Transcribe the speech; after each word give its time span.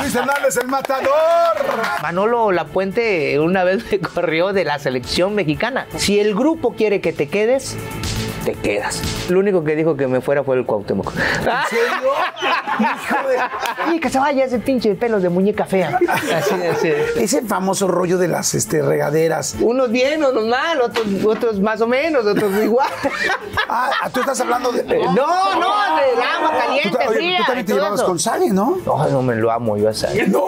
Luis 0.00 0.14
Hernández, 0.14 0.56
el 0.60 0.68
matador. 0.68 1.56
Manolo 2.02 2.52
Lapuente 2.52 3.38
una 3.40 3.64
vez 3.64 3.84
me 3.90 4.00
corrió 4.00 4.52
de 4.52 4.64
la 4.64 4.78
selección 4.78 5.34
mexicana. 5.34 5.86
Si 5.96 6.20
el 6.20 6.34
grupo 6.34 6.74
quiere 6.74 7.00
que 7.00 7.12
te 7.12 7.28
quedes, 7.28 7.76
te 8.46 8.54
quedas. 8.54 9.02
Lo 9.28 9.40
único 9.40 9.64
que 9.64 9.74
dijo 9.74 9.96
que 9.96 10.06
me 10.06 10.20
fuera 10.20 10.44
fue 10.44 10.56
el 10.56 10.64
Cuauhtémoc. 10.64 11.12
¿En 11.12 11.42
serio? 11.68 12.12
Hijo 12.78 13.28
de... 13.28 13.96
Y 13.96 14.00
que 14.00 14.08
se 14.08 14.18
vaya 14.20 14.44
ese 14.44 14.60
pinche 14.60 14.94
pelos 14.94 15.20
de 15.22 15.28
muñeca 15.28 15.64
fea. 15.66 15.98
Así, 16.08 16.54
así. 16.54 16.92
Ese 17.16 17.42
famoso 17.42 17.88
rollo 17.88 18.18
de 18.18 18.28
las 18.28 18.54
este, 18.54 18.82
regaderas. 18.82 19.56
Unos 19.60 19.90
bien, 19.90 20.22
unos 20.24 20.46
mal, 20.46 20.80
otros, 20.80 21.06
otros 21.24 21.60
más 21.60 21.80
o 21.80 21.88
menos, 21.88 22.24
otros 22.24 22.52
igual. 22.62 22.88
Ah, 23.68 23.90
tú 24.12 24.20
estás 24.20 24.40
hablando 24.40 24.70
de. 24.70 24.84
No, 24.84 25.14
no, 25.14 25.96
del 25.96 26.22
agua 26.22 26.50
Tú, 26.52 26.58
caliente, 26.58 26.98
oye, 27.08 27.16
fría. 27.18 27.38
tú 27.38 27.44
también 27.46 27.66
te 27.66 27.72
llevabas 27.74 27.98
eso. 28.00 28.06
con 28.06 28.18
Sale, 28.20 28.50
¿no? 28.50 28.78
No, 28.86 29.08
no 29.08 29.22
me 29.22 29.34
lo 29.34 29.50
amo 29.50 29.76
yo 29.76 29.88
a 29.88 29.94
Sale. 29.94 30.28
¡No! 30.28 30.40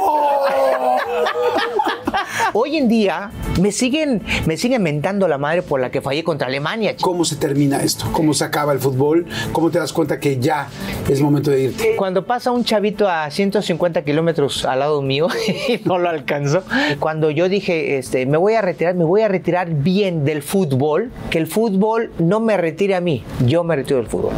Hoy 2.53 2.76
en 2.76 2.89
día 2.89 3.30
me 3.61 3.72
siguen, 3.72 4.22
me 4.46 4.57
siguen 4.57 4.82
mentando 4.82 5.29
la 5.29 5.39
madre 5.39 5.62
por 5.62 5.81
la 5.81 5.90
que 5.90 6.00
fallé 6.00 6.25
contra 6.25 6.46
Alemania. 6.46 6.94
¿Cómo 7.00 7.25
se 7.25 7.36
termina 7.36 7.82
esto? 7.82 8.07
¿Cómo 8.12 8.34
se 8.34 8.44
acaba 8.44 8.72
el 8.72 8.79
fútbol? 8.79 9.26
¿Cómo 9.53 9.71
te 9.71 9.79
das 9.79 9.93
cuenta 9.93 10.18
que 10.18 10.39
ya 10.39 10.68
es 11.08 11.21
momento 11.21 11.50
de 11.50 11.62
irte? 11.64 11.96
Cuando 11.96 12.25
pasa 12.25 12.50
un 12.50 12.64
chavito 12.64 13.08
a 13.08 13.31
150 13.31 14.03
kilómetros 14.03 14.64
al 14.64 14.81
lado 14.81 15.03
mío 15.03 15.29
y 15.68 15.81
no 15.84 15.98
lo 15.98 16.08
alcanzo, 16.08 16.62
cuando 16.98 17.31
yo 17.31 17.48
dije, 17.48 17.98
este, 17.98 18.26
me 18.26 18.39
voy 18.39 18.54
a 18.54 18.62
retirar, 18.62 18.95
me 18.95 19.04
voy 19.04 19.22
a 19.22 19.29
retirar 19.29 19.70
bien 19.70 20.25
del 20.25 20.43
fútbol, 20.43 21.11
que 21.31 21.39
el 21.39 21.46
fútbol 21.46 22.12
no 22.18 22.40
me 22.40 22.56
retire 22.56 22.95
a 22.95 23.00
mí, 23.00 23.25
yo 23.46 23.64
me 23.64 23.76
retiro 23.76 23.98
del 23.98 24.09
fútbol. 24.09 24.32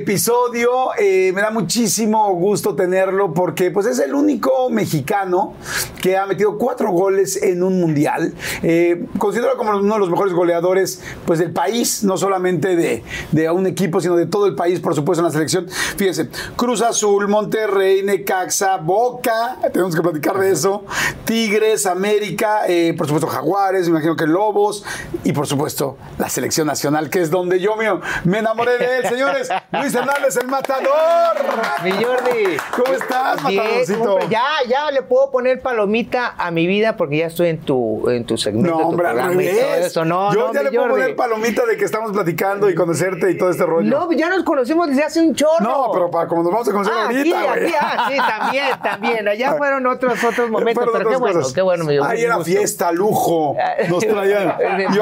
Episodio, 0.00 0.90
eh, 0.98 1.30
me 1.34 1.42
da 1.42 1.50
muchísimo 1.50 2.32
gusto 2.34 2.74
tenerlo 2.74 3.34
porque 3.34 3.70
pues 3.70 3.86
es 3.86 3.98
el 3.98 4.14
único 4.14 4.70
mexicano 4.70 5.54
que 6.00 6.16
ha 6.16 6.26
metido 6.26 6.56
cuatro 6.56 6.90
goles 6.90 7.42
en 7.42 7.62
un 7.62 7.80
mundial. 7.80 8.34
Eh, 8.62 9.04
considero 9.18 9.56
como 9.56 9.76
uno 9.76 9.94
de 9.94 10.00
los 10.00 10.10
mejores 10.10 10.32
goleadores 10.32 11.02
pues 11.26 11.38
del 11.38 11.52
país, 11.52 12.02
no 12.02 12.16
solamente 12.16 12.76
de, 12.76 13.04
de 13.30 13.50
un 13.50 13.66
equipo, 13.66 14.00
sino 14.00 14.16
de 14.16 14.26
todo 14.26 14.46
el 14.46 14.54
país, 14.54 14.80
por 14.80 14.94
supuesto, 14.94 15.20
en 15.20 15.26
la 15.26 15.32
selección. 15.32 15.68
Fíjense, 15.68 16.28
Cruz 16.56 16.80
Azul, 16.80 17.28
Monterrey, 17.28 18.02
Necaxa, 18.02 18.78
Boca, 18.78 19.58
tenemos 19.72 19.94
que 19.94 20.00
platicar 20.00 20.38
de 20.38 20.50
eso, 20.50 20.84
Tigres, 21.24 21.84
América, 21.86 22.62
eh, 22.66 22.94
por 22.96 23.06
supuesto 23.06 23.28
Jaguares, 23.28 23.84
me 23.84 23.90
imagino 23.90 24.16
que 24.16 24.26
Lobos 24.26 24.82
y 25.24 25.32
por 25.32 25.46
supuesto 25.46 25.98
la 26.18 26.28
selección 26.28 26.66
nacional, 26.66 27.10
que 27.10 27.20
es 27.20 27.30
donde 27.30 27.60
yo 27.60 27.76
mío, 27.76 28.00
me 28.24 28.38
enamoré 28.38 28.78
de 28.78 28.98
él, 28.98 29.06
señores. 29.06 29.50
Luis 29.72 29.89
Hernández, 29.94 30.36
el 30.36 30.48
matador. 30.48 31.36
Mi 31.84 31.92
Jordi. 31.92 32.56
¿Cómo 32.76 32.94
estás, 32.94 33.42
matadorcito? 33.42 34.18
ya, 34.28 34.44
ya 34.68 34.90
le 34.90 35.02
puedo 35.02 35.30
poner 35.30 35.60
palomita 35.60 36.34
a 36.36 36.50
mi 36.50 36.66
vida 36.66 36.96
porque 36.96 37.18
ya 37.18 37.26
estoy 37.26 37.48
en 37.48 37.60
tu, 37.60 38.08
en 38.10 38.24
tu 38.24 38.36
segmento. 38.36 38.78
No, 38.78 38.88
hombre, 38.88 39.08
al 39.08 39.16
revés. 39.30 39.86
eso. 39.86 40.04
No, 40.04 40.32
yo 40.32 40.48
no, 40.48 40.52
ya 40.52 40.60
mi 40.60 40.64
le 40.66 40.70
puedo 40.70 40.82
Jordi. 40.88 41.00
poner 41.02 41.16
palomita 41.16 41.66
de 41.66 41.76
que 41.76 41.84
estamos 41.84 42.12
platicando 42.12 42.68
y 42.70 42.74
conocerte 42.74 43.30
y 43.30 43.36
todo 43.38 43.50
este 43.50 43.64
rollo. 43.64 43.88
No, 43.88 44.10
ya 44.12 44.28
nos 44.28 44.44
conocimos 44.44 44.88
desde 44.88 45.04
hace 45.04 45.20
un 45.20 45.34
chorro. 45.34 45.60
No, 45.60 45.90
pero 45.92 46.10
para 46.10 46.28
como 46.28 46.42
nos 46.42 46.52
vamos 46.52 46.68
a 46.68 46.72
conocer 46.72 46.92
Ah, 46.96 47.04
ahorita, 47.04 47.52
aquí, 47.52 47.62
aquí, 47.64 47.74
ah, 47.80 48.06
sí, 48.08 48.16
también, 48.16 48.66
también. 48.82 49.28
Allá 49.28 49.54
fueron 49.58 49.86
otros 49.86 50.22
otros 50.24 50.50
momentos, 50.50 50.88
pero 50.92 51.08
qué 51.08 51.16
bueno, 51.16 51.40
qué 51.54 51.62
bueno. 51.62 51.86
dio 51.86 52.04
Ahí 52.04 52.22
era 52.22 52.42
fiesta, 52.44 52.92
lujo. 52.92 53.56
Nos 53.88 54.06
traían. 54.06 54.54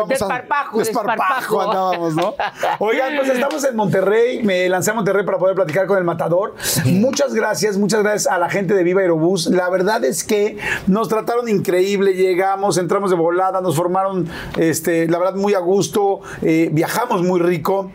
Desparpajo, 0.08 0.78
desparpajo 0.78 0.78
desparpajo. 0.78 1.60
andábamos, 1.62 2.14
¿no? 2.14 2.34
Oigan, 2.78 3.16
pues 3.16 3.28
estamos 3.30 3.64
en 3.64 3.76
Monterrey. 3.76 4.42
Me 4.42 4.68
lancé 4.78 4.92
a 4.92 4.94
Monterrey 4.94 5.24
para 5.24 5.38
poder 5.38 5.56
platicar 5.56 5.86
con 5.88 5.98
el 5.98 6.04
matador. 6.04 6.54
Muchas 6.84 7.34
gracias, 7.34 7.76
muchas 7.76 8.00
gracias 8.04 8.32
a 8.32 8.38
la 8.38 8.48
gente 8.48 8.74
de 8.74 8.84
Viva 8.84 9.00
Aerobús. 9.00 9.46
La 9.46 9.68
verdad 9.70 10.04
es 10.04 10.22
que 10.22 10.56
nos 10.86 11.08
trataron 11.08 11.48
increíble. 11.48 12.14
Llegamos, 12.14 12.78
entramos 12.78 13.10
de 13.10 13.16
volada, 13.16 13.60
nos 13.60 13.74
formaron, 13.74 14.28
este, 14.56 15.08
la 15.08 15.18
verdad, 15.18 15.34
muy 15.34 15.54
a 15.54 15.58
gusto. 15.58 16.20
eh, 16.42 16.70
viajamos 16.72 17.22
muy 17.22 17.40
rico. 17.40 17.90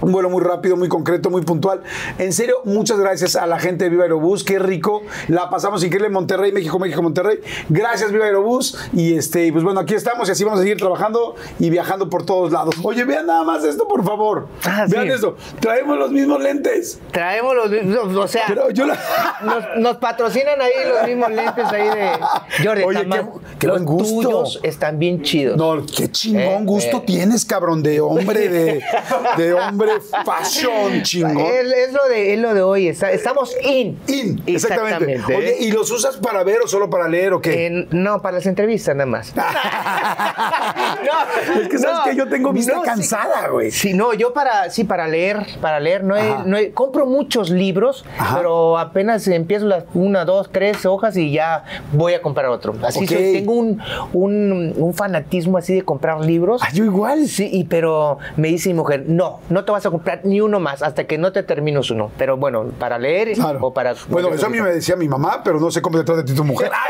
Un 0.00 0.12
vuelo 0.12 0.30
muy 0.30 0.42
rápido, 0.42 0.76
muy 0.76 0.88
concreto, 0.88 1.30
muy 1.30 1.42
puntual. 1.42 1.82
En 2.18 2.32
serio, 2.32 2.56
muchas 2.64 2.98
gracias 2.98 3.36
a 3.36 3.46
la 3.46 3.58
gente 3.58 3.84
de 3.84 3.90
Viva 3.90 4.04
Aerobús. 4.04 4.44
Qué 4.44 4.58
rico. 4.58 5.02
La 5.28 5.50
pasamos 5.50 5.82
increíble 5.84 6.06
en 6.08 6.12
Monterrey, 6.14 6.52
México, 6.52 6.78
México, 6.78 7.02
Monterrey. 7.02 7.40
Gracias, 7.68 8.10
Viva 8.12 8.24
Aerobús. 8.24 8.76
Y 8.92 9.14
este, 9.14 9.52
pues 9.52 9.64
bueno, 9.64 9.80
aquí 9.80 9.94
estamos 9.94 10.28
y 10.28 10.32
así 10.32 10.44
vamos 10.44 10.60
a 10.60 10.62
seguir 10.62 10.78
trabajando 10.78 11.34
y 11.58 11.70
viajando 11.70 12.08
por 12.08 12.24
todos 12.24 12.52
lados. 12.52 12.74
Oye, 12.82 13.04
vean 13.04 13.26
nada 13.26 13.44
más 13.44 13.64
esto, 13.64 13.86
por 13.88 14.04
favor. 14.04 14.48
Ah, 14.64 14.86
vean 14.88 15.06
sí. 15.06 15.12
esto. 15.12 15.36
Traemos 15.60 15.98
los 15.98 16.10
mismos 16.10 16.40
lentes. 16.42 17.00
Traemos 17.12 17.54
los 17.54 17.70
mismos, 17.70 18.16
o 18.16 18.28
sea, 18.28 18.42
Pero 18.48 18.70
yo 18.70 18.86
la. 18.86 18.98
nos, 19.44 19.64
nos 19.78 19.96
patrocinan 19.98 20.60
ahí 20.60 20.70
los 20.88 21.06
mismos 21.08 21.30
lentes 21.30 21.64
ahí 21.66 21.88
de 21.88 22.10
Jordi. 22.64 22.82
Oye, 22.84 23.06
qué- 23.08 23.26
qué 23.58 23.66
los 23.66 23.76
buen 23.76 23.84
gusto. 23.84 24.20
tuyos 24.28 24.60
están 24.62 24.98
bien 24.98 25.22
chidos. 25.22 25.56
No, 25.56 25.84
qué 25.84 26.10
chingón 26.10 26.42
Eh, 26.42 26.64
gusto 26.64 26.96
eh. 26.98 27.02
tienes, 27.06 27.44
cabrón, 27.44 27.82
de 27.82 28.00
hombre, 28.00 28.48
de, 28.48 28.82
de 29.36 29.54
hombre 29.60 29.89
fashion, 30.24 31.02
chingón. 31.02 31.38
Es, 31.38 31.72
es 31.88 31.92
lo 31.92 32.08
de, 32.08 32.34
es 32.34 32.38
lo 32.40 32.54
de 32.54 32.62
hoy, 32.62 32.88
está- 32.88 33.10
estamos 33.12 33.54
in. 33.64 33.98
In, 34.06 34.42
exactamente. 34.46 35.12
Exactamente. 35.14 35.36
Oye, 35.36 35.56
¿y 35.60 35.72
los 35.72 35.90
usas 35.90 36.16
para 36.16 36.42
ver 36.44 36.58
o 36.64 36.68
solo 36.68 36.88
para 36.90 37.08
leer 37.08 37.32
o 37.34 37.40
qué? 37.40 37.86
No, 37.90 38.22
para 38.22 38.36
las 38.38 38.46
entrevistas 38.46 38.94
nada 38.96 39.06
más. 39.06 39.32
Es 41.60 41.68
que 41.68 41.78
sabes 41.78 42.00
que 42.10 42.16
yo 42.16 42.28
tengo 42.28 42.52
vista 42.52 42.80
cansada, 42.84 43.48
güey. 43.48 43.70
Sí, 43.70 43.94
no, 43.94 44.12
yo 44.14 44.32
para, 44.32 44.70
sí, 44.70 44.84
para 44.84 45.08
leer, 45.08 45.46
para 45.60 45.80
leer, 45.80 46.04
no, 46.04 46.16
he- 46.16 46.36
no 46.44 46.56
he- 46.56 46.72
compro 46.72 47.06
muchos 47.06 47.50
libros, 47.50 48.04
Ajá. 48.18 48.36
pero 48.38 48.78
apenas 48.78 49.26
empiezo 49.28 49.66
las 49.66 49.84
una, 49.94 50.24
dos, 50.24 50.50
tres 50.52 50.84
hojas 50.86 51.16
y 51.16 51.32
ya 51.32 51.64
voy 51.92 52.14
a 52.14 52.22
comprar 52.22 52.46
otro. 52.46 52.74
Así 52.82 53.00
Ok. 53.04 53.10
soy, 53.10 53.32
tengo 53.32 53.52
un, 53.54 53.80
un, 54.12 54.74
un 54.76 54.94
fanatismo 54.94 55.58
así 55.58 55.74
de 55.74 55.82
comprar 55.82 56.20
libros. 56.24 56.60
Ah, 56.64 56.68
yo 56.72 56.84
igual. 56.84 57.26
Sí, 57.26 57.48
y, 57.52 57.64
pero 57.64 58.18
me 58.36 58.48
dice 58.48 58.68
mi 58.70 58.74
mujer, 58.74 59.04
no, 59.06 59.40
no 59.48 59.64
te 59.64 59.72
vas 59.72 59.79
a 59.86 59.90
comprar 59.90 60.20
ni 60.24 60.40
uno 60.40 60.60
más 60.60 60.82
hasta 60.82 61.04
que 61.04 61.18
no 61.18 61.32
te 61.32 61.42
termines 61.42 61.90
uno. 61.90 62.10
Pero 62.18 62.36
bueno, 62.36 62.66
para 62.78 62.98
leer 62.98 63.32
Claro. 63.34 63.58
o 63.62 63.74
para... 63.74 63.94
Bueno, 64.08 64.28
eso 64.30 64.46
a 64.46 64.48
mí 64.48 64.60
me 64.60 64.70
decía 64.70 64.96
mi 64.96 65.08
mamá, 65.08 65.42
pero 65.44 65.60
no 65.60 65.70
sé 65.70 65.82
cómo 65.82 65.98
te 65.98 66.04
trata 66.04 66.22
a 66.22 66.24
ti 66.24 66.34
tu 66.34 66.44
mujer. 66.44 66.70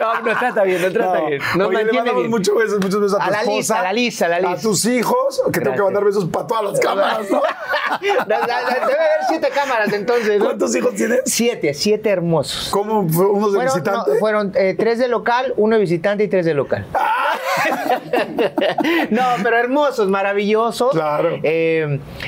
No, 0.00 0.20
no 0.20 0.38
trata 0.38 0.62
bien, 0.62 0.80
no 0.80 0.92
trata 0.92 1.18
No. 1.20 1.26
bien. 1.26 1.42
Nos 1.56 1.68
Oye, 1.68 1.84
le 1.84 1.92
mandamos 1.92 2.22
bien. 2.22 2.30
muchos 2.30 2.56
besos, 2.56 2.80
muchos 2.80 3.00
besos 3.00 3.20
a 3.20 3.24
tu 3.24 3.28
A 3.28 3.30
la 3.30 3.38
esposa, 3.40 3.56
Lisa, 3.56 3.78
a 3.78 3.82
la 3.82 3.92
Lisa, 3.92 4.26
a 4.26 4.28
la 4.28 4.40
Lisa. 4.40 4.62
tus 4.62 4.84
hijos, 4.86 5.42
que 5.46 5.50
tengo 5.52 5.52
que 5.52 5.60
Gracias. 5.60 5.84
mandar 5.84 6.04
besos 6.04 6.24
para 6.26 6.46
todas 6.46 6.64
las 6.64 6.80
cámaras, 6.80 7.30
¿no? 7.30 7.40
Debe 8.26 8.52
haber 8.52 8.82
siete 9.28 9.48
cámaras 9.54 9.92
entonces. 9.92 10.38
¿no? 10.38 10.44
¿Cuántos 10.46 10.74
hijos 10.76 10.94
tienes? 10.94 11.20
Siete, 11.26 11.74
siete 11.74 12.10
hermosos. 12.10 12.68
¿Cómo? 12.70 13.00
¿Unos 13.00 13.52
de 13.52 13.58
Fueron, 13.58 13.64
visitante? 13.64 14.10
no, 14.12 14.16
fueron 14.18 14.52
eh, 14.54 14.74
tres 14.78 14.98
de 14.98 15.08
local, 15.08 15.52
uno 15.56 15.76
de 15.76 15.80
visitante 15.80 16.24
y 16.24 16.28
tres 16.28 16.46
de 16.46 16.54
local. 16.54 16.86
no, 19.10 19.22
pero 19.42 19.56
hermosos, 19.56 20.08
maravillosos. 20.08 20.92
Claro. 20.92 21.38
Eh, 21.42 21.61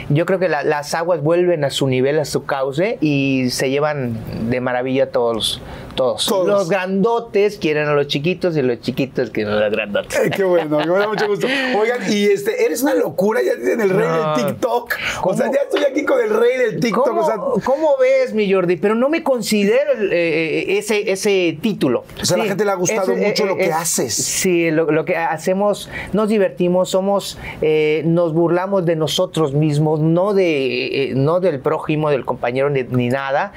yo 0.08 0.26
creo 0.26 0.38
que 0.38 0.48
la- 0.48 0.62
las 0.64 0.94
aguas 0.94 1.22
vuelven 1.22 1.64
a 1.64 1.70
su 1.70 1.86
nivel, 1.86 2.18
a 2.18 2.24
su 2.24 2.44
cauce 2.44 2.98
y 3.00 3.50
se 3.50 3.70
llevan 3.70 4.16
de 4.50 4.60
maravilla 4.60 5.10
todos. 5.10 5.60
Todos. 5.94 6.26
Todos. 6.26 6.46
Los 6.46 6.68
grandotes 6.68 7.58
quieren 7.58 7.86
a 7.88 7.94
los 7.94 8.06
chiquitos 8.08 8.56
y 8.56 8.62
los 8.62 8.80
chiquitos 8.80 9.30
quieren 9.30 9.52
a 9.54 9.60
los 9.60 9.70
grandotes. 9.72 10.18
Ay, 10.18 10.30
qué 10.30 10.42
bueno, 10.44 10.78
me 10.78 10.86
da 10.86 11.08
mucho 11.08 11.26
gusto. 11.28 11.46
Oigan, 11.78 12.00
y 12.12 12.24
este, 12.24 12.64
eres 12.64 12.82
una 12.82 12.94
locura, 12.94 13.40
ya 13.42 13.54
dicen 13.54 13.80
el 13.80 13.90
rey 13.90 14.06
No. 14.08 14.36
del 14.36 14.46
TikTok. 14.46 14.94
O 15.22 15.34
sea, 15.34 15.46
ya 15.52 15.60
estoy 15.62 15.84
aquí 15.84 16.04
con 16.04 16.20
el 16.20 16.30
rey 16.30 16.58
del 16.58 16.80
TikTok. 16.80 17.06
¿Cómo, 17.06 17.20
O 17.20 17.26
sea, 17.26 17.36
cómo 17.64 17.96
ves, 18.00 18.34
mi 18.34 18.50
Jordi? 18.52 18.76
Pero 18.76 18.94
no 18.94 19.08
me 19.08 19.22
considero 19.22 19.92
el, 19.98 20.12
eh, 20.12 20.78
ese, 20.78 21.10
ese 21.12 21.58
título. 21.60 22.04
O 22.20 22.24
sea, 22.24 22.36
a 22.36 22.38
la 22.38 22.44
gente 22.46 22.64
le 22.64 22.70
ha 22.72 22.74
gustado 22.74 23.12
es- 23.12 23.18
mucho 23.28 23.46
lo 23.46 23.56
que 23.56 23.66
es- 23.66 23.72
haces. 23.72 24.14
Sí, 24.14 24.70
lo, 24.70 24.90
lo 24.90 25.04
que 25.04 25.16
hacemos, 25.16 25.88
nos 26.12 26.28
divertimos, 26.28 26.90
somos, 26.90 27.38
eh, 27.62 28.02
nos 28.04 28.32
burlamos 28.34 28.84
de 28.84 28.96
nosotros 28.96 29.54
mismos, 29.54 30.00
no, 30.00 30.34
de, 30.34 31.10
eh, 31.10 31.12
no 31.14 31.40
del 31.40 31.60
prójimo, 31.60 32.10
del 32.10 32.24
compañero, 32.24 32.68
ni, 32.70 32.82
ni 32.82 33.08
nada. 33.08 33.52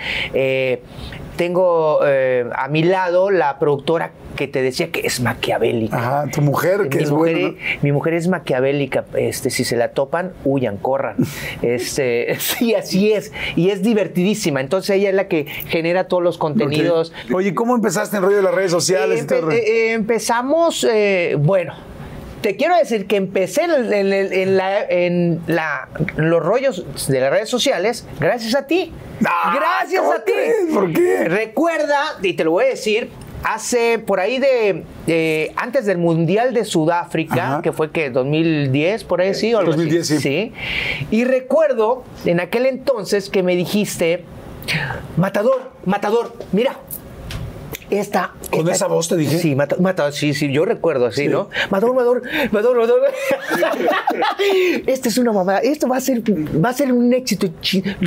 Tengo 1.37 1.99
eh, 2.05 2.49
a 2.53 2.67
mi 2.67 2.83
lado 2.83 3.29
la 3.29 3.59
productora 3.59 4.11
que 4.35 4.47
te 4.47 4.61
decía 4.61 4.91
que 4.91 5.01
es 5.01 5.19
maquiavélica. 5.19 5.97
ajá, 5.97 6.31
tu 6.31 6.41
mujer, 6.41 6.89
que 6.89 6.99
es 6.99 7.11
mujer, 7.11 7.33
buena. 7.33 7.49
¿no? 7.49 7.79
mi 7.81 7.91
mujer 7.91 8.13
es 8.13 8.27
maquiavélica, 8.27 9.05
este, 9.15 9.49
si 9.49 9.63
se 9.63 9.75
la 9.75 9.89
topan, 9.89 10.33
huyan, 10.43 10.77
corran. 10.77 11.15
Este, 11.61 12.35
sí, 12.39 12.75
así 12.75 13.11
es. 13.11 13.31
Y 13.55 13.69
es 13.69 13.81
divertidísima. 13.81 14.61
Entonces 14.61 14.95
ella 14.95 15.09
es 15.09 15.15
la 15.15 15.27
que 15.27 15.45
genera 15.45 16.07
todos 16.07 16.23
los 16.23 16.37
contenidos. 16.37 17.13
Ok. 17.29 17.35
Oye, 17.35 17.53
¿cómo 17.55 17.75
empezaste 17.75 18.17
en 18.17 18.23
rollo 18.23 18.37
de 18.37 18.43
las 18.43 18.53
redes 18.53 18.71
sociales? 18.71 19.23
y 19.23 19.27
todo 19.27 19.51
eh, 19.51 19.93
empezamos, 19.93 20.83
eh, 20.89 21.35
bueno. 21.39 21.73
Te 22.47 22.55
quiero 22.55 22.77
decir 22.77 23.07
que 23.07 23.17
empecé 23.17 23.63
en, 23.65 23.91
en- 23.93 24.13
en- 24.13 24.31
en 24.31 24.55
la- 24.55 24.81
en 24.85 25.41
la- 25.47 25.89
los 26.15 26.41
rollos 26.41 26.85
de 27.09 27.19
las 27.19 27.29
redes 27.29 27.49
sociales 27.49 28.05
gracias 28.21 28.55
a 28.55 28.65
ti. 28.67 28.93
Ah, 29.25 29.53
gracias 29.53 29.99
¿cómo 30.01 30.13
a 30.13 30.23
ti. 30.23 30.31
¿Por 30.73 30.93
qué? 30.93 31.25
Recuerda, 31.27 31.99
y 32.23 32.31
te 32.35 32.45
lo 32.45 32.51
voy 32.51 32.63
a 32.63 32.67
decir, 32.69 33.09
hace 33.43 33.99
por 33.99 34.21
ahí 34.21 34.39
de 34.39 34.85
eh, 35.07 35.51
antes 35.57 35.85
del 35.85 35.97
Mundial 35.97 36.53
de 36.53 36.63
Sudáfrica, 36.63 37.47
Ajá. 37.55 37.61
que 37.61 37.73
fue 37.73 37.91
que 37.91 38.11
2010, 38.11 39.03
por 39.03 39.19
ahí 39.19 39.33
sí, 39.33 39.53
o 39.53 39.59
algo 39.59 39.71
así. 39.73 39.81
2010, 39.81 40.07
sí. 40.07 40.17
sí. 40.19 40.53
Y 41.11 41.25
recuerdo 41.25 42.05
en 42.23 42.39
aquel 42.39 42.65
entonces 42.65 43.29
que 43.29 43.43
me 43.43 43.57
dijiste, 43.57 44.23
Matador, 45.17 45.73
Matador, 45.83 46.33
mira. 46.53 46.77
Esta, 47.89 48.33
¿Con 48.51 48.61
esta- 48.61 48.71
esa 48.73 48.87
voz 48.87 49.07
te 49.07 49.15
dije? 49.15 49.37
Sí, 49.39 49.55
mata- 49.55 50.11
sí, 50.11 50.33
sí, 50.33 50.51
yo 50.51 50.65
recuerdo 50.65 51.05
así, 51.05 51.23
Sí. 51.23 51.27
¿no? 51.29 51.49
Matador, 51.69 51.95
Matador, 51.95 52.21
Matador, 52.51 52.77
Matador. 52.77 53.03
Esta 54.87 55.09
es 55.09 55.17
una 55.17 55.31
mamada, 55.31 55.59
esto 55.59 55.87
va 55.87 55.97
a 55.97 56.01
ser, 56.01 56.21
va 56.63 56.69
a 56.69 56.73
ser 56.73 56.91
un 56.91 57.13
éxito. 57.13 57.47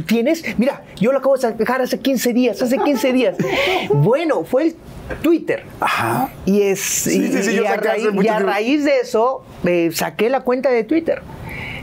¿Tienes? 0.06 0.42
Mira, 0.58 0.84
yo 1.00 1.12
lo 1.12 1.18
acabo 1.18 1.34
de 1.36 1.42
sacar 1.42 1.80
hace 1.82 1.98
15 1.98 2.32
días, 2.32 2.60
hace 2.62 2.78
15 2.78 3.12
días. 3.12 3.36
Bueno, 3.92 4.44
fue 4.44 4.64
el 4.64 4.76
Twitter. 5.22 5.64
Ajá. 5.80 6.30
Y 6.44 6.62
es 6.62 6.80
Sí, 6.80 7.18
y, 7.24 7.28
sí, 7.32 7.42
sí, 7.42 7.50
y 7.52 7.56
yo 7.56 7.68
a, 7.68 7.76
raíz, 7.76 8.06
y 8.22 8.28
a 8.28 8.38
raíz 8.38 8.84
de 8.84 8.98
eso 9.00 9.42
eh, 9.64 9.90
saqué 9.94 10.28
la 10.30 10.42
cuenta 10.42 10.70
de 10.70 10.84
Twitter. 10.84 11.22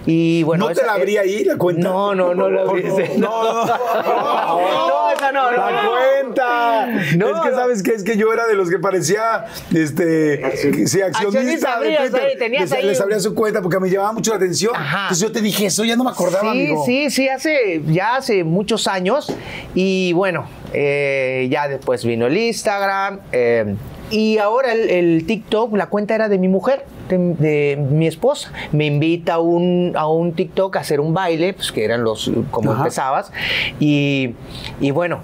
Y 0.09 0.41
bueno, 0.43 0.63
¿No 0.67 0.73
te 0.73 0.79
esa- 0.79 0.85
la 0.87 0.93
abrí 0.93 1.17
ahí, 1.17 1.43
la 1.43 1.57
cuenta? 1.57 1.81
No, 1.89 2.15
no, 2.15 2.33
no 2.33 2.49
la 2.49 2.61
abrí. 2.61 2.83
No, 3.17 3.43
no, 3.43 3.65
no. 3.65 4.87
No, 4.87 5.11
esa 5.11 5.31
no, 5.33 5.51
no, 5.51 5.57
La 5.57 5.83
no. 5.83 5.89
cuenta. 5.91 6.87
No, 7.17 7.27
es 7.35 7.41
que 7.49 7.55
sabes 7.55 7.83
que 7.83 7.91
es 7.93 8.03
que 8.03 8.15
yo 8.17 8.31
era 8.31 8.47
de 8.47 8.55
los 8.55 8.69
que 8.69 8.79
parecía 8.79 9.45
este 9.75 10.87
sí, 10.87 11.01
accionista 11.01 11.79
de 11.81 11.95
Twitter. 11.97 12.21
ahí, 12.21 12.37
tenías 12.37 12.61
les, 12.69 12.71
ahí 12.71 12.85
les 12.85 12.97
un- 12.97 13.03
abría 13.03 13.19
su 13.19 13.35
cuenta 13.35 13.61
porque 13.61 13.79
me 13.79 13.89
llamaba 13.89 14.13
mucho 14.13 14.31
la 14.31 14.37
atención. 14.37 14.73
Ajá. 14.75 15.01
Entonces 15.03 15.27
yo 15.27 15.31
te 15.33 15.41
dije 15.41 15.65
eso, 15.65 15.83
ya 15.83 15.95
no 15.97 16.03
me 16.05 16.11
acordaba, 16.11 16.43
sí, 16.43 16.47
amigo. 16.49 16.85
sí, 16.85 17.09
sí, 17.09 17.27
hace, 17.29 17.81
ya 17.87 18.15
hace 18.15 18.43
muchos 18.45 18.87
años. 18.87 19.27
Y 19.75 20.13
bueno, 20.13 20.47
eh, 20.73 21.47
ya 21.51 21.67
después 21.67 22.05
vino 22.05 22.27
el 22.27 22.37
Instagram. 22.37 23.19
eh, 23.33 23.75
y 24.11 24.37
ahora 24.37 24.73
el, 24.73 24.89
el 24.89 25.25
TikTok, 25.25 25.75
la 25.75 25.87
cuenta 25.87 26.15
era 26.15 26.29
de 26.29 26.37
mi 26.37 26.47
mujer, 26.47 26.85
de, 27.09 27.17
de 27.17 27.77
mi 27.77 28.07
esposa. 28.07 28.51
Me 28.71 28.85
invita 28.85 29.35
a 29.35 29.39
un, 29.39 29.93
a 29.95 30.07
un 30.07 30.33
TikTok 30.33 30.75
a 30.77 30.79
hacer 30.79 30.99
un 30.99 31.13
baile, 31.13 31.53
pues 31.53 31.71
que 31.71 31.83
eran 31.85 32.03
los, 32.03 32.31
como 32.51 32.71
Ajá. 32.71 32.81
empezabas. 32.81 33.31
Y, 33.79 34.35
y 34.79 34.91
bueno, 34.91 35.19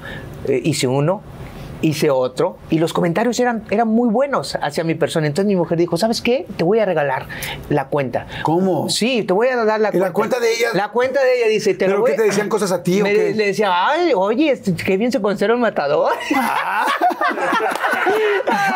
eh, 0.47 0.61
hice 0.63 0.87
uno. 0.87 1.21
Hice 1.83 2.09
otro 2.09 2.57
y 2.69 2.79
los 2.79 2.93
comentarios 2.93 3.37
eran, 3.41 3.65
eran 3.69 3.89
muy 3.89 4.09
buenos 4.09 4.57
hacia 4.61 4.85
mi 4.85 4.95
persona. 4.95 5.27
Entonces 5.27 5.47
mi 5.47 5.55
mujer 5.57 5.77
dijo, 5.77 5.97
¿sabes 5.97 6.21
qué? 6.21 6.45
Te 6.55 6.63
voy 6.63 6.79
a 6.79 6.85
regalar 6.85 7.27
la 7.69 7.87
cuenta. 7.89 8.25
¿Cómo? 8.43 8.89
Sí, 8.89 9.23
te 9.23 9.33
voy 9.33 9.49
a 9.49 9.65
dar 9.65 9.81
la 9.81 9.89
¿Y 9.93 9.99
la 9.99 10.13
cuenta 10.13 10.39
de 10.39 10.53
ella? 10.53 10.69
La 10.73 10.89
cuenta 10.89 11.21
de 11.21 11.37
ella 11.39 11.47
dice, 11.49 11.73
te 11.73 11.85
¿Pero 11.85 11.99
voy 11.99 12.11
qué 12.11 12.17
te 12.17 12.23
decían 12.23 12.47
cosas 12.47 12.71
a 12.71 12.81
ti 12.83 13.01
o 13.01 13.03
Me- 13.03 13.13
qué? 13.13 13.33
Le 13.35 13.47
decía, 13.47 13.69
ay, 13.87 14.13
oye, 14.15 14.49
este, 14.51 14.73
qué 14.73 14.95
bien 14.95 15.11
se 15.11 15.21
conserva 15.21 15.53
el 15.55 15.59
matador. 15.59 16.13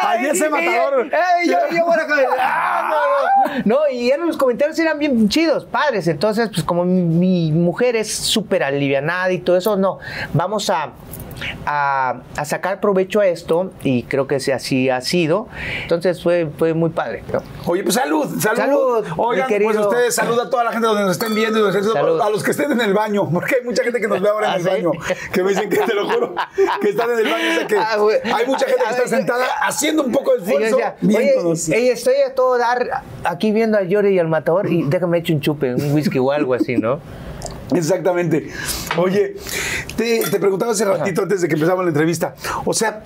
Ay, 0.04 0.26
ese 0.28 0.48
y- 0.48 0.50
matador. 0.50 1.10
Ay, 1.14 1.48
yo, 1.50 1.58
yo 1.76 1.92
acá, 1.92 2.16
ah, 2.40 2.90
no, 2.90 3.54
no. 3.58 3.64
No, 3.66 3.80
y 3.92 4.10
eran, 4.12 4.28
los 4.28 4.38
comentarios 4.38 4.78
eran 4.80 5.00
bien 5.00 5.30
chidos, 5.30 5.66
padres. 5.66 6.08
Entonces, 6.08 6.50
pues 6.50 6.64
como 6.64 6.86
mi, 6.86 7.02
mi 7.02 7.52
mujer 7.52 7.96
es 7.96 8.14
súper 8.14 8.64
alivianada 8.64 9.32
y 9.32 9.40
todo 9.40 9.58
eso, 9.58 9.76
no, 9.76 10.00
vamos 10.34 10.70
a, 10.70 10.92
a, 11.66 12.22
a 12.36 12.46
sacar 12.46 12.80
provecho 12.80 13.20
a 13.20 13.28
esto 13.28 13.72
y 13.84 14.04
creo 14.04 14.28
que 14.28 14.40
sí, 14.40 14.52
así 14.52 14.90
ha 14.90 15.02
sido. 15.02 15.48
Entonces 15.84 16.22
fue, 16.22 16.50
fue 16.58 16.74
muy 16.74 16.90
padre. 16.90 17.24
¿no? 17.32 17.42
Oye, 17.66 17.84
pues 17.84 17.96
salud, 17.96 18.28
salud. 18.40 18.58
Salud, 18.58 19.06
Oigan, 19.18 19.48
pues 19.64 19.78
ustedes, 19.78 20.16
salud 20.16 20.40
a 20.40 20.50
toda 20.50 20.64
la 20.66 20.72
gente 20.72 20.88
donde 20.88 21.04
nos 21.04 21.12
estén 21.12 21.34
viendo 21.36 21.60
y 21.60 21.62
nos 21.62 21.76
estén- 21.76 21.94
Salud. 21.94 22.20
a 22.22 22.30
los 22.30 22.44
que 22.44 22.52
estén 22.52 22.72
en 22.72 22.82
el 22.82 22.94
baño, 22.94 23.30
porque 23.32 23.56
hay 23.56 23.64
mucha 23.64 23.84
gente 23.84 24.00
que 24.00 24.08
nos 24.08 24.22
ve 24.22 24.30
ahora 24.30 24.48
en 24.48 24.54
¿Ah, 24.54 24.56
el 24.58 24.64
sí? 24.64 24.70
baño, 24.70 24.92
que 25.32 25.44
me 25.44 25.50
dicen 25.50 25.70
que 25.70 25.78
te 25.78 25.94
lo 25.94 26.10
juro, 26.10 26.34
que 26.82 26.90
están 26.90 27.10
en 27.12 27.20
el 27.20 27.32
baño, 27.32 27.46
o 27.52 27.56
sea 27.60 27.68
que 27.68 27.78
Ah, 27.78 27.98
hay 28.36 28.46
mucha 28.46 28.66
gente 28.66 28.84
que 28.88 28.94
está 28.96 29.08
sentada 29.08 29.46
haciendo 29.62 30.04
un 30.04 30.12
poco 30.12 30.32
de 30.36 30.44
esfuerzo. 30.44 30.78
Oye, 31.04 31.92
estoy 31.92 32.16
a 32.26 32.34
todo 32.36 32.58
dar 32.58 33.04
aquí 33.24 33.52
viendo 33.52 33.78
a 33.78 33.84
Yori 33.84 34.16
y 34.16 34.20
al 34.20 34.28
matador 34.28 34.70
y 34.72 34.84
déjame 34.84 35.20
echar 35.20 35.36
un 35.36 35.42
chupe, 35.42 35.74
un 35.76 35.94
whisky 35.94 36.20
o 36.20 36.32
algo 36.32 36.54
así, 36.54 36.78
¿no? 36.78 37.00
Exactamente. 37.74 38.50
Oye, 38.98 39.36
te, 39.98 40.22
te 40.30 40.40
preguntaba 40.40 40.72
hace 40.72 40.86
ratito 40.86 41.24
antes 41.24 41.42
de 41.42 41.48
que 41.48 41.56
empezamos 41.56 41.84
la 41.84 41.90
entrevista. 41.90 42.36
O 42.66 42.74
sea, 42.74 43.04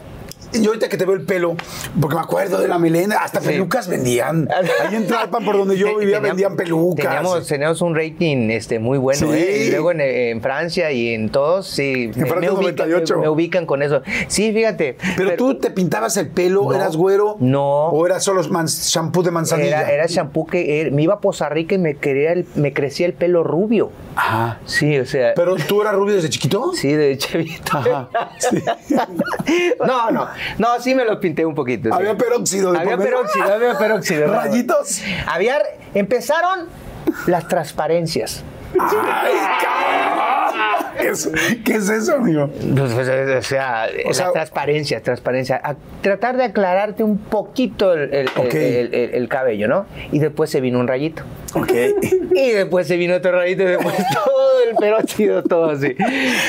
yo 0.53 0.71
ahorita 0.71 0.89
que 0.89 0.97
te 0.97 1.05
veo 1.05 1.15
el 1.15 1.21
pelo, 1.21 1.55
porque 2.01 2.13
me 2.17 2.21
acuerdo 2.21 2.59
de 2.59 2.67
la 2.67 2.77
melena, 2.77 3.19
hasta 3.23 3.39
Sí. 3.39 3.47
pelucas 3.47 3.87
vendían. 3.87 4.49
Ahí 4.85 4.95
en 4.97 5.07
Tlalpan, 5.07 5.45
por 5.45 5.55
donde 5.55 5.77
yo 5.77 5.85
vivía, 5.97 6.17
teníamos- 6.17 6.27
vendían 6.27 6.55
pelucas. 6.57 7.05
Teníamos, 7.05 7.47
teníamos 7.47 7.81
un 7.81 7.95
rating 7.95 8.49
este, 8.49 8.77
muy 8.77 8.97
bueno, 8.97 9.27
Sí. 9.31 9.33
¿eh? 9.33 9.65
Y 9.67 9.71
luego 9.71 9.91
en, 9.93 10.01
en 10.01 10.41
Francia 10.41 10.91
y 10.91 11.13
en 11.13 11.29
todos, 11.29 11.67
sí. 11.67 12.11
En 12.13 12.27
Francia 12.27 12.51
me, 12.51 12.51
ubican, 12.51 12.89
98. 12.89 13.17
me 13.19 13.29
ubican 13.29 13.65
con 13.65 13.81
eso. 13.81 14.01
Sí, 14.27 14.51
fíjate. 14.51 14.97
Pero, 15.15 15.37
tú 15.37 15.55
te 15.57 15.71
pintabas 15.71 16.17
el 16.17 16.27
pelo, 16.27 16.63
No. 16.65 16.73
eras 16.75 16.97
güero. 16.97 17.37
No. 17.39 17.85
O 17.87 18.05
era 18.05 18.19
solo 18.19 18.43
man- 18.49 18.67
shampoo 18.67 19.23
de 19.23 19.31
manzanilla. 19.31 19.79
Era, 19.83 19.91
era 19.93 20.05
shampoo 20.07 20.47
que 20.47 20.81
er- 20.81 20.91
me 20.91 21.01
iba 21.03 21.13
a 21.13 21.19
Poza 21.21 21.47
Rica 21.47 21.75
y 21.75 21.77
me, 21.77 21.95
quería 21.95 22.33
el- 22.33 22.45
me 22.55 22.73
crecía 22.73 23.05
el 23.05 23.13
pelo 23.13 23.45
rubio. 23.45 23.89
Ajá. 24.15 24.59
Sí, 24.65 24.97
o 24.99 25.05
sea. 25.05 25.33
Pero 25.35 25.55
tú 25.55 25.81
eras 25.81 25.93
rubio 25.95 26.15
desde 26.15 26.29
chiquito. 26.29 26.71
Sí, 26.73 26.93
de 26.93 27.17
chavito. 27.17 27.77
Ajá. 27.77 28.09
Sí. 28.39 28.63
No, 29.85 30.11
no, 30.11 30.27
no, 30.57 30.79
sí 30.79 30.93
me 30.95 31.03
lo 31.05 31.19
pinté 31.19 31.45
un 31.45 31.55
poquito. 31.55 31.89
sí. 31.89 31.95
Había 31.95 32.15
peróxido 32.15 32.71
de 32.71 32.79
Había 32.79 32.97
peróxido, 32.97 33.53
había 33.53 33.77
peróxido. 33.77 34.27
Rayitos. 34.33 35.01
Había, 35.27 35.57
empezaron 35.93 36.67
las 37.27 37.47
transparencias. 37.47 38.43
Ay, 38.79 39.33
cabrón. 39.61 40.40
¿Qué 40.99 41.07
es, 41.09 41.31
qué 41.65 41.73
es 41.75 41.89
eso, 41.89 42.15
amigo? 42.15 42.47
Pues, 42.49 42.93
pues, 42.93 43.07
o 43.07 43.41
sea, 43.41 43.87
la 43.87 44.13
sea- 44.13 44.31
transparencia, 44.31 45.01
transparencia. 45.01 45.59
A 45.63 45.75
tratar 46.01 46.37
de 46.37 46.43
aclararte 46.45 47.03
un 47.03 47.17
poquito 47.17 47.93
el, 47.93 48.13
el- 48.13 48.27
Ok. 48.35 48.53
el- 48.53 48.93
el- 48.93 49.13
el 49.15 49.27
cabello, 49.27 49.67
¿no? 49.67 49.85
Y 50.11 50.19
después 50.19 50.49
se 50.49 50.61
vino 50.61 50.79
un 50.79 50.87
rayito. 50.87 51.23
Ok. 51.55 51.71
Y 52.33 52.51
después 52.51 52.87
se 52.87 52.95
vino 52.95 53.15
otro 53.15 53.33
rayito 53.33 53.63
y 53.63 53.65
después 53.65 53.93
todo 54.13 54.63
el 54.69 54.75
peróxido, 54.77 55.43
todo 55.43 55.71
así. 55.71 55.89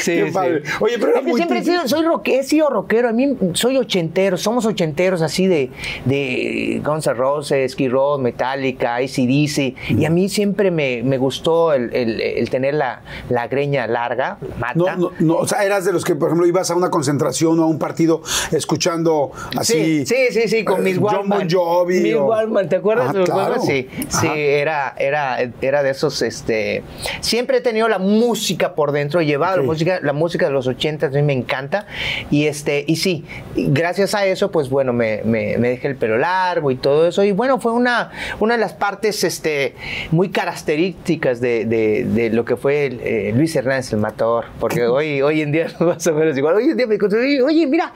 Sí, 0.01 0.13
Qué 0.15 0.27
sí. 0.29 0.33
padre. 0.33 0.63
Oye, 0.81 0.97
pero 0.99 1.17
Es 1.17 1.25
que 1.25 1.33
siempre 1.35 1.59
he 1.59 1.65
sido, 1.65 1.89
soy 1.89 2.05
roque- 2.07 2.39
he 2.39 2.43
sido 2.45 2.71
rockero. 2.71 3.09
A 3.09 3.13
mí 3.13 3.37
soy 3.55 3.77
ochentero, 3.79 4.37
somos 4.37 4.65
ochenteros 4.65 5.21
así 5.23 5.47
de, 5.49 5.71
de 6.05 6.81
Guns 6.85 7.07
N' 7.09 7.15
Roses, 7.15 7.73
Skid 7.73 7.91
Row, 7.91 8.19
Metallica, 8.19 8.95
ACDC. 8.97 9.75
Y 9.99 10.05
a 10.05 10.11
mí 10.11 10.29
siempre 10.29 10.71
me, 10.71 11.03
me 11.03 11.19
gustó 11.19 11.73
el 11.73 12.49
tener 12.51 12.75
la, 12.75 13.03
la 13.29 13.49
greña 13.49 13.87
larga, 13.93 14.39
mata. 14.59 14.75
No, 14.75 14.97
no, 14.97 15.13
no, 15.21 15.35
o 15.37 15.47
sea, 15.47 15.65
eras 15.65 15.85
de 15.85 15.93
los 15.93 16.05
que, 16.05 16.15
por 16.17 16.29
ejemplo, 16.29 16.47
ibas 16.47 16.71
a 16.71 16.75
una 16.75 16.91
concentración 16.91 17.59
o 17.61 17.63
a 17.65 17.67
un 17.67 17.79
partido 17.79 18.23
escuchando 18.51 19.33
así. 19.57 20.05
Sí, 20.05 20.07
sí, 20.07 20.41
sí, 20.43 20.49
sí, 20.49 20.65
con 20.65 20.81
eh, 20.81 20.85
mis 20.85 20.97
John 20.99 21.05
Walkman. 21.29 21.39
Bon 21.41 21.49
Jovi. 21.51 22.01
Mis 22.01 22.15
o- 22.15 22.25
Walkman, 22.27 22.69
¿te 22.69 22.77
acuerdas 22.77 23.09
Ah, 23.11 23.13
de 23.13 23.19
los 23.21 23.29
claro. 23.31 23.43
Walkman? 23.55 23.67
Sí, 23.67 23.89
sí, 24.09 24.29
era, 24.33 24.95
era, 24.99 25.39
era 25.61 25.83
de 25.83 25.91
esos, 25.91 26.23
este, 26.23 26.83
siempre 27.21 27.59
he 27.59 27.61
tenido 27.61 27.89
la 27.89 27.99
música 27.99 28.75
por 28.75 28.93
dentro, 28.93 29.21
he 29.21 29.27
llevado 29.27 29.59
la 29.59 29.63
música, 29.63 30.01
la 30.03 30.13
música 30.13 30.47
de 30.47 30.53
los 30.53 30.67
80 30.67 31.07
a 31.07 31.11
mí 31.11 31.23
me 31.23 31.33
encanta, 31.33 31.87
y 32.31 32.47
este, 32.47 32.85
y 32.87 32.97
sí, 32.97 33.25
gracias 33.57 34.15
a 34.15 34.25
eso, 34.27 34.51
pues 34.51 34.69
bueno, 34.71 34.93
me, 34.93 35.23
me, 35.25 35.59
me 35.59 35.69
dejé 35.71 35.89
el 35.89 35.97
pelo 35.97 36.17
largo 36.19 36.71
y 36.71 36.77
todo 36.77 37.07
eso, 37.09 37.25
y 37.25 37.33
bueno, 37.33 37.61
fue 37.61 37.73
una, 37.73 38.11
una 38.41 38.55
de 38.55 38.61
las 38.61 38.73
partes, 38.73 39.25
este, 39.25 39.75
muy 40.11 40.31
características 40.31 41.41
de, 41.41 41.65
de- 41.65 42.05
de 42.05 42.31
lo 42.31 42.45
que 42.45 42.57
fue 42.57 42.87
eh, 42.87 43.33
Luis 43.35 43.55
Hernández, 43.57 43.82
el 43.91 43.99
matador, 43.99 44.45
porque 44.61 44.87
hoy, 44.87 45.23
hoy 45.23 45.41
en 45.41 45.51
día 45.53 45.69
más 45.81 46.07
o 46.07 46.15
menos 46.15 46.37
igual, 46.37 46.57
hoy 46.57 46.65
en 46.71 46.77
día 46.77 46.87
me 46.87 46.97
encontré, 46.97 47.43
oye, 47.43 47.67
mira, 47.67 47.93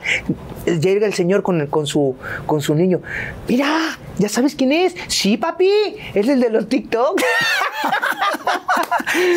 llega 0.65 1.05
el 1.05 1.13
señor 1.13 1.43
con, 1.43 1.67
con, 1.67 1.85
su, 1.85 2.15
con 2.47 2.61
su 2.61 2.73
niño, 2.73 2.99
mira, 3.47 3.67
¿ya 4.17 4.27
sabes 4.29 4.55
quién 4.55 4.71
es? 4.71 4.95
Sí, 5.07 5.37
papi, 5.37 5.69
es 6.13 6.27
el 6.27 6.39
de 6.39 6.49
los 6.49 6.67
TikTok. 6.67 7.21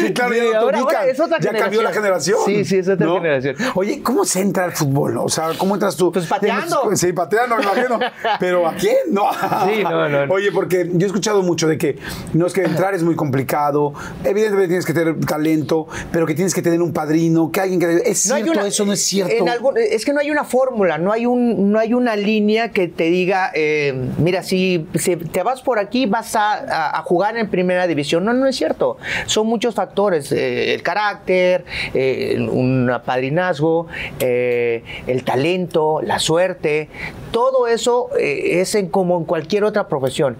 Sí, 0.01 0.13
claro, 0.13 0.35
ya 0.35 0.59
ahora- 0.59 0.79
ahora 0.81 1.07
es 1.07 1.21
otra 1.21 1.39
ya 1.41 1.53
cambió 1.53 1.81
la 1.83 1.93
generación. 1.93 2.39
Sí, 2.45 2.65
sí, 2.65 2.79
es 2.79 2.89
otra 2.89 3.07
¿no? 3.07 3.15
generación. 3.17 3.57
Oye, 3.75 4.03
¿cómo 4.03 4.25
se 4.25 4.41
entra 4.41 4.65
al 4.65 4.73
fútbol? 4.73 5.17
O 5.19 5.29
sea, 5.29 5.51
¿cómo 5.57 5.75
entras 5.75 5.97
tú? 5.97 6.11
Pues 6.13 6.27
pateando. 6.27 6.91
Sí, 6.97 7.13
pateando, 7.13 7.57
me 7.57 7.63
imagino. 7.63 7.99
Pero 8.39 8.67
¿a 8.67 8.75
quién? 8.75 8.97
No. 9.11 9.31
Sí, 9.33 9.83
no, 9.83 10.09
no, 10.09 10.27
no. 10.27 10.35
Oye, 10.35 10.51
porque 10.53 10.89
yo 10.93 11.05
he 11.05 11.07
escuchado 11.07 11.43
mucho 11.43 11.67
de 11.69 11.79
que 11.79 11.97
no 12.35 12.47
es 12.47 12.53
que 12.53 12.63
entrar 12.65 12.95
es 12.95 13.03
muy 13.03 13.15
complicado. 13.17 13.95
Evidentemente 14.25 14.69
tienes 14.69 14.85
que 14.85 14.93
tener 14.93 15.19
talento, 15.25 15.87
pero 16.13 16.27
que 16.27 16.35
tienes 16.41 16.55
que 16.55 16.63
tener 16.63 16.81
un 16.81 16.95
padrino, 16.95 17.53
que 17.53 17.61
alguien 17.61 17.79
que. 17.79 18.03
¿Es 18.07 18.25
No 18.27 18.35
hay 18.37 18.43
cierto 18.45 18.61
una- 18.61 18.69
eso? 18.69 18.87
¿No 18.87 18.93
es 18.95 19.05
cierto? 19.05 19.35
en 19.35 19.49
algún- 19.51 19.77
es 19.77 20.07
que 20.07 20.15
no 20.15 20.21
hay 20.21 20.31
una 20.31 20.45
fórmula, 20.45 20.97
no 20.97 21.13
hay, 21.13 21.27
un, 21.27 21.71
no 21.71 21.79
hay 21.79 21.93
una 21.93 22.17
línea 22.17 22.71
que 22.71 22.89
te 22.89 23.05
diga, 23.11 23.51
eh, 23.55 23.93
mira, 24.19 24.43
si, 24.43 24.87
si 24.95 25.17
te 25.17 25.43
vas 25.43 25.61
por 25.61 25.79
aquí 25.79 26.07
vas 26.07 26.35
a, 26.37 26.53
a- 26.55 26.99
a 26.99 27.03
jugar 27.03 27.37
en 27.37 27.51
primera 27.51 27.87
división. 27.87 28.25
No, 28.25 28.33
no 28.33 28.47
es 28.47 28.57
cierto. 28.57 28.97
Son 29.27 29.47
muchos 29.47 29.75
factores. 29.75 30.33
eh, 30.33 30.73
el 30.73 30.83
carácter, 30.83 31.65
eh, 31.93 32.37
un 32.51 32.91
padrinazgo, 33.05 33.87
el 34.19 35.25
talento, 35.25 36.01
la 36.03 36.19
suerte. 36.19 36.89
Todo 37.33 37.67
eso 37.69 38.09
es 38.19 38.75
en, 38.75 38.89
como 38.89 39.19
en 39.19 39.25
cualquier 39.25 39.65
otra 39.65 39.89
profesión. 39.89 40.37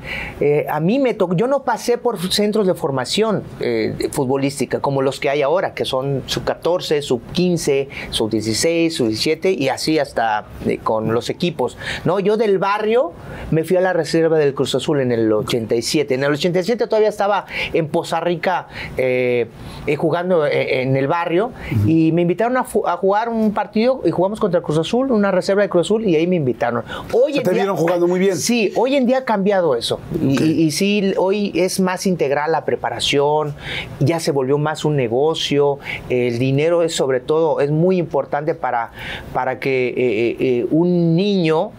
A 0.69 0.81
mí 0.81 0.99
me 0.99 1.13
tocó, 1.15 1.35
yo 1.37 1.47
no 1.47 1.63
pasé 1.65 1.99
por 1.99 2.19
centros 2.33 2.67
de 2.67 2.75
formación 2.75 3.43
futbolística 4.13 4.81
como 4.81 5.03
los 5.03 5.21
que 5.21 5.29
hay 5.31 5.43
ahora, 5.43 5.75
que 5.75 5.85
son 5.91 6.23
sub 6.27 6.45
14, 6.45 7.03
sub 7.03 7.21
15, 7.33 7.89
sub 8.11 8.31
16, 8.31 8.95
sub 8.95 9.09
17 9.09 9.53
y 9.53 9.69
así 9.69 9.99
hasta 9.99 10.47
con 10.85 11.13
los 11.13 11.31
equipos. 11.31 11.77
No, 12.05 12.21
yo 12.21 12.37
del 12.37 12.59
barrio 12.59 13.13
me 13.51 13.65
fui 13.65 13.77
a 13.77 13.81
la 13.81 13.93
reserva 13.93 14.39
del 14.39 14.55
Cruz 14.55 14.75
Azul 14.75 15.01
en 15.01 15.11
el 15.11 15.33
87. 15.33 16.15
En 16.15 16.25
el 16.25 16.33
87 16.33 16.87
todavía 16.87 17.09
estaba 17.09 17.47
en 17.73 17.89
Poza 17.89 18.21
Rica 18.21 18.69
eh, 18.97 19.49
eh, 19.87 19.97
jugando 19.97 20.47
eh, 20.47 20.83
en 20.83 20.97
el 20.97 21.09
barrio 21.09 21.53
y 21.87 22.13
me 22.13 22.23
invitaron 22.23 22.57
a, 22.57 22.65
jugar 22.65 23.29
un 23.29 23.53
partido 23.53 24.03
y 24.05 24.11
jugamos 24.13 24.39
contra 24.39 24.59
el 24.59 24.65
Cruz 24.65 24.79
Azul, 24.79 25.11
una 25.11 25.33
reserva 25.33 25.63
de 25.63 25.69
Cruz 25.69 25.89
Azul 25.89 26.07
y 26.07 26.15
ahí 26.15 26.27
me 26.29 26.37
invitaron. 26.37 26.85
Hoy 27.13 27.41
te 27.41 27.51
vieron 27.51 27.77
jugando 27.77 28.07
muy 28.07 28.21
bien. 28.21 28.37
Sí, 28.37 28.73
hoy 28.77 28.95
en 28.95 29.07
día 29.07 29.19
ha 29.19 29.25
cambiado 29.25 29.75
eso. 29.75 29.99
Y, 30.23 30.71
sí, 30.71 31.13
hoy 31.17 31.51
es 31.57 31.81
más 31.81 32.07
integral 32.07 32.53
la 32.53 32.65
preparación, 32.65 33.55
ya 33.99 34.21
se 34.21 34.31
volvió 34.31 34.59
más 34.59 34.85
un 34.85 34.95
negocio, 34.97 35.80
el 36.09 36.39
dinero 36.39 36.83
es 36.83 36.95
sobre 36.95 37.21
todo, 37.21 37.61
es 37.61 37.71
muy 37.71 37.99
importante 37.99 38.55
para, 38.55 38.93
para 39.33 39.59
que 39.59 40.67
un 40.71 41.17
niño 41.17 41.73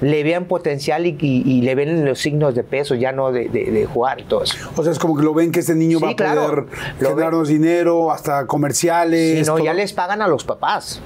le 0.00 0.22
vean 0.22 0.46
potencial 0.46 1.06
y, 1.06 1.60
le 1.62 1.74
ven 1.74 2.04
los 2.04 2.18
signos 2.20 2.54
de 2.54 2.64
peso, 2.64 2.94
ya 2.94 3.12
no 3.12 3.32
de, 3.32 3.88
jugar 3.92 4.20
y 4.20 4.24
todo 4.24 4.44
eso. 4.44 4.56
O 4.76 4.82
sea, 4.82 4.92
es 4.92 4.98
como 4.98 5.16
que 5.16 5.22
lo 5.22 5.34
ven 5.34 5.52
que 5.52 5.60
este 5.60 5.74
niño 5.74 6.00
va 6.00 6.10
a 6.10 6.16
poder 6.16 6.66
generarnos 6.98 7.48
dinero, 7.48 8.10
hasta 8.10 8.46
comerciales. 8.46 9.46
Sí, 9.46 9.52
no, 9.52 9.58
ya 9.58 9.74
les 9.74 9.92
pagan 9.92 10.22
a 10.22 10.28
los 10.28 10.44
papás 10.44 11.00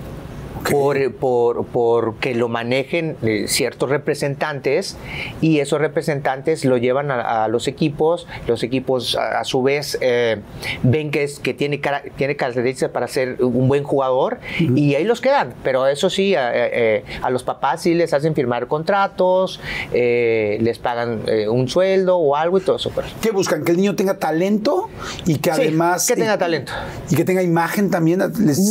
por, 0.70 1.14
por, 1.14 1.66
por, 1.66 2.16
que 2.16 2.34
lo 2.34 2.48
manejen 2.48 3.16
eh, 3.22 3.44
ciertos 3.48 3.90
representantes 3.90 4.96
y 5.40 5.60
esos 5.60 5.80
representantes 5.80 6.64
lo 6.64 6.78
llevan 6.78 7.10
a, 7.10 7.48
los 7.48 7.68
equipos, 7.68 8.26
los 8.46 8.62
equipos 8.62 9.16
a, 9.16 9.44
su 9.44 9.62
vez 9.62 9.98
eh, 10.00 10.40
ven 10.82 11.10
que, 11.10 11.24
es, 11.24 11.38
que 11.38 11.54
tiene, 11.54 11.80
tiene 12.16 12.36
características 12.36 12.90
para 12.90 13.08
ser 13.08 13.42
un 13.42 13.68
buen 13.68 13.84
jugador 13.84 14.38
y 14.58 14.94
ahí 14.94 15.04
los 15.04 15.20
quedan, 15.20 15.54
pero 15.62 15.86
eso 15.86 16.08
sí, 16.10 16.34
eh, 16.36 17.04
a, 17.22 17.30
los 17.30 17.42
papás 17.42 17.82
sí 17.82 17.94
les 17.94 18.12
hacen 18.14 18.34
firmar 18.34 18.66
contratos, 18.66 19.60
les 19.92 20.78
pagan 20.78 21.22
un 21.48 21.68
sueldo 21.68 22.16
o 22.16 22.36
algo 22.36 22.58
y 22.58 22.60
todo 22.62 22.76
eso. 22.76 22.90
Pues. 22.90 23.06
¿Qué 23.20 23.30
buscan? 23.30 23.64
¿Que 23.64 23.72
el 23.72 23.78
niño 23.78 23.94
tenga 23.96 24.18
talento 24.18 24.88
y 25.26 25.36
que 25.36 25.50
además... 25.50 26.06
que 26.06 26.16
tenga 26.16 26.38
talento. 26.38 26.72
Y 27.10 27.16
que 27.16 27.24
tenga 27.24 27.42
imagen 27.42 27.90
también. 27.90 28.22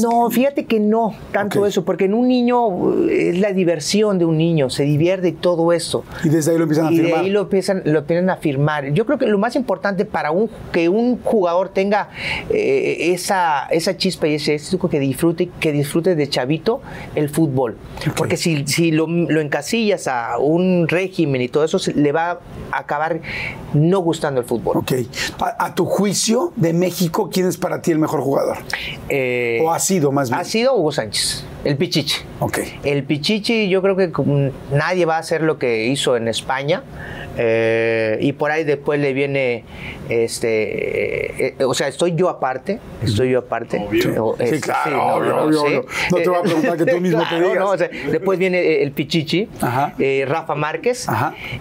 No, 0.01 0.29
fíjate 0.29 0.65
que 0.65 0.79
no, 0.79 1.15
tanto 1.31 1.65
eso 1.65 1.82
porque 1.83 2.05
en 2.05 2.13
un 2.13 2.27
niño 2.27 3.07
eh, 3.09 3.29
es 3.29 3.39
la 3.39 3.51
diversión 3.51 4.19
de 4.19 4.25
un 4.25 4.37
niño, 4.37 4.69
se 4.69 4.83
divierte 4.83 5.29
y 5.29 5.31
todo 5.33 5.73
eso. 5.73 6.03
Y 6.23 6.29
desde 6.29 6.51
ahí 6.51 6.57
lo 6.57 6.63
empiezan 6.63 6.87
a 6.87 6.89
firmar. 6.89 7.05
Y 7.05 7.11
de 7.11 7.17
ahí 7.17 7.29
lo 7.29 7.41
empiezan, 7.41 7.81
lo 7.85 7.99
empiezan 7.99 8.29
a 8.29 8.37
firmar. 8.37 8.93
Yo 8.93 9.05
creo 9.05 9.17
que 9.17 9.27
lo 9.27 9.37
más 9.37 9.55
importante 9.55 10.05
para 10.05 10.31
un, 10.31 10.49
que 10.71 10.89
un 10.89 11.21
jugador 11.21 11.69
tenga 11.69 12.09
eh, 12.49 13.11
esa, 13.13 13.67
esa 13.67 13.97
chispa 13.97 14.27
y 14.27 14.35
ese 14.35 14.55
éxito 14.55 14.89
que 14.89 14.99
disfrute, 14.99 15.49
que 15.59 15.71
disfrute 15.71 16.15
de 16.15 16.29
chavito 16.29 16.81
el 17.15 17.29
fútbol. 17.29 17.77
Porque 18.15 18.37
si, 18.37 18.65
si 18.67 18.91
lo, 18.91 19.07
lo, 19.07 19.41
encasillas 19.41 20.07
a 20.07 20.37
un 20.39 20.87
régimen 20.87 21.41
y 21.41 21.47
todo 21.47 21.63
eso, 21.63 21.77
le 21.95 22.11
va 22.11 22.39
a 22.71 22.77
acabar 22.77 23.21
no 23.73 23.99
gustando 23.99 24.41
el 24.41 24.45
fútbol. 24.45 24.77
Ok. 24.77 24.93
A, 25.39 25.73
tu 25.75 25.85
juicio, 25.85 26.53
de 26.55 26.73
México, 26.73 27.29
¿quién 27.31 27.47
es 27.47 27.57
para 27.57 27.81
ti 27.81 27.91
el 27.91 27.99
mejor 27.99 28.21
jugador? 28.21 28.57
Eh, 29.09 29.61
¿O 29.63 29.71
ha 29.71 29.79
sido 29.79 30.11
más 30.11 30.29
bien? 30.29 30.39
Ha 30.39 30.43
sido 30.43 30.75
Hugo 30.75 30.91
Sánchez. 30.91 31.45
El 31.63 31.77
Pichichi. 31.77 32.21
Ok. 32.39 32.59
El 32.83 33.03
Pichichi, 33.03 33.69
yo 33.69 33.81
creo 33.81 33.95
que 33.95 34.11
nadie 34.71 35.05
va 35.05 35.15
a 35.15 35.19
hacer 35.19 35.41
lo 35.41 35.57
que 35.57 35.85
hizo 35.85 36.17
en 36.17 36.27
España. 36.27 36.83
Eh, 37.37 38.17
y 38.21 38.33
por 38.33 38.51
ahí 38.51 38.63
después 38.63 38.99
le 38.99 39.13
viene, 39.13 39.63
este, 40.09 41.47
eh, 41.47 41.55
o 41.65 41.73
sea, 41.73 41.87
estoy 41.87 42.13
yo 42.15 42.29
aparte, 42.29 42.79
estoy 43.01 43.31
yo 43.31 43.39
aparte. 43.39 43.77
Obvio. 43.77 44.35
sí, 44.45 44.59
claro, 44.61 45.15
obvio, 45.45 45.85
no, 46.11 46.17
te 46.17 46.29
voy 46.29 46.37
a 46.37 46.41
preguntar 46.43 46.77
que 46.77 46.85
tú 46.85 46.99
mismo 46.99 47.23
te 47.29 47.41
digas. 47.41 47.89
después 48.11 48.37
viene 48.37 48.83
el 48.83 48.91
Pichichi, 48.91 49.49
eh, 49.97 50.25
Rafa 50.27 50.53
Márquez 50.53 51.07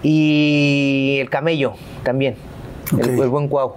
y 0.03 1.17
el 1.19 1.29
Camello 1.29 1.73
también. 2.03 2.35
El, 2.91 3.29
buen 3.29 3.47
cuau. 3.47 3.75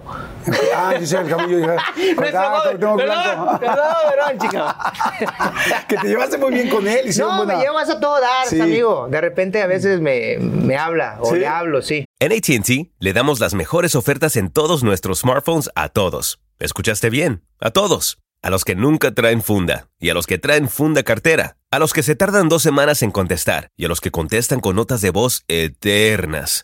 Ah, 0.75 0.93
dice 0.99 1.17
el 1.17 1.29
camello. 1.29 1.57
Dije, 1.57 2.15
perdón, 2.17 2.77
perdón, 2.77 3.59
perdón, 3.59 4.39
chica. 4.39 4.93
que 5.87 5.97
te 5.97 6.07
llevaste 6.07 6.37
muy 6.37 6.53
bien 6.53 6.69
con 6.69 6.87
él. 6.87 7.09
no, 7.17 7.45
me 7.45 7.57
llevas 7.57 7.89
a 7.89 7.99
todo 7.99 8.19
dar, 8.19 8.47
amigo. 8.61 9.07
De 9.09 9.21
repente 9.21 9.61
a 9.61 9.67
veces 9.67 10.01
me, 10.01 10.37
me 10.37 10.77
habla 10.77 11.17
o 11.21 11.35
le 11.35 11.47
hablo, 11.47 11.81
sí. 11.81 12.05
En 12.19 12.31
ATT 12.31 12.91
le 12.99 13.13
damos 13.13 13.39
las 13.39 13.53
mejores 13.53 13.95
ofertas 13.95 14.35
en 14.35 14.49
todos 14.49 14.83
nuestros 14.83 15.19
smartphones 15.19 15.69
a 15.75 15.89
todos. 15.89 16.39
¿Escuchaste 16.59 17.09
bien? 17.09 17.43
A 17.59 17.71
todos. 17.71 18.19
A 18.41 18.49
los 18.49 18.65
que 18.65 18.75
nunca 18.75 19.13
traen 19.13 19.41
funda 19.41 19.87
y 19.99 20.09
a 20.09 20.13
los 20.13 20.27
que 20.27 20.37
traen 20.37 20.69
funda 20.69 21.03
cartera. 21.03 21.57
A 21.71 21.79
los 21.79 21.93
que 21.93 22.03
se 22.03 22.15
tardan 22.15 22.49
dos 22.49 22.61
semanas 22.61 23.01
en 23.01 23.11
contestar 23.11 23.69
y 23.75 23.85
a 23.85 23.87
los 23.87 23.99
que 23.99 24.11
contestan 24.11 24.59
con 24.59 24.75
notas 24.75 25.01
de 25.01 25.09
voz 25.09 25.43
eternas 25.47 26.63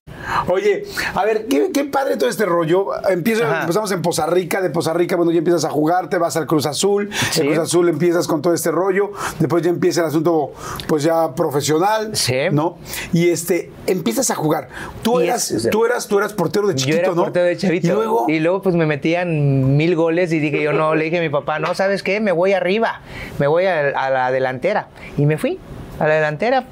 Oye, 0.47 0.83
a 1.15 1.25
ver, 1.25 1.47
qué, 1.47 1.83
padre 1.85 2.17
todo 2.17 2.29
este 2.29 2.45
rollo. 2.45 2.87
Empieza, 3.09 3.61
empezamos 3.61 3.91
en 3.91 4.01
Poza 4.01 4.25
Rica, 4.25 4.61
de 4.61 4.69
Poza 4.69 4.93
Rica, 4.93 5.15
bueno, 5.15 5.31
ya 5.31 5.39
empiezas 5.39 5.65
a 5.65 5.69
jugar, 5.69 6.09
te 6.09 6.17
vas 6.17 6.37
al 6.37 6.47
Cruz 6.47 6.65
Azul, 6.65 7.09
en 7.37 7.45
Cruz 7.47 7.57
Azul 7.57 7.89
empiezas 7.89 8.27
con 8.27 8.41
todo 8.41 8.53
este 8.53 8.71
rollo, 8.71 9.11
después 9.39 9.63
ya 9.63 9.69
empieza 9.69 10.01
el 10.01 10.07
asunto, 10.07 10.53
pues 10.87 11.03
ya 11.03 11.33
profesional, 11.35 12.11
¿no? 12.51 12.77
Y 13.13 13.29
este, 13.29 13.71
empiezas 13.87 14.31
a 14.31 14.35
jugar. 14.35 14.69
Tú 15.01 15.19
eras, 15.19 15.67
tú 15.71 15.85
eras, 15.85 16.07
tú 16.07 16.17
eras 16.17 16.33
portero 16.33 16.67
de 16.67 16.75
chiquito, 16.75 16.97
yo 16.97 17.03
era 17.03 17.15
¿no? 17.15 17.23
portero 17.23 17.45
de 17.45 17.57
chavito. 17.57 17.87
Y 17.87 17.91
luego, 17.91 18.25
y 18.27 18.39
luego, 18.39 18.61
pues 18.61 18.75
me 18.75 18.85
metían 18.85 19.77
mil 19.77 19.95
goles 19.95 20.31
y 20.31 20.39
dije 20.39 20.61
yo 20.61 20.73
no, 20.73 20.95
le 20.95 21.05
dije 21.05 21.19
a 21.19 21.21
mi 21.21 21.29
papá, 21.29 21.59
no, 21.59 21.73
¿sabes 21.75 22.03
qué? 22.03 22.19
Me 22.19 22.31
voy 22.31 22.53
arriba, 22.53 23.01
me 23.39 23.47
voy 23.47 23.65
a 23.65 24.09
la 24.09 24.31
delantera 24.31 24.87
y 25.17 25.25
me 25.25 25.37
fui 25.37 25.59
a 25.99 26.07
la 26.07 26.15
delantera, 26.15 26.67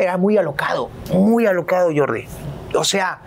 era 0.00 0.16
muy 0.16 0.36
alocado, 0.36 0.88
muy 1.12 1.46
alocado 1.46 1.90
Jordi. 1.94 2.26
O 2.74 2.84
sea, 2.84 3.20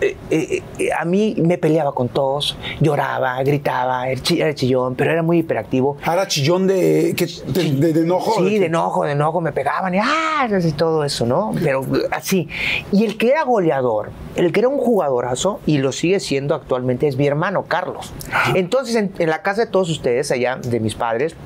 eh, 0.00 0.16
eh, 0.30 0.62
eh, 0.78 0.90
a 0.92 1.04
mí 1.04 1.36
me 1.38 1.58
peleaba 1.58 1.92
con 1.92 2.08
todos, 2.08 2.56
lloraba, 2.80 3.42
gritaba, 3.42 4.08
era 4.08 4.54
chillón, 4.54 4.94
pero 4.96 5.12
era 5.12 5.22
muy 5.22 5.38
hiperactivo. 5.38 5.96
¿Era 6.02 6.26
chillón 6.26 6.66
de, 6.66 7.12
de, 7.12 7.90
enojo? 7.90 8.42
Sí, 8.42 8.58
de, 8.58 8.66
enojo, 8.66 9.04
de 9.04 9.12
enojo, 9.12 9.40
me 9.40 9.52
pegaban 9.52 9.94
y, 9.94 9.98
¡ah! 10.02 10.48
y 10.50 10.72
todo 10.72 11.04
eso, 11.04 11.26
¿no? 11.26 11.52
Pero 11.62 11.86
así. 12.10 12.48
Y 12.92 13.04
el 13.04 13.16
que 13.16 13.30
era 13.30 13.44
goleador, 13.44 14.10
el 14.34 14.52
que 14.52 14.60
era 14.60 14.68
un 14.68 14.78
jugadorazo 14.78 15.60
y 15.66 15.78
lo 15.78 15.92
sigue 15.92 16.20
siendo 16.20 16.54
actualmente 16.54 17.06
es 17.06 17.16
mi 17.16 17.26
hermano 17.26 17.64
Carlos. 17.66 18.12
Entonces, 18.54 18.96
en, 18.96 19.12
en 19.18 19.30
la 19.30 19.42
casa 19.42 19.64
de 19.64 19.70
todos 19.70 19.88
ustedes, 19.90 20.30
allá 20.30 20.56
de 20.56 20.80
mis 20.80 20.94
padres, 20.94 21.36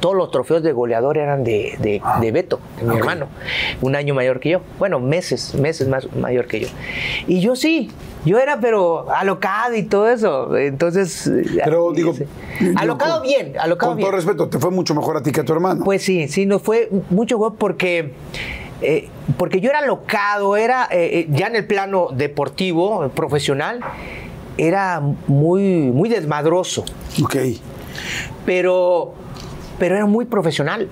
todos 0.00 0.14
los 0.14 0.30
trofeos 0.30 0.62
de 0.62 0.72
goleador 0.72 1.18
eran 1.18 1.44
de, 1.44 1.76
de, 1.80 2.00
ah. 2.04 2.20
Beto, 2.32 2.60
de 2.78 2.86
mi 2.86 2.96
hermano, 2.96 3.28
un 3.80 3.96
año 3.96 4.14
mayor 4.14 4.40
que 4.40 4.50
yo. 4.50 4.60
Bueno, 4.78 5.00
meses, 5.00 5.54
meses 5.54 5.88
más 5.88 6.12
mayor 6.14 6.46
que 6.46 6.60
yo. 6.60 6.68
Y 7.26 7.40
yo 7.40 7.56
sí, 7.56 7.90
yo 8.24 8.38
era 8.38 8.60
pero 8.60 9.10
alocado 9.10 9.74
y 9.74 9.82
todo 9.82 10.08
eso. 10.08 10.56
Entonces. 10.56 11.30
Pero 11.64 11.92
digo. 11.92 12.14
alocado 12.76 13.22
bien, 13.22 13.54
alocado 13.58 13.92
con 13.92 13.96
bien. 13.96 14.08
todo 14.08 14.16
respeto, 14.16 14.48
te 14.48 14.58
fue 14.58 14.70
mucho 14.70 14.94
mejor 14.94 15.16
a 15.16 15.22
ti 15.22 15.32
que 15.32 15.40
a 15.40 15.44
tu 15.44 15.52
hermano. 15.52 15.84
Pues 15.84 16.02
sí, 16.02 16.28
sí, 16.28 16.46
nos 16.46 16.62
fue 16.62 16.90
mucho 17.10 17.38
mejor 17.38 17.56
porque. 17.56 18.12
Eh, 18.80 19.08
porque 19.36 19.60
yo 19.60 19.70
era 19.70 19.80
alocado, 19.80 20.56
era 20.56 20.84
eh, 20.92 21.20
eh, 21.20 21.26
ya 21.30 21.48
en 21.48 21.56
el 21.56 21.66
plano 21.66 22.08
deportivo, 22.12 23.08
profesional, 23.08 23.80
era 24.56 25.00
muy, 25.26 25.62
muy 25.92 26.08
desmadroso, 26.08 26.84
Ok. 27.22 27.36
pero, 28.46 29.14
pero 29.78 29.96
era 29.96 30.06
muy 30.06 30.24
profesional. 30.24 30.88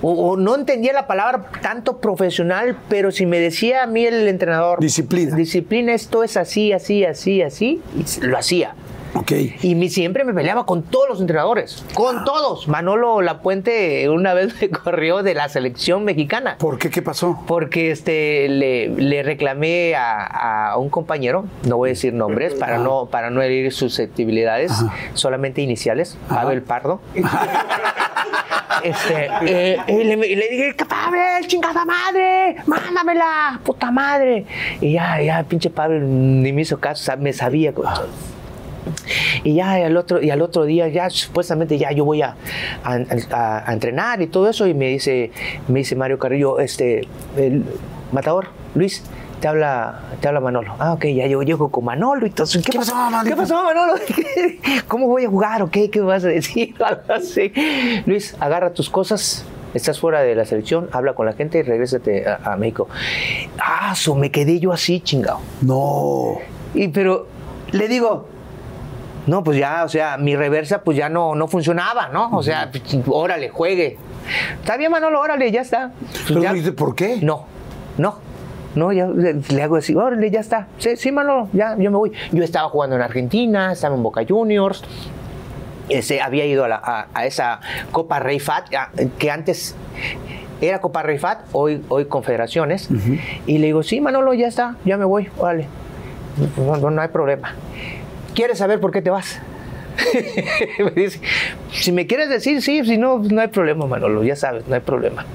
O, 0.00 0.12
o 0.12 0.36
no 0.36 0.54
entendía 0.54 0.92
la 0.92 1.06
palabra 1.08 1.50
tanto 1.60 1.98
profesional, 2.00 2.76
pero 2.88 3.10
si 3.10 3.26
me 3.26 3.40
decía 3.40 3.82
a 3.82 3.86
mí 3.86 4.06
el 4.06 4.28
entrenador, 4.28 4.78
Disciplina. 4.80 5.34
disciplina, 5.34 5.92
esto 5.92 6.22
es 6.22 6.36
así, 6.36 6.72
así, 6.72 7.04
así, 7.04 7.42
así, 7.42 7.82
y 7.96 8.26
lo 8.26 8.38
hacía. 8.38 8.74
Ok. 9.14 9.32
Y 9.62 9.74
mi- 9.74 9.88
siempre 9.88 10.24
me 10.24 10.34
peleaba 10.34 10.66
con 10.66 10.82
todos 10.82 11.08
los 11.08 11.20
entrenadores, 11.20 11.84
con 11.94 12.24
todos. 12.24 12.68
Manolo 12.68 13.20
Lapuente 13.22 14.08
una 14.10 14.34
vez 14.34 14.54
me 14.60 14.68
corrió 14.70 15.22
de 15.22 15.34
la 15.34 15.48
selección 15.48 16.04
mexicana. 16.04 16.56
¿Por 16.58 16.78
qué? 16.78 16.90
¿Qué 16.90 17.02
pasó? 17.02 17.42
Porque 17.46 17.90
este, 17.90 18.48
le, 18.48 18.88
le 18.88 19.22
reclamé 19.22 19.94
a, 19.96 20.70
a 20.72 20.76
un 20.78 20.90
compañero, 20.90 21.44
no 21.66 21.76
voy 21.78 21.90
a 21.90 21.92
decir 21.92 22.12
nombres 22.12 22.54
para 22.54 22.78
no, 22.78 23.06
para 23.06 23.30
no 23.30 23.40
herir 23.42 23.72
susceptibilidades, 23.72 24.72
solamente 25.14 25.62
iniciales, 25.62 26.16
Pavel 26.28 26.62
Pardo. 26.62 27.00
Este, 28.84 29.28
eh, 29.42 29.76
y, 29.88 30.04
le, 30.04 30.16
le 30.16 30.48
dije, 30.50 30.74
"¿Qué 30.76 30.84
Pavel, 30.84 31.46
chingada 31.48 31.84
madre, 31.84 32.56
mándamela, 32.66 33.58
puta 33.64 33.90
madre. 33.90 34.44
Y 34.80 34.92
ya, 34.92 35.20
ya, 35.20 35.42
pinche 35.42 35.68
Pavel 35.68 36.42
ni 36.42 36.52
me 36.52 36.62
hizo 36.62 36.78
caso, 36.78 37.02
o 37.02 37.04
sea, 37.04 37.16
me 37.16 37.32
sabía. 37.32 37.72
Y 39.44 39.54
ya 39.54 39.72
al 39.74 39.96
otro, 39.96 40.22
y 40.22 40.30
al 40.30 40.42
otro 40.42 40.64
día, 40.64 40.88
ya 40.88 41.08
supuestamente 41.10 41.78
ya 41.78 41.92
yo 41.92 42.04
voy 42.04 42.22
a, 42.22 42.36
a- 42.84 42.98
a- 43.32 43.70
a 43.70 43.72
entrenar 43.72 44.20
y 44.22 44.26
todo 44.26 44.48
eso. 44.48 44.66
Y 44.66 44.74
me 44.74 44.88
dice, 44.88 45.30
me 45.68 45.80
dice 45.80 45.96
Mario 45.96 46.18
Carrillo, 46.18 46.58
este, 46.60 47.06
el 47.36 47.64
matador, 48.12 48.48
Luis, 48.74 49.02
te 49.40 49.46
habla, 49.48 50.00
te 50.20 50.26
habla 50.28 50.40
Manolo. 50.40 50.74
Ah, 50.78 50.92
ok, 50.94 51.04
ya 51.06 51.26
yo 51.26 51.42
llego 51.42 51.70
con 51.70 51.84
Manolo 51.84 52.26
y 52.26 52.30
todo. 52.30 52.44
eso. 52.44 52.60
¿Qué 52.64 52.76
pasó, 52.76 52.94
Manolito? 52.94 53.34
¿Qué 53.36 53.40
pasó, 53.40 53.62
Manolo? 53.62 53.94
¿Cómo 54.88 55.06
voy 55.06 55.24
a 55.24 55.28
jugar 55.28 55.62
o 55.62 55.70
qué? 55.70 55.90
¿Qué 55.90 56.00
vas 56.00 56.24
a 56.24 56.28
decir? 56.28 56.74
Así. 57.08 57.52
Luis, 58.06 58.36
agarra 58.40 58.72
tus 58.72 58.90
cosas. 58.90 59.44
Estás 59.74 60.00
fuera 60.00 60.22
de 60.22 60.34
la 60.34 60.46
selección, 60.46 60.88
habla 60.92 61.12
con 61.12 61.26
la 61.26 61.34
gente 61.34 61.58
y 61.58 61.62
regrésate 61.62 62.26
a, 62.26 62.40
a 62.42 62.56
México. 62.56 62.88
Ah, 63.60 63.94
so 63.94 64.14
me 64.14 64.30
quedé 64.30 64.58
yo 64.58 64.72
así, 64.72 65.00
chingado. 65.00 65.40
No. 65.60 66.38
Y 66.74 66.88
pero 66.88 67.26
le 67.72 67.86
digo, 67.86 68.26
no, 69.28 69.44
pues 69.44 69.58
ya, 69.58 69.84
o 69.84 69.88
sea, 69.88 70.16
mi 70.16 70.34
reversa 70.34 70.82
pues 70.82 70.96
ya 70.96 71.08
no, 71.08 71.34
no 71.34 71.46
funcionaba, 71.48 72.08
¿no? 72.08 72.30
O 72.36 72.42
sea, 72.42 72.70
pues, 72.72 72.82
órale, 73.06 73.50
juegue. 73.50 73.96
Está 74.60 74.76
bien, 74.76 74.90
Manolo, 74.90 75.20
órale, 75.20 75.50
ya 75.52 75.60
está. 75.60 75.92
Pues 76.00 76.24
Pero 76.28 76.42
ya- 76.42 76.52
dijiste, 76.52 76.72
¿por 76.72 76.94
qué? 76.94 77.18
No, 77.22 77.44
no. 77.96 78.16
No, 78.74 78.92
ya 78.92 79.06
le, 79.06 79.34
le 79.34 79.62
hago 79.62 79.76
así, 79.76 79.94
órale, 79.94 80.30
ya 80.30 80.40
está. 80.40 80.68
Sí, 80.78 80.96
sí, 80.96 81.10
Manolo, 81.10 81.48
ya, 81.52 81.74
yo 81.78 81.90
me 81.90 81.96
voy. 81.96 82.12
Yo 82.32 82.44
estaba 82.44 82.68
jugando 82.68 82.96
en 82.96 83.02
Argentina, 83.02 83.72
estaba 83.72 83.94
en 83.96 84.02
Boca 84.02 84.22
Juniors. 84.28 84.82
Ese, 85.88 86.20
había 86.20 86.44
ido 86.44 86.64
a, 86.64 86.68
la- 86.68 86.80
a- 86.84 87.06
a 87.14 87.24
esa 87.26 87.60
Copa 87.92 88.18
Rey 88.20 88.38
Fat, 88.40 88.72
a- 88.74 88.90
que 89.18 89.30
antes 89.30 89.74
era 90.60 90.80
Copa 90.80 91.02
Rey 91.02 91.18
Fat, 91.18 91.40
hoy, 91.52 91.82
hoy 91.88 92.04
Confederaciones. 92.04 92.88
Y 93.46 93.58
le 93.58 93.66
digo, 93.66 93.82
sí, 93.82 94.00
Manolo, 94.00 94.34
ya 94.34 94.46
está, 94.48 94.76
ya 94.84 94.96
me 94.98 95.06
voy, 95.06 95.28
órale. 95.38 95.66
No, 96.58 96.76
no, 96.76 96.90
no 96.90 97.00
hay 97.02 97.08
problema. 97.08 97.54
¿Quieres 98.34 98.58
saber 98.58 98.80
por 98.80 98.90
qué 98.92 99.02
te 99.02 99.10
vas? 99.10 99.40
me 100.78 100.90
dice, 100.92 101.20
si 101.72 101.92
me 101.92 102.06
quieres 102.06 102.28
decir, 102.28 102.62
sí, 102.62 102.84
si 102.84 102.98
no, 102.98 103.18
no 103.18 103.40
hay 103.40 103.48
problema, 103.48 103.86
Manolo, 103.86 104.22
ya 104.22 104.36
sabes, 104.36 104.66
no 104.68 104.74
hay 104.74 104.80
problema. 104.80 105.26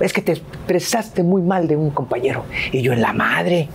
Es 0.00 0.12
que 0.12 0.20
te 0.20 0.32
expresaste 0.32 1.22
muy 1.22 1.42
mal 1.42 1.68
de 1.68 1.76
un 1.76 1.90
compañero. 1.90 2.44
Y 2.72 2.82
yo 2.82 2.92
en 2.92 3.00
la 3.00 3.12
madre. 3.12 3.68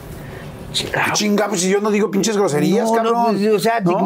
Chingado. 0.74 1.14
Chinga, 1.14 1.48
pues 1.48 1.62
si 1.62 1.70
yo 1.70 1.80
no 1.80 1.90
digo 1.90 2.12
pinches 2.12 2.36
groserías, 2.38 2.86
No, 2.92 2.98
no, 2.98 3.14
cabrón. 3.14 3.38
pues, 3.40 3.48
o 3.54 3.60
sea, 3.60 3.80
¿No? 3.80 4.06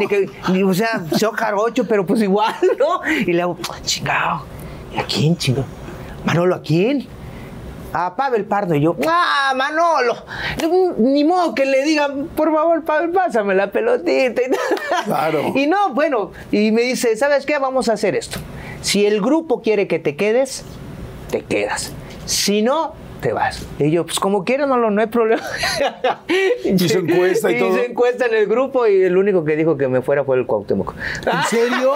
o 0.67 0.73
sea, 0.73 1.03
soy 1.17 1.31
jarocho, 1.35 1.85
pero 1.87 2.05
pues 2.05 2.21
igual, 2.21 2.53
¿no? 2.79 3.01
Y 3.19 3.33
le 3.33 3.41
hago, 3.41 3.57
chingado. 3.83 4.45
¿Y 4.95 4.99
a 4.99 5.03
quién, 5.05 5.35
chingado? 5.35 5.65
Manolo, 6.23 6.55
¿a 6.55 6.61
quién? 6.61 7.07
A 7.93 8.15
Pavel 8.15 8.45
Pardo. 8.45 8.75
Y 8.75 8.81
yo, 8.81 8.95
¡ah, 9.07 9.53
Manolo! 9.55 10.15
Ni 10.97 11.23
modo 11.23 11.53
que 11.53 11.65
le 11.65 11.83
digan, 11.83 12.27
por 12.35 12.53
favor, 12.53 12.83
Pavel, 12.83 13.11
pásame 13.11 13.53
la 13.55 13.71
pelotita. 13.71 14.41
Y, 14.41 14.45
Claro. 15.05 15.51
y 15.55 15.67
no, 15.67 15.93
bueno, 15.93 16.31
y 16.51 16.71
me 16.71 16.81
dice, 16.81 17.15
¿sabes 17.15 17.45
qué? 17.45 17.57
Vamos 17.59 17.89
a 17.89 17.93
hacer 17.93 18.15
esto. 18.15 18.39
Si 18.81 19.05
el 19.05 19.21
grupo 19.21 19.61
quiere 19.61 19.87
que 19.87 19.99
te 19.99 20.15
quedes, 20.15 20.63
te 21.29 21.41
quedas. 21.43 21.91
Si 22.25 22.61
no, 22.61 22.93
te 23.23 23.33
vas. 23.33 23.65
Y 23.79 23.89
yo, 23.89 24.05
pues 24.05 24.19
como 24.19 24.43
quieras, 24.43 24.67
no, 24.67 24.77
no 24.77 25.01
hay 25.01 25.07
problema. 25.07 25.41
Hizo 26.65 26.99
encuesta 26.99 27.49
y 27.51 27.57
todo. 27.57 27.69
Hizo 27.69 27.83
encuesta 27.85 28.25
en 28.25 28.33
el 28.35 28.45
grupo 28.47 28.85
y 28.85 29.01
el 29.01 29.17
único 29.17 29.43
que 29.45 29.55
dijo 29.55 29.77
que 29.77 29.87
me 29.87 30.01
fuera 30.01 30.23
fue 30.23 30.37
el 30.37 30.45
Cuauhtémoc. 30.45 30.93
¿En 31.25 31.43
serio? 31.49 31.93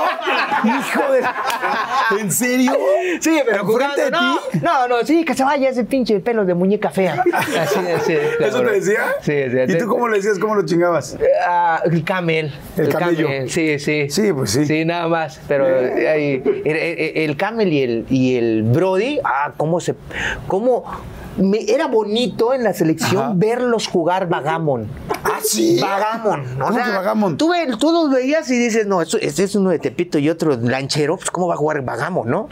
Hijo 0.64 1.12
de... 1.12 1.22
¿En 2.22 2.32
serio? 2.32 2.72
Sí, 3.20 3.40
pero 3.46 3.62
¿Enfrente 3.62 4.02
de 4.06 4.12
jugando, 4.12 4.40
ti? 4.52 4.60
no, 4.64 4.88
no, 4.88 4.98
no, 5.00 5.06
sí, 5.06 5.26
que 5.26 5.34
se 5.36 5.44
vaya 5.44 5.70
ese 5.70 5.84
pinche 5.84 6.20
pelo 6.22 6.46
de 6.46 6.54
muñeca 6.54 6.90
fea. 6.90 7.24
Así, 7.34 7.80
así, 7.80 8.14
¿Eso 8.40 8.62
te 8.62 8.72
decía? 8.72 9.02
Sí, 9.22 9.34
sí. 9.52 9.74
¿Y 9.74 9.78
tú 9.78 9.88
cómo 9.88 10.08
le 10.08 10.18
decías? 10.18 10.40
¿Cómo 10.40 10.56
lo 10.56 10.66
chingabas? 10.66 11.18
Ah, 11.46 11.82
el 11.86 12.04
camel. 12.04 12.52
El 12.78 12.90
camello. 12.90 13.28
Sí, 13.48 13.78
sí. 13.80 14.10
Sí, 14.10 14.32
pues 14.34 14.52
sí. 14.52 14.66
Sí, 14.66 14.86
nada 14.86 15.08
más. 15.10 15.42
Pero 15.48 15.66
ahí, 15.66 16.42
el, 16.66 16.76
el- 16.78 17.18
el 17.18 17.38
camel 17.38 17.74
y 17.74 17.82
el, 17.84 18.06
y 18.10 18.36
el 18.38 18.64
Brody, 18.64 19.20
ah, 19.24 19.52
cómo 19.58 19.80
se. 19.82 19.96
cómo. 20.48 20.86
Me- 21.38 21.64
era 21.70 21.88
bonito 21.88 22.54
en 22.54 22.64
la 22.64 22.74
selección 22.74 23.22
Ajá. 23.24 23.34
verlos 23.36 23.88
jugar 23.88 24.28
Vagamon. 24.28 24.88
Ah, 25.24 25.40
sí. 25.44 25.80
Vagamon. 25.80 26.42
O 26.62 26.66
¿Cómo 26.66 26.74
sea, 26.74 26.86
que 26.86 26.92
Vagamon? 26.92 27.38
Tú, 27.38 27.50
ve- 27.50 27.76
tú 27.80 27.92
los 27.92 28.10
veías 28.12 28.50
y 28.50 28.58
dices, 28.58 28.88
no, 28.88 29.02
este 29.02 29.44
es 29.44 29.56
uno 29.56 29.70
de 29.70 29.80
Tepito 29.80 30.18
y 30.18 30.30
otro 30.30 30.56
lanchero, 30.58 31.18
pues 31.18 31.30
¿cómo 31.32 31.48
va 31.48 31.54
a 31.56 31.58
jugar 31.58 31.82
Vagamon, 31.84 32.30
no? 32.30 32.48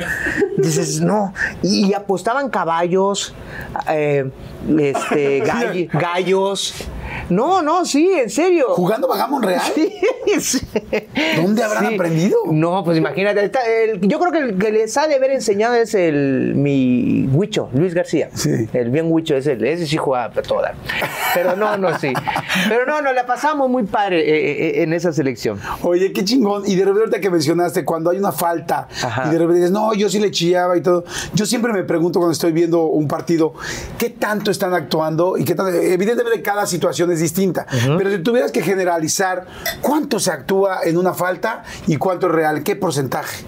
Dices, 0.57 1.01
no. 1.01 1.33
Y, 1.61 1.87
y 1.87 1.93
apostaban 1.93 2.49
caballos, 2.49 3.33
eh, 3.89 4.29
este, 4.77 5.43
gall- 5.45 5.89
gallos. 5.91 6.73
No, 7.29 7.61
no, 7.61 7.85
sí, 7.85 8.09
en 8.13 8.29
serio. 8.29 8.67
¿Jugando 8.69 9.07
Vagamon 9.07 9.41
Real? 9.43 9.61
Sí, 9.73 9.93
sí. 10.39 10.59
¿Dónde 11.35 11.63
habrán 11.63 11.87
Sí. 11.89 11.95
aprendido? 11.95 12.37
No, 12.51 12.83
pues 12.83 12.97
imagínate. 12.97 13.43
está 13.45 13.59
el- 13.65 14.01
yo 14.01 14.19
creo 14.19 14.31
que 14.31 14.37
el 14.39 14.57
que 14.57 14.71
les 14.71 14.95
ha 14.97 15.07
de 15.07 15.15
haber 15.15 15.31
enseñado 15.31 15.75
es 15.75 15.93
el 15.95 16.53
mi 16.55 17.27
Huicho, 17.31 17.69
Luis 17.73 17.93
García. 17.93 18.29
Sí. 18.33 18.67
El 18.73 18.89
bien 18.89 19.11
Huicho 19.11 19.35
es 19.35 19.47
el, 19.47 19.63
ese 19.65 19.85
sí 19.87 19.97
juega 19.97 20.25
a 20.25 20.31
todo 20.31 20.61
dar. 20.61 20.75
Pero 21.33 21.55
no, 21.55 21.77
no, 21.77 21.97
sí. 21.99 22.13
Pero 22.69 22.85
no, 22.85 23.01
nos 23.01 23.13
la 23.13 23.25
pasamos 23.25 23.69
muy 23.69 23.83
padre 23.83 24.19
eh, 24.21 24.79
eh, 24.79 24.83
en 24.83 24.93
esa 24.93 25.11
selección. 25.11 25.59
Oye, 25.81 26.11
qué 26.13 26.23
chingón. 26.23 26.63
Y 26.65 26.75
de 26.75 26.85
repente 26.85 27.01
ahorita 27.01 27.19
que 27.19 27.29
mencionaste, 27.29 27.83
cuando 27.85 28.09
hay 28.09 28.17
una 28.17 28.31
falta 28.31 28.87
Ajá. 29.03 29.25
y 29.27 29.31
de 29.31 29.37
repente 29.39 29.55
dices, 29.59 29.71
no, 29.71 29.93
yo 29.93 30.09
sí 30.09 30.19
le 30.19 30.31
chillaba 30.31 30.77
y 30.77 30.81
todo. 30.81 31.03
Yo 31.33 31.45
siempre 31.45 31.73
me 31.73 31.83
pregunto 31.83 32.19
cuando 32.19 32.33
estoy 32.33 32.51
viendo 32.51 32.85
un 32.85 33.07
partido, 33.07 33.53
¿qué 33.97 34.09
tanto 34.11 34.51
están 34.51 34.73
actuando? 34.73 35.37
Y 35.37 35.43
qué 35.45 35.55
tanto, 35.55 35.71
evidentemente 35.73 36.41
cada 36.41 36.65
situación 36.65 36.94
es 37.03 37.19
distinta. 37.19 37.65
Pero 37.97 38.09
si 38.09 38.19
tuvieras 38.19 38.51
que 38.51 38.61
generalizar, 38.61 39.45
¿cuánto 39.81 40.19
se 40.19 40.31
actúa 40.31 40.79
en 40.83 40.97
una 40.97 41.13
falta 41.13 41.63
y 41.87 41.97
cuánto 41.97 42.27
es 42.27 42.33
real? 42.33 42.63
¿Qué 42.63 42.75
porcentaje? 42.75 43.45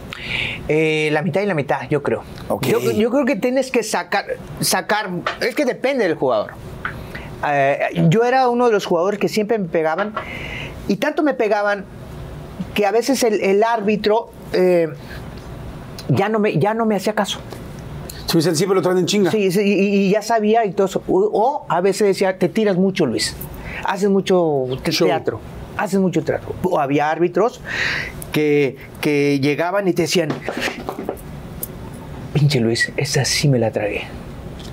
Eh, 0.67 1.09
la 1.11 1.21
mitad 1.21 1.41
y 1.41 1.45
la 1.45 1.53
mitad, 1.53 1.81
yo 1.89 2.03
creo. 2.03 2.23
Yo, 2.61 2.79
yo 2.91 3.09
creo 3.09 3.25
que 3.25 3.35
tienes 3.35 3.71
que 3.71 3.83
sacar, 3.83 4.25
sacar, 4.59 5.09
es 5.39 5.55
que 5.55 5.65
depende 5.65 6.03
del 6.03 6.15
jugador. 6.15 6.51
Eh, 7.47 7.79
yo 8.09 8.23
era 8.23 8.49
uno 8.49 8.65
de 8.65 8.71
los 8.71 8.85
jugadores 8.85 9.19
que 9.19 9.29
siempre 9.29 9.57
me 9.59 9.67
pegaban 9.67 10.13
y 10.87 10.97
tanto 10.97 11.23
me 11.23 11.33
pegaban 11.33 11.85
que 12.73 12.85
a 12.85 12.91
veces 12.91 13.23
el, 13.23 13.41
el 13.41 13.63
árbitro 13.63 14.31
eh, 14.53 14.89
ya, 16.09 16.29
no 16.29 16.39
me, 16.39 16.57
ya 16.57 16.73
no 16.73 16.85
me 16.85 16.95
hacía 16.95 17.13
caso. 17.13 17.39
Si 18.27 18.37
dicen, 18.37 18.55
siempre 18.55 18.75
lo 18.75 18.81
traen 18.81 18.99
en 18.99 19.05
chinga. 19.05 19.31
Sí, 19.31 19.51
sí, 19.51 19.61
y, 19.61 20.07
y 20.07 20.09
ya 20.11 20.21
sabía 20.21 20.63
y 20.65 20.71
todo 20.71 20.85
eso. 20.87 21.01
O, 21.07 21.19
o 21.33 21.65
a 21.69 21.81
veces 21.81 22.07
decía, 22.07 22.37
te 22.37 22.49
tiras 22.49 22.75
mucho, 22.77 23.05
Luis. 23.05 23.35
Haces 23.85 24.09
mucho 24.09 24.65
te- 24.83 24.91
Show. 24.91 25.07
teatro. 25.07 25.39
Haces 25.77 25.99
mucho 25.99 26.23
teatro. 26.23 26.53
O 26.63 26.79
había 26.79 27.09
árbitros 27.09 27.61
que, 28.31 28.75
que 29.01 29.39
llegaban 29.39 29.87
y 29.87 29.93
te 29.93 30.03
decían, 30.03 30.29
pinche 32.33 32.59
Luis, 32.59 32.91
esta 32.97 33.25
sí 33.25 33.47
me 33.47 33.59
la 33.59 33.71
tragué. 33.71 34.01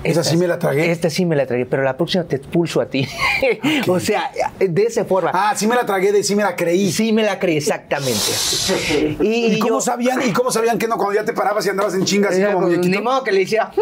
¿Esa 0.05 0.23
sí 0.23 0.37
me 0.37 0.47
la 0.47 0.59
tragué? 0.59 0.91
Esta 0.91 1.09
sí 1.09 1.25
me 1.25 1.35
la 1.35 1.45
tragué, 1.45 1.65
pero 1.65 1.83
la 1.83 1.97
próxima 1.97 2.23
te 2.23 2.35
expulso 2.37 2.81
a 2.81 2.85
ti. 2.85 3.07
o 3.87 3.99
sea, 3.99 4.31
de 4.59 4.83
esa 4.83 5.05
forma. 5.05 5.31
Ah, 5.33 5.53
sí 5.55 5.67
me 5.67 5.75
la 5.75 5.85
tragué 5.85 6.11
de 6.11 6.23
sí 6.23 6.35
me 6.35 6.43
la 6.43 6.55
creí. 6.55 6.91
Sí 6.91 7.11
me 7.11 7.23
la 7.23 7.39
creí, 7.39 7.57
exactamente. 7.57 8.15
Y, 9.21 9.55
¿Y, 9.55 9.59
cómo 9.59 9.75
yo- 9.75 9.81
sabían? 9.81 10.21
¿Y 10.27 10.31
cómo 10.33 10.51
sabían 10.51 10.77
que 10.77 10.87
no 10.87 10.97
cuando 10.97 11.13
ya 11.15 11.25
te 11.25 11.33
parabas 11.33 11.65
y 11.65 11.69
andabas 11.69 11.93
en 11.95 12.05
chinga 12.05 12.29
así 12.29 12.41
como 12.41 12.53
como, 12.55 12.67
muñequito? 12.67 12.95
Ni 12.97 13.03
modo 13.03 13.23
que 13.23 13.31
le 13.31 13.41
hiciera. 13.41 13.71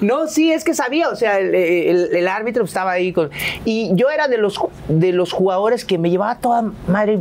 no, 0.00 0.26
sí, 0.28 0.52
es 0.52 0.64
que 0.64 0.74
sabía, 0.74 1.08
o 1.08 1.16
sea, 1.16 1.38
el, 1.38 1.54
el- 1.54 2.16
el 2.16 2.28
árbitro 2.28 2.64
estaba 2.64 2.92
ahí 2.92 3.12
con. 3.12 3.30
Y 3.64 3.90
yo 3.94 4.10
era 4.10 4.28
de 4.28 4.38
los, 4.38 4.58
de 4.88 5.12
los 5.12 5.32
jugadores 5.32 5.84
que 5.84 5.98
me 5.98 6.10
llevaba 6.10 6.36
toda 6.38 6.62
madre 6.88 7.20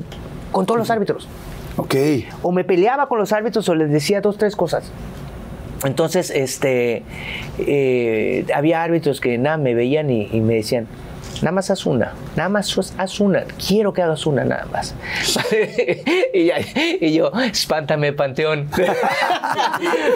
con 0.51 0.65
todos 0.65 0.79
los 0.79 0.89
árbitros. 0.89 1.27
Ok. 1.77 1.95
O 2.41 2.51
me 2.51 2.63
peleaba 2.63 3.07
con 3.07 3.19
los 3.19 3.31
árbitros 3.33 3.67
o 3.69 3.75
les 3.75 3.91
decía 3.91 4.21
dos, 4.21 4.37
tres 4.37 4.55
cosas. 4.55 4.85
Entonces, 5.85 6.29
este, 6.29 7.03
eh, 7.59 8.45
había 8.53 8.83
árbitros 8.83 9.21
que 9.21 9.37
nada 9.37 9.57
me 9.57 9.73
veían 9.73 10.09
y, 10.09 10.27
y 10.31 10.41
me 10.41 10.55
decían, 10.55 10.87
Nada 11.43 11.51
más 11.51 11.69
haz 11.69 11.85
una, 11.85 12.13
nada 12.35 12.49
más 12.49 12.93
haz 12.97 13.19
una. 13.19 13.43
Quiero 13.67 13.93
que 13.93 14.01
hagas 14.01 14.25
una 14.25 14.43
nada 14.43 14.65
más. 14.71 14.93
y, 16.33 16.45
ya- 16.45 16.55
y 17.01 17.13
yo, 17.13 17.31
espántame, 17.51 18.13
Panteón. 18.13 18.69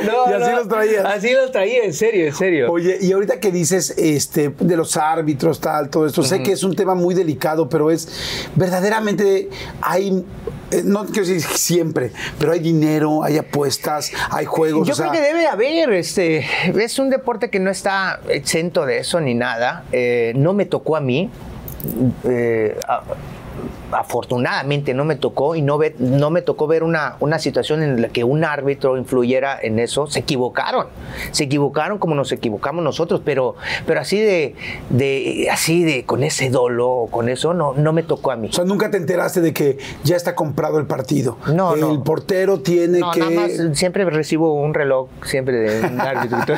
No, 0.06 0.30
Y 0.30 0.34
así 0.34 0.52
no, 0.52 0.58
los 0.58 0.68
traías. 0.68 1.06
Así 1.06 1.34
los 1.34 1.52
traía, 1.52 1.84
en 1.84 1.94
serio, 1.94 2.26
en 2.28 2.34
serio. 2.34 2.72
Oye, 2.72 2.98
y 3.02 3.12
ahorita 3.12 3.40
que 3.40 3.52
dices 3.52 3.92
este, 3.98 4.50
de 4.60 4.76
los 4.78 4.98
árbitros, 4.98 5.60
tal, 5.60 5.90
todo 5.90 6.06
esto, 6.08 6.24
sé 6.24 6.42
que 6.44 6.52
es 6.54 6.64
un 6.64 6.76
tema 6.76 6.96
muy 6.96 7.14
delicado, 7.16 7.70
pero 7.70 7.92
es 7.92 8.48
verdaderamente 8.56 9.50
hay, 9.82 10.24
eh, 10.72 10.82
no 10.84 11.06
quiero 11.06 11.28
decir 11.28 11.42
siempre, 11.42 12.12
pero 12.40 12.52
hay 12.54 12.60
dinero, 12.60 13.24
hay 13.24 13.38
apuestas, 13.38 14.12
hay 14.30 14.46
juegos. 14.46 14.88
Yo 14.88 14.94
o 14.94 14.96
sea, 14.96 15.10
creo 15.10 15.22
que 15.22 15.28
debe 15.28 15.40
de 15.42 15.48
haber, 15.48 15.94
este, 15.94 16.46
es 16.68 17.00
un 17.00 17.10
deporte 17.10 17.50
que 17.50 17.60
no 17.60 17.70
está 17.70 18.20
exento 18.30 18.86
de 18.86 19.00
eso 19.00 19.20
ni 19.22 19.34
nada. 19.34 19.84
Eh, 19.92 20.34
no 20.36 20.54
me 20.54 20.66
tocó 20.66 20.96
a 20.96 21.02
mí. 21.02 21.09
Eh, 22.26 22.78
a- 22.88 23.04
afortunadamente 23.92 24.94
no 24.94 25.06
me 25.06 25.16
tocó 25.16 25.56
y 25.56 25.62
no, 25.62 25.78
ve- 25.78 25.96
no 26.00 26.30
me 26.30 26.42
tocó 26.42 26.68
ver 26.68 26.84
una, 26.84 27.16
una 27.20 27.40
situación 27.40 27.82
en 27.84 28.02
la 28.02 28.08
que 28.10 28.24
un 28.24 28.44
árbitro 28.44 28.98
influyera 28.98 29.58
en 29.62 29.80
eso. 29.80 30.08
Se 30.08 30.20
equivocaron, 30.20 30.88
se 31.32 31.46
equivocaron 31.46 31.98
como 31.98 32.16
nos 32.16 32.32
equivocamos 32.32 32.84
nosotros, 32.84 33.22
pero, 33.24 33.56
pero 33.86 34.02
así 34.02 34.20
de, 34.20 34.56
de 34.90 35.48
así 35.52 35.84
de 35.84 36.06
con 36.06 36.24
ese 36.24 36.50
dolo 36.50 36.90
o 36.90 37.08
con 37.08 37.30
eso 37.30 37.54
no, 37.54 37.74
no 37.74 37.94
me 37.94 38.04
tocó 38.04 38.32
a 38.32 38.36
mí. 38.36 38.50
O 38.50 38.54
sea, 38.54 38.66
nunca 38.66 38.90
te 38.92 38.98
enteraste 38.98 39.42
de 39.42 39.54
que 39.54 39.78
ya 40.04 40.16
está 40.16 40.36
comprado 40.36 40.80
el 40.80 40.86
partido. 40.86 41.38
No, 41.54 41.74
el 41.76 41.80
no. 41.82 42.04
portero 42.04 42.60
tiene 42.60 43.00
No, 43.00 43.12
que. 43.12 43.20
nada 43.20 43.32
más 43.32 43.52
siempre 43.74 44.06
recibo 44.06 44.54
un 44.54 44.74
reloj 44.74 45.10
siempre 45.26 45.58
de 45.58 45.88
un 45.88 46.00
árbitro. 46.02 46.56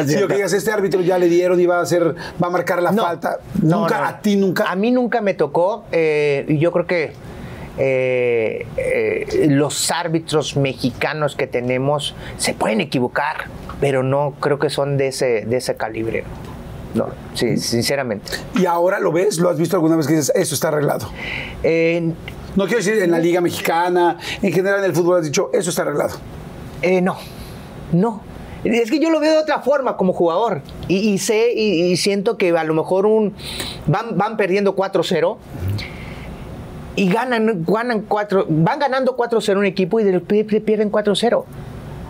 es 0.00 0.06
Sí, 0.10 0.16
que 0.26 0.34
digas, 0.34 0.52
este 0.52 0.70
árbitro 0.72 1.00
ya 1.00 1.18
le 1.18 1.28
dieron 1.28 1.60
y 1.60 1.66
va 1.66 1.78
a 1.78 1.82
hacer, 1.82 2.14
va 2.42 2.46
a 2.48 2.50
marcar 2.50 2.82
la 2.82 2.92
No, 2.92 3.02
falta. 3.02 3.38
no, 3.62 3.80
nunca, 3.80 3.98
no. 4.00 4.06
a 4.06 4.20
ti 4.20 4.36
nunca. 4.36 4.64
A 4.70 4.76
mí 4.76 4.90
nunca 4.90 5.20
me 5.20 5.34
tocó. 5.34 5.84
Eh, 5.92 6.44
y 6.48 6.58
yo 6.58 6.72
creo 6.72 6.86
que 6.86 7.12
eh, 7.78 8.66
eh, 8.76 9.46
los 9.48 9.90
árbitros 9.90 10.56
mexicanos 10.56 11.36
que 11.36 11.46
tenemos 11.46 12.14
se 12.36 12.54
pueden 12.54 12.80
equivocar, 12.80 13.46
pero 13.80 14.02
no 14.02 14.34
creo 14.40 14.58
que 14.58 14.70
son 14.70 14.96
de 14.96 15.08
ese, 15.08 15.44
de 15.46 15.56
ese 15.58 15.76
calibre. 15.76 16.24
No, 16.94 17.08
sí, 17.34 17.56
sinceramente. 17.58 18.32
Y 18.56 18.66
ahora 18.66 18.98
lo 18.98 19.12
ves, 19.12 19.38
lo 19.38 19.50
has 19.50 19.58
visto 19.58 19.76
alguna 19.76 19.94
vez 19.96 20.06
que 20.06 20.14
dices, 20.14 20.32
eso 20.34 20.54
está 20.54 20.68
arreglado. 20.68 21.10
Eh, 21.62 22.12
No 22.56 22.64
quiero 22.64 22.78
decir 22.78 23.00
en 23.02 23.10
la 23.12 23.18
Liga 23.20 23.40
Mexicana, 23.40 24.16
en 24.42 24.52
general 24.52 24.80
en 24.80 24.86
el 24.86 24.92
fútbol 24.94 25.18
has 25.18 25.24
dicho, 25.24 25.50
eso 25.52 25.70
está 25.70 25.82
arreglado. 25.82 26.16
Eh, 26.82 27.00
no, 27.00 27.16
no. 27.92 28.22
Es 28.64 28.90
que 28.90 28.98
yo 28.98 29.10
lo 29.10 29.20
veo 29.20 29.32
de 29.32 29.38
otra 29.38 29.60
forma 29.60 29.96
como 29.96 30.12
jugador. 30.12 30.62
Y, 30.88 30.96
y 30.96 31.18
sé 31.18 31.52
y, 31.54 31.92
y 31.92 31.96
siento 31.96 32.36
que 32.36 32.56
a 32.56 32.64
lo 32.64 32.74
mejor 32.74 33.06
un 33.06 33.34
van, 33.86 34.16
van 34.18 34.36
perdiendo 34.36 34.74
4-0 34.74 35.36
y 36.96 37.08
ganan, 37.08 37.64
ganan 37.64 38.02
4, 38.02 38.46
van 38.48 38.80
ganando 38.80 39.16
4-0 39.16 39.56
un 39.56 39.66
equipo 39.66 40.00
y 40.00 40.04
de 40.04 40.20
pierden 40.20 40.90
4-0. 40.90 41.44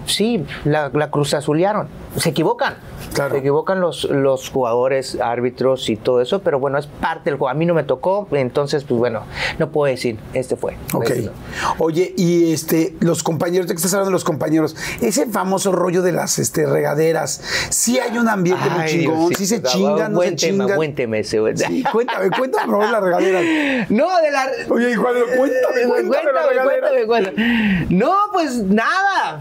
Sí, 0.08 0.44
la, 0.64 0.90
la 0.92 1.10
cruz 1.10 1.34
azulearon. 1.34 1.88
Se 2.16 2.30
equivocan. 2.30 2.74
Claro. 3.14 3.34
Se 3.34 3.38
equivocan 3.38 3.80
los, 3.80 4.04
los 4.04 4.50
jugadores, 4.50 5.18
árbitros 5.20 5.88
y 5.88 5.96
todo 5.96 6.20
eso, 6.20 6.40
pero 6.40 6.58
bueno, 6.58 6.78
es 6.78 6.86
parte 6.86 7.30
del 7.30 7.38
juego. 7.38 7.50
A 7.50 7.54
mí 7.54 7.64
no 7.66 7.74
me 7.74 7.84
tocó, 7.84 8.26
entonces, 8.32 8.84
pues 8.84 8.98
bueno, 8.98 9.22
no 9.58 9.70
puedo 9.70 9.90
decir, 9.90 10.18
este 10.34 10.56
fue. 10.56 10.76
Ok. 10.92 11.10
Este. 11.10 11.30
Oye, 11.78 12.14
y 12.16 12.52
este, 12.52 12.96
los 13.00 13.22
compañeros, 13.22 13.66
de 13.68 13.74
que 13.74 13.76
estás 13.76 13.94
hablando 13.94 14.10
de 14.10 14.14
los 14.14 14.24
compañeros, 14.24 14.76
ese 15.00 15.26
famoso 15.26 15.72
rollo 15.72 16.02
de 16.02 16.12
las 16.12 16.38
este, 16.38 16.66
regaderas, 16.66 17.42
sí 17.70 17.98
hay 17.98 18.18
un 18.18 18.28
ambiente 18.28 18.68
muy 18.68 18.86
chingón, 18.86 19.34
sí 19.34 19.46
se 19.46 19.62
chingan, 19.62 20.12
no 20.12 20.18
buen 20.18 20.38
se 20.38 20.46
tema, 20.48 20.64
chingan. 20.64 20.76
buen 20.76 20.94
tema 20.94 21.18
ese. 21.18 21.38
güey. 21.40 21.56
Sí, 21.56 21.84
cuéntame, 21.92 22.30
cuéntame, 22.30 22.72
por 22.72 22.90
las 22.90 23.02
regaderas. 23.02 23.44
No, 23.90 24.06
de 24.20 24.30
la. 24.30 24.46
Oye, 24.70 24.94
Juan, 24.96 25.14
cuéntame, 25.36 25.82
cuéntame, 25.86 26.32
la 26.32 26.46
regadera. 26.46 26.64
cuéntame, 26.64 27.06
cuéntame. 27.06 27.86
No, 27.90 28.14
pues 28.32 28.56
nada. 28.64 29.40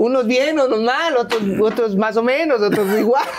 Unos 0.00 0.28
bien, 0.28 0.60
unos 0.60 0.80
mal, 0.80 1.16
otros, 1.16 1.42
otros 1.60 1.96
más 1.96 2.16
o 2.16 2.22
menos, 2.22 2.62
otros 2.62 2.86
igual. 2.98 3.24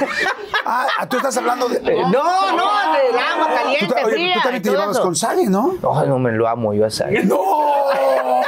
Ah, 0.71 1.07
tú 1.09 1.15
estás 1.17 1.35
hablando 1.37 1.67
de. 1.69 1.77
Eh, 1.77 2.03
No, 2.11 2.51
no, 2.51 2.93
del 2.93 3.17
agua 3.17 3.47
Tú, 3.47 3.55
caliente, 3.55 3.93
ta- 3.95 4.05
oye, 4.05 4.11
fría, 4.15 4.33
tú 4.35 4.39
también 4.41 4.61
te 4.61 4.69
llevabas 4.69 4.95
eso. 4.97 5.03
con 5.03 5.15
Sale, 5.15 5.45
¿no? 5.47 5.77
No, 5.81 6.05
no 6.05 6.19
me 6.19 6.31
lo 6.33 6.47
amo 6.47 6.73
yo 6.73 6.85
a 6.85 6.89
Sale. 6.89 7.23
¡No! 7.23 7.39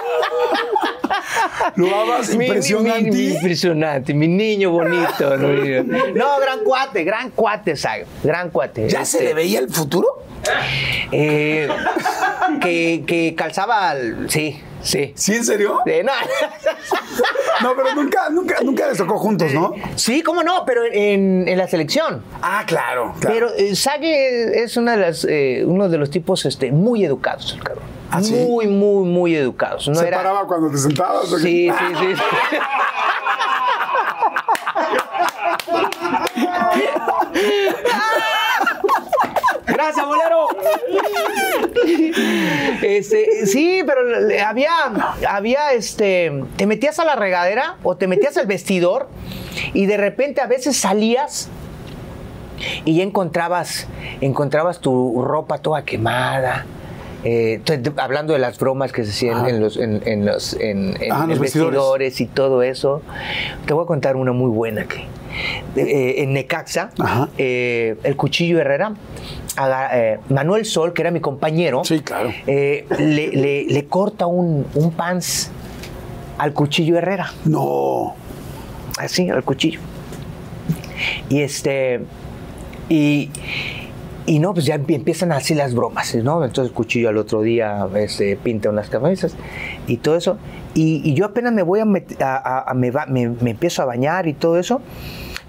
Lo 1.75 1.95
amas 2.01 2.33
impresionante. 2.33 3.11
mi- 3.11 3.17
mi- 3.17 3.27
impresionante, 3.33 4.13
mi 4.13 4.27
niño 4.27 4.71
bonito. 4.71 5.37
No, 5.37 5.47
No, 6.13 6.39
gran 6.39 6.63
cuate, 6.63 7.03
gran 7.03 7.31
cuate, 7.31 7.75
Sale. 7.75 8.05
Gran 8.23 8.49
cuate. 8.49 8.89
¿Ya 8.89 9.05
se 9.05 9.17
Este, 9.17 9.29
le 9.29 9.33
veía 9.33 9.59
el 9.59 9.69
futuro? 9.69 10.23
eh, 11.11 11.69
que, 12.61 13.03
que 13.07 13.35
calzaba, 13.35 13.89
al- 13.91 14.29
sí, 14.29 14.61
sí. 14.83 15.13
¿Sí, 15.15 15.35
en 15.35 15.45
serio? 15.45 15.79
No. 15.85 16.11
No, 17.61 17.75
pero 17.75 17.93
nunca, 17.93 18.29
nunca, 18.31 18.55
nunca 18.63 18.87
les 18.87 18.97
tocó 18.97 19.19
juntos, 19.19 19.53
¿no? 19.53 19.73
Sí, 19.95 20.23
cómo 20.23 20.41
no, 20.41 20.65
pero 20.65 20.83
en, 20.83 21.47
en 21.47 21.57
la 21.59 21.67
selección. 21.67 22.23
Ah, 22.41 22.63
claro, 22.65 23.13
claro. 23.19 23.35
Pero 23.35 23.53
eh, 23.55 23.75
Sage 23.75 24.63
es 24.63 24.77
una 24.77 24.93
de 24.93 24.97
las, 24.97 25.27
eh, 25.29 25.63
uno 25.67 25.87
de 25.87 25.99
los 25.99 26.09
tipos 26.09 26.43
este, 26.45 26.71
muy 26.71 27.05
educados, 27.05 27.53
el 27.53 27.63
cabrón. 27.63 27.83
¿Ah, 28.09 28.23
sí? 28.23 28.33
Muy, 28.33 28.65
muy, 28.65 29.05
muy 29.05 29.35
educados. 29.35 29.87
No 29.87 29.95
¿Se 29.95 30.07
era... 30.07 30.17
paraba 30.17 30.47
cuando 30.47 30.71
te 30.71 30.77
sentabas? 30.77 31.29
qué? 31.29 31.39
Sí, 31.39 31.69
sí, 31.69 32.15
sí. 32.15 32.21
Gracias, 39.83 40.05
bolero. 40.05 40.47
Este, 42.81 43.45
sí, 43.45 43.81
pero 43.85 44.01
había, 44.45 44.69
había, 45.27 45.73
este, 45.73 46.43
te 46.57 46.65
metías 46.65 46.99
a 46.99 47.05
la 47.05 47.15
regadera 47.15 47.77
o 47.83 47.95
te 47.95 48.07
metías 48.07 48.37
al 48.37 48.47
vestidor 48.47 49.07
y 49.73 49.85
de 49.85 49.97
repente 49.97 50.41
a 50.41 50.47
veces 50.47 50.77
salías 50.77 51.49
y 52.85 52.97
ya 52.97 53.03
encontrabas, 53.03 53.87
encontrabas 54.21 54.79
tu 54.79 55.21
ropa 55.23 55.59
toda 55.59 55.83
quemada. 55.83 56.65
Eh, 57.23 57.61
hablando 57.97 58.33
de 58.33 58.39
las 58.39 58.57
bromas 58.57 58.91
que 58.91 59.03
se 59.05 59.11
hacían 59.11 59.47
en 59.47 59.59
los, 59.61 59.77
en, 59.77 60.01
en 60.07 60.25
los, 60.25 60.53
en, 60.55 60.95
en- 60.99 61.11
Ajá, 61.11 61.23
en 61.25 61.29
los 61.29 61.39
vestidores. 61.39 61.73
vestidores 61.77 62.21
y 62.21 62.25
todo 62.25 62.63
eso. 62.63 63.03
Te 63.67 63.73
voy 63.73 63.83
a 63.83 63.87
contar 63.87 64.15
una 64.15 64.31
muy 64.31 64.49
buena 64.49 64.85
que 64.85 65.05
eh, 65.75 66.15
en 66.17 66.33
Necaxa, 66.33 66.91
eh, 67.37 67.95
el 68.03 68.15
cuchillo 68.15 68.59
Herrera, 68.59 68.93
eh, 69.93 70.19
Manuel 70.29 70.65
Sol, 70.65 70.93
que 70.93 71.01
era 71.01 71.11
mi 71.11 71.19
compañero, 71.19 71.83
Sí, 71.83 71.99
claro. 72.01 72.31
le, 72.45 72.85
le- 72.89 73.65
le 73.65 73.85
corta 73.87 74.25
un, 74.27 74.65
un 74.75 74.91
pants 74.91 75.51
al 76.37 76.53
cuchillo 76.53 76.97
Herrera 76.97 77.31
No. 77.45 78.15
así 78.97 79.29
al 79.29 79.43
cuchillo. 79.43 79.79
Y 81.29 81.41
este 81.41 82.01
y 82.89 83.29
y 84.27 84.37
no, 84.39 84.53
pues 84.53 84.65
ya 84.67 84.75
empie- 84.75 84.95
empiezan 84.95 85.31
así 85.31 85.55
las 85.55 85.73
bromas, 85.73 86.13
¿no? 86.15 86.43
Entonces 86.45 86.69
el 86.69 86.75
cuchillo 86.75 87.09
al 87.09 87.17
otro 87.17 87.41
día 87.41 87.87
este, 87.95 88.35
pinta 88.37 88.69
unas 88.69 88.87
cabezas 88.89 89.35
y 89.87 89.97
todo 89.97 90.15
eso. 90.15 90.37
Y, 90.75 91.01
y 91.03 91.15
yo 91.15 91.25
apenas 91.25 91.51
me 91.53 91.63
voy 91.63 91.79
a, 91.79 91.85
met- 91.85 92.21
a- 92.21 92.37
a- 92.37 92.69
a- 92.69 92.73
me, 92.75 92.91
va- 92.91 93.07
me- 93.07 93.29
me 93.29 93.49
empiezo 93.51 93.81
a 93.81 93.85
bañar 93.85 94.27
y 94.27 94.33
todo 94.33 94.59
eso, 94.59 94.79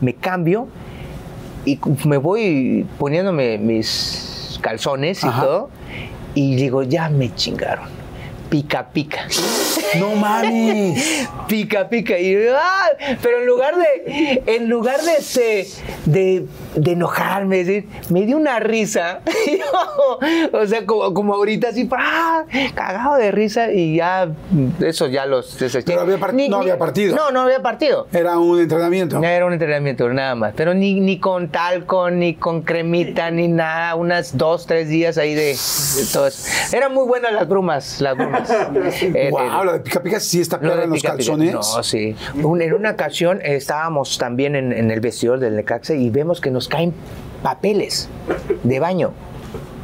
me 0.03 0.15
cambio 0.15 0.69
y 1.65 1.79
me 2.05 2.19
voy 2.19 2.87
poniéndome 2.99 3.57
mis 3.57 4.59
calzones 4.61 5.25
y 5.25 5.29
Ajá. 5.29 5.43
todo. 5.43 5.71
Y 6.35 6.57
digo, 6.57 6.83
ya 6.83 7.09
me 7.09 7.35
chingaron. 7.35 8.02
Pica, 8.53 8.87
pica. 8.93 9.27
No 9.99 10.15
mames. 10.15 11.27
pica, 11.49 11.89
pica. 11.89 12.19
Y, 12.19 12.37
¡ah! 12.55 12.91
Pero 13.23 13.41
en 13.41 13.47
lugar 13.47 13.75
de, 13.77 14.43
en 14.45 14.69
lugar 14.69 15.01
de, 15.01 15.13
este, 15.13 15.67
de, 16.05 16.45
de 16.75 16.93
enojarme, 16.93 17.65
decir, 17.65 17.89
me 18.11 18.27
dio 18.27 18.37
una 18.37 18.61
risa. 18.61 19.21
Yo, 19.47 20.19
o 20.59 20.67
sea, 20.67 20.85
como, 20.85 21.15
como 21.15 21.33
ahorita 21.33 21.69
así, 21.69 21.89
¡ah! 21.93 22.45
cagado 22.75 23.17
de 23.17 23.31
risa 23.33 23.73
y 23.73 23.97
ya, 23.97 24.29
eso 24.81 25.07
ya 25.07 25.25
los 25.25 25.59
deseché. 25.59 25.87
Pero 25.87 26.03
había 26.03 26.19
part- 26.19 26.49
no 26.51 26.59
había 26.59 26.77
partido. 26.79 27.17
No, 27.17 27.31
no 27.31 27.41
había 27.41 27.63
partido. 27.63 28.07
Era 28.13 28.39
un 28.39 28.61
entrenamiento. 28.61 29.23
Era 29.25 29.47
un 29.47 29.55
entrenamiento, 29.55 30.07
nada 30.11 30.35
más. 30.35 30.53
Pero 30.55 30.75
ni, 30.75 31.01
ni 31.01 31.19
con 31.19 31.49
talco, 31.49 32.11
ni 32.11 32.35
con 32.35 32.61
cremita, 32.61 33.31
ni 33.31 33.49
nada. 33.49 33.95
Unas 33.95 34.37
dos, 34.37 34.67
tres 34.67 34.91
días 34.91 35.17
ahí 35.17 35.35
de, 35.35 35.55
de 35.55 36.07
todo 36.13 36.27
eso. 36.27 36.51
Eran 36.77 36.93
muy 36.93 37.07
buenas 37.07 37.33
las 37.33 37.49
brumas, 37.49 37.99
las 38.03 38.15
brumas. 38.15 38.42
Wow, 39.31 39.65
la 39.65 39.73
de 39.75 39.81
pica 39.81 40.03
pica 40.03 40.21
sí 40.21 40.41
está 40.41 40.59
de 40.59 40.69
en 40.85 40.91
los 40.91 40.99
pica, 41.01 41.11
pica. 41.17 41.17
calzones. 41.17 41.53
No, 41.55 41.83
sí. 41.83 42.15
Un- 42.43 42.63
en 42.63 42.73
una 42.75 42.91
ocasión 42.93 43.41
eh, 43.43 43.57
estábamos 43.57 44.19
también 44.19 44.57
en, 44.57 44.73
en 44.73 44.91
el 44.91 45.01
vestidor 45.01 45.39
del 45.41 45.57
Necaxa 45.57 45.95
y 45.95 46.11
vemos 46.11 46.41
que 46.41 46.51
nos 46.51 46.69
caen 46.69 46.93
papeles 47.43 48.09
de 48.63 48.79
baño. 48.81 49.13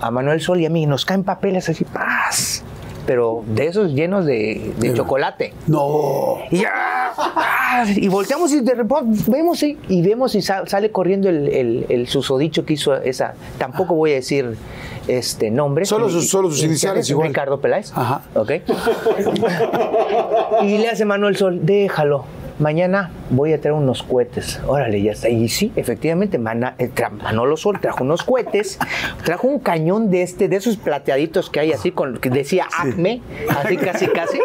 A 0.01 0.11
Manuel 0.11 0.41
Sol 0.41 0.61
y 0.61 0.67
a 0.67 0.71
mí 0.71 0.87
nos 0.87 1.05
caen 1.05 1.25
papeles 1.25 1.69
así, 1.69 1.85
¡paz! 1.85 2.63
Pero 3.09 3.43
de 3.47 3.69
esos 3.69 3.93
llenos 3.95 4.27
de, 4.27 4.75
de 4.77 4.91
Pero- 4.91 4.97
chocolate. 4.97 5.55
No. 5.67 6.37
Y 6.51 6.59
ya, 6.59 7.15
¡ah! 7.17 7.87
y 7.97 8.07
volteamos 8.09 8.53
y 8.53 8.61
de 8.61 8.75
repente 8.75 9.23
vemos 9.29 9.63
y, 9.63 9.79
y 9.89 10.03
vemos 10.03 10.35
y 10.35 10.43
sa- 10.43 10.67
sale 10.67 10.93
corriendo 10.93 11.31
el, 11.31 11.49
el, 11.49 11.87
el 11.89 12.07
susodicho 12.07 12.67
que 12.67 12.75
hizo 12.75 12.95
esa. 12.97 13.33
Tampoco 13.57 13.95
voy 13.95 14.11
a 14.13 14.17
decir 14.17 14.59
este 15.07 15.51
nombre. 15.51 15.87
Solo 15.87 16.11
sus- 16.11 16.29
solo 16.29 16.51
sus 16.51 16.63
iniciales, 16.63 17.09
igual. 17.09 17.29
Ricardo 17.29 17.59
Peláez. 17.63 17.93
Ajá. 17.97 18.21
Ok. 18.35 18.53
y 20.65 20.77
le 20.79 20.89
hace 20.91 21.07
Manuel 21.07 21.35
Sol, 21.37 21.61
déjalo. 21.65 22.25
Mañana 22.59 23.11
voy 23.31 23.53
a 23.53 23.61
traer 23.61 23.75
unos 23.77 24.03
cohetes. 24.03 24.61
Órale, 24.67 25.01
ya 25.01 25.13
está. 25.13 25.29
Y 25.29 25.49
sí, 25.49 25.73
efectivamente, 25.77 26.39
Mana- 26.39 26.75
eh, 26.79 26.91
Manolo 27.23 27.57
Sol 27.57 27.79
trajo 27.81 28.03
unos 28.03 28.25
cohetes, 28.25 28.79
trajo 29.25 29.47
un 29.47 29.61
cañón 29.61 30.11
de 30.11 30.23
este, 30.23 30.49
de 30.49 30.57
esos 30.57 30.77
plateaditos 30.77 31.51
que 31.51 31.61
hay 31.61 31.73
así 31.73 31.93
con 31.93 32.19
que 32.19 32.31
decía 32.31 32.67
Acme, 32.77 33.21
así 33.49 33.77
casi 33.77 34.07
casi. 34.09 34.39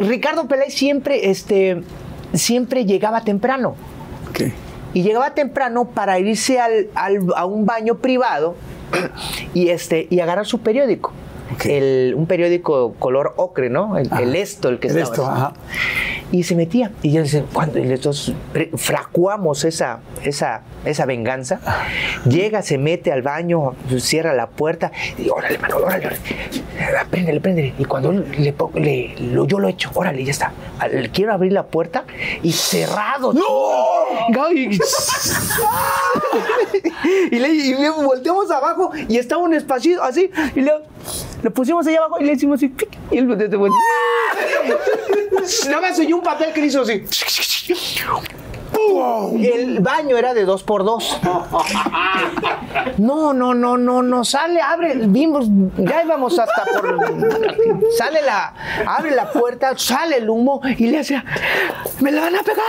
Ricardo 0.00 0.46
Peláez 0.46 0.74
siempre, 0.74 1.28
este, 1.30 1.82
siempre 2.34 2.84
llegaba 2.84 3.22
temprano. 3.22 3.74
Y 4.94 5.02
llegaba 5.02 5.34
temprano 5.34 5.86
para 5.90 6.18
irse 6.18 6.60
al, 6.60 6.86
al- 6.94 7.18
a 7.36 7.44
un 7.46 7.66
baño 7.66 7.96
privado 7.98 8.54
y, 9.54 9.68
este, 9.70 10.06
y 10.08 10.20
agarrar 10.20 10.46
su 10.46 10.60
periódico. 10.60 11.12
El- 11.64 12.14
un 12.16 12.26
periódico 12.26 12.94
color 12.98 13.32
ocre, 13.36 13.70
¿no? 13.70 13.96
El, 13.98 14.34
esto, 14.36 14.68
el 14.68 14.78
que 14.78 14.88
El 14.88 14.98
estaba. 14.98 15.12
esto, 15.14 15.26
ajá. 15.26 15.52
Y 16.30 16.42
se 16.42 16.54
metía. 16.54 16.92
Y 17.02 17.12
yo 17.12 17.22
decía, 17.22 17.44
cuando 17.52 17.78
entonces 17.78 18.34
pre- 18.52 18.70
fracuamos 18.76 19.64
esa, 19.64 20.00
esa, 20.24 20.60
esa 20.84 21.06
venganza, 21.06 21.60
llega, 22.28 22.60
se 22.62 22.76
mete 22.76 23.12
al 23.12 23.22
baño, 23.22 23.74
cierra 23.98 24.34
la 24.34 24.46
puerta 24.48 24.92
y 25.16 25.30
órale, 25.30 25.58
mano, 25.58 25.76
órale, 25.78 26.06
órale. 26.06 26.20
Préndele, 27.10 27.40
préndele. 27.40 27.74
Y 27.78 27.84
cuando 27.86 28.12
le, 28.12 29.14
lo- 29.32 29.46
yo 29.46 29.58
lo 29.58 29.68
echo, 29.68 29.90
órale, 29.94 30.22
ya 30.24 30.30
está. 30.32 30.52
Al- 30.78 31.10
Quiero 31.10 31.32
abrir 31.32 31.52
la 31.52 31.64
puerta 31.66 32.04
y 32.42 32.52
cerrado. 32.52 33.32
¡No! 33.32 33.42
Y, 34.52 34.78
y 37.30 37.38
le, 37.38 37.48
y 37.48 37.74
le 37.74 37.90
volteamos 37.90 38.50
abajo 38.50 38.90
y 39.08 39.16
estaba 39.18 39.42
un 39.42 39.54
espacio 39.54 40.02
así. 40.02 40.30
Y 40.54 40.60
le, 40.60 40.72
lo 41.42 41.50
pusimos 41.52 41.86
allá 41.86 41.98
abajo 41.98 42.16
y 42.20 42.24
le 42.24 42.32
hicimos 42.32 42.56
así. 42.56 42.74
Y 43.10 43.18
él 43.18 43.38
desde 43.38 43.56
vuelta. 43.56 43.76
Nada 45.68 45.80
más 45.80 45.98
oyó 45.98 46.16
un 46.16 46.22
papel 46.22 46.52
que 46.52 46.60
le 46.60 46.66
hizo 46.66 46.82
así. 46.82 47.04
¡Pum! 48.72 49.42
El 49.42 49.80
baño 49.80 50.16
era 50.16 50.34
de 50.34 50.44
dos 50.44 50.62
por 50.62 50.84
dos. 50.84 51.18
No, 52.98 53.32
no, 53.32 53.54
no, 53.54 53.78
no, 53.78 54.02
no 54.02 54.24
sale, 54.24 54.60
abre, 54.60 54.94
vimos, 54.94 55.46
ya 55.78 56.04
íbamos 56.04 56.38
hasta 56.38 56.64
por. 56.64 56.98
Sale 57.96 58.22
la, 58.22 58.54
abre 58.86 59.12
la 59.12 59.30
puerta, 59.30 59.72
sale 59.76 60.16
el 60.16 60.28
humo 60.28 60.60
y 60.64 60.88
le 60.88 60.98
hace, 60.98 61.22
¡me 62.00 62.12
la 62.12 62.22
van 62.22 62.36
a 62.36 62.42
pegar! 62.42 62.64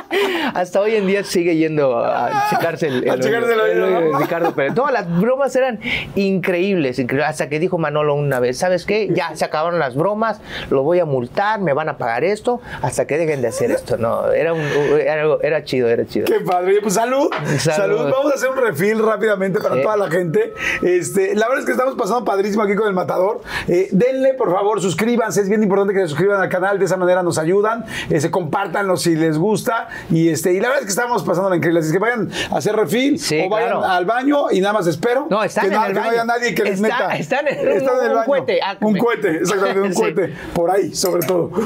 Hasta 0.54 0.80
hoy 0.80 0.96
en 0.96 1.06
día 1.06 1.24
sigue 1.24 1.56
yendo 1.56 1.96
a 1.98 2.48
checarse 2.50 2.88
el, 2.88 3.08
A 3.10 3.18
checarse 3.18 3.52
el 3.54 3.60
oído. 3.60 4.18
Ricardo 4.18 4.54
Pérez. 4.54 4.74
Todas 4.74 4.92
las 4.92 5.20
bromas 5.20 5.54
eran 5.56 5.80
increíbles, 6.14 6.98
increíbles, 6.98 7.28
hasta 7.28 7.48
que 7.48 7.58
dijo 7.58 7.78
Manolo 7.78 8.14
una 8.14 8.40
vez, 8.40 8.58
¿sabes 8.58 8.84
qué? 8.84 9.08
Ya 9.12 9.34
se 9.36 9.44
acabaron 9.44 9.78
las 9.78 9.94
bromas, 9.96 10.40
lo 10.70 10.82
voy 10.82 10.98
a 11.00 11.04
multar, 11.04 11.60
me 11.60 11.72
van 11.72 11.88
a 11.88 11.96
pagar 11.98 12.24
esto, 12.24 12.60
hasta 12.82 13.06
que 13.06 13.18
dejen 13.18 13.42
de 13.42 13.48
hacer 13.48 13.70
esto. 13.70 13.96
No, 13.96 14.30
era, 14.32 14.52
un, 14.52 14.60
era, 14.60 15.22
algo- 15.22 15.40
era 15.42 15.64
chido, 15.64 15.88
era 15.88 16.06
chido. 16.06 16.26
Qué 16.26 16.40
padre. 16.40 16.78
Pues 16.82 16.94
salud. 16.94 17.28
salud. 17.58 17.82
Salud. 17.82 18.10
Vamos 18.12 18.32
a 18.32 18.34
hacer 18.36 18.50
un 18.50 18.56
refill 18.58 18.98
rápidamente 19.04 19.60
para 19.60 19.76
Sí. 19.76 19.82
toda 19.82 19.96
la 19.96 20.10
gente. 20.10 20.52
Este, 20.82 21.34
la 21.34 21.46
verdad 21.48 21.60
es 21.60 21.66
que 21.66 21.72
estamos 21.72 21.94
pasando 21.96 22.24
padrísimo 22.24 22.62
aquí 22.62 22.74
con 22.74 22.86
el 22.88 22.94
matador. 22.94 23.40
Eh, 23.68 23.88
denle, 23.92 24.34
por 24.34 24.52
favor, 24.52 24.80
suscríbanse. 24.80 25.40
Es 25.40 25.48
bien 25.48 25.62
importante 25.62 25.94
que 25.94 26.00
se 26.00 26.08
suscriban 26.08 26.40
al 26.40 26.48
canal. 26.48 26.78
De 26.78 26.84
esa 26.84 26.96
manera 26.96 27.22
nos 27.22 27.38
ayudan. 27.38 27.84
Eh, 28.10 28.20
se 28.20 28.30
compártanlo 28.30 28.96
si 28.96 29.14
les 29.16 29.38
gusta. 29.38 29.81
Y 30.10 30.28
este, 30.28 30.52
y 30.52 30.60
la 30.60 30.68
verdad 30.68 30.80
es 30.80 30.86
que 30.86 30.90
estamos 30.90 31.22
pasando 31.22 31.50
la 31.50 31.56
increíble. 31.56 31.80
Así 31.80 31.92
que 31.92 31.98
vayan 31.98 32.30
a 32.50 32.56
hacer 32.58 32.74
refill 32.76 33.18
Sí, 33.18 33.40
o 33.44 33.48
vayan 33.48 33.70
claro. 33.70 33.84
al 33.84 34.04
baño 34.04 34.50
y 34.50 34.60
nada 34.60 34.74
más 34.74 34.86
espero. 34.86 35.26
No, 35.30 35.42
están 35.42 35.68
que, 35.68 35.74
en 35.74 35.80
na- 35.80 35.86
el 35.86 35.92
que 35.94 36.00
no 36.00 36.10
haya 36.10 36.24
nadie 36.24 36.54
que 36.54 36.64
les 36.64 36.80
Está- 36.80 36.98
meta. 37.08 37.16
están 37.16 37.48
en 37.48 37.58
un- 37.60 37.66
el 37.68 37.82
un 37.82 38.14
baño. 38.14 38.26
cohete. 38.26 38.60
Ah, 38.64 38.76
Un 38.80 38.92
me- 38.92 38.98
cohete, 38.98 39.36
exactamente, 39.36 39.80
un 39.80 39.94
Sí. 39.94 40.00
cohete. 40.00 40.34
Por 40.54 40.70
ahí, 40.70 40.94
sobre 40.94 41.26
todo. 41.26 41.50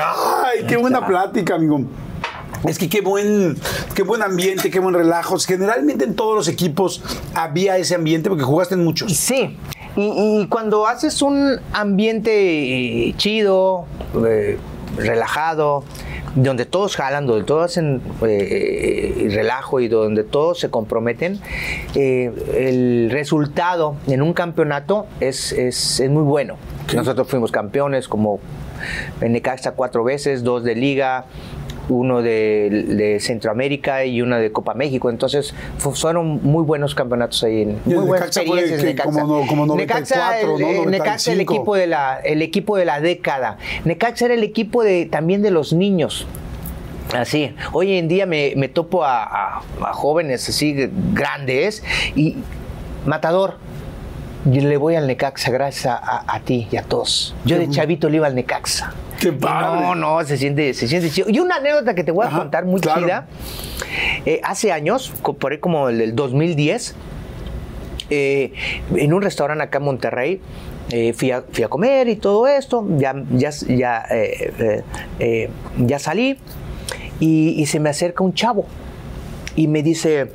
Ay, 0.00 0.64
qué 0.68 0.76
buena 0.76 1.06
plática, 1.06 1.54
amigo. 1.56 1.80
Es 2.66 2.78
que 2.78 2.88
qué 2.88 3.00
buen, 3.00 3.56
qué 3.94 4.02
buen 4.02 4.22
ambiente, 4.22 4.70
qué 4.70 4.80
buen 4.80 4.94
relajo. 4.94 5.38
Generalmente 5.38 6.04
en 6.04 6.14
todos 6.14 6.34
los 6.34 6.48
equipos 6.48 7.02
había 7.34 7.76
ese 7.78 7.94
ambiente 7.94 8.28
porque 8.28 8.42
jugaste 8.44 8.74
en 8.74 8.84
muchos. 8.84 9.12
Sí. 9.16 9.56
Y, 9.96 10.40
y 10.42 10.46
cuando 10.48 10.86
haces 10.86 11.22
un 11.22 11.60
ambiente 11.72 12.30
eh, 13.08 13.14
chido, 13.16 13.86
eh, 14.26 14.58
relajado, 14.96 15.84
donde 16.42 16.64
todos 16.66 16.96
jalan, 16.96 17.26
donde 17.26 17.44
todos 17.44 17.64
hacen 17.64 18.00
eh, 18.26 19.28
relajo 19.32 19.80
y 19.80 19.88
donde 19.88 20.24
todos 20.24 20.58
se 20.60 20.70
comprometen, 20.70 21.38
eh, 21.94 22.32
el 22.56 23.10
resultado 23.10 23.96
en 24.06 24.22
un 24.22 24.32
campeonato 24.32 25.06
es, 25.20 25.52
es- 25.52 26.00
es 26.00 26.10
muy 26.10 26.22
bueno. 26.22 26.56
Nosotros 26.94 27.28
fuimos 27.28 27.50
campeones 27.52 28.08
como 28.08 28.40
en 29.20 29.32
Necaxa 29.32 29.72
cuatro 29.72 30.04
veces, 30.04 30.42
dos 30.44 30.62
de 30.64 30.74
liga, 30.74 31.24
uno 31.88 32.22
de, 32.22 32.84
de 32.88 33.20
Centroamérica 33.20 34.04
y 34.04 34.20
uno 34.22 34.36
de 34.38 34.52
Copa 34.52 34.74
México. 34.74 35.10
Entonces 35.10 35.54
fu- 35.78 35.92
fueron 35.92 36.40
muy 36.42 36.62
buenos 36.64 36.94
campeonatos 36.94 37.42
ahí. 37.44 37.62
En, 37.62 37.80
muy 37.84 37.94
buenas 38.04 38.20
Necaxa 38.36 38.40
experiencias. 38.42 38.82
Necaxa. 38.84 39.10
como 39.22 39.40
no- 39.40 39.46
como 39.46 39.66
94, 39.66 40.06
Necaxa, 40.26 40.40
el, 40.40 40.46
¿no? 40.46 40.82
eh, 40.82 40.86
Necaxa, 40.86 41.32
el 41.32 41.38
95. 41.38 41.52
equipo 41.54 41.74
de 41.76 41.86
la, 41.86 42.20
el 42.24 42.42
equipo 42.42 42.76
de 42.76 42.84
la 42.84 43.00
década. 43.00 43.58
Necaxa 43.84 44.24
era 44.26 44.34
el 44.34 44.42
equipo 44.42 44.82
de 44.82 45.06
también 45.06 45.42
de 45.42 45.50
los 45.50 45.72
niños. 45.72 46.26
Así, 47.16 47.54
hoy 47.72 47.96
en 47.96 48.06
día 48.06 48.26
me, 48.26 48.52
me 48.56 48.68
topo 48.68 49.02
a, 49.04 49.22
a- 49.24 49.62
a 49.82 49.92
jóvenes 49.94 50.46
así 50.48 50.90
grandes 51.14 51.82
y 52.14 52.36
Matador, 53.06 53.54
yo 54.50 54.62
le 54.62 54.76
voy 54.76 54.94
al 54.94 55.06
Necaxa 55.06 55.50
gracias 55.50 55.98
a, 56.00 56.40
ti 56.44 56.68
y 56.70 56.76
a 56.76 56.82
todos. 56.82 57.34
Yo 57.44 57.58
de 57.58 57.68
chavito 57.68 58.08
le 58.08 58.16
iba 58.16 58.26
al 58.26 58.34
Necaxa. 58.34 58.92
Qué 59.20 59.32
padre. 59.32 59.80
No, 59.80 59.94
no, 59.94 60.24
se 60.24 60.36
siente, 60.36 60.74
se 60.74 60.86
siente 60.88 61.10
chido. 61.10 61.28
Y 61.28 61.40
una 61.40 61.56
anécdota 61.56 61.94
que 61.94 62.04
te 62.04 62.12
voy 62.12 62.24
a 62.24 62.28
Ajá, 62.28 62.38
contar 62.38 62.64
muy 62.64 62.80
claro. 62.80 63.00
chida. 63.00 63.26
Eh, 64.24 64.40
hace 64.44 64.72
años, 64.72 65.12
por 65.22 65.52
ahí 65.52 65.58
como 65.58 65.88
el, 65.88 66.00
el 66.00 66.14
2010, 66.14 66.94
eh, 68.10 68.52
en 68.94 69.12
un 69.12 69.22
restaurante 69.22 69.64
acá 69.64 69.78
en 69.78 69.84
Monterrey, 69.84 70.40
eh, 70.90 71.12
fui, 71.12 71.30
a, 71.30 71.42
fui 71.50 71.64
a 71.64 71.68
comer 71.68 72.08
y 72.08 72.16
todo 72.16 72.46
esto, 72.46 72.86
ya, 72.96 73.14
ya, 73.30 73.50
ya, 73.50 74.04
eh, 74.10 75.50
ya 75.78 75.98
salí 75.98 76.38
y, 77.20 77.60
y 77.60 77.66
se 77.66 77.80
me 77.80 77.90
acerca 77.90 78.24
un 78.24 78.32
chavo 78.32 78.66
y 79.56 79.66
me 79.68 79.82
dice, 79.82 80.30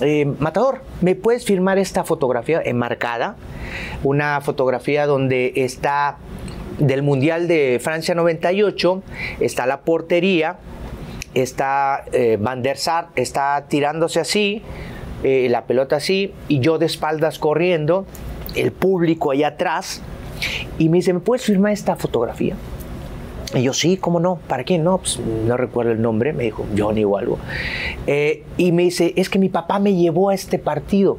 eh, 0.00 0.26
Matador, 0.38 0.80
¿me 1.00 1.14
puedes 1.14 1.44
firmar 1.44 1.78
esta 1.78 2.04
fotografía 2.04 2.60
enmarcada? 2.64 3.36
Una 4.02 4.40
fotografía 4.40 5.06
donde 5.06 5.52
está 5.56 6.18
del 6.78 7.02
Mundial 7.02 7.46
de 7.46 7.80
Francia 7.82 8.14
98, 8.14 9.02
está 9.40 9.66
la 9.66 9.82
portería, 9.82 10.56
está 11.34 12.04
eh, 12.12 12.36
Van 12.40 12.62
der 12.62 12.76
Sar, 12.76 13.08
está 13.14 13.66
tirándose 13.68 14.20
así, 14.20 14.62
eh, 15.22 15.46
la 15.48 15.64
pelota 15.64 15.96
así, 15.96 16.32
y 16.48 16.58
yo 16.58 16.78
de 16.78 16.86
espaldas 16.86 17.38
corriendo, 17.38 18.06
el 18.56 18.72
público 18.72 19.30
allá 19.30 19.48
atrás, 19.48 20.02
y 20.78 20.88
me 20.88 20.98
dice, 20.98 21.12
¿me 21.12 21.20
puedes 21.20 21.44
firmar 21.44 21.72
esta 21.72 21.94
fotografía? 21.94 22.56
Y 23.54 23.62
yo, 23.62 23.72
sí, 23.72 23.96
¿cómo 23.96 24.18
no? 24.20 24.36
¿Para 24.48 24.64
quién? 24.64 24.82
No, 24.84 24.98
pues 24.98 25.18
no 25.20 25.56
recuerdo 25.56 25.92
el 25.92 26.02
nombre, 26.02 26.32
me 26.32 26.44
dijo 26.44 26.66
Johnny 26.76 27.04
o 27.04 27.16
algo. 27.16 27.38
Eh, 28.06 28.42
y 28.56 28.72
me 28.72 28.82
dice, 28.82 29.12
es 29.16 29.28
que 29.28 29.38
mi 29.38 29.48
papá 29.48 29.78
me 29.78 29.94
llevó 29.94 30.30
a 30.30 30.34
este 30.34 30.58
partido. 30.58 31.18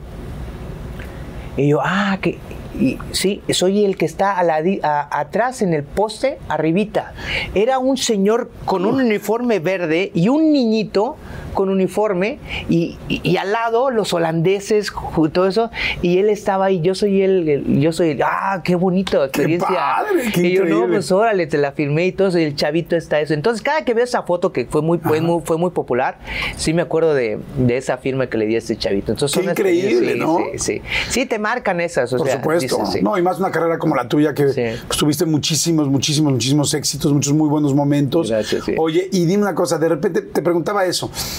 Y 1.57 1.69
yo, 1.69 1.79
ah, 1.81 2.17
que 2.21 2.37
y, 2.77 2.97
sí, 3.11 3.41
soy 3.51 3.85
el 3.85 3.95
que 3.95 4.03
está 4.03 4.37
a 4.37 4.43
la 4.43 4.61
di- 4.61 4.81
a- 4.83 5.07
atrás 5.19 5.61
en 5.61 5.73
el 5.73 5.83
poste, 5.83 6.37
arribita. 6.49 7.13
Era 7.53 7.79
un 7.79 7.95
señor 7.95 8.51
con 8.65 8.85
un 8.85 8.95
uniforme 8.99 9.59
verde 9.59 10.11
y 10.13 10.27
un 10.27 10.51
niñito 10.51 11.15
con 11.55 11.69
uniforme 11.69 12.37
y, 12.69 12.97
y- 13.09 13.21
y 13.23 13.37
al 13.37 13.51
lado 13.51 13.89
los 13.89 14.13
holandeses, 14.13 14.91
todo 15.33 15.47
eso, 15.47 15.71
y 16.03 16.19
él 16.19 16.29
estaba 16.29 16.65
ahí, 16.65 16.81
yo 16.81 16.93
soy 16.93 17.21
él, 17.23 17.63
yo 17.79 17.91
soy, 17.91 18.11
él. 18.11 18.21
ah, 18.23 18.61
qué 18.63 18.75
bonito 18.75 19.23
experiencia. 19.23 19.67
padre, 19.67 20.31
qué 20.33 20.41
y 20.49 20.55
yo, 20.55 20.65
no, 20.65 20.87
pues 20.87 21.11
órale, 21.11 21.47
te 21.47 21.57
la 21.57 21.71
firmé 21.71 22.05
y 22.07 22.11
todo 22.11 22.27
eso, 22.27 22.37
y 22.39 22.43
el 22.43 22.55
chavito 22.55 22.95
está 22.95 23.19
eso. 23.19 23.33
Entonces, 23.33 23.61
cada 23.63 23.83
que 23.83 23.93
veo 23.95 24.03
esa 24.03 24.21
foto 24.23 24.51
que 24.51 24.65
fue 24.65 24.81
muy, 24.81 24.99
fue 24.99 25.21
muy, 25.21 25.41
fue 25.43 25.57
muy 25.57 25.71
popular, 25.71 26.19
sí 26.57 26.73
me 26.73 26.81
acuerdo 26.83 27.13
de, 27.15 27.39
de 27.57 27.77
esa 27.77 27.97
firma 27.97 28.27
que 28.27 28.37
le 28.37 28.45
di 28.45 28.55
a 28.55 28.57
este 28.59 28.75
chavito. 28.77 29.11
Entonces, 29.13 29.41
Qué 29.43 29.49
increíble, 29.49 30.15
¿no? 30.15 30.37
Sí, 30.53 30.59
sí. 30.59 30.81
Sí, 31.09 31.25
te 31.25 31.39
marcan 31.39 31.79
esas. 31.81 32.11
o 32.13 32.17
Por 32.17 32.27
sea, 32.27 32.35
supuesto. 32.37 32.77
dices, 32.77 32.93
sí. 32.93 33.01
No, 33.01 33.17
y 33.17 33.21
más 33.21 33.39
una 33.39 33.51
carrera 33.51 33.77
como 33.79 33.95
la 33.95 34.07
tuya 34.07 34.33
que 34.33 34.43
pues, 34.45 34.97
tuviste 34.99 35.25
muchísimos, 35.25 35.87
muchísimos, 35.87 36.33
muchísimos 36.33 36.73
éxitos, 36.73 37.13
muchos 37.13 37.33
muy 37.33 37.47
buenos 37.49 37.73
momentos. 37.73 38.29
Gracias. 38.29 38.63
Oye, 38.77 39.07
y 39.11 39.25
dime 39.25 39.43
una 39.43 39.55
cosa, 39.55 39.77
de 39.77 39.87
repente 39.89 40.21
te 40.21 40.41
preguntaba 40.41 40.85
eso. 40.85 41.09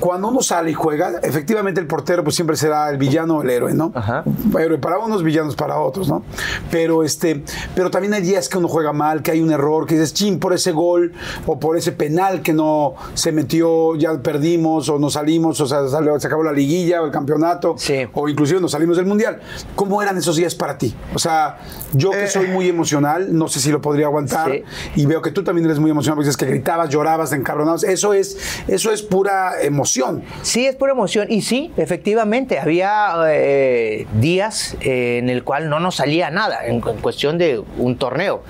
cuando 0.00 0.28
uno 0.28 0.42
sale 0.42 0.70
y 0.70 0.74
juega, 0.74 1.18
efectivamente 1.22 1.80
el 1.80 1.86
portero 1.86 2.22
pues 2.22 2.36
siempre 2.36 2.56
será 2.56 2.88
el 2.90 2.98
villano 2.98 3.38
o 3.38 3.42
el 3.42 3.50
héroe, 3.50 3.74
¿no? 3.74 3.90
Ajá. 3.94 4.22
Héroe 4.58 4.78
para 4.78 4.98
unos, 4.98 5.22
villanos 5.22 5.56
para 5.56 5.78
otros, 5.80 6.08
¿no? 6.08 6.22
Pero 6.70 7.02
este, 7.02 7.42
pero 7.74 7.90
también 7.90 8.14
hay 8.14 8.22
días 8.22 8.48
que 8.48 8.58
uno 8.58 8.68
juega 8.68 8.92
mal, 8.92 9.22
que 9.22 9.32
hay 9.32 9.40
un 9.40 9.50
error, 9.50 9.86
que 9.86 9.94
dices, 9.94 10.14
chin, 10.14 10.38
por 10.38 10.52
ese 10.52 10.72
gol 10.72 11.12
o 11.46 11.58
por 11.58 11.76
ese 11.76 11.92
penal 11.92 12.42
que 12.42 12.52
no 12.52 12.94
se 13.14 13.32
metió, 13.32 13.96
ya 13.96 14.20
perdimos 14.22 14.88
o 14.88 14.98
no 14.98 15.10
salimos, 15.10 15.60
o 15.60 15.66
sea, 15.66 15.88
salió- 15.88 16.18
se 16.20 16.26
acabó 16.26 16.44
la 16.44 16.52
liguilla 16.52 17.02
o 17.02 17.06
el 17.06 17.10
campeonato, 17.12 17.74
Sí. 17.78 18.06
o 18.14 18.28
inclusive 18.28 18.60
nos 18.60 18.70
salimos 18.72 18.96
del 18.96 19.06
mundial. 19.06 19.40
¿Cómo 19.74 20.00
eran 20.02 20.16
esos 20.16 20.36
días 20.36 20.54
para 20.54 20.78
ti? 20.78 20.94
O 21.14 21.18
sea, 21.18 21.58
yo 21.92 22.10
que 22.10 22.26
soy 22.28 22.46
muy 22.48 22.68
emocional, 22.68 23.36
no 23.36 23.48
sé 23.48 23.58
si 23.60 23.70
lo 23.72 23.80
podría 23.80 24.06
aguantar 24.06 24.52
Sí. 24.52 24.62
y 24.96 25.06
veo 25.06 25.22
que 25.22 25.30
tú 25.32 25.42
también 25.42 25.64
eres 25.66 25.78
muy 25.78 25.90
emocional 25.90 26.16
porque 26.16 26.26
dices 26.28 26.36
que 26.36 26.46
gritabas, 26.46 26.88
llorabas, 26.90 27.30
te 27.30 27.36
encabronabas. 27.36 27.82
Eso 27.84 28.12
es, 28.12 28.36
eso 28.68 28.92
es 28.92 29.02
pura 29.02 29.60
emoción. 29.60 29.87
Sí, 30.42 30.66
es 30.66 30.76
pura 30.76 30.92
emoción. 30.92 31.26
Y 31.30 31.42
sí, 31.42 31.72
efectivamente, 31.76 32.58
había 32.58 33.14
eh, 33.28 34.06
días 34.20 34.76
eh, 34.80 35.18
en 35.18 35.30
el 35.30 35.44
cual 35.44 35.68
no 35.68 35.80
nos 35.80 35.96
salía 35.96 36.30
nada 36.30 36.66
en, 36.66 36.76
en 36.76 36.96
cuestión 37.00 37.38
de 37.38 37.62
un 37.78 37.96
torneo. 37.96 38.42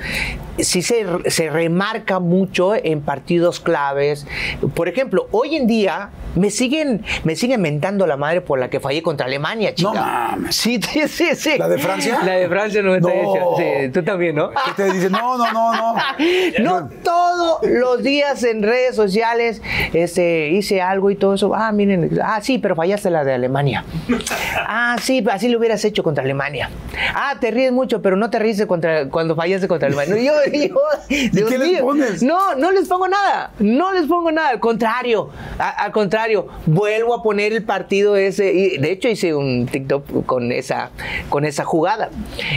Sí 0.59 0.83
se, 0.83 1.07
se 1.31 1.51
remarca 1.51 2.18
mucho 2.18 2.74
en 2.74 3.01
partidos 3.01 3.61
claves. 3.61 4.27
Por 4.74 4.88
ejemplo, 4.88 5.29
hoy 5.31 5.55
en 5.55 5.68
día 5.68 6.11
me 6.35 6.51
siguen, 6.51 7.05
me 7.24 7.37
siguen 7.37 7.61
mentando 7.61 8.07
la 8.07 8.16
madre 8.16 8.40
por 8.40 8.59
la 8.59 8.68
que 8.68 8.81
fallé 8.81 9.03
contra 9.03 9.27
Alemania, 9.27 9.74
chica. 9.74 9.92
No 9.92 10.01
mames. 10.01 10.57
Sí, 10.57 10.81
sí, 10.92 11.07
sí, 11.09 11.29
sí. 11.37 11.59
¿La 11.59 11.68
de 11.68 11.79
Francia? 11.79 12.20
La 12.24 12.33
de 12.33 12.48
Francia 12.48 12.83
98. 12.83 13.40
No. 13.40 13.57
Sí, 13.57 13.88
tú 13.92 14.03
también, 14.03 14.35
¿no? 14.35 14.51
Que 14.51 14.72
te 14.77 14.92
dicen, 14.92 15.12
no, 15.12 15.37
no, 15.38 15.53
no, 15.53 15.72
no. 15.72 15.94
No 16.61 16.88
todos 17.38 17.61
los 17.70 18.03
días 18.03 18.42
en 18.42 18.62
redes 18.64 18.96
sociales 18.96 19.62
este, 19.92 20.48
hice 20.51 20.83
algo 20.83 21.11
y 21.11 21.14
todo 21.16 21.35
eso. 21.35 21.55
Ah, 21.55 21.70
miren, 21.72 22.18
ah, 22.22 22.40
sí, 22.42 22.59
pero 22.59 22.74
fallaste 22.74 23.11
la 23.11 23.22
de 23.24 23.33
Alemania. 23.35 23.85
Ah, 24.66 24.96
sí, 25.01 25.24
así 25.31 25.48
lo 25.48 25.59
hubieras 25.59 25.85
hecho 25.85 26.03
contra 26.03 26.24
Alemania. 26.24 26.68
Ah, 27.14 27.37
te 27.40 27.51
ríes 27.53 27.70
mucho, 27.72 28.03
pero 28.03 28.16
no 28.16 28.29
te 28.31 28.38
ríes 28.40 28.64
contra, 28.66 29.09
cuando 29.09 29.37
fallaste 29.37 29.68
contra 29.68 29.87
Alemania. 29.87 30.16
Yo, 30.20 30.33
yo, 30.53 30.74
Dios 31.33 31.48
qué 31.48 31.59
les 31.59 31.81
pones? 31.81 32.22
No, 32.22 32.55
no 32.57 32.72
les 32.72 32.88
pongo 32.88 33.07
nada. 33.09 33.53
No 33.61 33.92
les 33.92 34.07
pongo 34.07 34.33
nada. 34.33 34.48
Al 34.48 34.61
contrario, 34.61 35.31
a- 35.59 35.85
al 35.85 35.92
contrario, 35.92 36.48
vuelvo 36.66 37.14
a 37.14 37.22
poner 37.22 37.53
el 37.53 37.62
partido 37.62 38.16
ese. 38.16 38.53
Y 38.53 38.79
de 38.79 38.90
hecho, 38.90 39.09
hice 39.09 39.33
un 39.35 39.66
TikTok 39.66 40.27
con 40.27 40.51
esa, 40.51 40.90
con 41.29 41.44
esa 41.44 41.64
jugada. 41.64 42.11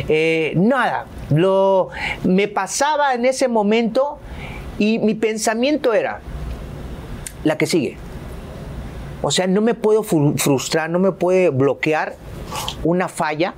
Eh, 0.10 0.54
nada. 0.56 1.06
Lo, 1.30 1.89
me 2.24 2.48
pasaba 2.48 3.13
en 3.13 3.26
ese 3.26 3.48
momento 3.48 4.17
y 4.82 4.98
mi 4.98 5.13
pensamiento 5.13 5.94
era 5.94 6.22
la 7.44 7.56
que 7.56 7.67
sigue. 7.67 7.98
O 9.22 9.30
sea, 9.30 9.46
no 9.46 9.62
me 9.62 9.76
puedo 9.76 10.04
fru- 10.04 10.36
frustrar, 10.39 10.89
no 10.89 10.98
me 10.98 11.12
puede 11.12 11.50
bloquear 11.50 12.15
una 12.84 13.08
falla 13.08 13.54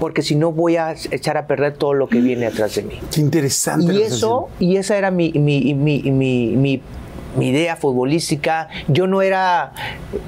porque 0.00 0.22
si 0.22 0.34
no 0.34 0.50
voy 0.50 0.74
a 0.76 0.92
echar 1.12 1.36
a 1.36 1.46
perder 1.46 1.74
todo 1.74 1.94
lo 1.94 2.08
que 2.08 2.20
viene 2.20 2.46
atrás 2.46 2.74
de 2.74 2.82
mí. 2.82 2.98
Qué 3.12 3.20
interesante. 3.20 3.92
Y 3.94 4.02
eso, 4.02 4.48
y 4.58 4.76
esa 4.76 4.96
era 4.98 5.12
mi, 5.12 5.30
mi, 5.34 5.72
mi, 5.74 6.02
mi, 6.10 6.82
mi- 7.36 7.50
idea 7.50 7.74
futbolística. 7.76 8.68
Yo 8.88 9.06
no 9.08 9.22
era, 9.22 9.72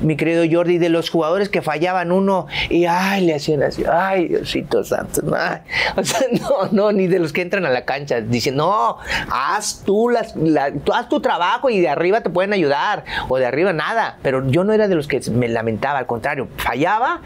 mi 0.02 0.16
querido 0.16 0.42
Jordi, 0.50 0.78
de 0.78 0.88
los 0.88 1.08
jugadores 1.10 1.48
que 1.48 1.62
fallaban 1.62 2.10
uno 2.10 2.46
y 2.68 2.84
ay, 2.86 3.24
le 3.26 3.34
hacían 3.36 3.62
así, 3.62 3.84
ay, 3.90 4.28
Diosito 4.28 4.82
Santo. 4.84 5.22
no, 5.22 5.36
ay. 5.36 5.58
O 5.96 6.04
sea, 6.04 6.20
no, 6.32 6.68
no, 6.72 6.92
ni 6.92 7.06
de 7.06 7.18
los 7.18 7.32
que 7.32 7.42
entran 7.42 7.64
a 7.66 7.70
la 7.70 7.84
cancha. 7.84 8.20
Dicen, 8.20 8.56
no, 8.56 8.96
haz 9.30 9.82
tú, 9.84 10.08
las, 10.08 10.34
la- 10.36 10.72
tú 10.72 10.92
haz 10.92 11.08
tu 11.08 11.20
trabajo 11.20 11.70
y 11.70 11.80
de 11.80 11.88
arriba 11.88 12.20
te 12.22 12.30
pueden 12.30 12.52
ayudar, 12.52 13.04
o 13.28 13.36
de 13.38 13.46
arriba 13.46 13.72
nada. 13.72 14.18
Pero 14.22 14.48
yo 14.48 14.64
no 14.64 14.72
era 14.72 14.88
de 14.88 14.94
los 14.94 15.06
que 15.06 15.20
me 15.30 15.48
lamentaba, 15.48 15.98
al 16.00 16.06
contrario, 16.06 16.48
fallaba 16.56 17.20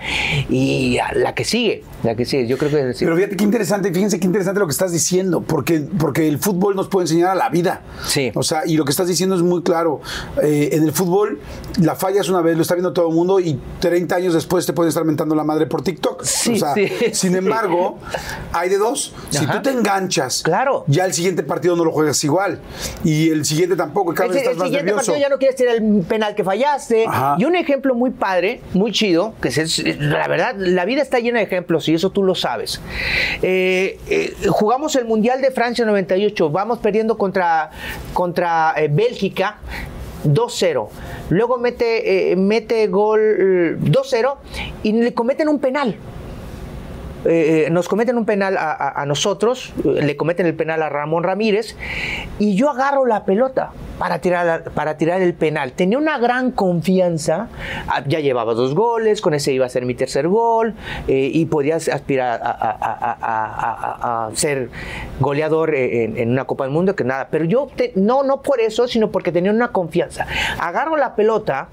y 0.49 0.99
la 1.15 1.35
que 1.35 1.45
sigue, 1.45 1.85
la 2.03 2.15
que 2.15 2.25
sigue. 2.25 2.47
Yo 2.47 2.59
creo 2.59 2.71
que 2.71 2.93
sí. 2.95 3.05
Pero 3.05 3.17
fíjate 3.17 3.37
qué 3.37 3.45
interesante, 3.45 3.93
fíjense 3.93 4.19
qué 4.21 4.27
interesante 4.27 4.61
lo 4.61 4.67
que 4.67 4.73
estás 4.73 4.93
diciendo, 4.93 5.41
porque, 5.43 5.81
porque 5.99 6.29
el 6.29 6.39
fútbol 6.39 6.77
nos 6.77 6.89
puede 6.89 7.05
enseñar 7.05 7.31
a 7.31 7.35
la 7.35 7.49
vida. 7.49 7.83
Sí. 8.05 8.33
O 8.35 8.43
sea, 8.43 8.62
y 8.67 8.77
lo 8.77 8.85
que 8.85 8.91
estás 8.91 9.09
diciendo 9.09 9.37
es 9.37 9.43
muy 9.43 9.62
claro. 9.67 10.01
Eh, 10.43 10.71
en 10.73 10.85
el 10.85 10.93
fútbol, 10.93 11.41
la 11.83 11.95
falla 11.97 12.21
es 12.21 12.29
una 12.29 12.41
vez, 12.41 12.57
lo 12.57 12.63
está 12.63 12.75
viendo 12.75 12.93
todo 12.93 13.09
el 13.09 13.15
mundo, 13.15 13.41
y 13.41 13.59
30 13.81 14.15
años 14.17 14.33
después 14.35 14.65
te 14.65 14.73
pueden 14.73 14.89
estar 14.89 15.05
mentando 15.05 15.35
la 15.35 15.45
madre 15.45 15.67
por 15.67 15.83
TikTok. 15.83 16.23
Sí, 16.25 16.53
o 16.55 16.57
sea, 16.57 16.75
sí. 16.75 16.89
sin 17.13 17.35
embargo, 17.37 17.99
hay 18.53 18.69
de 18.71 18.79
dos. 18.79 19.13
Si 19.31 19.45
Ajá. 19.45 19.53
tú 19.55 19.63
te 19.63 19.71
enganchas, 19.71 20.43
Claro. 20.43 20.85
ya 20.87 21.05
el 21.05 21.13
siguiente 21.13 21.43
partido 21.43 21.77
no 21.77 21.85
lo 21.85 21.91
juegas 21.93 22.23
igual. 22.25 22.61
Y 23.05 23.29
el 23.31 23.45
siguiente 23.45 23.77
tampoco, 23.77 24.15
cada 24.15 24.27
El, 24.29 24.33
vez 24.35 24.43
estás 24.43 24.53
el 24.53 24.59
más 24.59 24.67
siguiente 24.69 24.87
nervioso. 24.87 25.07
partido 25.13 25.29
ya 25.29 25.29
no 25.29 25.39
quieres 25.39 25.57
tirar 25.57 25.75
el 25.77 26.05
penal 26.09 26.35
que 26.35 26.45
fallaste. 26.45 27.07
Ajá. 27.07 27.37
Y 27.39 27.45
un 27.45 27.57
ejemplo 27.57 27.95
muy 27.95 28.11
padre, 28.11 28.61
muy 28.73 28.93
chido, 28.93 29.35
que 29.43 29.49
es, 29.49 29.59
es- 29.59 29.99
la 29.99 30.29
verdad, 30.29 30.55
la 30.57 30.85
vida 30.85 31.03
está 31.03 31.19
llena 31.19 31.39
de 31.41 31.45
ejemplos 31.45 31.89
y 31.89 31.95
eso 31.95 32.11
tú 32.11 32.23
lo 32.23 32.35
sabes. 32.35 32.81
Eh, 33.43 33.99
eh, 34.09 34.35
jugamos 34.49 34.95
el 34.97 35.05
Mundial 35.05 35.41
de 35.41 35.51
Francia 35.51 35.85
98, 35.85 36.51
vamos 36.51 36.79
perdiendo 36.79 37.19
contra, 37.19 37.71
contra 38.13 38.75
eh, 38.77 38.89
Bélgica. 38.91 39.56
2-0. 40.25 40.88
Luego 41.31 41.59
mete, 41.59 42.33
eh, 42.33 42.37
mete 42.37 42.87
gol 42.88 43.21
eh, 43.21 43.77
2-0 43.79 44.35
y 44.83 44.92
le 44.92 45.14
cometen 45.14 45.49
un 45.49 45.59
penal. 45.59 45.97
Eh, 47.29 47.69
nos 47.71 47.89
cometen 47.89 48.17
un 48.17 48.25
penal 48.25 48.57
a, 48.59 49.05
nosotros, 49.07 49.73
eh, 49.85 50.03
le 50.03 50.17
cometen 50.17 50.47
el 50.47 50.55
penal 50.55 50.83
a 50.83 50.89
Ramón 50.89 51.25
Ramírez 51.25 51.77
y 52.39 52.55
yo 52.55 52.71
agarro 52.71 53.07
la 53.07 53.25
pelota 53.25 53.73
para 53.99 54.21
tirar, 54.21 55.23
el 55.23 55.35
penal. 55.35 55.73
Tenía 55.73 55.99
una 55.99 56.19
gran 56.19 56.51
confianza, 56.51 57.49
ah, 57.89 58.03
ya 58.07 58.21
llevaba 58.21 58.55
dos 58.55 58.75
goles, 58.75 59.21
con 59.21 59.35
ese 59.35 59.53
iba 59.53 59.67
a 59.67 59.69
ser 59.69 59.87
mi 59.87 59.95
tercer 59.95 60.29
gol 60.29 60.75
eh, 61.09 61.31
y 61.33 61.47
podía 61.47 61.77
aspirar 61.77 62.41
a, 62.43 64.31
ser 64.35 64.71
goleador 65.21 65.75
eh, 65.75 66.05
en, 66.05 66.31
una 66.31 66.45
Copa 66.45 66.65
del 66.65 66.73
Mundo, 66.73 66.95
que 66.95 67.05
nada, 67.05 67.29
pero 67.31 67.45
yo 67.45 67.69
no, 67.95 68.23
no 68.23 68.43
por 68.43 68.61
eso, 68.61 68.87
sino 68.89 69.11
porque 69.11 69.33
tenía 69.33 69.51
una 69.51 69.69
confianza. 69.69 70.27
Agarro 70.59 70.97
la 70.97 71.15
pelota 71.15 71.69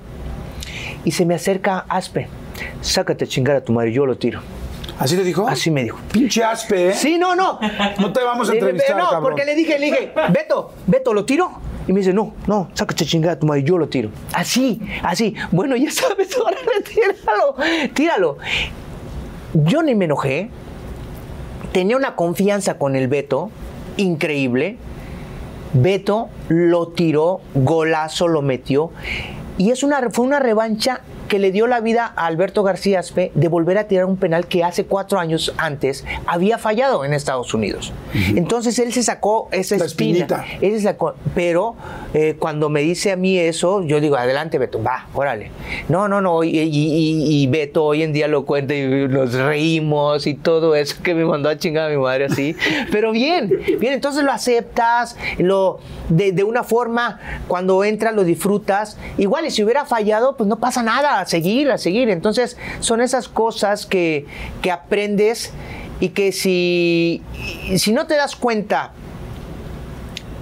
y 1.03 1.11
se 1.11 1.25
me 1.25 1.35
acerca 1.35 1.85
Aspe, 1.89 2.27
sácate 2.81 3.25
a 3.25 3.27
chingar 3.27 3.55
a 3.57 3.61
tu 3.61 3.73
madre, 3.73 3.91
yo 3.91 4.05
lo 4.05 4.17
tiro. 4.17 4.41
¿Así 4.99 5.15
te 5.15 5.23
dijo? 5.23 5.47
Así 5.47 5.71
me 5.71 5.83
dijo. 5.83 5.97
Pinche 6.11 6.43
aspe, 6.43 6.89
¿eh? 6.89 6.93
Sí, 6.93 7.17
no, 7.17 7.35
no. 7.35 7.59
No 7.99 8.13
te 8.13 8.23
vamos 8.23 8.49
a 8.49 8.53
entrevistar, 8.53 8.95
No, 8.97 9.05
cabrón. 9.05 9.23
porque 9.23 9.45
le 9.45 9.55
dije, 9.55 9.79
le 9.79 9.85
dije, 9.87 10.13
Beto, 10.31 10.73
Beto, 10.87 11.13
¿lo 11.13 11.25
tiro? 11.25 11.51
Y 11.87 11.91
me 11.93 11.99
dice, 11.99 12.13
no, 12.13 12.33
no, 12.47 12.69
sácate 12.73 13.05
chingada 13.05 13.37
tu 13.37 13.45
madre, 13.45 13.63
yo 13.63 13.77
lo 13.77 13.89
tiro. 13.89 14.09
Así, 14.33 14.79
así. 15.01 15.35
Bueno, 15.51 15.75
ya 15.75 15.91
sabes, 15.91 16.35
ahora 16.37 16.57
tíralo, 16.87 17.55
tíralo. 17.93 18.37
Yo 19.53 19.83
ni 19.83 19.95
me 19.95 20.05
enojé. 20.05 20.49
Tenía 21.71 21.97
una 21.97 22.15
confianza 22.15 22.77
con 22.77 22.95
el 22.95 23.07
Beto 23.07 23.49
increíble. 23.97 24.77
Beto 25.73 26.29
lo 26.49 26.89
tiró, 26.89 27.41
golazo 27.55 28.27
lo 28.27 28.41
metió. 28.43 28.91
Y 29.57 29.71
es 29.71 29.83
una, 29.83 30.09
fue 30.11 30.25
una 30.25 30.39
revancha 30.39 31.01
que 31.27 31.39
le 31.39 31.51
dio 31.51 31.67
la 31.67 31.79
vida 31.81 32.13
a 32.15 32.25
Alberto 32.25 32.63
García 32.63 32.99
Aspe 32.99 33.31
de 33.35 33.47
volver 33.47 33.77
a 33.77 33.85
tirar 33.87 34.05
un 34.05 34.17
penal 34.17 34.47
que 34.47 34.63
hace 34.63 34.85
cuatro 34.85 35.19
años 35.19 35.53
antes 35.57 36.03
había 36.27 36.57
fallado 36.57 37.05
en 37.05 37.13
Estados 37.13 37.53
Unidos. 37.53 37.91
Entonces 38.35 38.77
él 38.79 38.93
se 38.93 39.03
sacó 39.03 39.47
esa 39.51 39.77
La 39.77 39.85
espina. 39.85 40.19
espinita. 40.25 40.45
Él 40.61 40.73
se 40.73 40.81
sacó- 40.81 41.15
pero 41.35 41.75
eh, 42.13 42.35
cuando 42.39 42.69
me 42.69 42.81
dice 42.81 43.11
a 43.11 43.15
mí 43.15 43.37
eso, 43.37 43.83
yo 43.83 43.99
digo, 43.99 44.15
adelante 44.15 44.57
Beto, 44.57 44.81
va, 44.81 45.07
órale. 45.13 45.51
No, 45.89 46.07
no, 46.07 46.21
no, 46.21 46.43
y, 46.43 46.49
y- 46.59 46.61
y- 46.63 47.43
y 47.43 47.47
Beto 47.47 47.83
hoy 47.85 48.03
en 48.03 48.13
día 48.13 48.27
lo 48.27 48.45
cuenta 48.45 48.73
y 48.75 49.07
nos 49.07 49.33
reímos 49.33 50.27
y 50.27 50.33
todo 50.35 50.75
eso 50.75 50.95
que 51.03 51.13
me 51.13 51.25
mandó 51.25 51.49
a 51.49 51.57
chingar 51.57 51.87
a 51.87 51.89
mi 51.89 51.97
madre 52.01 52.25
así. 52.25 52.55
Pero 52.91 53.11
bien, 53.11 53.49
bien, 53.79 53.93
entonces 53.93 54.23
lo 54.23 54.31
aceptas, 54.31 55.15
lo 55.37 55.79
de, 56.09 56.31
de 56.31 56.43
una 56.43 56.63
forma, 56.63 57.19
cuando 57.47 57.83
entras 57.83 58.13
lo 58.13 58.23
disfrutas. 58.23 58.97
Igual, 59.17 59.45
y 59.45 59.51
si 59.51 59.63
hubiera 59.63 59.85
fallado, 59.85 60.35
pues 60.37 60.47
no 60.47 60.57
pasa 60.57 60.83
nada, 60.83 61.12
a 61.19 61.25
seguir, 61.25 61.71
a 61.71 61.77
seguir. 61.77 62.09
Entonces, 62.09 62.57
son 62.79 63.01
esas 63.01 63.27
cosas 63.27 63.85
que, 63.85 64.25
que 64.61 64.71
aprendes 64.71 65.51
y 65.99 66.09
que 66.09 66.31
si, 66.31 67.21
si 67.77 67.91
no 67.93 68.07
te 68.07 68.15
das 68.15 68.35
cuenta 68.35 68.91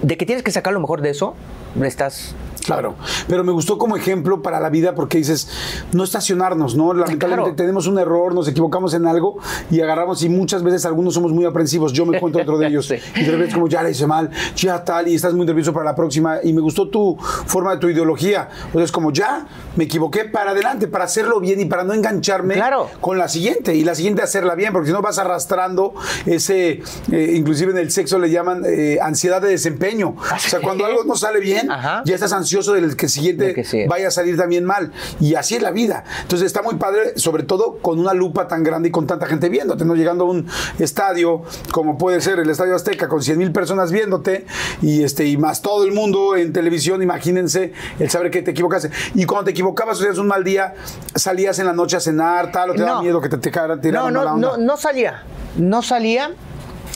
de 0.01 0.17
que 0.17 0.25
tienes 0.25 0.43
que 0.43 0.51
sacar 0.51 0.73
lo 0.73 0.79
mejor 0.79 1.01
de 1.01 1.11
eso, 1.11 1.35
estás... 1.83 2.35
Claro, 2.63 2.95
pero 3.27 3.43
me 3.43 3.51
gustó 3.51 3.77
como 3.77 3.97
ejemplo 3.97 4.41
para 4.41 4.59
la 4.59 4.69
vida 4.69 4.93
porque 4.95 5.17
dices, 5.17 5.47
no 5.93 6.03
estacionarnos, 6.03 6.75
¿no? 6.75 6.93
Lamentablemente 6.93 7.43
Claro. 7.51 7.55
tenemos 7.55 7.87
un 7.87 7.97
error, 7.99 8.33
nos 8.35 8.47
equivocamos 8.47 8.93
en 8.93 9.07
algo 9.07 9.37
y 9.71 9.81
agarramos 9.81 10.21
y 10.23 10.29
muchas 10.29 10.61
veces 10.63 10.85
algunos 10.85 11.13
somos 11.13 11.31
muy 11.31 11.45
aprensivos, 11.45 11.91
yo 11.93 12.05
me 12.05 12.19
cuento 12.19 12.39
otro 12.39 12.57
de 12.57 12.67
ellos 12.71 12.85
Sí. 12.87 12.95
y 13.15 13.23
de 13.23 13.31
repente 13.31 13.53
como 13.55 13.67
ya 13.67 13.81
le 13.83 13.91
hice 13.91 14.05
mal, 14.07 14.29
ya 14.55 14.83
tal 14.83 15.07
y 15.07 15.15
estás 15.15 15.33
muy 15.33 15.45
nervioso 15.45 15.73
para 15.73 15.85
la 15.85 15.95
próxima 15.95 16.37
y 16.43 16.53
me 16.53 16.61
gustó 16.61 16.87
tu 16.89 17.17
forma 17.19 17.71
de 17.71 17.77
tu 17.77 17.89
ideología, 17.89 18.49
entonces 18.67 18.91
como 18.91 19.11
ya 19.11 19.47
me 19.75 19.85
equivoqué 19.85 20.25
para 20.25 20.51
adelante, 20.51 20.87
para 20.87 21.05
hacerlo 21.05 21.39
bien 21.39 21.59
y 21.61 21.65
para 21.65 21.83
no 21.83 21.93
engancharme 21.93 22.53
Claro. 22.55 22.89
con 22.99 23.17
la 23.17 23.27
siguiente 23.27 23.73
y 23.75 23.83
la 23.83 23.95
siguiente 23.95 24.21
hacerla 24.21 24.53
bien, 24.55 24.71
porque 24.71 24.87
si 24.87 24.93
no 24.93 25.01
vas 25.01 25.17
arrastrando 25.17 25.93
ese, 26.27 26.81
eh, 27.11 27.33
inclusive 27.35 27.71
en 27.71 27.77
el 27.79 27.89
sexo 27.91 28.19
le 28.19 28.29
llaman 28.29 28.63
eh, 28.67 28.99
ansiedad 29.01 29.41
de 29.41 29.49
desempeño, 29.49 30.09
o 30.17 30.39
sea, 30.39 30.59
cuando 30.61 30.85
algo 30.85 31.03
no 31.05 31.15
sale 31.15 31.39
bien, 31.39 31.71
Ajá. 31.71 32.03
ya 32.05 32.13
estás 32.15 32.31
ansioso 32.33 32.50
ansioso 32.51 32.73
del 32.73 32.95
que 32.97 33.07
siguiente 33.07 33.45
De 33.45 33.53
que 33.53 33.63
sí. 33.63 33.85
vaya 33.87 34.09
a 34.09 34.11
salir 34.11 34.35
también 34.37 34.65
mal. 34.65 34.91
Y 35.19 35.35
así 35.35 35.55
es 35.55 35.61
la 35.61 35.71
vida. 35.71 36.03
Entonces 36.21 36.45
está 36.47 36.61
muy 36.61 36.75
padre, 36.75 37.13
sobre 37.17 37.43
todo 37.43 37.77
con 37.81 37.97
una 37.99 38.13
lupa 38.13 38.47
tan 38.47 38.63
grande 38.63 38.89
y 38.89 38.91
con 38.91 39.07
tanta 39.07 39.25
gente 39.25 39.47
viéndote, 39.49 39.85
¿no? 39.85 39.95
Llegando 39.95 40.25
a 40.25 40.27
un 40.29 40.47
estadio 40.79 41.43
como 41.71 41.97
puede 41.97 42.19
ser 42.21 42.39
el 42.39 42.49
Estadio 42.49 42.75
Azteca 42.75 43.07
con 43.07 43.21
100 43.21 43.37
mil 43.37 43.51
personas 43.51 43.91
viéndote 43.91 44.45
y, 44.81 45.03
este, 45.03 45.25
y 45.25 45.37
más 45.37 45.61
todo 45.61 45.85
el 45.85 45.91
mundo 45.93 46.35
en 46.35 46.51
televisión, 46.51 47.01
imagínense 47.01 47.71
el 47.99 48.09
saber 48.09 48.29
que 48.31 48.41
te 48.41 48.51
equivocaste. 48.51 48.89
Y 49.15 49.25
cuando 49.25 49.45
te 49.45 49.51
equivocabas, 49.51 49.99
o 49.99 50.01
sea, 50.03 50.11
es 50.11 50.17
un 50.17 50.27
mal 50.27 50.43
día, 50.43 50.73
salías 51.15 51.57
en 51.59 51.67
la 51.67 51.73
noche 51.73 51.95
a 51.97 51.99
cenar, 51.99 52.51
tal, 52.51 52.71
o 52.71 52.73
te 52.73 52.81
No. 52.81 53.01
miedo 53.01 53.21
que 53.21 53.29
te, 53.29 53.37
te 53.37 53.49
No, 53.51 53.79
tiraran 53.79 54.13
mala 54.13 54.29
no, 54.31 54.35
onda. 54.35 54.57
no, 54.57 54.57
no 54.57 54.77
salía. 54.77 55.23
No 55.57 55.81
salía. 55.81 56.31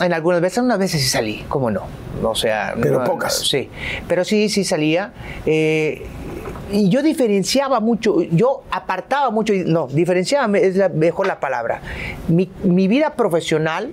En 0.01 0.13
algunas 0.13 0.41
veces, 0.41 0.59
unas 0.59 0.77
veces 0.79 1.01
sí 1.01 1.07
salí, 1.07 1.45
¿cómo 1.47 1.71
no? 1.71 1.83
O 2.23 2.35
sea, 2.35 2.73
Pero 2.81 2.99
no, 2.99 3.05
pocas. 3.05 3.39
no, 3.39 3.45
sí, 3.45 3.69
pero 4.07 4.25
sí, 4.25 4.49
sí 4.49 4.63
salía. 4.63 5.13
eh, 5.45 6.05
y 6.71 6.89
yo 6.89 7.03
diferenciaba 7.03 7.79
mucho, 7.79 8.23
yo 8.23 8.63
apartaba 8.71 9.29
mucho, 9.29 9.53
no, 9.67 9.85
diferenciaba 9.87 10.57
es 10.57 10.75
la, 10.75 10.89
mejor 10.89 11.27
la 11.27 11.39
palabra. 11.39 11.79
Mi, 12.27 12.49
mi 12.63 12.87
vida 12.87 13.13
profesional 13.13 13.91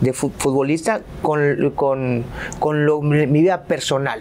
de 0.00 0.12
fu- 0.12 0.30
futbolista 0.38 1.00
con, 1.22 1.72
con, 1.74 2.24
con 2.60 2.86
lo- 2.86 3.02
mi 3.02 3.26
vida 3.26 3.62
personal. 3.64 4.20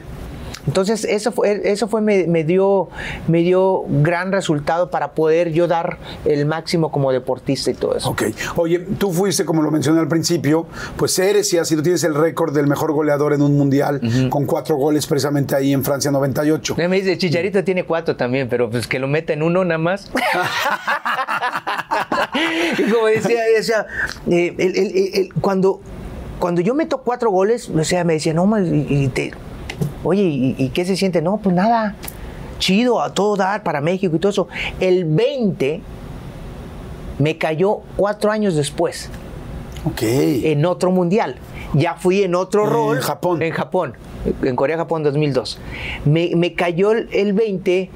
Entonces, 0.67 1.03
eso 1.05 1.31
fue, 1.31 1.61
eso 1.65 1.87
fue 1.87 2.01
me, 2.01 2.25
me 2.27 2.43
dio, 2.43 2.89
me 3.27 3.39
dio 3.39 3.83
gran 3.87 4.31
resultado 4.31 4.89
para 4.89 5.11
poder 5.13 5.51
yo 5.51 5.67
dar 5.67 5.97
el 6.25 6.45
máximo 6.45 6.91
como 6.91 7.11
deportista 7.11 7.71
y 7.71 7.73
todo 7.73 7.95
eso. 7.97 8.09
Ok. 8.09 8.23
Oye, 8.55 8.79
tú 8.79 9.11
fuiste, 9.11 9.45
como 9.45 9.61
lo 9.61 9.71
mencioné 9.71 9.99
al 9.99 10.07
principio, 10.07 10.65
pues 10.97 11.17
eres 11.19 11.51
y 11.53 11.57
así 11.57 11.75
tú 11.75 11.83
tienes 11.83 12.03
el 12.03 12.15
récord 12.15 12.53
del 12.55 12.67
mejor 12.67 12.91
goleador 12.93 13.33
en 13.33 13.41
un 13.41 13.57
mundial 13.57 13.99
con 14.29 14.45
cuatro 14.45 14.75
goles 14.77 15.05
precisamente 15.07 15.55
ahí 15.55 15.73
en 15.73 15.83
Francia 15.83 16.11
98. 16.11 16.75
Me 16.77 16.87
dice, 16.95 17.17
Chicharito 17.17 17.63
tiene 17.63 17.85
cuatro 17.85 18.15
también, 18.15 18.47
pero 18.49 18.69
pues 18.69 18.87
que 18.87 18.99
lo 18.99 19.07
meta 19.07 19.33
en 19.33 19.43
uno 19.43 19.63
nada 19.65 19.77
más. 19.77 20.09
y 22.77 22.91
como 22.91 23.07
decía, 23.07 23.41
decía 23.55 23.85
eh, 24.29 24.55
el- 24.57 24.77
el- 24.77 24.97
el- 24.97 25.09
el- 25.15 25.33
cuando, 25.41 25.79
cuando 26.39 26.61
yo 26.61 26.73
meto 26.73 26.99
cuatro 26.99 27.31
goles, 27.31 27.69
o 27.69 27.83
sea, 27.83 28.03
me 28.03 28.13
decía, 28.13 28.33
no, 28.33 28.47
y- 28.59 28.85
y 28.89 29.07
te- 29.09 29.33
oye, 30.03 30.23
¿y, 30.23 30.55
y 30.57 30.69
qué 30.69 30.85
se 30.85 30.95
siente? 30.95 31.21
No, 31.21 31.37
pues 31.37 31.55
nada, 31.55 31.95
chido, 32.59 33.01
a 33.01 33.13
todo 33.13 33.35
dar 33.35 33.63
para 33.63 33.81
México 33.81 34.15
y 34.15 34.19
todo 34.19 34.29
eso. 34.31 34.47
El 34.79 35.05
20 35.05 35.81
me 37.19 37.37
cayó 37.37 37.79
cuatro 37.95 38.31
años 38.31 38.55
después 38.55 39.09
Ok. 39.85 40.01
en 40.03 40.65
otro 40.65 40.91
mundial. 40.91 41.35
Ya 41.73 41.95
fui 41.95 42.23
en 42.23 42.35
otro 42.35 42.65
En 42.65 42.69
rol. 42.71 42.99
Japón. 43.01 43.41
En 43.41 43.51
Japón. 43.51 43.93
En 44.43 44.55
Corea-Japón 44.55 45.03
2002. 45.03 45.59
Me, 46.05 46.31
me 46.35 46.53
cayó 46.53 46.91
el 46.91 47.33
20 47.33 47.89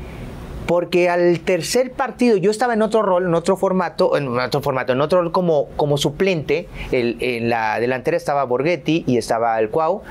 porque 0.67 1.09
al 1.09 1.39
tercer 1.39 1.91
partido 1.93 2.37
yo 2.37 2.51
estaba 2.51 2.73
en 2.73 2.81
otro 2.81 3.01
rol, 3.01 3.25
en 3.25 3.33
otro 3.33 3.55
formato, 3.57 4.17
en 4.17 4.27
otro 4.39 4.61
formato, 4.61 4.93
en 4.93 5.01
otro 5.01 5.21
rol 5.21 5.31
como, 5.31 5.69
como 5.77 5.97
suplente. 5.97 6.67
El- 6.91 7.17
en 7.21 7.49
la 7.49 7.79
delantera 7.79 8.17
estaba 8.17 8.43
Borghetti 8.43 9.03
y 9.07 9.17
estaba 9.17 9.59
el 9.59 9.69
Cuau. 9.69 10.01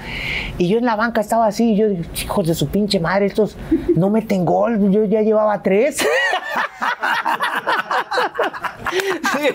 Y 0.59 0.68
yo 0.68 0.78
en 0.78 0.84
la 0.86 0.96
banca 0.96 1.20
estaba 1.20 1.46
así. 1.46 1.72
Y 1.72 1.76
yo 1.76 1.88
dije, 1.88 2.04
hijos 2.24 2.46
de 2.46 2.54
su 2.54 2.68
pinche 2.68 2.98
madre, 3.00 3.26
estos 3.26 3.57
no 3.94 4.11
meten 4.11 4.44
gol. 4.44 4.90
Yo 4.90 5.04
ya 5.04 5.20
llevaba 5.22 5.62
tres. 5.62 5.98
Sí, 9.32 9.48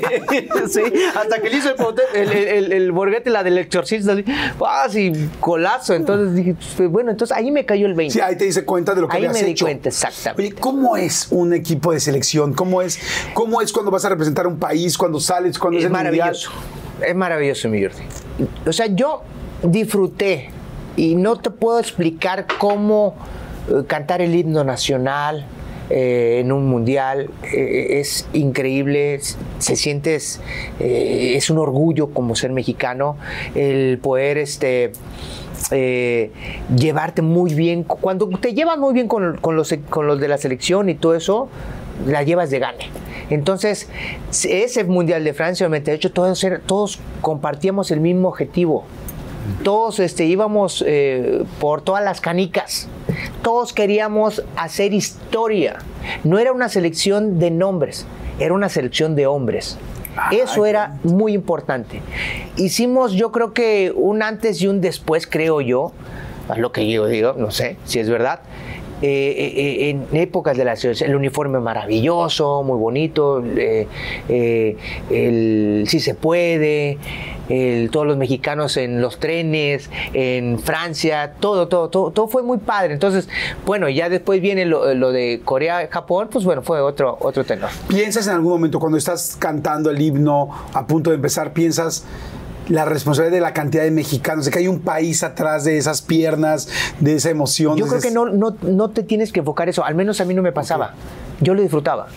sí, 0.69 0.81
hasta 1.15 1.41
que 1.41 1.49
le 1.49 1.57
hizo 1.57 1.69
el, 2.13 2.31
el, 2.31 2.31
el, 2.31 2.71
el- 2.73 3.31
la 3.33 3.43
del 3.43 3.57
exorcista, 3.57 4.11
así, 4.13 4.25
¡ah, 4.65 4.87
sí, 4.89 5.29
golazo! 5.39 5.93
Entonces 5.93 6.35
dije, 6.35 6.55
pues, 6.77 6.89
bueno, 6.89 7.11
entonces 7.11 7.35
ahí 7.35 7.49
me 7.51 7.65
cayó 7.65 7.87
el 7.87 7.93
20. 7.93 8.13
Sí, 8.13 8.19
ahí 8.19 8.37
te 8.37 8.45
dice 8.45 8.65
cuenta 8.65 8.93
de 8.93 9.01
lo 9.01 9.07
que 9.07 9.17
Ahí 9.17 9.25
habías 9.25 9.41
me 9.41 9.47
di 9.47 9.55
cuenta, 9.57 9.89
exactamente. 9.89 10.41
Oye, 10.53 10.61
¿cómo 10.61 10.90
es 10.97 11.27
un 11.31 11.53
equipo 11.53 11.91
de 11.91 11.99
selección? 11.99 12.53
¿Cómo 12.53 12.81
es, 12.81 12.99
cómo 13.33 13.61
es 13.61 13.71
cuando 13.71 13.91
vas 13.91 14.05
a 14.05 14.09
representar 14.09 14.47
un 14.47 14.57
país, 14.57 14.97
cuando 14.97 15.19
sales, 15.19 15.57
cuando 15.57 15.79
es, 15.79 15.85
es 15.85 15.91
el 15.91 15.91
mundial? 15.91 16.15
maravilloso. 16.17 16.51
Es 17.05 17.15
maravilloso, 17.15 17.69
mi 17.69 17.81
Jordi. 17.81 18.03
O 18.67 18.73
sea, 18.73 18.87
yo 18.87 19.23
disfruté 19.63 20.49
y 20.95 21.15
no 21.15 21.37
te 21.37 21.49
puedo 21.49 21.79
explicar 21.79 22.45
cómo 22.59 23.15
eh, 23.69 23.83
cantar 23.87 24.21
el 24.21 24.35
himno 24.35 24.63
nacional 24.63 25.45
eh, 25.93 26.39
en 26.39 26.53
un 26.53 26.67
mundial 26.67 27.29
eh, 27.43 27.99
es 27.99 28.25
increíble. 28.31 29.19
Se 29.59 29.75
sientes, 29.75 30.39
eh, 30.79 31.33
es 31.35 31.49
un 31.49 31.57
orgullo 31.57 32.13
como 32.13 32.35
ser 32.35 32.51
mexicano 32.51 33.17
el 33.55 33.99
poder 34.01 34.37
este 34.37 34.93
eh, 35.71 36.31
llevarte 36.75 37.21
muy 37.21 37.53
bien. 37.53 37.83
Cuando 37.83 38.27
te 38.27 38.53
llevas 38.53 38.77
muy 38.77 38.93
bien 38.93 39.07
con, 39.07 39.37
con 39.37 39.55
los, 39.55 39.73
con 39.89 40.07
los 40.07 40.19
de 40.19 40.27
la 40.27 40.37
selección 40.37 40.89
y 40.89 40.95
todo 40.95 41.15
eso, 41.15 41.49
la 42.05 42.23
llevas 42.23 42.49
de 42.49 42.59
gane. 42.59 42.89
Entonces, 43.29 43.87
ese 44.43 44.83
Mundial 44.83 45.23
de 45.23 45.33
Francia 45.33 45.65
98, 45.67 46.11
todos, 46.11 46.45
todos 46.65 46.99
compartíamos 47.21 47.91
el 47.91 48.01
mismo 48.01 48.27
objetivo. 48.27 48.83
Todos 49.63 49.99
este, 49.99 50.25
íbamos 50.25 50.83
eh, 50.85 51.43
por 51.59 51.81
todas 51.81 52.03
las 52.03 52.21
canicas. 52.21 52.87
Todos 53.41 53.73
queríamos 53.73 54.43
hacer 54.55 54.93
historia. 54.93 55.79
No 56.23 56.39
era 56.39 56.51
una 56.51 56.69
selección 56.69 57.39
de 57.39 57.51
nombres, 57.51 58.05
era 58.39 58.53
una 58.53 58.69
selección 58.69 59.15
de 59.15 59.27
hombres. 59.27 59.77
Eso 60.31 60.65
era 60.65 60.97
muy 61.03 61.33
importante. 61.33 62.01
Hicimos, 62.57 63.13
yo 63.13 63.31
creo 63.31 63.53
que 63.53 63.93
un 63.95 64.23
antes 64.23 64.61
y 64.61 64.67
un 64.67 64.81
después, 64.81 65.27
creo 65.27 65.61
yo, 65.61 65.93
a 66.49 66.57
lo 66.57 66.71
que 66.71 66.89
yo 66.89 67.07
digo, 67.07 67.35
no 67.37 67.51
sé 67.51 67.77
si 67.85 67.99
es 67.99 68.09
verdad. 68.09 68.41
Eh, 69.01 69.87
eh, 69.87 69.89
en 69.89 70.07
épocas 70.15 70.55
de 70.55 70.63
la 70.63 70.73
el 70.73 71.15
uniforme 71.15 71.59
maravilloso, 71.59 72.61
muy 72.63 72.77
bonito, 72.77 73.43
eh, 73.45 73.87
el 75.09 75.85
si 75.87 75.99
se 75.99 76.13
puede, 76.13 76.97
todos 77.91 78.07
los 78.07 78.15
mexicanos 78.17 78.77
en 78.77 79.01
los 79.01 79.19
trenes, 79.19 79.89
en 80.13 80.59
Francia, 80.59 81.33
todo, 81.39 81.67
todo, 81.67 81.89
todo, 81.89 82.11
todo 82.11 82.27
fue 82.27 82.43
muy 82.43 82.59
padre. 82.59 82.93
Entonces, 82.93 83.27
bueno, 83.65 83.89
ya 83.89 84.07
después 84.07 84.39
viene 84.39 84.65
lo, 84.65 84.93
lo 84.93 85.11
de 85.11 85.41
Corea, 85.43 85.87
Japón, 85.91 86.29
pues 86.31 86.45
bueno, 86.45 86.61
fue 86.61 86.79
otro, 86.79 87.17
otro 87.19 87.43
tenor. 87.43 87.69
¿Piensas 87.87 88.27
en 88.27 88.33
algún 88.33 88.51
momento 88.53 88.79
cuando 88.79 88.97
estás 88.97 89.35
cantando 89.37 89.89
el 89.89 89.99
himno 89.99 90.49
a 90.73 90.85
punto 90.85 91.09
de 91.09 91.17
empezar, 91.17 91.53
piensas 91.53 92.05
la 92.69 92.85
responsabilidad 92.85 93.35
de 93.37 93.41
la 93.41 93.53
cantidad 93.53 93.83
de 93.83 93.91
mexicanos, 93.91 94.45
de 94.45 94.51
que 94.51 94.59
hay 94.59 94.67
un 94.67 94.79
país 94.79 95.23
atrás 95.23 95.63
de 95.63 95.77
esas 95.77 96.01
piernas, 96.01 96.69
de 96.99 97.15
esa 97.15 97.29
emoción? 97.29 97.75
Yo 97.77 97.87
creo 97.87 98.01
que 98.01 98.11
no, 98.11 98.25
no, 98.27 98.55
no 98.61 98.89
te 98.91 99.03
tienes 99.03 99.31
que 99.33 99.39
enfocar 99.39 99.67
eso, 99.69 99.83
al 99.83 99.95
menos 99.95 100.21
a 100.21 100.25
mí 100.25 100.33
no 100.33 100.41
me 100.41 100.51
pasaba. 100.51 100.93
Yo 101.41 101.53
lo 101.53 101.61
disfrutaba. 101.61 102.07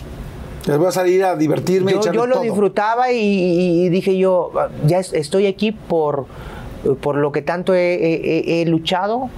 Les 0.67 0.77
voy 0.77 0.87
a 0.87 0.91
salir 0.91 1.23
a 1.23 1.35
divertirme 1.35 1.91
Yo, 1.91 2.11
lo 2.13 2.27
todo. 2.33 2.41
disfrutaba 2.43 3.11
y, 3.11 3.89
dije 3.89 4.17
yo, 4.17 4.51
ya 4.87 4.99
es- 4.99 5.13
estoy 5.13 5.45
aquí 5.45 5.71
por, 5.71 6.25
por 7.01 7.15
lo 7.17 7.31
que 7.31 7.41
tanto 7.43 7.75
he, 7.75 7.93
he- 7.95 8.61
he 8.61 8.65
luchado, 8.65 9.29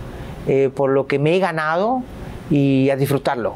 eh, 0.48 0.70
por 0.74 0.90
lo 0.92 1.06
que 1.08 1.20
me 1.20 1.36
he 1.36 1.40
ganado 1.40 2.02
y 2.50 2.90
a 2.92 2.96
disfrutarlo. 2.96 3.56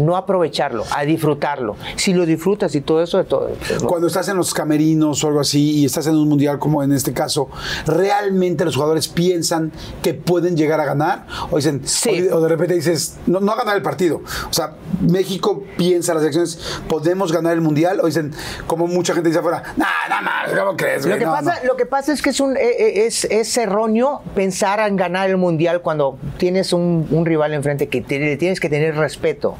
No 0.00 0.16
aprovecharlo, 0.16 0.84
a 0.94 1.02
disfrutarlo. 1.04 1.76
Si 1.96 2.12
lo 2.14 2.26
disfrutas 2.26 2.74
y 2.74 2.80
todo 2.80 3.02
eso, 3.02 3.18
de 3.18 3.24
todo. 3.24 3.50
¿no? 3.80 3.86
Cuando 3.88 4.06
estás 4.06 4.28
en 4.28 4.36
los 4.36 4.52
camerinos 4.54 5.22
o 5.24 5.28
algo 5.28 5.40
así 5.40 5.80
y 5.80 5.84
estás 5.84 6.06
en 6.06 6.14
un 6.16 6.28
mundial 6.28 6.58
como 6.58 6.82
en 6.82 6.92
este 6.92 7.12
caso, 7.12 7.48
¿realmente 7.86 8.64
los 8.64 8.74
jugadores 8.76 9.08
piensan 9.08 9.72
que 10.02 10.14
pueden 10.14 10.56
llegar 10.56 10.80
a 10.80 10.84
ganar? 10.84 11.26
O 11.50 11.56
dicen, 11.56 11.82
Sí. 11.84 12.28
o, 12.32 12.40
de 12.40 12.48
repente 12.48 12.74
dices, 12.74 13.16
no, 13.26 13.40
no 13.40 13.52
a 13.52 13.56
ganar 13.56 13.76
el 13.76 13.82
partido. 13.82 14.22
O 14.50 14.52
sea, 14.52 14.74
México 15.00 15.62
piensa 15.76 16.14
las 16.14 16.22
elecciones, 16.22 16.58
¿podemos 16.88 17.32
ganar 17.32 17.52
el 17.54 17.60
mundial? 17.60 18.00
O 18.02 18.06
dicen, 18.06 18.32
como 18.66 18.86
mucha 18.86 19.14
gente 19.14 19.28
dice 19.28 19.40
afuera, 19.40 19.62
nah, 19.76 19.86
nada 20.08 20.22
más, 20.22 20.52
¿cómo 20.58 20.76
crees? 20.76 21.06
Lo 21.06 21.16
que, 21.18 21.24
No, 21.24 21.32
pasa, 21.32 21.58
no". 21.62 21.66
lo 21.68 21.76
que 21.76 21.86
pasa 21.86 22.12
es 22.12 22.22
que 22.22 22.30
es, 22.30 22.40
un, 22.40 22.56
eh, 22.56 22.60
eh, 22.62 23.06
es, 23.06 23.24
es 23.24 23.56
erróneo 23.56 24.22
pensar 24.34 24.80
en 24.80 24.96
ganar 24.96 25.28
el 25.30 25.36
mundial 25.36 25.82
cuando 25.82 26.18
tienes 26.38 26.72
un, 26.72 27.06
un 27.10 27.26
rival 27.26 27.52
enfrente 27.54 27.88
que 27.88 28.00
te- 28.00 28.36
tienes 28.36 28.60
que 28.60 28.68
tener 28.68 28.96
respeto. 28.96 29.54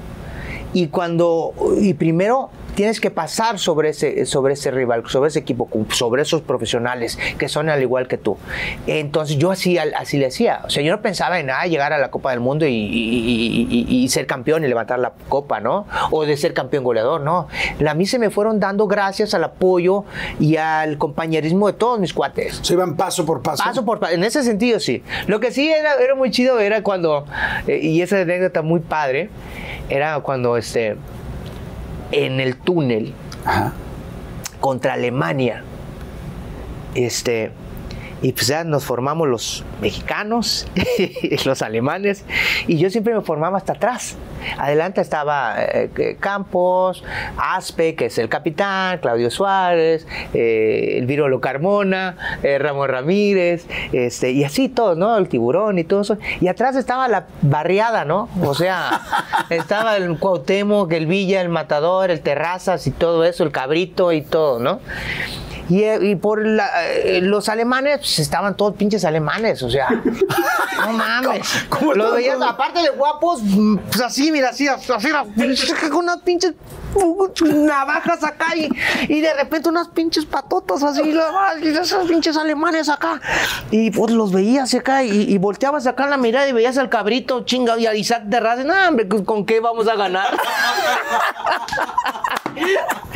Y 0.73 0.89
cuando, 0.89 1.55
y 1.81 1.95
primero 1.95 2.51
tienes 2.79 3.01
que 3.01 3.11
pasar 3.11 3.59
sobre 3.59 3.89
ese, 3.89 4.25
sobre 4.25 4.55
ese 4.55 4.71
rival, 4.71 5.03
sobre 5.09 5.27
ese 5.31 5.41
equipo, 5.41 5.69
sobre 5.91 6.23
esos 6.23 6.43
profesionales 6.43 7.19
que 7.37 7.49
son 7.49 7.69
al 7.71 7.83
igual 7.83 8.07
que 8.07 8.19
tú. 8.19 8.37
Entonces 8.87 9.37
yo 9.37 9.51
así, 9.51 9.79
así 9.79 10.17
le 10.17 10.27
hacía. 10.27 10.61
O 10.65 10.71
sea, 10.71 10.81
yo 10.85 10.93
no 10.93 11.03
pensaba 11.03 11.41
en 11.41 11.51
ah, 11.51 11.67
llegar 11.67 11.93
a 11.93 11.99
la 11.99 12.13
Copa 12.13 12.31
del 12.31 12.39
Mundo 12.39 12.67
y, 12.67 12.71
y- 12.73 13.67
y- 13.69 13.85
y- 13.91 13.97
y 14.05 14.09
ser 14.09 14.29
campeón 14.29 14.65
y 14.65 14.69
levantar 14.69 15.01
la 15.01 15.13
copa, 15.29 15.59
¿no? 15.59 15.89
O 16.13 16.25
de 16.25 16.37
ser 16.37 16.55
campeón 16.55 16.85
goleador, 16.85 17.21
no. 17.21 17.49
A 17.85 17.95
mí 17.95 18.07
se 18.07 18.21
me 18.21 18.31
fueron 18.31 18.61
dando 18.61 18.87
gracias 18.87 19.35
al 19.35 19.43
apoyo 19.43 20.05
y 20.39 20.55
al 20.55 20.99
compañerismo 20.99 21.67
de 21.67 21.73
todos 21.73 21.99
mis 21.99 22.15
cuates. 22.15 22.61
O 22.61 22.65
sea, 22.65 22.75
iban 22.75 22.95
paso 22.97 23.27
por 23.27 23.43
paso. 23.43 23.65
Paso 23.65 23.85
por 23.85 23.99
paso, 23.99 24.15
en 24.15 24.23
ese 24.23 24.45
sentido 24.45 24.79
sí. 24.79 25.03
Lo 25.27 25.41
que 25.41 25.51
sí 25.51 25.69
era, 25.69 25.95
era 25.97 26.15
muy 26.15 26.31
chido 26.31 26.61
era 26.61 26.85
cuando, 26.85 27.25
eh, 27.67 27.81
y 27.83 28.03
esa 28.03 28.21
anécdota 28.21 28.63
muy 28.63 28.79
padre, 28.79 29.31
era 29.89 30.21
cuando 30.21 30.57
este, 30.57 30.97
en 32.13 32.41
el 32.41 32.57
túnel 32.57 33.15
Ajá. 33.45 33.73
contra 34.61 34.95
Alemania, 34.95 35.63
este, 36.95 37.51
Y 38.23 38.33
pues 38.33 38.49
ya 38.49 38.65
nos 38.65 38.85
formamos 38.85 39.29
los 39.29 39.65
mexicanos, 39.81 40.67
los 41.45 41.63
alemanes, 41.63 42.25
y 42.67 42.79
yo 42.79 42.91
siempre 42.91 43.15
me 43.15 43.21
formaba 43.23 43.59
hasta 43.59 43.75
atrás. 43.75 44.17
Adelante 44.57 45.01
estaba 45.01 45.55
eh, 45.59 46.17
Campos, 46.19 47.05
Aspe, 47.37 47.95
que 47.95 48.07
es 48.07 48.19
el 48.19 48.29
capitán, 48.29 48.99
Claudio 48.99 49.31
Suárez, 49.31 50.07
eh, 50.35 50.97
Elviro 50.99 51.29
Lo 51.29 51.41
Carmona, 51.41 52.39
eh, 52.43 52.59
Ramón 52.59 52.89
Ramírez, 52.89 53.67
este, 53.93 54.31
y 54.33 54.45
así 54.45 54.69
todo, 54.69 54.95
¿no? 54.95 55.17
El 55.17 55.29
tiburón 55.29 55.79
y 55.79 55.85
todo 55.85 56.01
eso. 56.01 56.19
Y 56.41 56.49
atrás 56.49 56.77
estaba 56.77 57.09
la 57.09 57.27
barriada, 57.43 58.05
¿no? 58.05 58.29
O 58.43 58.55
sea, 58.55 59.01
estaba 59.51 59.97
el 59.97 60.19
Cuauhtémoc, 60.19 60.93
el 60.93 61.07
Villa, 61.07 61.41
el 61.41 61.49
Matador, 61.49 62.11
el 62.11 62.21
Terrazas 62.21 62.87
y 62.87 62.91
todo 62.91 63.25
eso, 63.25 63.45
el 63.45 63.53
Cabrito 63.53 64.13
y 64.13 64.23
todo, 64.23 64.59
¿no? 64.59 64.81
Y, 65.69 65.85
y 65.85 66.17
por 66.17 66.45
la, 66.47 66.87
eh, 66.87 67.21
los 67.23 67.49
alemanes, 67.49 67.99
pues 67.99 68.19
estaban 68.21 68.57
todos 68.57 68.75
pinches 68.75 69.05
alemanes, 69.05 69.63
o 69.63 69.71
sea, 69.71 69.89
no 70.81 70.93
mames. 70.93 71.67
¿Cómo 71.69 71.95
Los 71.95 72.15
veías, 72.15 72.41
aparte 72.41 72.81
de 72.81 72.91
guapos, 72.91 73.41
pues 73.91 74.01
así, 74.01 74.33
mira, 74.33 74.51
así, 74.51 74.67
así, 74.69 75.09
con 75.91 76.05
unas 76.05 76.19
pinches 76.19 76.55
navajas 77.43 78.25
acá 78.25 78.57
y, 78.57 78.69
y 79.09 79.21
de 79.21 79.35
repente 79.35 79.69
unas 79.69 79.89
pinches 79.89 80.25
patotas 80.25 80.83
así, 80.83 81.15
esos 81.63 82.09
pinches 82.09 82.37
alemanes 82.37 82.89
acá. 82.89 83.21
Y 83.71 83.91
pues 83.91 84.13
los 84.13 84.33
veías 84.33 84.73
acá 84.75 85.05
y, 85.05 85.23
y 85.33 85.39
volteabas 85.39 85.87
acá 85.87 86.07
la 86.07 86.17
mirada 86.17 86.49
y 86.49 86.53
veías 86.53 86.79
al 86.79 86.89
cabrito 86.89 87.45
chingado 87.45 87.79
y 87.79 87.87
a 87.87 87.95
Isaac 87.95 88.23
de 88.25 88.41
Raza. 88.41 88.65
No, 88.65 88.75
hombre, 88.89 89.07
¿con 89.09 89.45
qué 89.45 89.61
vamos 89.61 89.87
a 89.89 89.95
ganar? 89.97 90.37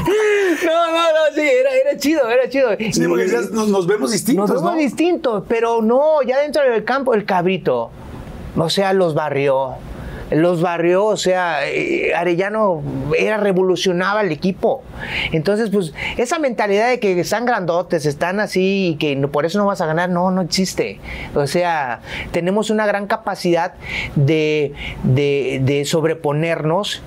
No, 0.64 0.86
no, 0.90 0.96
no, 0.96 1.34
sí, 1.34 1.40
era, 1.40 1.70
era 1.74 1.96
chido, 1.98 2.28
era 2.28 2.48
chido. 2.48 2.70
Sí, 2.92 3.06
porque 3.08 3.24
Y- 3.24 3.26
decías, 3.26 3.50
nos, 3.50 3.68
nos 3.68 3.86
vemos 3.86 4.10
distintos, 4.12 4.50
nos 4.50 4.60
vemos 4.62 4.74
¿no? 4.76 4.80
distintos, 4.80 5.44
pero 5.48 5.80
no, 5.82 6.22
ya 6.22 6.40
dentro 6.40 6.62
del 6.62 6.84
campo, 6.84 7.14
el 7.14 7.24
cabrito, 7.24 7.90
o 8.56 8.70
sea, 8.70 8.92
los 8.92 9.14
barrió. 9.14 9.74
Los 10.30 10.62
barrió, 10.62 11.04
o 11.04 11.16
sea, 11.18 11.68
eh, 11.68 12.14
Arellano 12.14 12.82
era 13.18 13.36
revolucionaba 13.36 14.22
el 14.22 14.32
equipo. 14.32 14.82
Entonces, 15.30 15.68
pues, 15.68 15.92
esa 16.16 16.38
mentalidad 16.38 16.88
de 16.88 16.98
que 17.00 17.20
están 17.20 17.44
grandotes, 17.44 18.06
están 18.06 18.40
así 18.40 18.88
y 18.92 18.96
que 18.96 19.14
por 19.28 19.44
eso 19.44 19.58
no 19.58 19.66
vas 19.66 19.82
a 19.82 19.86
ganar, 19.86 20.08
no, 20.08 20.30
no 20.30 20.40
existe. 20.40 21.00
O 21.34 21.46
sea, 21.46 22.00
tenemos 22.30 22.70
una 22.70 22.86
gran 22.86 23.06
capacidad 23.08 23.74
de, 24.16 24.72
de, 25.02 25.60
de 25.64 25.84
sobreponernos 25.84 27.02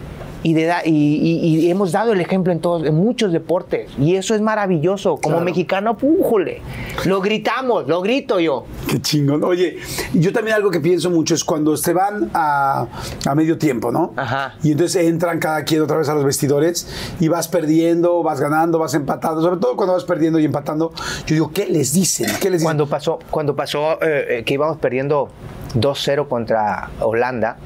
y, 0.48 0.54
de 0.54 0.66
da- 0.66 0.86
y, 0.86 0.92
y- 0.92 1.66
y 1.66 1.72
hemos 1.72 1.92
dado 1.92 2.14
el 2.14 2.22
ejemplo 2.22 2.54
en 2.54 2.60
todos, 2.60 2.86
en 2.86 2.94
muchos 2.94 3.32
deportes. 3.34 3.90
Y 3.98 4.16
eso 4.16 4.36
es 4.36 4.42
maravilloso. 4.42 5.16
Como 5.18 5.38
Claro. 5.38 5.46
mexicano, 5.46 5.98
pújole. 5.98 6.62
Lo 7.06 7.20
gritamos, 7.20 7.88
lo 7.88 8.00
grito 8.02 8.40
yo. 8.40 8.66
Qué 8.88 9.02
chingón. 9.02 9.44
Oye, 9.44 9.78
yo 10.14 10.32
también 10.32 10.56
algo 10.56 10.70
que 10.70 10.80
pienso 10.80 11.10
mucho 11.10 11.34
es 11.34 11.44
cuando 11.44 11.76
se 11.78 11.94
van 11.94 12.30
a, 12.36 12.86
a 13.26 13.34
medio 13.34 13.58
tiempo, 13.58 13.92
¿no? 13.92 14.14
Ajá. 14.16 14.54
Y 14.62 14.74
entonces 14.74 15.08
entran 15.08 15.40
cada 15.40 15.64
quien 15.64 15.82
otra 15.82 15.98
vez 15.98 16.10
a 16.10 16.14
los 16.14 16.24
vestidores 16.24 16.88
y 17.20 17.28
vas 17.28 17.48
perdiendo, 17.48 18.22
vas 18.22 18.40
ganando, 18.40 18.78
vas 18.78 18.94
empatando. 18.94 19.42
Sobre 19.42 19.60
todo 19.60 19.76
cuando 19.76 19.94
vas 19.94 20.04
perdiendo 20.04 20.38
y 20.38 20.46
empatando. 20.46 20.92
Yo 21.26 21.34
digo, 21.34 21.52
¿qué 21.52 21.66
les 21.66 21.92
dicen? 21.94 22.28
¿Qué 22.40 22.52
les 22.52 22.60
dicen? 22.60 22.66
Cuando 22.66 22.88
pasó, 22.88 23.18
cuando 23.32 23.56
pasó 23.56 23.94
eh, 24.02 24.26
eh, 24.40 24.44
que 24.46 24.54
íbamos 24.54 24.78
perdiendo 24.78 25.30
2-0 25.74 26.28
contra 26.28 26.92
Holanda, 27.00 27.58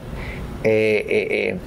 eh, 0.64 1.06
eh, 1.10 1.60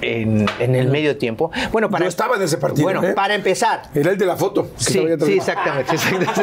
en, 0.00 0.46
en 0.58 0.74
el 0.74 0.88
medio 0.88 1.16
tiempo. 1.18 1.50
Bueno, 1.72 1.90
para, 1.90 2.04
Yo 2.04 2.08
estaba 2.08 2.36
en 2.36 2.42
ese 2.42 2.58
partido, 2.58 2.84
Bueno, 2.84 3.02
¿eh? 3.04 3.12
para 3.14 3.34
empezar. 3.34 3.82
Era 3.94 4.10
el 4.10 4.18
de 4.18 4.26
la 4.26 4.36
foto. 4.36 4.68
Sí, 4.76 4.92
sí, 5.24 5.32
exactamente. 5.36 5.94
exactamente. 5.94 6.42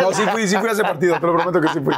No, 0.00 0.12
sí 0.12 0.22
fui, 0.32 0.46
sí 0.48 0.56
fui 0.56 0.68
a 0.68 0.72
ese 0.72 0.82
partido, 0.82 1.18
te 1.20 1.26
lo 1.26 1.34
prometo 1.36 1.60
que 1.60 1.68
sí 1.68 1.80
fui. 1.80 1.94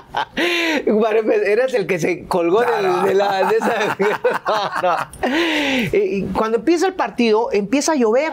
Para 1.01 1.21
empe- 1.21 1.47
Eras 1.47 1.75
el 1.75 1.87
que 1.87 1.99
se 1.99 2.27
colgó 2.27 2.61
del- 2.61 3.03
de, 3.09 3.15
la, 3.15 3.45
de 3.49 3.57
esa. 3.57 3.97
No. 4.83 4.97
Eh, 5.93 6.27
Cuando 6.35 6.59
empieza 6.59 6.87
el 6.87 6.95
partido, 6.95 7.49
empieza 7.53 7.93
a 7.93 7.95
llover. 7.97 8.33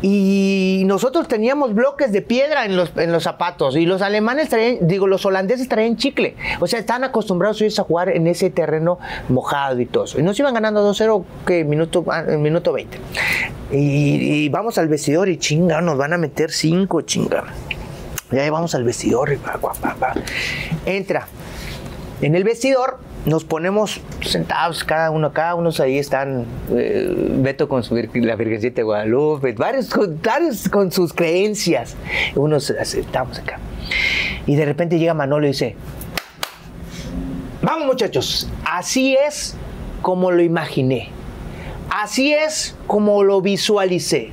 Y 0.00 0.82
nosotros 0.86 1.26
teníamos 1.26 1.74
bloques 1.74 2.12
de 2.12 2.22
piedra 2.22 2.64
en 2.64 2.76
los, 2.76 2.92
en 2.96 3.10
los 3.10 3.24
zapatos. 3.24 3.76
Y 3.76 3.84
los 3.84 4.00
alemanes 4.02 4.48
traían, 4.48 4.86
digo, 4.86 5.06
los 5.06 5.26
holandeses 5.26 5.68
traían 5.68 5.96
chicle. 5.96 6.36
O 6.60 6.66
sea, 6.66 6.78
estaban 6.78 7.04
acostumbrados 7.04 7.78
a 7.78 7.82
jugar 7.82 8.08
en 8.10 8.26
ese 8.26 8.50
terreno 8.50 8.98
mojado 9.28 9.80
y 9.80 9.86
todo. 9.86 10.06
Y 10.16 10.22
nos 10.22 10.38
iban 10.38 10.54
ganando 10.54 10.88
2-0 10.88 11.24
que 11.46 11.64
minuto, 11.64 12.04
ah, 12.10 12.22
minuto 12.22 12.72
20. 12.72 12.98
Y, 13.72 14.48
vamos 14.50 14.78
al 14.78 14.88
vestidor 14.88 15.28
y 15.28 15.36
chinga, 15.36 15.80
nos 15.80 15.98
van 15.98 16.12
a 16.12 16.18
meter 16.18 16.50
5, 16.50 17.02
chinga. 17.02 17.44
Ya 18.30 18.50
vamos 18.50 18.74
al 18.74 18.84
vestidor 18.84 19.32
y 19.32 19.36
pa, 19.36 19.58
pa, 19.58 19.72
pa. 19.72 20.14
Entra. 20.86 21.26
En 22.20 22.34
el 22.34 22.44
vestidor 22.44 22.98
nos 23.26 23.44
ponemos 23.44 24.00
sentados, 24.22 24.84
cada 24.84 25.10
uno, 25.10 25.32
cada 25.32 25.54
uno 25.54 25.70
ahí 25.80 25.98
están, 25.98 26.46
eh, 26.74 27.14
Beto 27.40 27.68
con 27.68 27.82
su 27.82 27.94
la 27.96 28.36
Virgencita 28.36 28.76
de 28.76 28.82
Guadalupe, 28.84 29.52
varios 29.52 29.90
varios 30.22 30.68
con 30.68 30.90
sus 30.92 31.12
creencias. 31.12 31.96
Unos 32.34 32.70
estamos 32.70 33.38
acá. 33.38 33.58
Y 34.46 34.56
de 34.56 34.64
repente 34.64 34.98
llega 34.98 35.14
Manolo 35.14 35.46
y 35.46 35.50
dice, 35.50 35.76
vamos 37.62 37.86
muchachos, 37.86 38.48
así 38.64 39.14
es 39.14 39.56
como 40.02 40.30
lo 40.30 40.42
imaginé. 40.42 41.10
Así 41.90 42.32
es 42.32 42.76
como 42.86 43.22
lo 43.24 43.40
visualicé. 43.40 44.30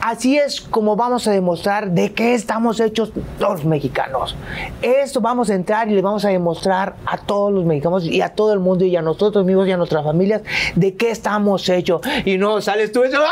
Así 0.00 0.38
es 0.38 0.60
como 0.60 0.96
vamos 0.96 1.26
a 1.26 1.32
demostrar 1.32 1.90
de 1.90 2.12
qué 2.12 2.34
estamos 2.34 2.80
hechos 2.80 3.12
los 3.38 3.64
mexicanos. 3.64 4.36
Esto 4.82 5.20
vamos 5.20 5.50
a 5.50 5.54
entrar 5.54 5.88
y 5.88 5.94
le 5.94 6.02
vamos 6.02 6.24
a 6.24 6.28
demostrar 6.28 6.96
a 7.06 7.18
todos 7.18 7.52
los 7.52 7.64
mexicanos 7.64 8.04
y 8.04 8.20
a 8.20 8.30
todo 8.30 8.52
el 8.52 8.60
mundo 8.60 8.84
y 8.84 8.96
a 8.96 9.02
nosotros 9.02 9.44
mismos 9.44 9.68
y 9.68 9.72
a 9.72 9.76
nuestras 9.76 10.04
familias 10.04 10.42
de 10.74 10.94
qué 10.94 11.10
estamos 11.10 11.68
hechos. 11.68 12.00
Y 12.24 12.38
no 12.38 12.60
sales 12.60 12.92
tú 12.92 13.02
eso. 13.02 13.18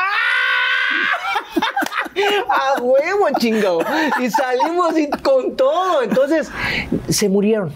A 2.49 2.81
huevo, 2.81 3.27
chingado. 3.39 3.81
Y 4.21 4.31
salimos 4.31 4.99
y 4.99 5.11
con 5.11 5.55
todo. 5.55 6.03
Entonces, 6.03 6.51
se 7.09 7.29
murieron. 7.29 7.73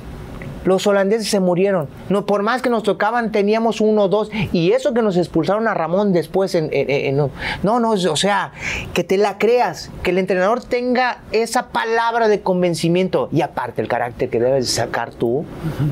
Los 0.64 0.86
holandeses 0.86 1.28
se 1.28 1.40
murieron. 1.40 1.88
No, 2.08 2.26
por 2.26 2.42
más 2.42 2.60
que 2.62 2.68
nos 2.70 2.82
tocaban, 2.82 3.32
teníamos 3.32 3.80
uno, 3.80 4.08
dos. 4.08 4.30
Y 4.52 4.72
eso 4.72 4.92
que 4.94 5.02
nos 5.02 5.16
expulsaron 5.16 5.66
a 5.68 5.74
Ramón 5.74 6.12
después 6.12 6.54
en, 6.54 6.64
en- 6.72 6.90
en- 6.90 7.18
en- 7.20 7.30
no, 7.62 7.80
no, 7.80 7.90
o 7.92 8.16
sea, 8.16 8.52
que 8.94 9.02
te 9.04 9.16
la 9.16 9.38
creas, 9.38 9.90
que 10.02 10.10
el 10.10 10.18
entrenador 10.18 10.62
tenga 10.62 11.22
esa 11.32 11.68
palabra 11.68 12.28
de 12.28 12.40
convencimiento. 12.40 13.28
Y 13.32 13.40
aparte 13.42 13.80
el 13.82 13.88
carácter 13.88 14.28
que 14.28 14.38
debes 14.40 14.70
sacar 14.70 15.10
tú, 15.12 15.44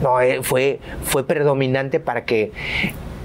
no, 0.03 0.21
eh, 0.21 0.41
fue, 0.43 0.81
fue 1.05 1.27
predominante 1.27 2.01
para 2.01 2.25
que 2.25 2.53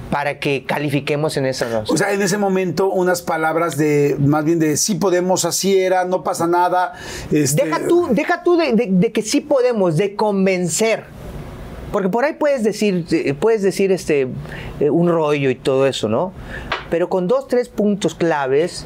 para 0.09 0.37
que 0.37 0.63
califiquemos 0.63 1.37
en 1.37 1.47
esa 1.47 1.83
O 1.87 1.97
sea, 1.97 2.13
en 2.13 2.21
ese 2.21 2.37
momento 2.37 2.87
unas 2.91 3.23
palabras 3.23 3.77
de, 3.77 4.15
más 4.19 4.45
bien 4.45 4.59
de 4.59 4.77
sí 4.77 4.93
podemos, 4.93 5.43
así 5.43 5.75
era, 5.79 6.05
no 6.05 6.21
pasa 6.23 6.45
nada. 6.45 6.93
este, 7.31 7.65
Deja 7.65 7.87
tú, 7.87 8.07
deja 8.11 8.43
tú 8.43 8.55
de, 8.55 8.73
de- 8.73 8.89
de 8.91 9.11
que 9.11 9.23
sí 9.23 9.41
podemos, 9.41 9.97
de 9.97 10.15
convencer. 10.15 11.05
Porque 11.93 12.09
por 12.09 12.25
ahí 12.25 12.33
puedes 12.33 12.63
decir, 12.63 13.05
eh, 13.11 13.33
puedes 13.33 13.61
decir 13.61 13.91
este 13.93 14.27
eh, 14.81 14.89
un 14.89 15.07
rollo 15.07 15.49
y 15.49 15.55
todo 15.55 15.87
eso, 15.87 16.09
¿no? 16.09 16.33
Pero 16.89 17.07
con 17.07 17.27
dos, 17.29 17.47
tres 17.47 17.69
puntos 17.69 18.15
claves 18.15 18.85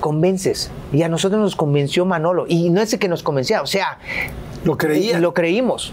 convences. 0.00 0.70
Y 0.92 1.02
a 1.02 1.08
nosotros 1.08 1.40
nos 1.40 1.54
convenció 1.54 2.04
Manolo. 2.04 2.46
Y 2.48 2.70
no 2.70 2.80
es 2.80 2.92
el 2.92 2.98
que 2.98 3.08
nos 3.08 3.22
convencía, 3.22 3.62
o 3.62 3.66
sea, 3.66 3.98
Lo 4.64 4.76
creía. 4.76 5.20
lo 5.20 5.34
creímos. 5.34 5.92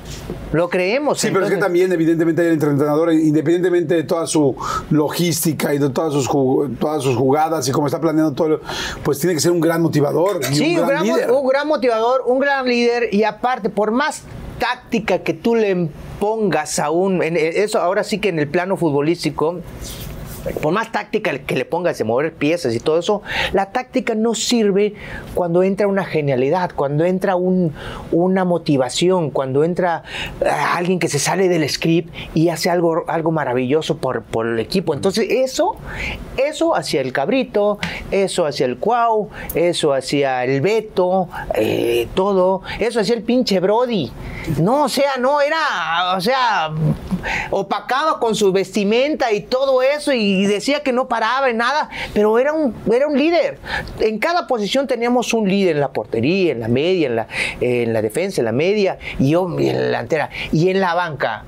Lo 0.54 0.70
creemos. 0.70 1.20
Sí, 1.20 1.30
pero 1.32 1.46
es 1.46 1.52
que 1.52 1.58
también, 1.58 1.92
evidentemente, 1.92 2.46
el 2.48 2.54
entrenador, 2.54 3.14
independientemente 3.14 3.96
de 3.96 4.04
toda 4.04 4.26
su 4.26 4.56
logística 4.90 5.74
y 5.74 5.78
de 5.78 5.90
todas 5.90 6.14
sus, 6.14 6.30
todas 6.80 7.04
sus 7.04 7.16
jugadas 7.16 7.68
y 7.68 7.72
cómo 7.72 7.88
está 7.88 8.00
planeando 8.02 8.34
todo, 8.34 8.62
pues 9.04 9.20
tiene 9.20 9.34
que 9.34 9.40
ser 9.42 9.52
un 9.52 9.62
gran 9.62 9.82
motivador 9.82 10.40
y 10.50 10.56
Sí, 10.56 10.78
un 10.78 10.88
gran, 10.88 11.04
líder. 11.06 11.32
un 11.32 11.48
gran 11.48 11.68
motivador, 11.68 12.24
un 12.26 12.40
gran 12.40 12.66
líder 12.66 13.14
y 13.14 13.24
aparte, 13.24 13.70
por 13.70 13.92
más 13.92 14.24
táctica 14.62 15.24
que 15.24 15.34
tú 15.34 15.56
le 15.56 15.90
pongas 16.20 16.78
a 16.78 16.92
un, 16.92 17.24
en 17.24 17.36
eso 17.36 17.82
ahora 17.82 18.04
sí 18.04 18.20
que 18.20 18.30
en 18.30 18.38
el 18.38 18.48
plano 18.48 18.78
futbolístico, 18.78 19.60
por 20.62 20.74
más 20.74 20.92
táctica 20.92 21.38
que 21.40 21.56
le 21.56 21.66
pongas 21.66 21.98
de 21.98 22.04
mover 22.04 22.34
piezas 22.34 22.74
y 22.76 22.80
todo 22.80 22.98
eso, 23.00 23.22
la 23.54 23.72
táctica 23.72 24.16
no 24.16 24.34
sirve 24.36 24.96
cuando 25.36 25.64
entra 25.64 25.88
una 25.88 26.06
genialidad, 26.06 26.72
cuando 26.76 27.06
entra 27.06 27.36
un- 27.36 27.74
una 28.12 28.44
motivación, 28.46 29.30
cuando 29.32 29.64
entra 29.64 30.04
eh, 30.42 30.46
alguien 30.50 31.00
que 31.00 31.08
se 31.08 31.20
sale 31.20 31.48
del 31.48 31.68
script 31.70 32.14
y 32.34 32.50
hace 32.50 32.70
algo, 32.70 33.04
algo 33.08 33.32
maravilloso 33.32 33.98
por, 33.98 34.24
el 34.46 34.60
equipo. 34.60 34.94
Entonces, 34.94 35.28
eso, 35.30 35.76
eso 36.38 36.76
hacia 36.76 37.02
el 37.02 37.14
cabrito, 37.14 37.78
eso 38.10 38.46
hacia 38.46 38.66
el 38.66 38.78
cuau, 38.78 39.30
eso 39.56 39.94
hacia 39.94 40.44
el 40.44 40.62
Beto, 40.62 41.30
eh, 41.56 42.08
todo, 42.16 42.62
eso 42.80 43.00
hacia 43.00 43.16
el 43.16 43.24
pinche 43.24 43.60
Brody. 43.60 44.12
No, 44.60 44.86
o 44.86 44.90
sea, 44.90 45.18
no, 45.20 45.42
era, 45.42 46.16
o 46.18 46.22
sea, 46.22 46.72
opacaba 47.50 48.20
con 48.20 48.36
su 48.36 48.52
vestimenta 48.52 49.32
y 49.32 49.42
todo 49.42 49.82
eso 49.82 50.14
y 50.14 50.46
decía 50.46 50.82
que 50.82 50.92
no 50.92 51.08
paraba 51.08 51.50
en 51.50 51.58
nada, 51.58 51.90
pero 52.14 52.40
era 52.40 52.54
un, 52.54 52.76
era 52.92 53.08
un 53.08 53.18
líder. 53.18 53.60
En 54.00 54.20
cada 54.20 54.48
posición 54.48 54.88
teníamos 54.88 55.34
un 55.34 55.48
líder 55.48 55.76
en 55.76 55.82
la 55.82 55.92
portería, 55.92 56.52
en 56.52 56.60
la 56.60 56.68
media, 56.68 57.08
en 57.08 57.16
la, 57.16 57.28
en 57.60 57.94
la 57.94 58.02
defensa, 58.02 58.42
en 58.42 58.46
la 58.46 58.52
media 58.52 58.98
y 59.20 59.32
yo 59.32 59.48
en 59.60 59.76
la 59.76 59.82
delantera. 59.82 60.30
Y 60.52 60.70
en 60.70 60.80
la 60.80 60.94
banca 60.94 61.44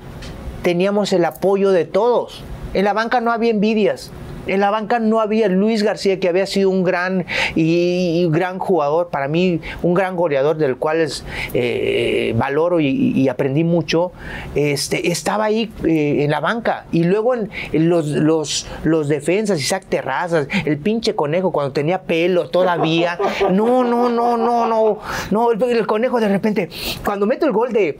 teníamos 0.62 1.12
el 1.12 1.24
apoyo 1.24 1.70
de 1.70 1.84
todos. 1.84 2.42
En 2.72 2.84
la 2.84 2.92
banca 2.92 3.20
no 3.20 3.30
había 3.30 3.50
envidias. 3.50 4.10
En 4.46 4.60
la 4.60 4.70
banca 4.70 4.98
no 4.98 5.20
había 5.20 5.48
Luis 5.48 5.82
García, 5.82 6.20
que 6.20 6.28
había 6.28 6.46
sido 6.46 6.70
un 6.70 6.84
gran 6.84 7.26
y, 7.54 8.26
gran 8.30 8.58
jugador, 8.58 9.08
para 9.08 9.28
mí 9.28 9.60
un 9.82 9.94
gran 9.94 10.16
goleador 10.16 10.56
del 10.56 10.76
cual 10.76 11.06
eh, 11.54 12.34
valoro 12.36 12.80
y, 12.80 13.28
aprendí 13.28 13.64
mucho. 13.64 14.12
Este, 14.54 15.10
estaba 15.10 15.44
ahí 15.44 15.72
eh, 15.84 16.24
en 16.24 16.30
la 16.30 16.40
banca. 16.40 16.86
Y 16.92 17.04
luego 17.04 17.34
en, 17.34 17.50
los, 17.72 18.06
los, 18.08 18.66
los, 18.84 19.08
defensas, 19.08 19.58
Isaac 19.58 19.86
Terrazas, 19.88 20.46
el 20.64 20.78
pinche 20.78 21.14
conejo 21.14 21.52
cuando 21.52 21.72
tenía 21.72 22.02
pelo 22.02 22.48
todavía. 22.50 23.18
No, 23.50 23.82
no, 23.84 24.08
no, 24.08 24.36
no, 24.36 24.66
no. 24.66 24.98
No, 25.30 25.52
el 25.52 25.86
conejo 25.86 26.20
de 26.20 26.28
repente, 26.28 26.68
cuando 27.04 27.26
meto 27.26 27.46
el 27.46 27.52
gol 27.52 27.72
de 27.72 27.98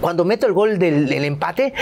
cuando 0.00 0.24
meto 0.24 0.46
el 0.46 0.52
gol 0.52 0.78
del, 0.78 1.12
empate, 1.24 1.72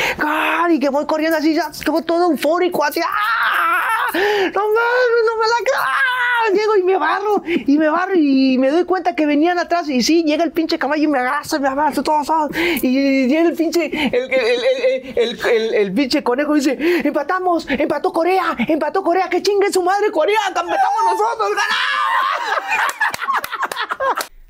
y 0.71 0.79
que 0.79 0.89
voy 0.89 1.07
corriendo 1.07 1.39
así, 1.39 1.55
ya, 1.55 1.71
todo 2.05 2.31
eufórico, 2.31 2.85
así, 2.85 3.01
¡ah! 3.03 3.83
No 4.13 4.21
me, 4.21 4.53
no 4.53 5.37
me 5.37 5.47
la 5.47 5.55
¡ah! 5.79 6.53
Llego 6.53 6.77
y 6.77 6.83
me 6.85 6.97
barro, 6.97 7.43
y 7.45 7.77
me 7.77 7.89
barro, 7.89 8.15
y 8.15 8.57
me 8.59 8.71
doy 8.71 8.85
cuenta 8.85 9.15
que 9.15 9.27
venían 9.27 9.59
atrás, 9.59 9.89
y 9.89 10.03
sí, 10.03 10.23
llega 10.23 10.45
el 10.45 10.53
pinche 10.53 10.79
caballo 10.79 11.03
y 11.03 11.09
me 11.09 11.19
abraza, 11.19 11.59
me 11.59 11.69
abraza, 11.69 12.03
todo, 12.03 12.49
y 12.55 13.27
llega 13.27 13.49
el 13.49 13.57
pinche, 13.57 13.87
el, 13.87 14.33
el, 14.33 15.41
el, 15.45 15.75
el, 15.75 15.93
pinche 15.93 16.23
conejo 16.23 16.55
dice, 16.55 16.77
empatamos, 17.05 17.67
empató 17.69 18.13
Corea, 18.13 18.57
empató 18.69 19.03
Corea, 19.03 19.29
que 19.29 19.43
chingue 19.43 19.73
su 19.73 19.83
madre 19.83 20.11
Corea, 20.13 20.39
empatamos 20.49 20.79
nosotros, 21.05 21.51
ganamos. 21.51 21.77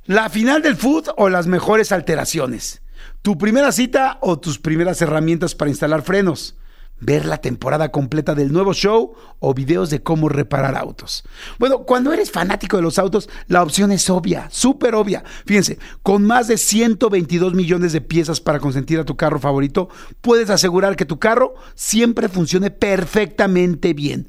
La 0.06 0.28
final 0.28 0.62
del 0.62 0.76
foot 0.76 1.08
o 1.16 1.28
las 1.28 1.46
mejores 1.46 1.90
alteraciones. 1.90 2.80
Tu 3.27 3.37
primera 3.37 3.72
cita 3.72 4.18
o 4.20 4.39
tus 4.39 4.61
primeras 4.61 5.03
herramientas 5.03 5.57
para 5.57 5.68
instalar 5.68 6.03
frenos 6.03 6.55
ver 7.01 7.27
la 7.27 7.39
temporada 7.39 7.91
completa 7.91 8.35
del 8.35 8.53
nuevo 8.53 8.72
show 8.72 9.14
o 9.39 9.53
videos 9.53 9.91
de 9.91 10.03
cómo 10.03 10.29
reparar 10.29 10.77
autos. 10.77 11.24
Bueno, 11.59 11.81
cuando 11.81 12.12
eres 12.12 12.31
fanático 12.31 12.77
de 12.77 12.83
los 12.83 12.99
autos, 12.99 13.29
la 13.49 13.62
opción 13.62 13.93
es 13.93 14.09
obvia, 14.09 14.49
súper 14.51 14.95
obvia. 14.95 15.22
Fíjense, 15.45 15.79
con 16.03 16.24
más 16.24 16.49
de 16.49 16.57
122 16.57 17.55
millones 17.55 17.93
de 17.93 18.01
piezas 18.01 18.41
para 18.41 18.61
consentir 18.61 18.99
a 18.99 19.05
tu 19.05 19.16
carro 19.16 19.39
favorito, 19.39 19.89
puedes 20.20 20.49
asegurar 20.49 20.97
que 20.97 21.05
tu 21.05 21.18
carro 21.18 21.55
siempre 21.74 22.29
funcione 22.29 22.70
perfectamente 22.70 23.93
bien. 23.93 24.29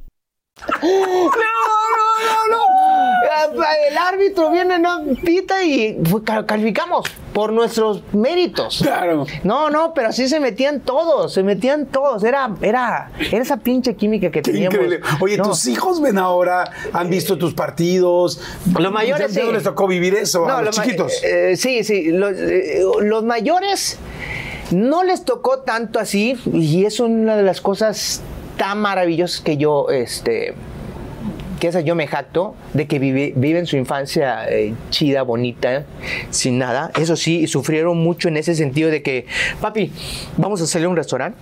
el 3.89 3.97
árbitro 3.97 4.51
viene, 4.51 4.79
no 4.79 5.01
pita 5.23 5.63
y 5.63 5.97
calificamos 6.45 7.05
por 7.33 7.51
nuestros 7.51 8.03
méritos. 8.13 8.79
Claro. 8.81 9.25
No, 9.43 9.69
no, 9.69 9.93
pero 9.93 10.09
así 10.09 10.27
se 10.27 10.39
metían 10.39 10.81
todos, 10.81 11.33
se 11.33 11.43
metían 11.43 11.85
todos. 11.87 12.23
Era, 12.23 12.53
era, 12.61 13.11
era 13.19 13.41
esa 13.41 13.57
pinche 13.57 13.95
química 13.95 14.31
que 14.31 14.41
teníamos. 14.41 14.75
Increíble. 14.75 15.01
Oye, 15.19 15.37
tus 15.37 15.65
hijos 15.67 16.01
ven 16.01 16.17
ahora, 16.17 16.71
han 16.93 17.09
visto 17.09 17.37
tus 17.37 17.53
partidos. 17.53 18.41
Los 18.77 18.91
mayores. 18.91 19.33
¿Ya, 19.33 19.43
les 19.45 19.63
tocó 19.63 19.87
vivir 19.87 20.15
eso 20.15 20.47
a 20.47 20.61
los, 20.61 20.75
chiquitos? 20.75 21.13
Eh, 21.23 21.55
sí, 21.55 21.83
sí. 21.83 22.11
Los, 22.11 22.33
eh, 22.37 22.83
los 23.01 23.23
mayores 23.23 23.97
no 24.71 25.03
les 25.03 25.25
tocó 25.25 25.59
tanto 25.59 25.99
así 25.99 26.37
y 26.53 26.85
es 26.85 26.99
una 26.99 27.35
de 27.35 27.43
las 27.43 27.61
cosas 27.61 28.21
tan 28.57 28.79
maravillosas 28.79 29.41
que 29.41 29.57
yo, 29.57 29.89
este 29.89 30.53
que 31.61 31.67
esa 31.67 31.81
yo 31.81 31.93
me 31.93 32.07
jacto 32.07 32.55
de 32.73 32.87
que 32.87 32.97
vive, 32.97 33.33
viven 33.35 33.67
su 33.67 33.77
infancia 33.77 34.49
eh, 34.49 34.73
chida, 34.89 35.21
bonita, 35.21 35.85
sin 36.31 36.57
nada. 36.57 36.91
Eso 36.99 37.15
sí, 37.15 37.45
sufrieron 37.45 37.99
mucho 37.99 38.29
en 38.29 38.37
ese 38.37 38.55
sentido 38.55 38.89
de 38.89 39.03
que, 39.03 39.27
papi, 39.61 39.91
vamos 40.37 40.59
a 40.61 40.65
salir 40.65 40.87
a 40.87 40.89
un 40.89 40.95
restaurante. 40.95 41.37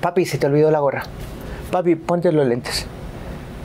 Papi, 0.00 0.24
se 0.24 0.38
te 0.38 0.46
olvidó 0.46 0.70
la 0.70 0.78
gorra. 0.78 1.02
Papi, 1.72 1.96
ponte 1.96 2.30
los 2.30 2.46
lentes. 2.46 2.86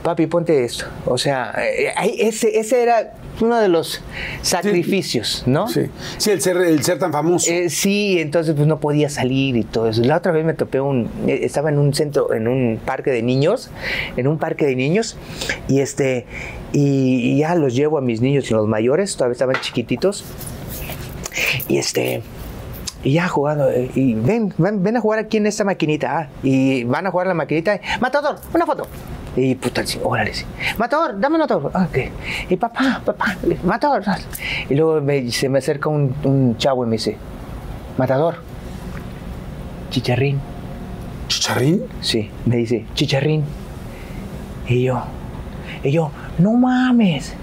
Papi, 0.02 0.26
ponte 0.26 0.64
esto. 0.64 0.86
O 1.06 1.18
sea, 1.18 1.54
eh, 1.58 1.92
ese, 2.18 2.58
ese 2.58 2.82
era 2.82 3.12
uno 3.40 3.58
de 3.58 3.68
los 3.68 4.00
sacrificios, 4.42 5.44
¿no? 5.46 5.68
Sí, 5.68 5.82
sí 6.18 6.30
el, 6.30 6.40
ser, 6.40 6.56
el 6.58 6.82
ser 6.82 6.98
tan 6.98 7.12
famoso. 7.12 7.50
Eh, 7.50 7.70
sí, 7.70 8.18
entonces 8.18 8.54
pues 8.54 8.66
no 8.66 8.80
podía 8.80 9.08
salir 9.08 9.56
y 9.56 9.64
todo 9.64 9.88
eso. 9.88 10.02
La 10.02 10.16
otra 10.16 10.32
vez 10.32 10.44
me 10.44 10.54
topé 10.54 10.80
un, 10.80 11.08
eh, 11.26 11.40
estaba 11.42 11.70
en 11.70 11.78
un 11.78 11.94
centro, 11.94 12.32
en 12.32 12.48
un 12.48 12.80
parque 12.84 13.10
de 13.10 13.22
niños, 13.22 13.70
en 14.16 14.26
un 14.26 14.38
parque 14.38 14.66
de 14.66 14.76
niños, 14.76 15.16
y 15.68 15.80
este, 15.80 16.26
y, 16.72 17.38
ya 17.38 17.54
los 17.54 17.74
llevo 17.74 17.98
a 17.98 18.00
mis 18.00 18.20
niños 18.20 18.50
y 18.50 18.54
los 18.54 18.66
mayores, 18.66 19.16
todavía 19.16 19.32
estaban 19.32 19.56
chiquititos, 19.60 20.24
y 21.68 21.78
este, 21.78 22.22
y 23.02 23.14
ya 23.14 23.28
jugando, 23.28 23.68
y 23.94 24.14
ven, 24.14 24.52
ven, 24.58 24.82
ven, 24.82 24.96
a 24.96 25.00
jugar 25.00 25.20
aquí 25.20 25.38
en 25.38 25.46
esta 25.46 25.64
maquinita, 25.64 26.18
ah, 26.18 26.28
y 26.42 26.84
van 26.84 27.06
a 27.06 27.10
jugar 27.10 27.26
la 27.26 27.34
maquinita, 27.34 27.80
matador, 28.00 28.36
una 28.52 28.66
foto. 28.66 28.86
Y 29.36 29.54
puta, 29.54 29.84
órale, 30.02 30.34
sí. 30.34 30.44
Matador, 30.76 31.18
dame 31.18 31.36
un 31.36 31.40
matador. 31.40 31.70
Ah, 31.74 31.88
y 32.48 32.56
papá, 32.56 33.00
papá, 33.04 33.36
matador. 33.62 34.02
Y 34.68 34.74
luego 34.74 35.00
se 35.30 35.48
me 35.48 35.58
acerca 35.58 35.88
un, 35.88 36.14
un, 36.24 36.56
chavo 36.56 36.84
y 36.84 36.88
me 36.88 36.96
dice, 36.96 37.16
matador, 37.96 38.36
chicharrín. 39.90 40.40
¿Chicharrín? 41.28 41.84
Sí, 42.00 42.30
me 42.44 42.56
dice, 42.56 42.86
chicharrín. 42.94 43.44
Y 44.68 44.84
yo, 44.84 45.02
y 45.84 45.92
yo, 45.92 46.10
no 46.38 46.54
mames. 46.54 47.34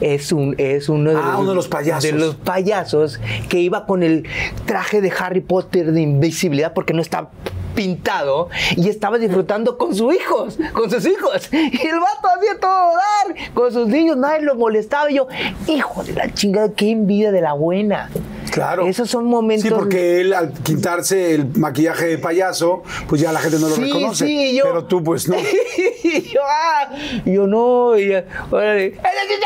Es, 0.00 0.32
un, 0.32 0.54
es 0.58 0.88
uno, 0.88 1.10
de, 1.10 1.16
ah, 1.16 1.30
los, 1.32 1.40
uno 1.40 1.50
de 1.50 1.56
los 1.56 1.68
payasos. 1.68 2.02
De 2.02 2.12
los 2.12 2.34
payasos 2.34 3.20
que 3.48 3.60
iba 3.60 3.86
con 3.86 4.02
el 4.02 4.26
traje 4.66 5.00
de 5.00 5.12
Harry 5.18 5.40
Potter 5.40 5.92
de 5.92 6.00
invisibilidad 6.00 6.72
porque 6.72 6.92
no 6.92 7.00
está 7.00 7.30
pintado 7.74 8.48
y 8.76 8.88
estaba 8.88 9.18
disfrutando 9.18 9.76
con 9.76 9.94
sus 9.94 10.14
hijos, 10.14 10.58
con 10.72 10.90
sus 10.90 11.06
hijos. 11.06 11.48
Y 11.52 11.86
el 11.86 12.00
vato 12.00 12.28
hacía 12.36 12.60
todo 12.60 12.92
dar 12.92 13.52
con 13.52 13.72
sus 13.72 13.88
niños, 13.88 14.16
nadie 14.16 14.42
lo 14.42 14.54
molestaba. 14.54 15.10
Y 15.10 15.16
yo, 15.16 15.28
hijo 15.66 16.02
de 16.04 16.12
la 16.12 16.32
chingada, 16.32 16.72
qué 16.72 16.90
envidia 16.90 17.32
de 17.32 17.40
la 17.40 17.52
buena. 17.52 18.10
Claro. 18.50 18.86
Esos 18.86 19.10
son 19.10 19.26
momentos. 19.26 19.68
Sí, 19.68 19.74
porque 19.74 20.20
él 20.20 20.32
al 20.32 20.52
quitarse 20.52 21.34
el 21.34 21.46
maquillaje 21.56 22.06
de 22.06 22.18
payaso, 22.18 22.82
pues 23.08 23.20
ya 23.20 23.32
la 23.32 23.40
gente 23.40 23.58
no 23.58 23.68
lo 23.68 23.76
reconoce. 23.76 24.26
Sí, 24.26 24.56
yo... 24.56 24.64
Pero 24.64 24.84
tú, 24.84 25.02
pues 25.02 25.28
no. 25.28 25.36
yo, 26.32 26.40
ah, 26.44 26.90
yo 27.24 27.46
no. 27.46 27.98
Y, 27.98 28.14
órale, 28.50 28.86
¡Es 28.86 28.94
el! 28.94 29.44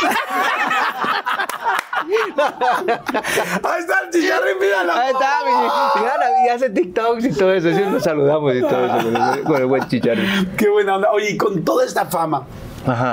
Ahí 3.62 3.80
está 3.80 4.00
el 4.04 4.10
chicharrín, 4.10 4.58
míralo. 4.58 4.92
Ahí 4.92 5.12
está, 5.12 5.40
mi, 5.44 5.52
y 6.46 6.48
hace 6.48 6.70
TikToks 6.70 7.24
y 7.24 7.32
todo 7.32 7.52
eso. 7.52 7.68
Así 7.68 7.82
nos 7.82 8.02
saludamos 8.02 8.54
y 8.54 8.60
todo 8.60 8.86
eso 8.86 9.44
con 9.44 9.56
el, 9.56 9.66
buen 9.66 9.86
chicharrín. 9.88 10.52
Qué 10.56 10.68
buena 10.68 10.96
onda. 10.96 11.10
Oye, 11.12 11.32
y 11.32 11.36
con 11.36 11.62
toda 11.64 11.84
esta 11.84 12.06
fama, 12.06 12.46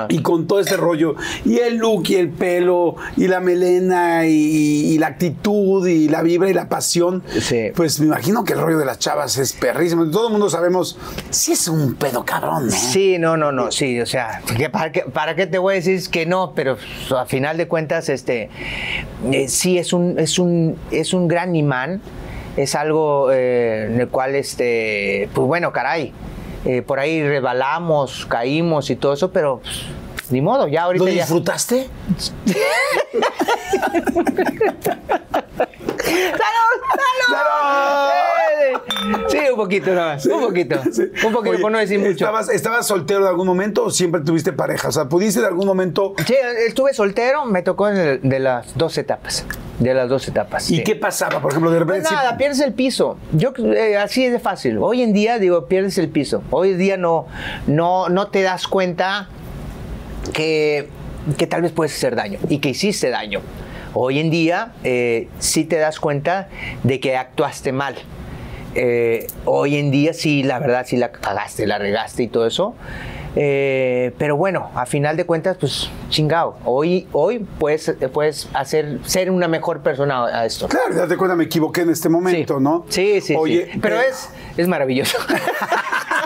y 0.08 0.22
con 0.22 0.46
todo 0.46 0.60
este 0.60 0.76
rollo, 0.76 1.14
y 1.44 1.58
el 1.58 1.76
look 1.76 2.04
y 2.08 2.16
el 2.16 2.30
pelo, 2.30 2.96
y 3.16 3.28
la 3.28 3.40
melena, 3.40 4.26
y, 4.26 4.98
la 4.98 5.08
actitud, 5.08 5.86
y 5.86 6.08
la 6.08 6.22
vibra 6.22 6.48
y 6.48 6.54
la 6.54 6.68
pasión, 6.68 7.22
pues 7.74 8.00
me 8.00 8.06
imagino 8.06 8.44
que 8.44 8.54
el 8.54 8.60
rollo 8.60 8.78
de 8.78 8.84
las 8.84 8.98
chavas 8.98 9.36
es 9.38 9.52
perrísimo. 9.52 10.10
Todo 10.10 10.26
el 10.26 10.32
mundo 10.32 10.50
sabemos, 10.50 10.98
si 11.30 11.52
es 11.52 11.68
un 11.68 11.94
pedo 11.94 12.24
cabrón, 12.24 12.66
¿no? 12.66 12.72
Sí, 12.72 13.18
no, 13.18 13.36
no, 13.36 13.52
no, 13.52 13.70
sí, 13.70 14.00
o 14.00 14.06
sea, 14.06 14.42
para, 14.72 14.92
qué, 14.92 15.02
¿para 15.02 15.34
qué 15.34 15.46
te 15.46 15.58
voy 15.58 15.74
a 15.74 15.76
decir 15.76 16.00
que 16.10 16.26
no? 16.26 16.52
Pero 16.54 16.76
a 17.16 17.26
final 17.26 17.56
de 17.56 17.68
cuentas, 17.68 18.08
este, 18.08 18.50
eh, 19.32 19.48
sí 19.48 19.78
es 19.78 19.92
un, 19.92 20.18
es, 20.18 20.38
un, 20.38 20.76
es 20.90 21.12
un 21.12 21.28
gran 21.28 21.54
imán, 21.54 22.00
es 22.56 22.74
algo 22.74 23.30
eh, 23.32 23.86
en 23.86 24.00
el 24.00 24.08
cual, 24.08 24.34
este, 24.34 25.28
pues 25.34 25.46
bueno, 25.46 25.72
caray, 25.72 26.12
eh, 26.64 26.82
por 26.82 26.98
ahí 27.00 27.22
rebalamos, 27.26 28.26
caímos 28.26 28.90
y 28.90 28.96
todo 28.96 29.12
eso, 29.14 29.30
pero 29.30 29.60
pues, 29.62 30.30
ni 30.30 30.40
modo, 30.40 30.68
ya 30.68 30.82
ahorita. 30.84 31.04
¿Lo 31.04 31.10
disfrutaste? 31.10 31.88
¡Salud! 35.98 36.80
¡Salud! 37.28 38.08
poquito 39.58 39.92
nada 39.94 40.14
más, 40.14 40.26
un 40.26 40.40
poquito. 40.40 40.76
Un 41.26 41.32
poquito, 41.32 41.50
Oye, 41.50 41.58
por 41.58 41.72
no 41.72 41.78
decir 41.78 41.98
mucho. 41.98 42.12
¿estabas, 42.12 42.48
¿Estabas 42.48 42.86
soltero 42.86 43.22
de 43.24 43.28
algún 43.28 43.46
momento 43.46 43.84
o 43.84 43.90
siempre 43.90 44.20
tuviste 44.22 44.52
pareja? 44.52 44.88
O 44.88 44.92
sea, 44.92 45.06
¿pudiste 45.06 45.40
de 45.40 45.46
algún 45.48 45.66
momento... 45.66 46.14
Sí, 46.26 46.34
estuve 46.66 46.94
soltero, 46.94 47.44
me 47.44 47.62
tocó 47.62 47.88
en 47.88 47.96
el- 47.96 48.20
de 48.22 48.38
las 48.38 48.78
dos 48.78 48.96
etapas. 48.96 49.44
De 49.78 49.94
las 49.94 50.08
dos 50.08 50.26
etapas. 50.26 50.70
¿Y 50.70 50.76
sí. 50.76 50.84
qué 50.84 50.96
pasaba? 50.96 51.40
Por 51.40 51.52
ejemplo, 51.52 51.70
de 51.70 51.78
repente... 51.78 52.02
Pues 52.02 52.12
nada, 52.12 52.36
pierdes 52.36 52.60
el 52.60 52.72
piso. 52.72 53.16
Yo 53.32 53.52
eh, 53.56 53.96
así 53.96 54.24
es 54.24 54.32
de 54.32 54.40
fácil. 54.40 54.78
Hoy 54.78 55.02
en 55.02 55.12
día 55.12 55.38
digo 55.38 55.66
pierdes 55.66 55.98
el 55.98 56.08
piso. 56.08 56.42
Hoy 56.50 56.72
en 56.72 56.78
día 56.78 56.96
no 56.96 57.26
no 57.68 58.08
no 58.08 58.26
te 58.28 58.42
das 58.42 58.66
cuenta 58.66 59.28
que 60.32 60.88
que 61.36 61.46
tal 61.46 61.62
vez 61.62 61.72
puedes 61.72 61.94
hacer 61.94 62.16
daño 62.16 62.38
y 62.48 62.58
que 62.58 62.70
hiciste 62.70 63.10
daño. 63.10 63.40
Hoy 63.94 64.18
en 64.18 64.30
día 64.30 64.72
eh, 64.84 65.28
sí 65.38 65.64
te 65.64 65.76
das 65.76 66.00
cuenta 66.00 66.48
de 66.82 67.00
que 67.00 67.16
actuaste 67.16 67.72
mal. 67.72 67.96
Eh, 68.74 69.26
hoy 69.44 69.76
en 69.76 69.90
día 69.90 70.12
sí, 70.12 70.42
la 70.42 70.58
verdad, 70.58 70.86
sí 70.86 70.96
la 70.96 71.10
cagaste, 71.10 71.66
la 71.66 71.78
regaste 71.78 72.22
y 72.22 72.28
todo 72.28 72.46
eso. 72.46 72.74
Eh, 73.40 74.12
pero 74.18 74.36
bueno, 74.36 74.68
a 74.74 74.84
final 74.84 75.16
de 75.16 75.24
cuentas, 75.24 75.56
pues 75.60 75.88
chingado. 76.08 76.56
Hoy, 76.64 77.06
hoy 77.12 77.38
puedes, 77.60 77.94
puedes 78.12 78.48
hacer, 78.52 78.98
ser 79.04 79.30
una 79.30 79.46
mejor 79.46 79.80
persona 79.80 80.24
a 80.26 80.44
esto. 80.44 80.66
Claro, 80.66 80.92
date 80.96 81.16
cuenta, 81.16 81.36
me 81.36 81.44
equivoqué 81.44 81.82
en 81.82 81.90
este 81.90 82.08
momento, 82.08 82.58
Sí. 82.58 82.64
¿no? 82.64 82.84
Sí, 82.88 83.20
sí, 83.20 83.36
Oye, 83.38 83.68
sí. 83.72 83.78
Pero 83.80 84.00
es, 84.00 84.28
es 84.56 84.66
maravilloso. 84.66 85.18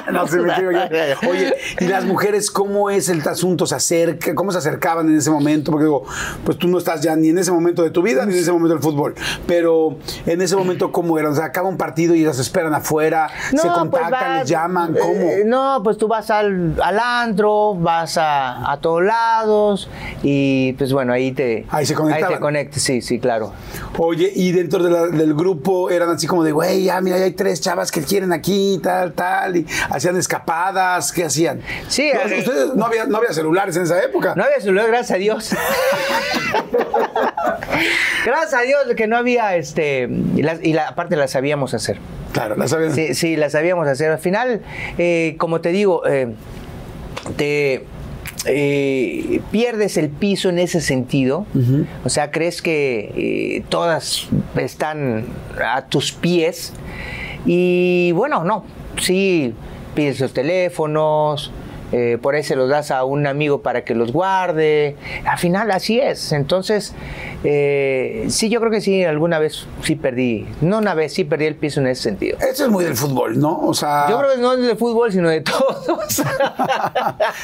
No 0.12 0.26
se 0.28 0.38
me 0.38 0.53
quiero 0.55 0.72
ya. 0.72 0.88
Oye, 1.28 1.55
¿y 1.80 1.84
las 1.86 2.05
mujeres 2.05 2.50
cómo 2.50 2.90
es 2.90 3.09
el 3.09 3.26
asunto? 3.26 3.66
¿Se 3.66 3.74
acerca? 3.74 4.34
¿Cómo 4.34 4.53
se 4.53 4.59
acercaban 4.59 5.09
en 5.09 5.16
ese 5.16 5.30
momento? 5.30 5.70
Porque 5.70 5.84
digo, 5.84 6.05
pues 6.44 6.59
tú 6.59 6.68
no 6.68 6.78
estás 6.78 7.00
ya 7.03 7.14
ni 7.16 7.28
en 7.30 7.38
ese 7.38 7.53
momento 7.53 7.82
de 7.82 7.90
tu 7.90 8.03
vida 8.03 8.26
ni 8.26 8.32
en 8.34 8.38
ese 8.40 8.53
momento 8.53 8.74
del 8.74 8.82
fútbol. 8.82 9.14
Pero 9.46 9.96
en 10.26 10.40
ese 10.42 10.57
momento, 10.57 10.92
¿cómo 10.92 11.18
eran? 11.18 11.32
O 11.32 11.34
sea, 11.34 11.46
acaba 11.46 11.68
un 11.68 11.76
partido 11.76 12.14
y 12.14 12.22
las 12.24 12.38
esperan 12.38 12.74
afuera, 12.74 13.28
se 13.50 13.57
pues 13.57 13.72
contactan, 13.72 14.11
vas- 14.11 14.38
les 14.40 14.48
llaman, 14.48 14.94
¿cómo? 15.00 15.14
eh, 15.14 15.42
no, 15.46 15.80
pues 15.84 15.96
tú 15.98 16.09
vas 16.09 16.30
al, 16.30 16.74
al 16.82 16.98
antro, 16.98 17.74
vas 17.74 18.16
a, 18.18 18.70
a 18.72 18.78
todos 18.80 19.03
lados 19.03 19.88
y 20.22 20.72
pues 20.74 20.92
bueno, 20.92 21.12
ahí 21.12 21.32
te, 21.32 21.66
Ahí 21.70 21.86
se 21.86 21.94
conectaban. 21.94 22.34
te 22.34 22.40
conectas, 22.40 22.82
sí, 22.82 23.00
sí, 23.03 23.18
claro. 23.18 23.53
Oye, 23.98 24.30
y 24.34 24.53
dentro 24.53 24.82
de 24.82 24.90
la- 24.90 25.07
del 25.07 25.34
grupo 25.34 25.90
eran 25.90 26.11
así 26.11 26.26
como 26.26 26.44
de, 26.44 26.53
güey, 26.53 26.84
ya 26.84 27.00
mira, 27.00 27.18
ya 27.18 27.24
hay 27.24 27.32
tres 27.32 27.61
chavas 27.61 27.90
que 27.90 28.03
quieren 28.03 28.32
aquí, 28.32 28.80
tal, 28.82 29.12
tal, 29.12 29.57
y 29.57 29.66
hacían 29.93 30.16
escapadas, 30.16 31.12
¿qué 31.12 31.24
hacían? 31.24 31.61
Sí, 31.88 32.11
No, 32.14 32.20
eh, 32.30 32.38
ustedes 32.40 32.74
no 32.74 32.84
había, 32.86 33.05
no 33.07 33.18
había 33.18 33.32
celulares 33.32 33.76
en 33.76 33.82
esa 33.82 34.03
época. 34.03 34.34
No 34.36 34.45
había 34.45 34.61
celular, 34.61 34.86
gracias 34.88 35.11
a 35.12 35.18
Dios. 35.18 35.51
gracias 38.24 38.55
a 38.55 38.61
Dios 38.62 38.78
que 38.97 39.07
no 39.07 39.16
había, 39.16 39.57
este, 39.57 40.09
y, 40.36 40.43
las- 40.43 40.62
y 40.62 40.72
la, 40.72 40.88
aparte 40.88 41.16
las 41.16 41.30
sabíamos 41.32 41.74
hacer. 41.74 41.99
Claro, 42.32 42.57
las 42.57 42.70
sabían. 42.70 42.95
Sí, 42.95 43.14
sí, 43.14 43.36
la 43.36 43.51
sabíamos 43.51 43.86
hacer. 43.86 44.11
Al 44.11 44.18
final, 44.18 44.62
eh, 44.99 45.36
como 45.38 45.61
te 45.61 45.70
digo, 45.70 46.07
eh, 46.07 46.34
te 47.36 47.84
eh, 48.47 49.40
pierdes 49.51 49.97
el 49.99 50.09
piso 50.09 50.49
en 50.49 50.59
ese 50.59 50.80
sentido. 50.80 51.47
O 52.05 52.09
sea, 52.09 52.30
crees 52.30 52.62
que 52.62 53.62
todas 53.68 54.28
están 54.57 55.26
a 55.62 55.82
tus 55.86 56.12
pies. 56.12 56.72
Y 57.45 58.12
bueno, 58.12 58.45
no, 58.45 58.64
sí, 58.99 59.53
pides 59.95 60.20
los 60.20 60.32
teléfonos. 60.32 61.51
Eh, 61.93 62.18
por 62.20 62.34
ahí 62.34 62.43
se 62.43 62.57
los 62.57 62.68
das 62.68 62.90
a 62.90 63.05
un 63.05 63.26
amigo 63.26 63.61
para 63.61 63.84
que 63.84 63.95
los 63.95 64.12
guarde. 64.12 64.97
Al 65.24 65.38
final 65.38 65.70
así 65.70 66.01
es. 66.01 66.32
Entonces, 66.32 66.95
eh, 67.45 68.26
sí, 68.28 68.49
yo 68.49 68.61
creo 68.61 68.72
que 68.72 68.80
sí, 68.80 69.05
alguna 69.05 69.38
vez 69.38 69.66
sí 69.82 69.97
perdí. 69.97 70.47
No 70.61 70.78
una 70.78 70.95
vez, 70.95 71.12
sí 71.12 71.24
perdí 71.24 71.47
el 71.47 71.55
piso 71.55 71.80
en 71.80 71.88
ese 71.88 72.03
sentido. 72.03 72.38
Eso 72.38 72.64
es 72.64 72.70
muy 72.70 72.84
del 72.84 72.97
fútbol, 72.97 73.38
¿no? 73.38 73.61
O 73.61 73.74
sea. 73.74 74.07
Yo 74.09 74.18
creo 74.18 74.34
que 74.34 74.40
no 74.40 74.55
es 74.55 74.61
de 74.61 74.76
fútbol, 74.76 75.12
sino 75.12 75.28
de 75.28 75.43
todos. 75.43 76.14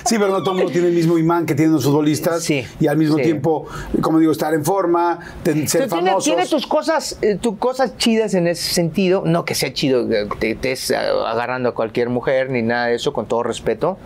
sí, 0.05 0.17
pero 0.19 0.29
no 0.29 0.43
todo 0.43 0.53
el 0.53 0.59
mundo 0.59 0.73
tiene 0.73 0.89
el 0.89 0.95
mismo 0.95 1.19
imán 1.19 1.45
que 1.47 1.55
tienen 1.55 1.75
los 1.75 1.85
futbolistas. 1.85 2.43
Sí, 2.43 2.65
Y 2.81 2.87
al 2.87 2.97
mismo 2.97 3.17
sí. 3.17 3.25
tiempo, 3.25 3.67
como 4.01 4.19
digo, 4.19 4.33
estar 4.33 4.55
en 4.55 4.65
forma, 4.65 5.19
ser 5.45 5.67
tiene, 5.67 5.89
famosos. 5.89 6.25
tiene 6.25 6.47
tus 6.47 6.67
cosas, 6.67 7.19
eh, 7.21 7.37
tus 7.37 7.59
cosas 7.59 7.97
chidas 7.99 8.35
en 8.35 8.47
ese 8.47 8.73
sentido. 8.73 9.23
No 9.27 9.45
que 9.45 9.55
sea 9.55 9.73
chido 9.73 10.09
que 10.09 10.27
te 10.55 10.73
estés 10.73 10.91
agarrando 10.91 11.71
a 11.71 11.75
cualquier 11.75 12.09
mujer 12.09 12.51
ni 12.51 12.63
nada 12.63 12.87
de 12.87 12.95
eso, 12.95 13.13
con 13.13 13.27
todo 13.27 13.43
respeto. 13.43 13.99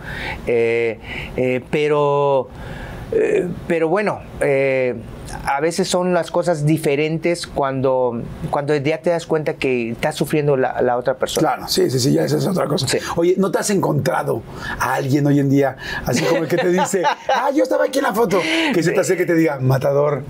Eh, 0.47 0.99
eh, 1.37 1.61
pero, 1.69 2.49
eh, 3.11 3.47
pero 3.67 3.87
bueno, 3.87 4.21
a 5.45 5.59
veces 5.59 5.87
son 5.87 6.13
las 6.13 6.31
cosas 6.31 6.65
diferentes 6.65 7.47
cuando, 7.47 8.21
cuando 8.49 8.75
ya 8.75 8.99
te 8.99 9.09
das 9.09 9.25
cuenta 9.25 9.55
que 9.55 9.91
estás 9.91 10.15
sufriendo 10.15 10.57
la, 10.57 10.81
la 10.81 10.97
otra 10.97 11.15
persona. 11.15 11.47
Claro, 11.47 11.67
sí, 11.67 11.89
sí, 11.89 11.99
sí, 11.99 12.13
ya 12.13 12.23
esa 12.25 12.37
es 12.37 12.47
otra 12.47 12.67
cosa. 12.67 12.87
Sí. 12.87 12.99
Oye, 13.15 13.35
¿no 13.37 13.51
te 13.51 13.59
has 13.59 13.69
encontrado 13.69 14.41
a 14.79 14.95
alguien 14.95 15.25
hoy 15.27 15.39
en 15.39 15.49
día, 15.49 15.77
así 16.05 16.23
como 16.23 16.43
el 16.43 16.47
que 16.47 16.57
te 16.57 16.69
dice, 16.69 17.03
ah, 17.33 17.49
yo 17.53 17.63
estaba 17.63 17.85
aquí 17.85 17.99
en 17.99 18.03
la 18.03 18.13
foto, 18.13 18.39
que 18.73 18.83
se 18.83 18.91
te 18.91 18.99
hace 18.99 19.17
que 19.17 19.25
te 19.25 19.35
diga, 19.35 19.59
matador, 19.59 20.23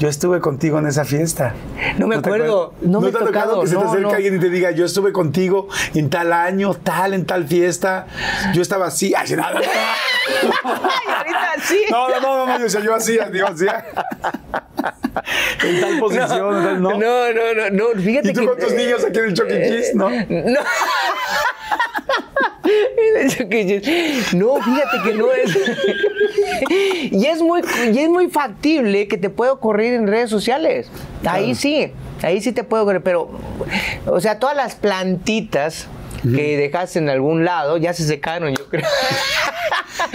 yo 0.00 0.08
estuve 0.08 0.40
contigo 0.40 0.78
en 0.80 0.86
esa 0.86 1.04
fiesta? 1.04 1.54
No 1.98 2.06
me 2.08 2.16
te 2.16 2.20
acuerdo, 2.28 2.72
acuerdas? 2.72 2.90
no 2.90 3.00
me 3.02 3.10
te 3.12 3.16
ha 3.18 3.20
tocado 3.20 3.32
tocado, 3.48 3.60
que 3.60 3.66
se 3.68 3.76
te 3.76 3.80
no, 3.82 3.88
acerque 3.88 4.06
no. 4.08 4.12
alguien 4.14 4.36
y 4.36 4.38
te 4.40 4.48
diga, 4.50 4.70
yo 4.72 4.86
estuve 4.86 5.12
contigo 5.12 5.68
en 5.94 6.10
tal 6.10 6.32
año, 6.32 6.74
tal, 6.74 7.12
en 7.14 7.26
tal 7.26 7.46
fiesta, 7.46 8.06
yo 8.54 8.62
estaba 8.62 8.86
así, 8.86 9.12
ay, 9.14 9.30
nada. 9.36 9.60
Ahorita 10.64 11.36
sí. 11.64 11.82
No, 11.90 12.08
no, 12.08 12.20
no, 12.20 12.46
no, 12.46 12.58
no, 12.58 12.66
yo, 12.66 12.80
yo 12.80 12.94
así, 12.94 13.18
digo, 13.32 13.46
así. 13.46 13.66
En 15.64 15.80
tal 15.80 15.98
posición, 16.00 16.28
tal- 16.64 16.82
no, 16.82 16.90
no. 16.92 16.98
no, 16.98 17.54
no, 17.54 17.70
no, 17.94 18.00
fíjate 18.02 18.30
Y 18.30 18.32
tú 18.32 18.40
que- 18.40 18.46
con 18.48 18.58
tus 18.58 18.72
niños 18.72 19.04
aquí 19.04 19.18
en 19.18 19.24
el 19.26 19.34
Chuck 19.34 19.50
E. 19.50 19.68
Cheese, 19.68 19.94
¿no? 19.94 20.08
No. 20.08 20.60
No, 24.34 24.56
fíjate 24.56 25.02
que 25.04 25.14
no 25.14 25.32
es. 25.32 25.56
Y 27.10 27.26
es 27.26 27.42
muy, 27.42 27.62
y 27.92 27.98
es 27.98 28.08
muy 28.08 28.28
factible 28.28 29.08
que 29.08 29.16
te 29.16 29.30
pueda 29.30 29.52
ocurrir 29.52 29.94
en 29.94 30.06
redes 30.06 30.30
sociales. 30.30 30.90
Ahí 31.24 31.54
sí, 31.54 31.92
ahí 32.22 32.40
sí 32.40 32.52
te 32.52 32.64
puede 32.64 32.82
ocurrir, 32.82 33.02
pero, 33.02 33.30
o 34.06 34.20
sea, 34.20 34.38
todas 34.38 34.56
las 34.56 34.74
plantitas 34.74 35.88
que 36.22 36.56
dejaste 36.56 36.98
en 36.98 37.08
algún 37.08 37.44
lado 37.44 37.76
ya 37.78 37.92
se 37.94 38.04
secaron, 38.04 38.54
yo 38.54 38.66
creo. 38.68 38.86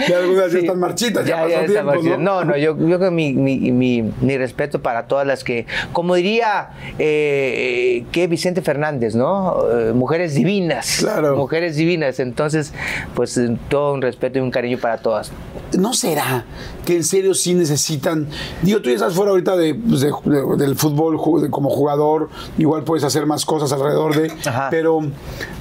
Y 0.08 0.12
algunas 0.12 0.52
ya 0.52 0.58
están 0.58 0.78
marchitas, 0.80 1.24
ya, 1.26 1.36
Ya, 1.36 1.42
pasó 1.42 1.50
ya 1.60 1.66
tiempo, 1.66 1.84
marchita. 1.92 2.16
¿no? 2.16 2.22
No, 2.40 2.44
no, 2.44 2.56
yo, 2.56 2.76
yo 2.76 2.86
creo 2.86 2.98
que 2.98 3.10
mi, 3.10 3.32
mi, 3.32 3.70
mi, 3.72 4.02
mi 4.20 4.36
respeto 4.36 4.82
para 4.82 5.06
todas 5.06 5.26
las 5.26 5.44
que, 5.44 5.66
como 5.92 6.14
diría 6.16 6.70
eh, 6.98 8.04
que 8.12 8.26
Vicente 8.26 8.62
Fernández, 8.62 9.14
¿no? 9.14 9.56
Eh, 9.72 9.92
mujeres 9.94 10.34
divinas. 10.34 10.98
Claro. 11.00 11.36
Mujeres 11.36 11.76
divinas. 11.76 12.18
Entonces, 12.20 12.72
pues 13.14 13.36
eh, 13.38 13.56
todo 13.68 13.94
un 13.94 14.02
respeto 14.02 14.38
y 14.38 14.42
un 14.42 14.50
cariño 14.50 14.78
para 14.78 14.98
todas. 14.98 15.30
¿No 15.78 15.94
será 15.94 16.44
que 16.84 16.96
en 16.96 17.04
serio 17.04 17.34
sí 17.34 17.54
necesitan? 17.54 18.28
Digo, 18.62 18.80
tú 18.80 18.88
ya 18.90 18.96
estás 18.96 19.14
fuera 19.14 19.30
ahorita 19.30 19.56
de, 19.56 19.74
pues, 19.74 20.00
de- 20.00 20.12
de- 20.24 20.56
del 20.56 20.76
fútbol 20.76 21.16
como 21.50 21.70
jugador, 21.70 22.28
igual 22.58 22.82
puedes 22.84 23.04
hacer 23.04 23.24
más 23.26 23.44
cosas 23.44 23.72
alrededor 23.72 24.14
de. 24.16 24.32
Ajá. 24.48 24.68
Pero, 24.70 25.00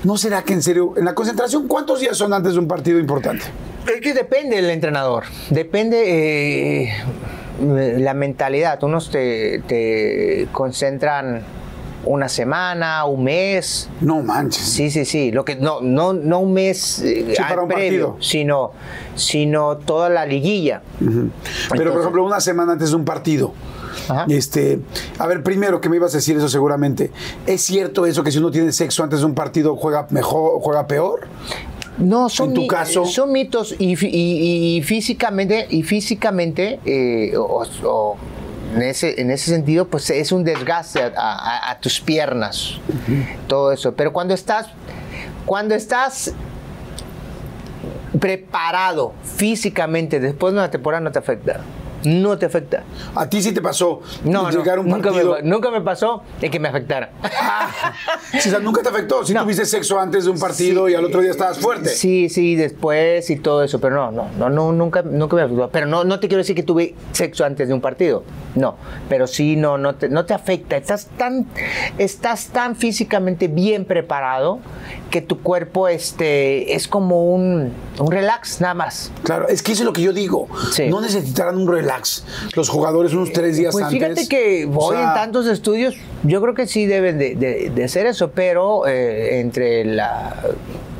¿no 0.04 0.18
será 0.18 0.35
que 0.44 0.54
en 0.54 0.62
serio, 0.62 0.94
en 0.98 1.06
la 1.06 1.14
concentración, 1.16 1.68
cuántos 1.68 2.00
días 2.00 2.18
son 2.18 2.34
antes 2.34 2.54
de 2.54 2.60
un 2.60 2.68
partido 2.68 3.00
importante? 3.00 3.44
Es 3.88 4.02
que 4.02 4.14
depende 4.14 4.56
del 4.58 4.70
entrenador. 4.70 5.24
Depende 5.50 6.84
eh, 6.88 6.94
la 8.00 8.14
mentalidad. 8.14 8.84
Unos 8.84 9.12
te, 9.12 9.60
te 9.68 10.48
concentran 10.52 11.44
una 12.06 12.30
semana, 12.30 13.06
un 13.06 13.24
mes. 13.24 13.90
No 14.02 14.22
manches. 14.22 14.64
Sí, 14.64 14.90
sí, 14.92 15.06
sí. 15.06 15.32
Lo 15.32 15.44
que 15.46 15.56
no, 15.56 15.82
no, 15.82 16.14
no 16.14 16.40
un 16.40 16.54
mes 16.54 17.00
eh, 17.00 17.34
Sí, 17.36 17.42
al 17.42 17.50
para 17.50 17.62
un 17.64 17.68
previo, 17.68 18.08
partido. 18.12 18.18
sino, 18.22 18.72
sino 19.16 19.78
toda 19.78 20.10
la 20.10 20.26
liguilla. 20.26 20.82
Pero, 21.72 21.92
por 21.94 22.02
ejemplo, 22.02 22.24
una 22.24 22.40
semana 22.40 22.74
antes 22.74 22.90
de 22.92 22.96
un 22.96 23.06
partido. 23.06 23.54
Ajá. 24.10 24.26
Este, 24.30 24.80
a 25.20 25.28
ver, 25.28 25.44
primero 25.44 25.82
que 25.82 25.90
me 25.90 25.96
ibas 25.98 26.14
a 26.14 26.18
decir 26.18 26.38
eso 26.38 26.50
seguramente. 26.50 27.12
¿Es 27.46 27.62
cierto 27.64 28.06
eso 28.06 28.24
que 28.24 28.32
si 28.32 28.38
uno 28.38 28.52
tiene 28.52 28.72
sexo 28.72 29.04
antes 29.04 29.20
de 29.20 29.26
un 29.26 29.36
partido 29.36 29.76
juega 29.76 30.08
mejor, 30.10 30.60
juega 30.62 30.88
peor? 30.88 31.28
No, 31.98 32.28
son, 32.30 32.50
En 32.50 32.56
tu 32.56 32.62
mi- 32.62 32.68
caso- 32.68 33.06
son 33.06 33.32
mitos 33.32 33.74
y, 33.80 33.96
fi- 33.96 34.10
y- 34.12 34.78
y 34.78 34.82
físicamente, 34.84 35.66
y 35.70 35.84
físicamente 35.84 36.80
eh, 36.86 37.38
o- 37.38 37.64
o 37.86 38.18
en, 38.76 38.82
ese, 38.82 39.22
en 39.22 39.32
ese 39.32 39.50
sentido, 39.52 39.88
pues 39.88 40.10
es 40.10 40.34
un 40.34 40.44
desgaste 40.44 41.02
a, 41.02 41.12
a- 41.16 41.72
a 41.72 41.80
tus 41.80 42.02
piernas, 42.02 42.74
todo 43.48 43.72
eso. 43.72 43.94
Pero 43.96 44.12
cuando 44.12 44.34
estás, 44.34 44.68
cuando 45.46 45.74
estás 45.74 46.34
preparado 48.20 49.14
físicamente 49.24 50.20
después 50.20 50.54
de 50.54 50.60
una 50.60 50.72
temporada 50.72 51.02
no 51.02 51.12
te 51.12 51.20
afecta. 51.20 51.62
No 52.06 52.38
te 52.38 52.46
afecta. 52.46 52.84
A 53.16 53.30
ti 53.30 53.42
sí 53.42 53.52
te 53.54 53.62
pasó 53.62 54.02
No, 54.24 54.44
un 54.46 54.90
nunca, 54.90 55.12
me, 55.12 55.24
nunca 55.44 55.72
me 55.72 55.82
pasó 55.82 56.24
de 56.40 56.50
que 56.50 56.60
me 56.60 56.68
afectara. 56.70 57.12
O 58.36 58.40
sea, 58.40 58.60
nunca 58.60 58.82
te 58.82 58.90
afectó. 58.90 59.26
Si 59.26 59.34
No. 59.34 59.44
tuviste 59.44 59.66
sexo 59.66 60.00
antes 60.00 60.26
de 60.26 60.32
un 60.32 60.40
partido 60.40 60.86
Sí, 60.88 60.92
y 60.94 60.96
al 60.96 61.06
otro 61.06 61.22
día 61.22 61.32
estabas 61.32 61.58
fuerte. 61.58 61.90
Sí, 61.90 62.30
sí, 62.30 62.56
después 62.56 63.30
y 63.30 63.38
todo 63.38 63.64
eso, 63.64 63.80
pero 63.80 63.96
no, 63.96 64.12
no, 64.12 64.30
no, 64.38 64.50
no 64.50 64.72
nunca, 64.72 65.02
nunca 65.04 65.36
me 65.36 65.44
afectó. 65.44 65.70
Pero 65.72 65.86
no, 65.88 66.04
no 66.04 66.20
te 66.20 66.28
quiero 66.28 66.40
decir 66.40 66.56
que 66.56 66.64
tuve 66.64 66.96
sexo 67.12 67.46
antes 67.46 67.68
de 67.68 67.74
un 67.74 67.82
partido, 67.82 68.24
no, 68.56 68.76
pero 69.10 69.28
sí, 69.28 69.56
no, 69.56 69.78
no 69.78 69.96
te, 69.96 70.10
no 70.10 70.26
te 70.26 70.34
afecta. 70.34 70.76
Estás 70.78 71.08
tan, 71.18 71.48
estás 71.98 72.48
tan 72.48 72.76
físicamente 72.76 73.48
bien 73.48 73.86
preparado 73.86 74.60
que 75.10 75.22
tu 75.22 75.42
cuerpo, 75.42 75.88
este, 75.88 76.76
es 76.76 76.88
como 76.88 77.34
un, 77.34 77.72
un 78.00 78.12
relax 78.12 78.60
nada 78.62 78.74
más. 78.74 79.12
Claro, 79.24 79.48
es 79.48 79.64
que 79.64 79.72
eso 79.72 79.84
es 79.84 79.86
lo 79.86 79.94
que 79.94 80.02
yo 80.02 80.14
digo. 80.14 80.48
Sí. 80.72 80.88
No 80.90 81.00
necesitarán 81.02 81.58
un 81.58 81.68
relax 81.72 81.95
los 82.56 82.70
jugadores 82.70 83.14
unos 83.14 83.32
tres 83.34 83.58
días 83.58 83.72
Pues 83.74 83.86
antes. 83.86 84.00
fíjate 84.00 84.28
que 84.28 84.66
O 84.66 84.70
voy 84.70 84.96
sea, 84.96 85.08
en 85.10 85.14
tantos 85.14 85.48
estudios, 85.48 85.96
yo 86.24 86.42
creo 86.42 86.54
que 86.54 86.68
sí 86.68 86.86
deben 86.86 87.18
de, 87.18 87.36
de- 87.36 87.72
de 87.74 87.84
hacer 87.84 88.06
eso, 88.06 88.32
pero 88.32 88.88
eh, 88.88 89.40
entre 89.40 89.86
la- 89.86 90.42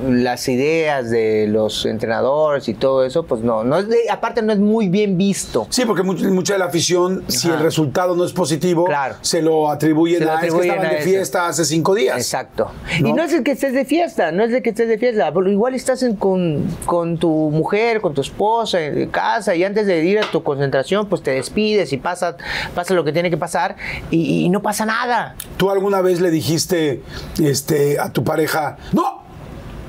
las 0.10 0.48
ideas 0.48 1.10
de 1.10 1.48
los 1.48 1.86
entrenadores 1.86 2.68
y 2.68 2.74
todo 2.74 3.06
eso, 3.06 3.24
pues 3.24 3.42
no, 3.42 3.64
no 3.64 3.78
es 3.78 3.88
de- 3.88 4.10
aparte 4.10 4.42
no 4.42 4.52
es 4.54 4.60
muy 4.60 4.90
bien 4.90 5.18
visto. 5.18 5.68
Sí, 5.70 5.84
porque 5.86 6.04
much- 6.04 6.30
mucha 6.32 6.54
de 6.54 6.60
la 6.60 6.66
afición, 6.66 7.24
si 7.28 7.50
el 7.50 7.60
resultado 7.60 8.16
no 8.16 8.26
es 8.26 8.34
positivo, 8.34 8.86
Claro. 8.86 9.16
se 9.22 9.42
lo 9.42 9.70
atribuyen 9.70 10.20
Se 10.20 10.26
lo 10.26 10.32
a 10.32 10.38
atribuyen 10.38 10.64
es 10.64 10.72
que 10.72 10.78
estaban 10.80 10.96
a 10.96 11.00
de 11.00 11.04
fiesta 11.06 11.48
hace 11.48 11.66
cinco 11.66 11.96
días. 11.96 12.18
Exacto. 12.18 12.72
¿No? 13.02 13.08
Y 13.10 13.14
no 13.14 13.24
es 13.24 13.34
el 13.34 13.44
que 13.44 13.52
estés 13.52 13.74
de 13.74 13.86
fiesta, 13.86 14.32
no 14.32 14.44
es 14.44 14.52
el 14.52 14.62
que 14.62 14.72
estés 14.72 14.88
de 14.88 14.98
fiesta, 14.98 15.32
igual 15.48 15.76
estás 15.76 16.04
en- 16.04 16.16
con, 16.16 16.66
con 16.86 17.18
tu 17.18 17.30
mujer, 17.52 18.02
con 18.02 18.14
tu 18.14 18.22
esposa 18.22 18.82
en 18.82 19.10
casa 19.10 19.56
y 19.56 19.64
antes 19.64 19.88
de 19.88 20.04
ir 20.04 20.20
a 20.20 20.30
tu 20.32 20.44
concentración, 20.44 21.08
pues 21.08 21.22
te 21.24 21.32
despides 21.32 21.94
y 21.94 21.98
pasa, 21.98 22.36
pasa 22.74 22.94
lo 22.94 23.04
que 23.04 23.12
tiene 23.14 23.30
que 23.30 23.38
pasar 23.38 23.76
y, 24.12 24.46
y 24.46 24.50
no 24.50 24.62
pasa 24.62 24.86
nada. 24.86 25.36
¿Tú 25.58 25.70
alguna 25.72 26.02
vez 26.02 26.22
le 26.22 26.32
dijiste 26.32 27.02
este, 27.42 28.00
a 28.00 28.12
tu 28.12 28.24
pareja? 28.24 28.78
No, 28.94 29.24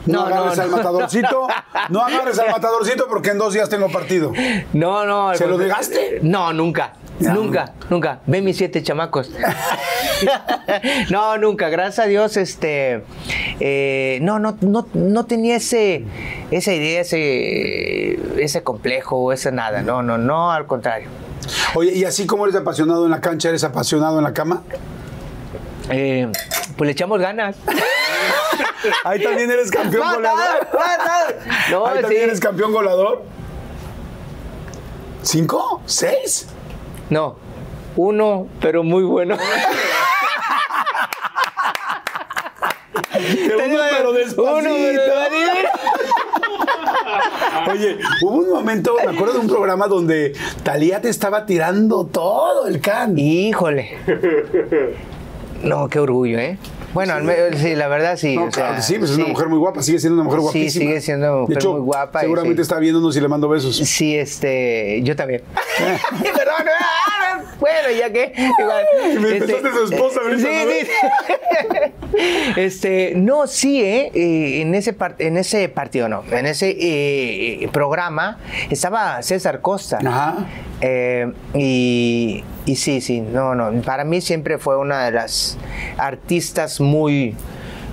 No, 0.07 0.28
no, 0.28 0.34
agarres 0.36 0.57
no. 0.59 0.62
al 0.64 0.70
matadorcito, 0.70 1.48
no 1.90 2.00
agarres 2.00 2.38
al 2.38 2.50
matadorcito 2.50 3.07
porque 3.09 3.30
en 3.30 3.38
dos 3.38 3.52
días 3.52 3.68
tengo 3.68 3.88
partido. 3.90 4.32
No, 4.72 5.04
no. 5.04 5.34
¿Se 5.34 5.46
lo 5.46 5.59
negaste? 5.59 6.20
No, 6.22 6.52
nunca. 6.52 6.92
No. 7.18 7.32
Nunca, 7.34 7.72
nunca. 7.88 8.20
Ve 8.26 8.42
mis 8.42 8.59
siete 8.59 8.82
chamacos. 8.82 9.30
no, 11.11 11.38
nunca. 11.38 11.68
Gracias 11.70 12.00
a 12.04 12.09
Dios, 12.09 12.36
este. 12.36 13.02
eh, 13.59 14.18
no, 14.20 14.38
no, 14.38 14.59
no, 14.61 14.86
no 14.92 15.24
tenía 15.24 15.57
ese, 15.57 16.04
esa 16.50 16.72
idea, 16.74 17.00
ese, 17.00 18.18
ese 18.42 18.62
complejo, 18.62 19.32
ese 19.32 19.50
nada. 19.50 19.80
No, 19.82 20.02
no, 20.02 20.18
no, 20.18 20.52
al 20.52 20.66
contrario. 20.66 21.09
Oye, 21.74 21.92
y 21.94 22.04
así 22.04 22.26
como 22.26 22.44
eres 22.44 22.57
apasionado 22.57 23.04
en 23.07 23.11
la 23.11 23.20
cancha, 23.20 23.48
¿eres 23.48 23.64
apasionado 23.64 24.18
en 24.18 24.24
la 24.24 24.34
cama? 24.34 24.62
Eh, 25.91 26.30
pues 26.76 26.87
le 26.87 26.93
echamos 26.93 27.20
ganas. 27.20 27.57
Ahí 29.05 29.22
también 29.22 29.51
eres 29.51 29.70
campeón 29.70 30.07
No, 30.07 30.14
goleador. 30.14 30.68
No, 31.70 31.87
Ahí 31.87 31.97
sí. 31.97 32.01
también 32.03 32.22
eres 32.24 32.41
campeón 32.41 32.72
goleador. 32.72 33.22
¿Cinco? 35.22 35.82
¿Seis? 35.87 36.49
No, 37.11 37.37
uno, 37.97 38.47
pero 38.61 38.82
muy 38.82 39.03
bueno. 39.05 39.37
Uno, 43.16 43.78
pero 43.91 44.12
despacito. 44.12 44.43
Uno, 44.57 44.70
pero- 44.70 45.14
Oye, 47.72 47.99
hubo 48.22 48.37
un 48.37 48.51
momento, 48.51 48.95
me 49.05 49.11
acuerdo 49.12 49.34
de 49.34 49.41
un 49.41 49.49
programa 49.49 49.89
donde 49.89 50.34
Talía 50.62 51.01
te 51.01 51.09
estaba 51.09 51.47
tirando 51.47 52.05
todo 52.07 52.66
el 52.68 52.80
can. 52.80 53.18
Híjole. 53.18 53.99
No, 55.62 55.88
qué 55.88 55.98
orgullo, 55.98 56.38
¿eh? 56.38 56.59
Bueno, 56.94 57.12
al 57.14 57.24
menos, 57.24 57.61
sí, 57.61 57.74
la 57.74 57.88
verdad 57.88 58.16
sí. 58.16 58.36
No, 58.36 58.44
o 58.44 58.50
sea, 58.52 58.62
claro 58.64 58.76
que 58.76 58.82
sí, 58.82 58.98
pues 58.98 59.11
es 59.11 59.16
una 59.18 59.26
mujer 59.26 59.48
muy 59.48 59.59
guapa, 59.59 59.82
sigue 59.82 59.98
siendo 59.98 60.14
una 60.14 60.24
mujer 60.24 60.38
Sí, 60.40 60.44
guapísima. 60.44 60.84
sigue 60.86 61.00
siendo 61.00 61.26
una 61.26 61.40
mujer 61.42 61.54
de 61.57 61.61
hecho, 61.61 61.72
muy 61.72 61.80
guapa 61.82 62.20
Seguramente 62.20 62.57
sí. 62.57 62.62
está 62.62 62.78
viéndonos 62.78 63.16
y 63.16 63.20
le 63.20 63.28
mando 63.28 63.48
besos. 63.48 63.76
Sí, 63.76 64.16
este, 64.16 65.00
yo 65.02 65.14
también. 65.16 65.42
Perdón, 66.22 66.66
ah, 66.80 67.42
bueno, 67.61 67.90
ya 67.98 68.11
que. 68.11 68.32
Igual, 68.59 68.84
me 69.20 69.36
empezaste 69.36 69.70
su 69.72 69.92
esposa 69.94 70.20
ahorita, 70.22 70.48
Sí, 70.48 70.54
¿no? 70.64 71.70
sí. 72.14 72.16
Este, 72.57 73.12
no, 73.16 73.46
sí, 73.46 73.82
¿eh? 73.82 74.11
Eh, 74.14 74.61
en, 74.62 74.74
ese 74.74 74.96
en 75.18 75.36
ese 75.36 75.68
partido, 75.68 76.09
no, 76.09 76.22
en 76.30 76.46
ese 76.46 76.74
eh, 76.80 77.68
programa 77.72 78.38
estaba 78.70 79.22
César 79.22 79.61
Costa. 79.61 79.98
Ajá. 80.04 80.36
Eh, 80.80 81.32
y, 81.54 82.44
y 82.66 82.76
sí, 82.76 83.00
sí, 83.00 83.20
no, 83.20 83.54
no. 83.54 83.70
Para 83.82 84.04
mí 84.04 84.20
siempre 84.20 84.58
fue 84.58 84.76
una 84.76 85.04
de 85.04 85.12
las 85.12 85.56
artistas 85.96 86.80
muy, 86.80 87.34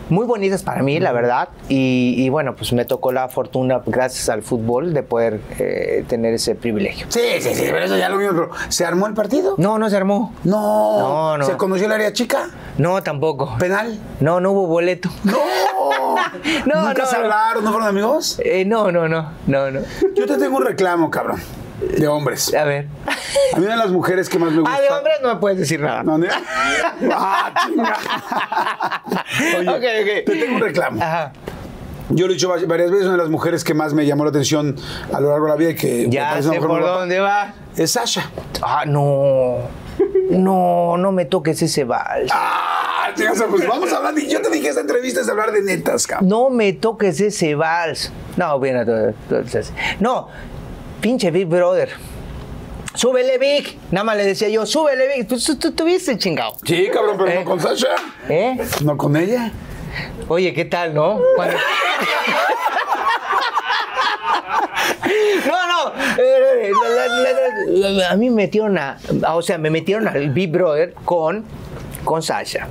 muy 0.10 0.26
bonitas 0.26 0.64
para 0.64 0.84
mí, 0.84 1.00
la 1.00 1.12
verdad. 1.12 1.50
Y, 1.70 2.16
y 2.18 2.30
bueno, 2.30 2.56
pues 2.56 2.74
me 2.74 2.86
tocó 2.86 3.12
la 3.12 3.30
fortuna, 3.30 3.82
gracias 3.86 4.30
al 4.30 4.44
fútbol, 4.44 4.94
de 4.94 5.04
poder 5.04 5.40
eh, 5.60 6.04
tener 6.08 6.34
ese 6.34 6.56
privilegio. 6.56 7.08
Sí, 7.10 7.22
sí, 7.40 7.54
sí, 7.56 7.64
pero 7.66 7.86
eso 7.86 7.98
ya 7.98 8.10
lo 8.10 8.18
pero 8.18 8.50
¿se 8.70 8.86
armó 8.86 9.08
el 9.08 9.14
partido? 9.14 9.56
No, 9.58 9.80
no 9.80 9.90
se 9.90 9.98
armó. 9.98 10.34
No. 10.44 11.00
No, 11.00 11.38
no. 11.38 11.46
¿Se 11.46 11.58
conoció 11.58 11.86
el 11.86 11.94
área 11.94 12.14
chica? 12.14 12.50
No, 12.78 13.02
tampoco. 13.02 13.58
¿Penal? 13.60 14.00
No, 14.20 14.40
no 14.40 14.52
hubo 14.52 14.68
boleto. 14.68 15.10
No. 15.24 15.38
No, 16.66 16.88
¿Nunca 16.88 17.04
no, 17.04 17.10
se 17.10 17.16
hablaron? 17.16 17.64
¿No 17.64 17.72
fueron 17.72 17.88
amigos? 17.88 18.40
Eh, 18.44 18.66
no, 18.66 18.92
no, 18.92 19.08
no, 19.08 19.32
no, 19.48 19.72
no. 19.72 19.80
Yo 20.16 20.26
te 20.26 20.38
tengo 20.38 20.58
un 20.58 20.66
reclamo, 20.66 21.10
cabrón, 21.10 21.40
de 21.98 22.08
hombres. 22.08 22.54
A 22.54 22.64
ver. 22.64 22.88
A 23.54 23.58
mí 23.60 23.66
una 23.66 23.76
de 23.76 23.80
las 23.80 23.92
mujeres 23.92 24.30
que 24.30 24.40
más 24.40 24.52
me 24.52 24.62
gusta... 24.62 24.76
Ah, 24.78 24.82
de 24.82 24.90
hombres 24.90 25.16
no 25.22 25.34
me 25.34 25.40
puedes 25.40 25.60
decir 25.60 25.80
nada. 25.82 26.04
No, 26.04 26.18
¿no? 26.18 26.28
Ah, 27.12 27.54
chinga. 27.68 27.98
Oye, 29.60 29.70
Ok, 29.70 29.76
ok. 29.76 30.26
te 30.26 30.36
tengo 30.36 30.56
un 30.56 30.62
reclamo. 30.62 31.04
Ajá. 31.04 31.32
Yo 32.10 32.28
lo 32.28 32.32
he 32.34 32.36
dicho 32.36 32.50
va- 32.50 32.58
varias 32.68 32.92
veces, 32.92 33.06
una 33.06 33.14
de 33.14 33.18
las 33.24 33.30
mujeres 33.30 33.64
que 33.64 33.74
más 33.74 33.94
me 33.94 34.06
llamó 34.06 34.24
la 34.26 34.30
atención 34.30 34.76
a 35.14 35.20
lo 35.20 35.30
largo 35.30 35.46
de 35.46 35.52
la 35.52 35.56
vida 35.58 35.70
y 35.72 35.76
que 35.76 36.06
me 36.08 36.10
Ya 36.14 36.42
sé 36.42 36.60
por 36.60 36.82
dónde 36.84 37.20
va. 37.20 37.54
es 37.76 37.92
Sasha. 37.92 38.30
Ah, 38.62 38.84
no. 38.86 39.58
No, 40.30 40.98
no 40.98 41.12
me 41.12 41.26
toques 41.26 41.62
ese 41.62 41.84
vals. 41.86 42.30
Ah, 42.34 43.12
chinga, 43.16 43.34
pues 43.50 43.68
vamos 43.68 43.92
a 43.94 43.98
hablar. 43.98 44.14
de- 44.16 44.28
Yo 44.28 44.42
te 44.42 44.50
dije 44.50 44.70
esta 44.70 44.82
entrevista 44.82 45.22
es 45.22 45.30
hablar 45.30 45.52
de 45.52 45.62
netas, 45.62 46.06
cabrón. 46.08 46.28
No 46.30 46.50
me 46.50 46.74
toques 46.74 47.20
ese 47.22 47.56
vals. 47.56 48.12
No, 48.38 48.60
bien, 48.60 48.86
no, 50.00 50.28
pinche 51.04 51.30
Big 51.32 51.46
Brother. 51.48 51.90
Súbele, 52.96 53.38
Big. 53.38 53.78
Nada 53.92 54.06
más 54.06 54.16
le 54.18 54.24
decía 54.24 54.48
yo, 54.48 54.66
súbele, 54.66 55.18
Big. 55.18 55.28
Pues 55.28 55.44
tú, 55.44 55.58
tú 55.58 55.72
tuviste 55.74 56.18
chingado. 56.18 56.56
Sí, 56.64 56.88
cabrón, 56.94 57.18
pero 57.20 57.30
Eh. 57.30 57.36
no 57.40 57.46
con 57.46 57.60
Sasha. 57.60 57.90
¿Eh? 58.30 58.58
No 58.86 58.96
con 58.98 59.18
ella. 59.18 59.52
Oye, 60.30 60.54
¿qué 60.54 60.64
tal, 60.66 60.94
no? 60.94 61.20
Cuando- 61.36 61.58
No, 65.46 65.68
no. 65.68 65.94
eh, 66.18 66.72
la- 66.72 67.08
la- 67.08 67.32
la- 67.68 67.90
la- 67.90 68.10
a 68.12 68.16
mí 68.16 68.30
me 68.30 68.36
metieron 68.38 68.78
a. 68.78 68.98
O 69.34 69.42
sea, 69.42 69.58
me 69.58 69.70
metieron 69.70 70.08
al 70.08 70.30
Big 70.30 70.50
Brother 70.52 70.94
con, 71.06 71.44
con 72.06 72.22
Sasha. 72.24 72.68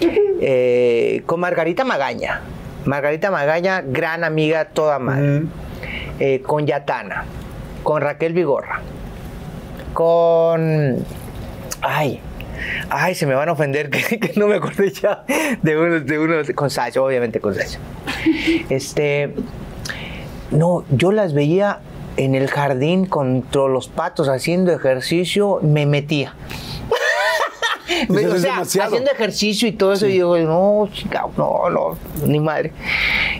Eh, 0.00 1.22
con 1.26 1.40
Margarita 1.40 1.84
Magaña. 1.84 2.40
Margarita 2.84 3.30
Magaña, 3.30 3.82
gran 3.84 4.24
amiga, 4.24 4.66
toda 4.66 4.98
madre. 4.98 5.42
Eh, 6.18 6.42
con 6.46 6.66
Yatana. 6.66 7.24
Con 7.90 8.02
Raquel 8.02 8.32
Vigorra. 8.32 8.82
Con. 9.94 11.04
Ay. 11.82 12.20
Ay, 12.88 13.16
se 13.16 13.26
me 13.26 13.34
van 13.34 13.48
a 13.48 13.52
ofender 13.52 13.90
que, 13.90 14.20
que 14.20 14.38
no 14.38 14.46
me 14.46 14.54
acordé 14.54 14.92
ya 14.92 15.24
de 15.60 15.76
uno, 15.76 15.98
de 15.98 16.18
uno 16.20 16.34
con 16.54 16.70
Sasha, 16.70 17.02
obviamente 17.02 17.40
con 17.40 17.52
Sasha. 17.52 17.80
Este. 18.70 19.34
No, 20.52 20.84
yo 20.90 21.10
las 21.10 21.34
veía 21.34 21.80
en 22.16 22.36
el 22.36 22.46
jardín 22.48 23.06
contra 23.06 23.66
los 23.66 23.88
patos 23.88 24.28
haciendo 24.28 24.72
ejercicio, 24.72 25.58
me 25.60 25.84
metía. 25.84 26.34
Me- 28.08 28.26
o 28.26 28.38
sea, 28.38 28.58
haciendo 28.60 29.10
ejercicio 29.10 29.68
y 29.68 29.72
todo 29.72 29.92
eso, 29.92 30.06
y 30.06 30.12
digo, 30.12 30.36
no, 30.38 30.88
chica, 30.92 31.26
no, 31.36 31.68
no, 31.70 31.96
ni 32.26 32.40
madre. 32.40 32.72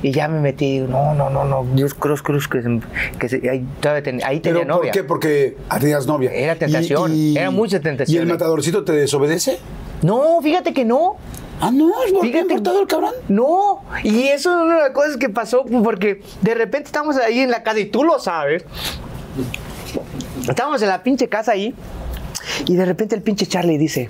Y 0.02 0.12
ya 0.12 0.28
me 0.28 0.40
metí 0.40 0.80
digo, 0.80 0.86
no, 0.88 1.14
no, 1.14 1.30
no, 1.30 1.44
no, 1.44 1.66
Dios, 1.74 1.94
cruz, 1.94 2.22
cruz, 2.22 2.48
que, 2.48 2.62
se- 2.62 2.80
que 3.18 3.28
se- 3.28 3.50
ahí, 3.50 3.64
ten- 4.02 4.20
ahí 4.24 4.40
tenía 4.40 4.60
¿Pero 4.60 4.60
por 4.60 4.66
novia. 4.66 4.92
qué? 4.92 5.04
Porque 5.04 5.56
tenías 5.78 6.06
novia. 6.06 6.32
Era 6.32 6.56
tentación, 6.56 7.12
era 7.36 7.50
mucha 7.50 7.80
tentación. 7.80 8.14
¿Y 8.16 8.18
el 8.20 8.26
matadorcito 8.26 8.84
te 8.84 8.92
desobedece? 8.92 9.58
No, 10.02 10.40
fíjate 10.42 10.72
que 10.72 10.84
no. 10.84 11.16
Ah, 11.62 11.70
no, 11.70 11.90
es 12.06 12.12
por 12.12 12.22
Fíjate. 12.22 12.54
el 12.54 12.62
cabrón. 12.88 13.12
No, 13.28 13.82
y 14.02 14.28
eso 14.28 14.50
es 14.50 14.62
una 14.64 14.76
de 14.76 14.80
las 14.84 14.90
cosas 14.92 15.18
que 15.18 15.28
pasó 15.28 15.64
porque 15.84 16.22
de 16.40 16.54
repente 16.54 16.86
estamos 16.86 17.18
ahí 17.18 17.40
en 17.40 17.50
la 17.50 17.62
casa 17.62 17.80
y 17.80 17.84
tú 17.84 18.02
lo 18.02 18.18
sabes. 18.18 18.64
Estábamos 20.48 20.80
en 20.82 20.88
la 20.88 21.02
pinche 21.02 21.28
casa 21.28 21.52
ahí 21.52 21.74
y 22.66 22.76
de 22.76 22.84
repente 22.84 23.14
el 23.14 23.22
pinche 23.22 23.46
Charlie 23.46 23.76
dice, 23.78 24.08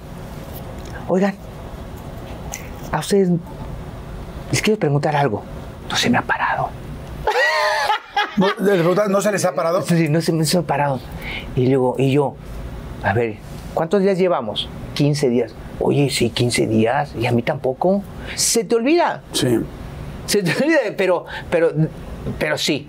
oigan, 1.11 1.35
a 2.93 3.01
ustedes 3.01 3.31
les 4.51 4.63
quiero 4.63 4.79
preguntar 4.79 5.17
algo. 5.17 5.43
No 5.91 5.97
se 5.97 6.09
me 6.09 6.19
ha 6.19 6.23
parado. 6.23 6.71
¿No, 8.37 9.09
¿no 9.09 9.21
se 9.21 9.33
les 9.33 9.45
ha 9.45 9.55
parado? 9.55 9.83
Sí, 9.83 10.09
no 10.09 10.21
se 10.21 10.33
me 10.33 10.45
ha 10.45 10.63
parado. 10.63 11.01
Y 11.57 11.67
luego, 11.67 11.97
y 11.99 12.13
yo, 12.13 12.37
a 13.03 13.13
ver, 13.13 13.37
¿cuántos 13.75 14.03
días 14.03 14.19
llevamos? 14.19 14.69
15 14.95 15.29
días. 15.29 15.55
Oye, 15.81 16.11
sí, 16.11 16.31
15 16.31 16.67
días. 16.69 17.15
Y 17.19 17.27
a 17.27 17.33
mí 17.33 17.43
tampoco. 17.43 18.03
Se 18.37 18.65
te 18.65 18.77
olvida. 18.77 19.23
Sí. 19.33 19.61
Se 20.27 20.43
te 20.43 20.53
olvida, 20.53 20.79
pero, 20.97 21.25
pero, 21.51 21.73
pero 22.39 22.57
sí. 22.57 22.89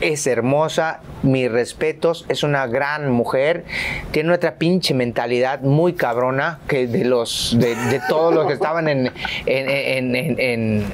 Es 0.00 0.28
hermosa, 0.28 1.00
mis 1.24 1.50
respetos, 1.50 2.24
es 2.28 2.44
una 2.44 2.68
gran 2.68 3.10
mujer, 3.10 3.64
tiene 4.12 4.32
otra 4.32 4.54
pinche 4.54 4.94
mentalidad 4.94 5.60
muy 5.62 5.94
cabrona 5.94 6.60
que 6.68 6.86
de 6.86 7.04
los 7.04 7.56
de, 7.58 7.74
de 7.74 8.00
todos 8.08 8.32
los 8.32 8.46
que 8.46 8.52
estaban 8.52 8.86
en, 8.88 9.10
en, 9.46 10.14
en- 10.14 10.84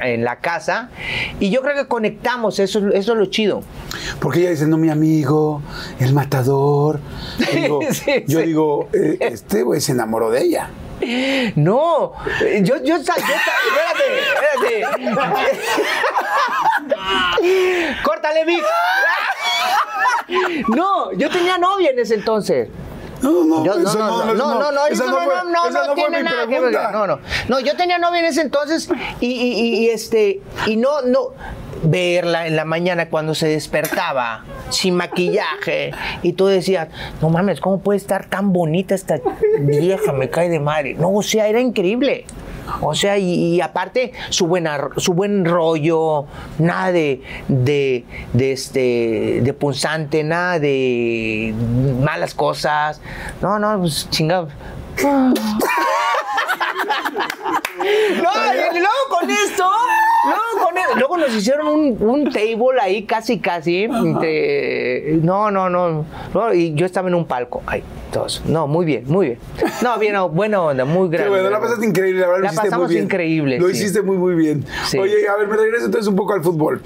en- 0.00 0.24
la 0.24 0.36
casa. 0.36 0.90
Y 1.40 1.50
yo 1.50 1.62
creo 1.62 1.74
que 1.74 1.88
conectamos, 1.88 2.60
eso, 2.60 2.78
eso 2.90 3.12
es 3.12 3.18
lo 3.18 3.26
chido. 3.26 3.62
Porque 4.20 4.40
ella 4.40 4.50
dice, 4.50 4.68
no, 4.68 4.76
mi 4.76 4.88
amigo, 4.90 5.60
el 5.98 6.12
matador. 6.12 7.00
Yo 7.38 7.60
digo, 7.60 7.80
Sí, 7.90 8.24
yo 8.28 8.40
sí. 8.40 8.46
digo, 8.46 8.88
eh, 8.92 9.18
este 9.20 9.62
güey 9.64 9.80
se 9.80 9.92
enamoró 9.92 10.30
de 10.30 10.42
ella. 10.42 10.68
No, 11.56 12.12
yo, 12.40 12.62
yo, 12.62 12.76
yo 12.82 13.02
sa- 13.02 13.14
espérate, 13.14 14.80
espérate. 14.80 15.14
Córtale, 18.04 18.44
Vic. 18.44 18.62
No, 20.68 21.12
yo 21.12 21.30
tenía 21.30 21.58
novia 21.58 21.90
en 21.90 21.98
ese 21.98 22.14
entonces. 22.14 22.68
No, 23.22 23.44
no, 23.44 23.64
Yo- 23.64 23.76
no, 23.76 23.88
eso 23.88 23.98
no, 23.98 24.24
no, 24.26 24.34
no, 24.34 24.54
no, 24.60 24.72
no, 24.72 24.86
esa 24.86 25.04
eso 25.04 25.12
no, 25.12 25.24
fue- 25.24 25.34
no, 25.36 25.44
no, 25.44 25.68
esa 25.68 25.78
no 25.80 25.86
fue 25.86 25.94
tiene 25.94 26.18
mi 26.18 26.24
nada 26.24 26.42
que 26.46 26.60
ver. 26.60 26.70
pregunta. 26.70 26.90
No, 26.92 27.06
no, 27.06 27.18
no, 27.48 27.60
yo 27.60 27.76
tenía 27.76 27.98
novia 27.98 28.20
en 28.20 28.26
ese 28.26 28.42
entonces 28.42 28.88
y, 29.20 29.26
y- 29.26 29.52
y- 29.52 29.84
y, 29.84 29.88
este, 29.90 30.40
y 30.66 30.76
no, 30.76 31.00
no, 31.02 31.28
verla 31.84 32.46
en 32.46 32.56
la 32.56 32.64
mañana 32.64 33.08
cuando 33.08 33.34
se 33.34 33.48
despertaba 33.48 34.44
sin 34.70 34.94
maquillaje 34.94 35.92
y 36.22 36.32
tú 36.32 36.46
decías, 36.46 36.88
no 37.20 37.28
mames, 37.28 37.60
¿cómo 37.60 37.80
puede 37.80 37.98
estar 37.98 38.26
tan 38.26 38.52
bonita 38.52 38.94
esta 38.94 39.20
vieja? 39.60 40.12
Me 40.12 40.30
cae 40.30 40.48
de 40.48 40.60
madre. 40.60 40.94
No, 40.94 41.12
o 41.12 41.22
sea, 41.22 41.48
era 41.48 41.60
increíble. 41.60 42.24
O 42.80 42.94
sea, 42.94 43.18
y, 43.18 43.60
aparte 43.60 44.12
su 44.30 44.46
buena, 44.46 44.88
su 44.96 45.12
buen 45.12 45.44
rollo, 45.44 46.24
nada 46.58 46.92
de, 46.92 47.20
de, 47.48 48.04
de 48.32 48.52
este, 48.52 49.40
de 49.42 49.52
punzante, 49.52 50.24
nada 50.24 50.58
de 50.58 51.54
malas 52.00 52.34
cosas. 52.34 53.00
No, 53.42 53.58
no, 53.58 53.80
pues 53.80 54.08
chingado. 54.10 54.48
No, 58.22 58.30
y 58.74 58.78
luego 58.78 58.94
con 59.10 59.30
esto, 59.30 59.64
luego, 60.24 60.66
con 60.68 60.78
e- 60.78 60.98
luego 60.98 61.16
nos 61.16 61.34
hicieron 61.34 61.66
un, 61.68 61.96
un 62.00 62.24
table 62.32 62.80
ahí 62.80 63.04
casi 63.04 63.38
casi. 63.40 63.84
entre- 63.84 65.18
no, 65.22 65.50
no, 65.50 65.68
no, 65.68 66.04
no, 66.32 66.54
Y 66.54 66.74
yo 66.74 66.86
estaba 66.86 67.08
en 67.08 67.14
un 67.14 67.26
palco. 67.26 67.62
Ahí, 67.66 67.82
todos. 68.12 68.42
No, 68.46 68.66
muy 68.66 68.84
bien, 68.86 69.04
muy 69.06 69.26
bien. 69.26 69.38
No, 69.82 69.98
bien, 69.98 70.14
no, 70.14 70.28
buena 70.28 70.60
onda, 70.62 70.84
muy 70.84 71.08
grande. 71.08 71.30
bueno, 71.30 71.50
la 71.50 71.60
pasaste 71.60 71.86
increíble, 71.86 72.20
la 72.20 72.26
verdad 72.28 72.40
lo 72.40 72.44
La 72.44 72.48
hiciste 72.52 72.62
muy 72.62 72.70
pasamos 72.70 72.88
bien. 72.90 73.04
increíble, 73.04 73.58
Lo 73.58 73.66
sí. 73.68 73.72
hiciste 73.76 74.02
muy, 74.02 74.16
muy 74.16 74.34
bien. 74.34 74.64
Sí. 74.86 74.98
Oye, 74.98 75.28
a 75.28 75.36
ver, 75.36 75.48
me 75.48 75.56
regreso 75.56 75.86
entonces 75.86 76.08
un 76.08 76.16
poco 76.16 76.32
al 76.34 76.42
fútbol. 76.42 76.80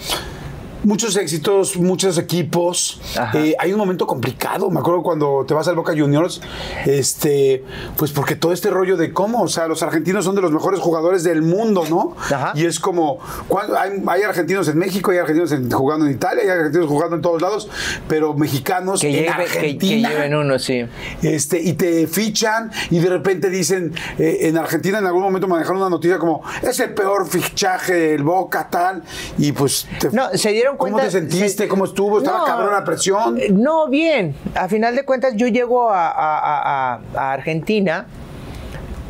Muchos 0.88 1.16
éxitos, 1.18 1.76
muchos 1.76 2.16
equipos. 2.16 2.98
Eh, 3.34 3.54
hay 3.58 3.72
un 3.74 3.78
momento 3.78 4.06
complicado. 4.06 4.70
Me 4.70 4.80
acuerdo 4.80 5.02
cuando 5.02 5.44
te 5.46 5.52
vas 5.52 5.68
al 5.68 5.74
Boca 5.76 5.92
Juniors, 5.94 6.40
este, 6.86 7.62
pues 7.98 8.10
porque 8.10 8.36
todo 8.36 8.54
este 8.54 8.70
rollo 8.70 8.96
de 8.96 9.12
cómo, 9.12 9.42
o 9.42 9.48
sea, 9.48 9.68
los 9.68 9.82
argentinos 9.82 10.24
son 10.24 10.34
de 10.34 10.40
los 10.40 10.50
mejores 10.50 10.80
jugadores 10.80 11.24
del 11.24 11.42
mundo, 11.42 11.84
¿no? 11.90 12.16
Ajá. 12.18 12.52
Y 12.54 12.64
es 12.64 12.80
como, 12.80 13.18
cuando- 13.48 13.78
hay, 13.78 14.02
hay 14.06 14.22
argentinos 14.22 14.66
en 14.68 14.78
México, 14.78 15.10
hay 15.10 15.18
argentinos 15.18 15.52
en- 15.52 15.70
jugando 15.70 16.06
en 16.06 16.12
Italia, 16.12 16.42
hay 16.44 16.48
argentinos 16.48 16.88
jugando 16.88 17.16
en 17.16 17.20
todos 17.22 17.42
lados, 17.42 17.68
pero 18.08 18.32
mexicanos 18.32 19.02
Que, 19.02 19.08
en 19.26 19.26
lleve- 19.34 19.78
que- 19.78 19.98
lleven 20.00 20.34
uno, 20.36 20.58
sí. 20.58 20.86
Este, 21.20 21.60
y 21.60 21.74
te 21.74 22.06
fichan 22.06 22.70
y 22.88 22.98
de 23.00 23.10
repente 23.10 23.50
dicen, 23.50 23.92
eh, 24.18 24.38
en 24.48 24.56
Argentina 24.56 24.96
en 25.00 25.04
algún 25.04 25.20
momento 25.22 25.48
manejaron 25.48 25.82
una 25.82 25.90
noticia 25.90 26.16
como, 26.18 26.42
es 26.62 26.80
el 26.80 26.94
peor 26.94 27.28
fichaje 27.28 27.92
del 27.92 28.22
Boca, 28.22 28.68
tal, 28.70 29.02
y 29.36 29.52
pues... 29.52 29.86
te- 30.00 30.10
No, 30.12 30.30
se 30.32 30.50
dieron 30.52 30.77
¿Cómo 30.78 30.96
te 30.98 31.10
sentiste? 31.10 31.48
se- 31.64 31.68
¿Cómo 31.68 31.84
estuvo? 31.84 32.18
¿Estaba 32.18 32.38
No, 32.38 32.44
cabrón 32.44 32.72
la 32.72 32.84
presión? 32.84 33.38
eh, 33.38 33.48
No, 33.50 33.88
bien. 33.88 34.34
A 34.54 34.68
final 34.68 34.96
de 34.96 35.04
cuentas, 35.04 35.34
yo 35.36 35.46
llego 35.48 35.90
a, 35.90 36.08
a- 36.08 36.38
a- 36.38 36.94
a- 36.94 37.00
a 37.14 37.32
Argentina 37.32 38.06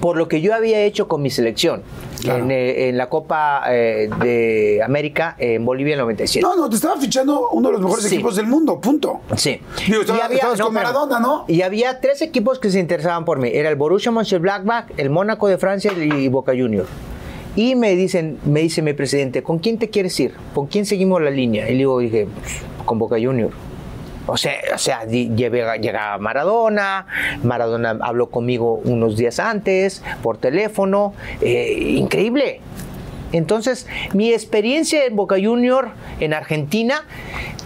por 0.01 0.17
lo 0.17 0.29
que 0.29 0.41
yo 0.41 0.55
había 0.55 0.81
hecho 0.83 1.09
con 1.09 1.23
mi 1.23 1.31
selección. 1.31 1.83
Claro. 2.21 2.43
En, 2.45 2.51
eh, 2.51 2.89
en 2.89 2.97
la 2.97 3.09
Copa 3.09 3.63
eh, 3.69 4.11
de 4.21 4.81
América 4.85 5.37
en 5.39 5.65
Bolivia 5.65 5.95
en 5.95 6.01
el 6.01 6.05
97. 6.05 6.45
No, 6.45 6.57
no, 6.57 6.69
te 6.69 6.75
estaba 6.75 6.97
fichando 7.01 7.51
uno 7.51 7.69
de 7.69 7.73
los 7.75 7.81
mejores 7.83 8.05
Sí. 8.07 8.15
equipos 8.17 8.35
del 8.35 8.47
mundo, 8.49 8.81
punto. 8.81 9.21
Sí. 9.37 9.61
Digo, 9.87 10.01
estaba- 10.01 10.27
estabas 10.27 10.61
con 10.61 10.75
pero- 10.75 10.85
Maradona, 10.87 11.21
¿no? 11.21 11.45
Y 11.47 11.63
había 11.63 12.01
tres 12.01 12.21
equipos 12.23 12.59
que 12.59 12.71
se 12.71 12.81
interesaban 12.81 13.25
por 13.25 13.39
mí. 13.39 13.51
Era 13.53 13.69
el 13.69 13.77
Borussia 13.77 14.11
Mönchengladbach, 14.11 14.87
el 14.97 15.11
Mónaco 15.11 15.47
de 15.47 15.59
Francia 15.59 15.93
y 15.93 16.27
Boca 16.29 16.53
Juniors. 16.53 16.89
Y 17.59 17.75
me 17.75 17.97
dicen, 17.97 18.39
me 18.45 18.61
dice 18.61 18.83
mi 18.83 18.93
presidente, 18.93 19.43
¿con 19.43 19.59
quién 19.59 19.79
te 19.79 19.91
quieres 19.91 20.21
ir? 20.21 20.33
¿Con 20.55 20.69
quién 20.69 20.87
seguimos 20.87 21.21
la 21.21 21.31
línea? 21.31 21.69
Y 21.69 21.77
digo, 21.77 21.99
dije, 21.99 22.29
"Pues, 22.41 22.63
con 22.85 23.01
Boca 23.01 23.17
Juniors. 23.21 23.53
O 24.29 24.37
sea, 24.37 24.53
o 24.73 24.79
sea, 24.79 25.05
llegaba 25.07 26.19
Maradona, 26.19 27.09
Maradona 27.43 27.99
habló 28.01 28.31
conmigo 28.31 28.81
unos 28.85 29.17
días 29.17 29.41
antes 29.41 30.05
por 30.23 30.39
teléfono, 30.39 31.15
eh, 31.41 31.97
increíble. 31.97 32.61
Entonces, 33.33 33.89
mi 34.15 34.33
experiencia 34.33 35.05
en 35.05 35.17
Boca 35.17 35.35
Junior 35.43 35.89
en 36.21 36.35
Argentina 36.35 37.07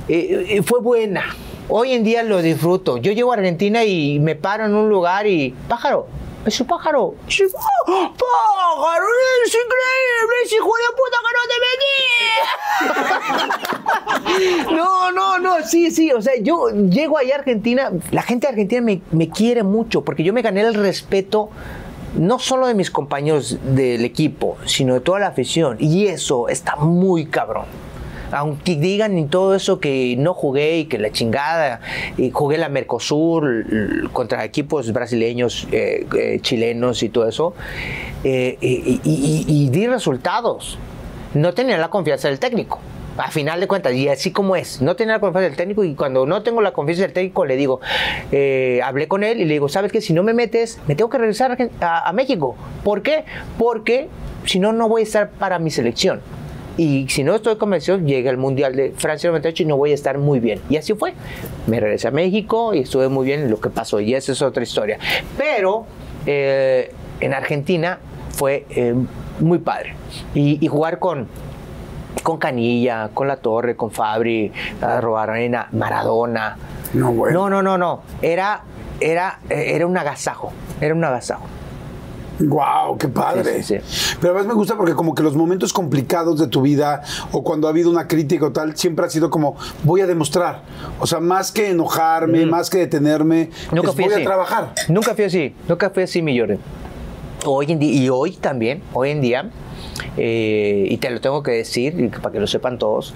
eh, 0.08 0.46
eh, 0.48 0.62
fue 0.62 0.80
buena. 0.80 1.36
Hoy 1.68 1.92
en 1.92 2.02
día 2.02 2.22
lo 2.22 2.40
disfruto. 2.40 2.96
Yo 2.96 3.12
llego 3.12 3.30
a 3.32 3.34
Argentina 3.34 3.84
y 3.84 4.20
me 4.20 4.36
paro 4.36 4.64
en 4.64 4.74
un 4.74 4.88
lugar 4.88 5.26
y 5.26 5.54
pájaro. 5.68 6.08
Es 6.44 6.60
un 6.60 6.66
pájaro. 6.66 7.14
Es 7.28 7.42
¡Oh! 7.54 7.86
pájaro. 7.86 9.06
Es 9.44 9.54
increíble. 9.54 10.34
ese 10.44 10.56
hijo 10.56 10.72
de 10.76 10.82
puta 10.96 11.18
que 11.22 11.32
no 11.34 11.42
te. 11.48 11.56
No, 14.72 15.12
no, 15.12 15.38
no, 15.38 15.62
sí, 15.66 15.90
sí, 15.90 16.10
o 16.12 16.20
sea, 16.22 16.34
yo 16.40 16.68
llego 16.70 17.18
allá 17.18 17.36
a 17.36 17.38
Argentina, 17.38 17.92
la 18.10 18.22
gente 18.22 18.46
de 18.46 18.52
Argentina 18.52 18.80
me, 18.80 19.02
me 19.10 19.28
quiere 19.28 19.62
mucho 19.62 20.02
porque 20.02 20.24
yo 20.24 20.32
me 20.32 20.42
gané 20.42 20.62
el 20.62 20.74
respeto 20.74 21.50
no 22.14 22.38
solo 22.38 22.66
de 22.66 22.74
mis 22.74 22.90
compañeros 22.90 23.58
del 23.62 24.04
equipo, 24.04 24.56
sino 24.66 24.94
de 24.94 25.00
toda 25.00 25.20
la 25.20 25.28
afición 25.28 25.76
y 25.80 26.06
eso 26.06 26.48
está 26.48 26.76
muy 26.76 27.26
cabrón. 27.26 27.66
Aunque 28.32 28.76
digan 28.76 29.16
y 29.18 29.26
todo 29.26 29.54
eso 29.54 29.78
que 29.78 30.16
no 30.18 30.34
jugué 30.34 30.78
y 30.78 30.84
que 30.86 30.98
la 30.98 31.10
chingada, 31.12 31.80
y 32.16 32.30
jugué 32.30 32.58
la 32.58 32.68
Mercosur 32.68 34.10
contra 34.12 34.44
equipos 34.44 34.92
brasileños, 34.92 35.68
eh, 35.70 36.06
eh, 36.18 36.38
chilenos 36.40 37.02
y 37.02 37.08
todo 37.10 37.28
eso, 37.28 37.54
eh, 38.24 38.56
y, 38.60 38.66
y- 38.68 39.00
y- 39.04 39.44
y 39.48 39.68
di 39.70 39.86
resultados 39.86 40.78
no 41.34 41.54
tenía 41.54 41.78
la 41.78 41.88
confianza 41.88 42.28
del 42.28 42.38
técnico. 42.38 42.78
A 43.18 43.30
final 43.30 43.60
de 43.60 43.66
cuentas, 43.68 43.92
y 43.92 44.08
así 44.08 44.30
como 44.32 44.56
es, 44.56 44.80
no 44.80 44.96
tenía 44.96 45.14
la 45.14 45.20
confianza 45.20 45.48
del 45.48 45.56
técnico 45.56 45.84
y 45.84 45.94
cuando 45.94 46.24
no 46.24 46.42
tengo 46.42 46.62
la 46.62 46.72
confianza 46.72 47.02
del 47.02 47.12
técnico 47.12 47.44
le 47.44 47.56
digo, 47.56 47.80
eh, 48.32 48.80
hablé 48.82 49.06
con 49.06 49.22
él 49.22 49.38
y 49.40 49.44
le 49.44 49.52
digo, 49.52 49.68
¿sabes 49.68 49.92
qué? 49.92 50.00
Si 50.00 50.14
no 50.14 50.22
me 50.22 50.32
metes, 50.32 50.78
me 50.88 50.94
tengo 50.94 51.10
que 51.10 51.18
regresar 51.18 51.52
a 51.52 51.86
a, 51.86 52.08
a 52.08 52.12
México. 52.14 52.56
¿Por 52.84 53.02
qué? 53.02 53.24
Porque 53.58 54.08
si 54.46 54.58
no, 54.58 54.72
no 54.72 54.88
voy 54.88 55.02
a 55.02 55.04
estar 55.04 55.28
para 55.30 55.58
mi 55.58 55.70
selección. 55.70 56.20
Y 56.76 57.06
si 57.08 57.22
no 57.22 57.34
estoy 57.34 57.56
convencido, 57.56 57.98
llega 57.98 58.30
el 58.30 58.38
Mundial 58.38 58.74
de 58.74 58.92
Francia 58.96 59.28
98 59.30 59.62
y 59.62 59.66
no 59.66 59.76
voy 59.76 59.92
a 59.92 59.94
estar 59.94 60.18
muy 60.18 60.40
bien. 60.40 60.60
Y 60.70 60.76
así 60.76 60.94
fue. 60.94 61.14
Me 61.66 61.80
regresé 61.80 62.08
a 62.08 62.10
México 62.10 62.74
y 62.74 62.80
estuve 62.80 63.08
muy 63.08 63.26
bien 63.26 63.40
en 63.40 63.50
lo 63.50 63.60
que 63.60 63.68
pasó. 63.68 64.00
Y 64.00 64.14
esa 64.14 64.32
es 64.32 64.40
otra 64.42 64.62
historia. 64.62 64.98
Pero 65.36 65.84
eh, 66.26 66.92
en 67.20 67.34
Argentina 67.34 67.98
fue 68.30 68.66
eh, 68.70 68.94
muy 69.40 69.58
padre. 69.58 69.94
Y, 70.34 70.64
y 70.64 70.68
jugar 70.68 70.98
con, 70.98 71.28
con 72.22 72.38
Canilla, 72.38 73.10
con 73.12 73.28
La 73.28 73.36
Torre, 73.36 73.76
con 73.76 73.90
Fabri, 73.90 74.50
Robarena, 74.80 75.68
Maradona. 75.72 76.56
No, 76.94 77.12
bueno. 77.12 77.48
No, 77.48 77.50
no, 77.50 77.62
no, 77.62 77.78
no. 77.78 78.02
Era, 78.22 78.62
era, 79.00 79.40
eh, 79.50 79.72
era 79.74 79.86
un 79.86 79.96
agasajo. 79.96 80.52
Era 80.80 80.94
un 80.94 81.04
agasajo. 81.04 81.44
Wow, 82.48 82.98
qué 82.98 83.08
padre. 83.08 83.62
Sí, 83.62 83.78
sí, 83.78 84.16
Pero 84.20 84.32
además 84.32 84.46
me 84.48 84.54
gusta 84.54 84.76
porque 84.76 84.94
como 84.94 85.14
que 85.14 85.22
los 85.22 85.36
momentos 85.36 85.72
complicados 85.72 86.38
de 86.40 86.46
tu 86.48 86.62
vida 86.62 87.02
o 87.30 87.42
cuando 87.42 87.66
ha 87.66 87.70
habido 87.70 87.90
una 87.90 88.08
crítica 88.08 88.46
o 88.46 88.52
tal, 88.52 88.76
siempre 88.76 89.06
ha 89.06 89.10
sido 89.10 89.30
como 89.30 89.56
voy 89.84 90.00
a 90.00 90.06
demostrar. 90.06 90.62
O 91.00 91.06
sea, 91.06 91.20
más 91.20 91.52
que 91.52 91.70
enojarme, 91.70 92.46
más 92.46 92.70
que 92.70 92.78
detenerme, 92.78 93.50
Nunca 93.70 93.90
es 93.90 93.94
fui 93.94 94.04
voy 94.04 94.14
así. 94.14 94.22
a 94.22 94.24
trabajar. 94.26 94.74
Nunca 94.88 95.14
fui 95.14 95.24
así. 95.24 95.54
Nunca 95.68 95.90
fui 95.90 96.02
así, 96.02 96.22
mi 96.22 96.38
Jordan. 96.38 96.58
Hoy 97.44 97.72
en 97.72 97.78
día, 97.78 97.92
y 97.92 98.08
hoy 98.08 98.32
también, 98.32 98.82
hoy 98.92 99.10
en 99.10 99.20
día, 99.20 99.50
eh, 100.16 100.86
y 100.88 100.96
te 100.98 101.10
lo 101.10 101.20
tengo 101.20 101.42
que 101.42 101.50
decir, 101.52 102.10
para 102.22 102.32
que 102.32 102.40
lo 102.40 102.46
sepan 102.46 102.78
todos, 102.78 103.14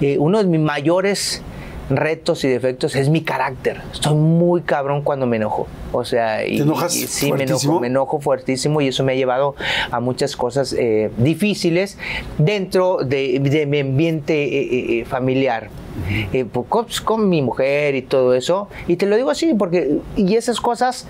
eh, 0.00 0.16
uno 0.18 0.38
de 0.38 0.44
mis 0.44 0.60
mayores 0.60 1.42
retos 1.88 2.42
y 2.44 2.48
defectos 2.48 2.96
es 2.96 3.08
mi 3.08 3.22
carácter. 3.22 3.80
Estoy 3.92 4.14
muy 4.16 4.62
cabrón 4.62 5.02
cuando 5.02 5.26
me 5.26 5.36
enojo. 5.36 5.68
O 5.92 6.04
sea, 6.04 6.44
y, 6.44 6.56
¿Te 6.56 6.62
enojas 6.64 6.96
y- 6.96 7.06
sí, 7.06 7.32
me 7.32 7.44
enojo, 7.44 7.80
me 7.80 7.86
enojo 7.86 8.20
fuertísimo 8.20 8.80
y 8.80 8.88
eso 8.88 9.04
me 9.04 9.12
ha 9.12 9.14
llevado 9.14 9.54
a 9.90 10.00
muchas 10.00 10.36
cosas 10.36 10.72
eh, 10.72 11.10
difíciles 11.16 11.96
dentro 12.38 12.98
de, 13.04 13.38
de 13.38 13.66
mi 13.66 13.80
ambiente 13.80 14.34
eh, 14.44 15.00
eh, 15.00 15.04
familiar. 15.04 15.68
eh, 16.32 16.44
pues, 16.44 17.00
con, 17.00 17.28
mi 17.28 17.40
mujer 17.40 17.94
y 17.94 18.02
todo 18.02 18.34
eso. 18.34 18.68
Y 18.88 18.96
te 18.96 19.06
lo 19.06 19.16
digo 19.16 19.30
así, 19.30 19.54
porque, 19.54 19.98
y 20.16 20.34
esas 20.36 20.60
cosas, 20.60 21.06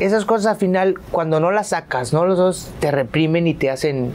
esas 0.00 0.24
cosas 0.24 0.46
al 0.52 0.56
final, 0.56 0.94
cuando 1.10 1.38
no 1.40 1.50
las 1.50 1.68
sacas, 1.68 2.12
¿no? 2.12 2.24
Los 2.26 2.38
dos 2.38 2.70
te 2.80 2.90
reprimen 2.90 3.46
y 3.46 3.54
te 3.54 3.70
hacen, 3.70 4.10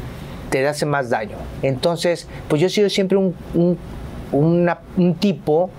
te 0.49 0.65
hacen 0.67 0.89
más 0.89 1.09
daño. 1.09 1.37
Entonces, 1.61 2.27
pues 2.47 2.59
yo 2.61 2.67
he 2.67 2.69
sido 2.71 2.89
siempre 2.89 3.17
un, 3.17 3.35
un 3.53 3.77
tipo 5.19 5.69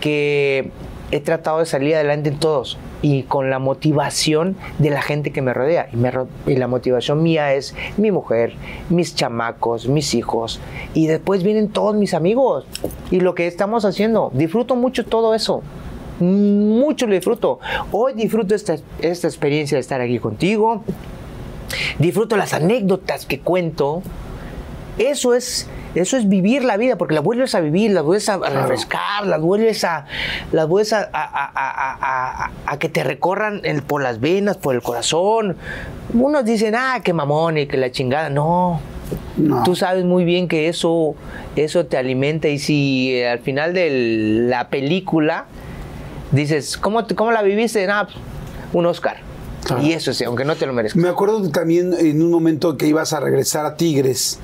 que 0.00 0.70
he 1.10 1.20
tratado 1.20 1.58
de 1.58 1.66
salir 1.66 1.94
adelante 1.94 2.28
en 2.30 2.38
todos 2.38 2.78
y 3.02 3.22
con 3.22 3.50
la 3.50 3.58
motivación 3.58 4.56
de 4.78 4.90
la 4.90 5.02
gente 5.02 5.32
que 5.32 5.42
me 5.42 5.54
rodea. 5.54 5.88
Y, 6.46 6.56
la 6.56 6.66
motivación 6.68 7.22
mía 7.22 7.54
es 7.54 7.74
mi 7.96 8.10
mujer, 8.10 8.54
mis 8.88 9.14
chamacos, 9.14 9.88
mis 9.88 10.14
hijos. 10.14 10.60
Y 10.94 11.06
después 11.06 11.42
vienen 11.42 11.68
todos 11.68 11.94
mis 11.94 12.14
amigos. 12.14 12.66
Y 13.10 13.20
lo 13.20 13.34
que 13.34 13.46
estamos 13.46 13.84
haciendo, 13.84 14.30
disfruto 14.34 14.76
mucho 14.76 15.06
todo 15.06 15.34
eso. 15.34 15.62
Mucho 16.20 17.06
lo 17.06 17.14
disfruto. 17.14 17.60
Hoy 17.92 18.12
disfruto 18.12 18.54
esta, 18.54 18.76
esta 19.00 19.26
experiencia 19.26 19.76
de 19.76 19.80
estar 19.80 20.00
aquí 20.00 20.18
contigo. 20.18 20.84
Disfruto 21.98 22.36
las 22.36 22.52
anécdotas 22.52 23.24
que 23.24 23.40
cuento. 23.40 24.02
Eso 24.98 25.34
es 25.34 25.66
eso 25.94 26.16
es 26.16 26.28
vivir 26.28 26.64
la 26.64 26.76
vida, 26.76 26.96
porque 26.96 27.14
la 27.14 27.20
vuelves 27.20 27.54
a 27.54 27.60
vivir, 27.60 27.90
la 27.90 28.02
vuelves 28.02 28.28
a, 28.28 28.38
refrescar, 28.38 29.26
la 29.26 29.38
vuelves 29.38 29.84
a, 29.84 30.06
la 30.52 30.64
vuelves 30.64 30.92
a, 30.92 31.08
a, 31.12 32.78
que 32.78 32.88
te 32.88 33.02
recorran 33.02 33.62
por 33.86 34.02
las 34.02 34.20
venas, 34.20 34.56
por 34.56 34.74
el 34.74 34.82
corazón. 34.82 35.56
Unos 36.12 36.44
dicen, 36.44 36.74
ah, 36.76 37.00
qué 37.02 37.12
mamón 37.12 37.58
y 37.58 37.66
que 37.66 37.76
la 37.76 37.90
chingada. 37.90 38.30
No, 38.30 38.80
Tú 39.64 39.74
sabes 39.74 40.04
muy 40.04 40.24
bien 40.24 40.48
que 40.48 40.68
eso, 40.68 41.14
eso 41.56 41.86
te 41.86 41.96
alimenta 41.96 42.48
y 42.48 42.58
si 42.58 43.14
eh, 43.14 43.28
al 43.28 43.40
final 43.40 43.74
de 43.74 44.46
la 44.48 44.68
película 44.68 45.46
dices, 46.30 46.76
¿cómo, 46.76 47.04
cómo 47.16 47.32
la 47.32 47.42
viviste? 47.42 47.86
Pues, 47.86 48.16
un 48.72 48.86
Oscar. 48.86 49.29
Y 49.80 49.92
eso 49.92 50.12
sí, 50.12 50.24
aunque 50.24 50.44
no 50.44 50.56
te 50.56 50.66
lo 50.66 50.72
merezcas. 50.72 51.00
Me 51.00 51.08
acuerdo 51.08 51.48
también 51.50 51.94
en 51.94 52.22
un 52.22 52.30
momento 52.30 52.76
que 52.76 52.86
ibas 52.86 53.12
a 53.12 53.20
regresar 53.20 53.66
a 53.66 53.76
Tigres 53.76 54.38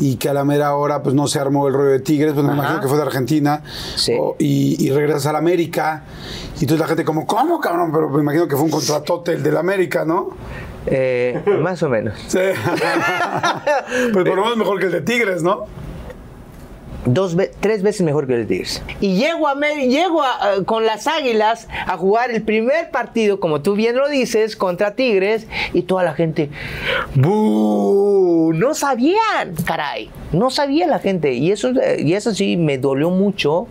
y 0.00 0.16
que 0.16 0.28
a 0.28 0.34
la 0.34 0.44
mera 0.44 0.74
hora 0.74 1.02
pues 1.02 1.14
no 1.14 1.26
se 1.28 1.38
armó 1.38 1.68
el 1.68 1.74
rollo 1.74 1.90
de 1.90 2.00
Tigres, 2.00 2.32
pues 2.32 2.44
me 2.46 2.52
imagino 2.52 2.80
que 2.80 2.88
fue 2.88 2.96
de 2.96 3.02
Argentina. 3.02 3.62
y, 4.38 4.90
regresas 4.90 5.26
a 5.26 5.32
la 5.32 5.38
América. 5.38 6.04
Y 6.56 6.64
entonces 6.64 6.80
la 6.80 6.86
gente 6.86 7.04
como, 7.04 7.26
¿cómo, 7.26 7.60
cabrón? 7.60 7.90
Pero 7.92 8.10
me 8.10 8.20
imagino 8.20 8.46
que 8.46 8.56
fue 8.56 8.64
un 8.64 8.70
contratote 8.70 9.32
el 9.32 9.42
de 9.42 9.52
la 9.52 9.60
América, 9.60 10.04
¿no? 10.04 10.30
Eh, 10.86 11.40
más 11.60 11.82
o 11.82 11.88
menos. 11.88 12.14
Sí. 12.26 12.38
pues 14.12 14.24
por 14.24 14.36
lo 14.36 14.42
menos 14.42 14.56
mejor 14.56 14.78
que 14.78 14.86
el 14.86 14.92
de 14.92 15.00
Tigres, 15.00 15.42
¿no? 15.42 15.66
Dos 17.04 17.36
tres 17.60 17.82
veces 17.82 18.02
mejor 18.02 18.26
que 18.26 18.34
el 18.34 18.46
Tigres. 18.46 18.82
Y 19.00 19.16
llego, 19.16 19.48
a, 19.48 19.54
llego 19.54 20.22
con 20.66 20.86
las 20.86 21.06
Águilas 21.06 21.68
a 21.86 21.96
jugar 21.96 22.30
el 22.30 22.42
primer 22.42 22.90
partido, 22.90 23.40
como 23.40 23.62
tú 23.62 23.74
bien 23.74 23.96
lo 23.96 24.08
dices, 24.08 24.56
contra 24.56 24.94
Tigres, 24.94 25.46
y 25.72 25.82
toda 25.82 26.04
la 26.04 26.14
gente, 26.14 26.50
No 27.14 28.74
sabían, 28.74 29.54
caray, 29.64 30.10
no 30.32 30.50
sabía 30.50 30.86
la 30.86 30.98
gente. 30.98 31.32
Y 31.34 31.50
eso, 31.50 31.70
y 31.98 32.14
eso 32.14 32.34
sí 32.34 32.56
me 32.56 32.78
dolió 32.78 33.10
mucho. 33.10 33.66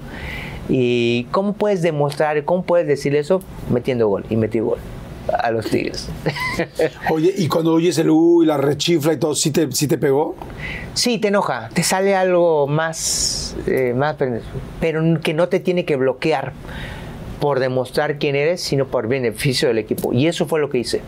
¿Y 0.70 1.26
cómo 1.32 1.54
puedes 1.54 1.82
demostrar, 1.82 2.46
cómo 2.46 2.64
puedes 2.64 2.88
decir 2.88 3.16
eso? 3.16 3.42
Metiendo 3.70 4.08
gol, 4.08 4.26
y 4.30 4.36
metí 4.36 4.60
gol 4.60 4.80
a 5.34 5.52
los 5.52 5.70
Tigres. 5.70 6.08
Oye, 7.10 7.34
¿y 7.38 7.48
cuando 7.48 7.74
oyes 7.74 7.98
el 7.98 8.10
U 8.10 8.44
y 8.44 8.46
la 8.46 8.58
rechifla 8.58 9.14
y 9.14 9.18
todo, 9.18 9.36
¿sí 9.36 9.52
te, 9.52 9.72
sí 9.72 9.88
te 9.88 9.98
pegó? 9.98 10.36
Sí, 10.94 11.18
te 11.18 11.30
enoja, 11.30 11.70
te 11.74 11.84
sale 11.84 12.16
algo 12.16 12.68
más, 12.68 13.56
eh, 13.68 13.94
más, 13.96 14.16
pero 14.80 15.02
que 15.22 15.34
no 15.34 15.50
te 15.50 15.60
tiene 15.60 15.86
que 15.86 15.96
bloquear 15.96 16.54
por 17.40 17.60
demostrar 17.60 18.20
quién 18.20 18.36
eres, 18.36 18.62
sino 18.62 18.88
por 18.88 19.08
beneficio 19.08 19.68
del 19.68 19.80
equipo. 19.80 20.14
Y 20.14 20.28
eso 20.28 20.46
fue 20.46 20.60
lo 20.60 20.70
que 20.70 20.78
hice. 20.78 21.02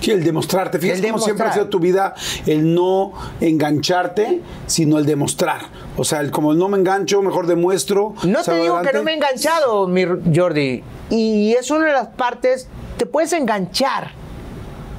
Sí, 0.00 0.12
el 0.12 0.22
demostrarte. 0.22 0.78
Fíjate 0.78 1.02
cómo 1.08 1.18
siempre 1.18 1.46
ha 1.46 1.52
sido 1.52 1.68
tu 1.68 1.80
vida 1.80 2.14
el 2.46 2.74
no 2.74 3.12
engancharte, 3.40 4.40
sino 4.66 4.98
el 4.98 5.06
demostrar. 5.06 5.62
O 5.96 6.04
sea, 6.04 6.20
el, 6.20 6.30
como 6.30 6.54
no 6.54 6.68
me 6.68 6.78
engancho, 6.78 7.20
mejor 7.22 7.46
demuestro. 7.46 8.14
No 8.22 8.42
te 8.42 8.54
digo 8.54 8.80
que 8.82 8.92
no 8.92 9.02
me 9.02 9.12
he 9.12 9.14
enganchado, 9.14 9.88
mi 9.88 10.04
Jordi. 10.34 10.82
Y 11.10 11.52
es 11.52 11.70
una 11.70 11.86
de 11.86 11.92
las 11.92 12.08
partes 12.08 12.68
te 12.98 13.06
puedes 13.06 13.32
enganchar, 13.32 14.10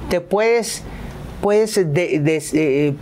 te 0.08 0.20
puedes, 0.20 0.82
puedes, 1.40 1.76
eh, 1.76 2.94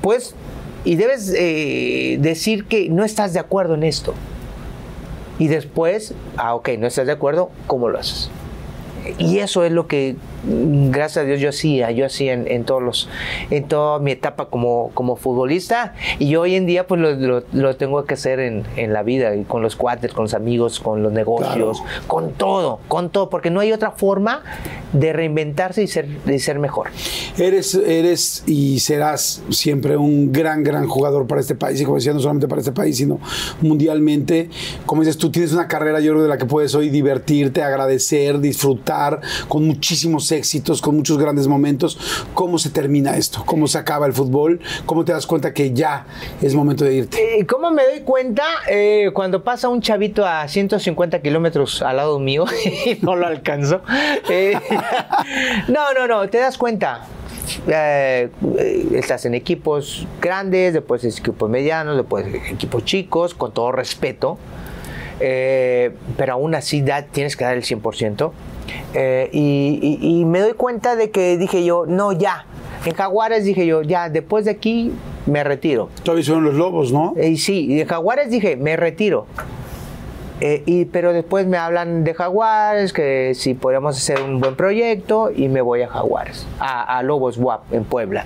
y 0.85 0.97
debes 0.97 1.33
eh, 1.37 2.19
decir 2.21 2.67
que 2.67 2.89
no 2.89 3.05
estás 3.05 3.33
de 3.33 3.39
acuerdo 3.41 3.75
en 3.75 3.85
esto. 3.85 4.15
Y 5.39 5.47
después, 5.47 6.15
ah, 6.37 6.55
ok, 6.55 6.71
no 6.79 6.87
estás 6.89 7.07
de 7.07 7.13
acuerdo, 7.13 7.51
¿cómo 7.67 7.89
lo 7.89 7.99
haces? 7.99 8.31
Y 9.19 9.39
eso 9.39 9.65
es 9.65 9.73
lo 9.73 9.87
que 9.87 10.17
gracias 10.49 11.25
a 11.25 11.27
Dios 11.27 11.41
yo 11.41 11.49
hacía, 11.51 11.91
yo 11.91 12.07
hacía 12.07 12.33
en, 12.33 12.65
todos 12.65 12.83
los, 12.83 13.09
en 13.51 13.69
toda 13.69 13.99
mi 13.99 14.13
etapa 14.13 14.47
como, 14.47 14.91
como 14.95 15.17
futbolista 15.17 15.95
y 16.19 16.37
hoy 16.37 16.55
en 16.55 16.67
día 16.67 16.87
pues 16.87 17.01
lo, 17.01 17.43
lo, 17.53 17.77
tengo 17.77 18.05
que 18.05 18.15
hacer 18.15 18.41
en, 18.41 18.65
en, 18.77 18.93
la 18.93 19.03
vida, 19.03 19.35
y 19.37 19.45
con 19.45 19.63
los 19.63 19.77
cuates, 19.77 20.13
con 20.13 20.25
los 20.25 20.35
amigos, 20.35 20.81
con 20.81 21.03
los 21.03 21.13
negocios, 21.13 21.83
con 22.07 22.33
todo, 22.33 22.81
con 22.89 23.11
todo, 23.11 23.31
porque 23.31 23.51
no 23.51 23.61
hay 23.61 23.73
otra 23.73 23.91
forma 23.91 24.43
de 24.93 25.13
reinventarse 25.13 25.83
y 25.83 25.87
ser, 25.87 26.09
de 26.25 26.39
ser 26.39 26.59
mejor. 26.59 26.89
Eres, 27.39 27.75
eres 27.75 28.43
y 28.47 28.81
serás 28.81 29.43
siempre 29.51 29.97
un 29.97 30.33
gran, 30.33 30.63
gran 30.65 30.89
jugador 30.89 31.27
para 31.27 31.41
este 31.41 31.55
país 31.55 31.81
y 31.81 31.85
como 31.85 31.97
decía, 31.97 32.13
no 32.13 32.21
solamente 32.21 32.49
para 32.49 32.61
este 32.61 32.73
país, 32.73 32.97
sino 32.97 33.21
mundialmente. 33.61 34.49
Como 34.87 35.03
dices, 35.03 35.19
tú 35.19 35.31
tienes 35.31 35.53
una 35.53 35.69
carrera 35.69 36.01
yo 36.01 36.13
creo 36.13 36.23
de 36.23 36.29
la 36.29 36.39
que 36.39 36.47
puedes 36.47 36.75
hoy 36.75 36.89
divertirte, 36.89 37.63
agradecer, 37.63 38.41
disfrutar 38.41 39.21
con 39.49 39.67
muchísimos 39.67 40.27
éxitos, 40.39 40.81
con 40.81 40.97
muchos 40.97 41.19
grandes 41.19 41.47
momentos. 41.47 41.99
¿Cómo 42.35 42.59
se 42.59 42.71
termina 42.71 43.17
esto? 43.17 43.43
¿Cómo 43.45 43.67
se 43.67 43.79
acaba 43.79 44.07
el 44.07 44.13
fútbol? 44.13 44.61
¿Cómo 44.87 45.05
te 45.05 45.13
das 45.13 45.27
cuenta 45.27 45.53
que 45.53 45.73
ya 45.73 46.07
es 46.41 46.55
momento 46.55 46.85
de 46.85 46.95
irte? 46.95 47.39
Eh, 47.39 47.47
¿Cómo 47.47 47.71
me 47.71 47.85
doy 47.85 48.01
cuenta 48.01 48.45
eh, 48.69 49.11
cuando 49.13 49.45
pasa 49.45 49.69
un 49.69 49.83
chavito 49.83 50.25
a 50.27 50.49
150 50.49 51.21
kilómetros 51.21 51.83
al 51.83 51.97
lado 51.97 52.19
mío 52.19 52.47
y 52.87 52.99
no 53.03 53.17
lo 53.17 53.27
alcanzo? 53.27 53.83
Eh, 54.29 54.59
no, 55.69 55.93
no, 55.93 56.07
no, 56.07 56.29
te 56.29 56.39
das 56.39 56.57
cuenta. 56.57 57.07
estás 58.93 59.27
en 59.27 59.35
equipos 59.35 60.07
grandes, 60.21 60.73
después 60.75 61.05
equipos 61.05 61.51
medianos, 61.51 61.97
después 61.97 62.27
equipos 62.51 62.85
chicos, 62.85 63.35
con 63.35 63.53
todo 63.53 63.73
respeto. 63.73 64.39
pero 65.19 66.33
aún 66.33 66.55
así 66.55 66.83
da, 66.83 67.03
tienes 67.03 67.37
que 67.37 67.45
dar 67.45 67.57
el 67.57 67.65
100%. 67.65 68.33
Eh, 68.95 69.29
y, 69.33 70.25
me 70.25 70.41
doy 70.41 70.53
cuenta 70.53 70.97
de 70.97 71.11
que 71.11 71.37
dije 71.37 71.65
yo, 71.65 71.87
no, 71.87 72.13
ya. 72.13 72.45
En 72.85 72.95
Jaguares 72.95 73.45
dije 73.45 73.67
yo, 73.67 73.83
ya, 73.83 74.09
después 74.09 74.45
de 74.45 74.53
aquí 74.53 74.93
me 75.27 75.45
retiro. 75.45 75.89
Todavía 76.03 76.25
son 76.25 76.45
los 76.45 76.55
lobos, 76.55 76.93
¿no? 76.93 77.15
Y 77.21 77.37
sí, 77.37 77.67
y 77.71 77.77
de 77.77 77.87
Jaguares 77.87 78.31
dije, 78.31 78.57
me 78.57 78.77
retiro. 78.77 79.27
Eh, 80.41 80.63
y, 80.67 80.85
pero 80.85 81.13
después 81.13 81.47
me 81.47 81.57
hablan 81.57 82.05
de 82.05 82.15
Jaguares, 82.15 82.93
que 82.93 83.33
si 83.35 83.55
podemos 83.55 83.97
hacer 83.97 84.23
un 84.23 84.41
buen 84.41 84.55
proyecto, 84.55 85.31
y 85.35 85.49
me 85.49 85.61
voy 85.61 85.83
a 85.83 85.89
Jaguares, 85.89 86.47
a, 86.61 86.99
a 86.99 87.03
Lobos 87.03 87.39
WAP 87.39 87.73
en 87.73 87.85
Puebla. 87.85 88.25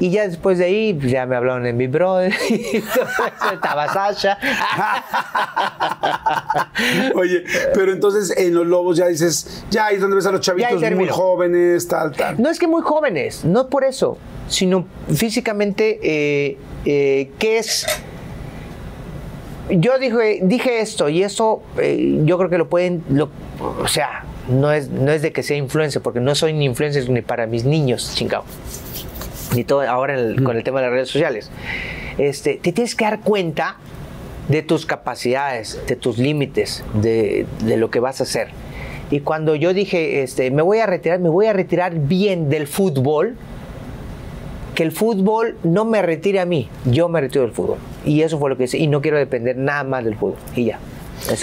Y 0.00 0.10
ya 0.10 0.28
después 0.28 0.58
de 0.58 0.66
ahí, 0.66 0.94
pues, 0.94 1.10
ya 1.10 1.26
me 1.26 1.34
hablaron 1.34 1.64
de 1.64 1.72
mi 1.72 1.88
brother, 1.88 2.32
estaba 3.52 3.92
Sasha. 3.92 4.38
Oye, 7.16 7.42
pero 7.74 7.92
entonces 7.92 8.32
en 8.36 8.54
los 8.54 8.64
lobos 8.66 8.96
ya 8.96 9.08
dices, 9.08 9.64
ya 9.70 9.86
ahí 9.86 9.96
es 9.96 10.00
donde 10.00 10.14
ves 10.16 10.26
a 10.26 10.30
los 10.30 10.40
chavitos 10.40 10.80
muy 10.92 11.08
jóvenes, 11.08 11.88
tal, 11.88 12.12
tal. 12.12 12.40
No 12.40 12.48
es 12.48 12.60
que 12.60 12.68
muy 12.68 12.82
jóvenes, 12.82 13.44
no 13.44 13.68
por 13.68 13.82
eso, 13.82 14.18
sino 14.46 14.86
físicamente, 15.12 15.98
eh, 16.00 16.58
eh, 16.84 17.32
¿qué 17.38 17.58
es? 17.58 17.84
Yo 19.68 19.98
dije, 19.98 20.38
dije 20.42 20.80
esto 20.80 21.08
y 21.08 21.24
eso 21.24 21.62
eh, 21.76 22.20
yo 22.24 22.38
creo 22.38 22.48
que 22.48 22.58
lo 22.58 22.68
pueden, 22.68 23.02
o 23.60 23.88
sea, 23.88 24.24
no 24.48 24.70
es, 24.72 24.90
no 24.90 25.10
es 25.10 25.22
de 25.22 25.32
que 25.32 25.42
sea 25.42 25.56
influencer, 25.56 26.02
porque 26.02 26.20
no 26.20 26.36
soy 26.36 26.52
ni 26.52 26.66
influencer 26.66 27.10
ni 27.10 27.20
para 27.20 27.48
mis 27.48 27.64
niños, 27.64 28.12
chingado 28.14 28.44
y 29.54 29.64
todo 29.64 29.82
ahora 29.82 30.16
con 30.42 30.56
el 30.56 30.64
tema 30.64 30.80
de 30.80 30.86
las 30.86 30.92
redes 30.92 31.08
sociales, 31.08 31.50
este, 32.18 32.58
te 32.62 32.72
tienes 32.72 32.94
que 32.94 33.04
dar 33.04 33.20
cuenta 33.20 33.76
de 34.48 34.62
tus 34.62 34.86
capacidades, 34.86 35.80
de 35.86 35.96
tus 35.96 36.18
límites, 36.18 36.82
de, 36.94 37.46
lo 37.64 37.90
que 37.90 38.00
vas 38.00 38.20
a 38.20 38.24
hacer. 38.24 38.48
Y 39.10 39.20
cuando 39.20 39.54
yo 39.54 39.72
dije, 39.72 40.22
este, 40.22 40.50
me 40.50 40.62
voy 40.62 40.78
a 40.78 40.86
retirar, 40.86 41.20
me 41.20 41.28
voy 41.28 41.46
a 41.46 41.52
retirar 41.52 41.94
bien 41.94 42.48
del 42.48 42.66
fútbol, 42.66 43.36
que 44.74 44.82
el 44.82 44.92
fútbol 44.92 45.56
no 45.64 45.84
me 45.84 46.02
retire 46.02 46.40
a 46.40 46.44
mí, 46.44 46.68
yo 46.84 47.08
me 47.08 47.20
retiro 47.20 47.42
del 47.42 47.52
fútbol. 47.52 47.78
Y 48.04 48.22
eso 48.22 48.38
fue 48.38 48.50
lo 48.50 48.56
que 48.56 48.64
hice, 48.64 48.78
y 48.78 48.86
no 48.86 49.00
quiero 49.00 49.18
depender 49.18 49.56
nada 49.56 49.84
más 49.84 50.04
del 50.04 50.16
fútbol. 50.16 50.36
Y 50.54 50.66
ya. 50.66 50.78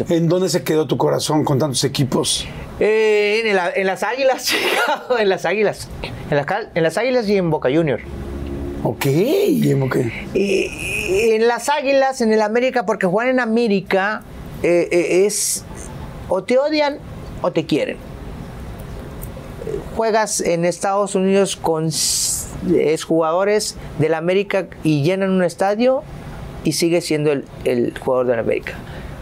¿En 0.10 0.30
dónde 0.30 0.50
se 0.50 0.64
quedó 0.64 0.88
tu 0.88 0.98
corazón 0.98 1.44
con 1.44 1.60
tantos 1.60 1.84
equipos? 1.84 2.48
Eh, 2.80 3.44
en, 3.76 3.88
las 3.88 4.04
Águilas, 4.04 4.54
en 5.20 5.30
las 5.30 5.46
Águilas. 5.46 5.88
En, 6.30 6.38
en 6.76 6.84
las 6.84 6.98
Águilas 6.98 7.28
y 7.30 7.38
en 7.38 7.50
Boca 7.50 7.70
Junior. 7.74 8.02
Ok, 8.84 9.08
¿y 9.08 9.72
en 9.72 10.14
Y, 10.36 11.32
en 11.34 11.48
las 11.48 11.70
Águilas, 11.70 12.22
en 12.22 12.32
el 12.32 12.42
América, 12.44 12.86
porque 12.86 13.08
jugar 13.08 13.30
en 13.30 13.40
América 13.40 14.22
eh, 14.62 14.88
eh, 14.92 15.26
es 15.26 15.64
o 16.30 16.44
te 16.44 16.60
odian 16.60 17.00
o 17.42 17.52
te 17.52 17.66
quieren. 17.66 17.98
Juegas 19.96 20.40
en 20.42 20.66
Estados 20.66 21.16
Unidos 21.16 21.56
con 21.56 21.88
es 21.88 23.04
jugadores 23.04 23.76
del 23.98 24.14
América 24.14 24.68
y 24.84 25.02
llenan 25.02 25.32
un 25.32 25.44
estadio 25.44 26.04
y 26.64 26.74
sigues 26.74 27.06
siendo 27.06 27.32
el, 27.32 27.46
el 27.64 27.98
jugador 27.98 28.28
del 28.28 28.40
América. 28.40 28.74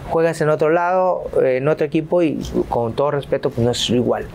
Juegas 0.10 0.42
en 0.42 0.50
otro 0.50 0.70
lado, 0.70 1.24
en 1.42 1.68
otro 1.68 1.86
equipo 1.86 2.22
y 2.22 2.40
con 2.70 2.94
todo 2.94 3.12
respeto, 3.12 3.50
pues 3.50 3.66
no 3.66 3.72
es 3.72 3.90
igual. 3.90 4.28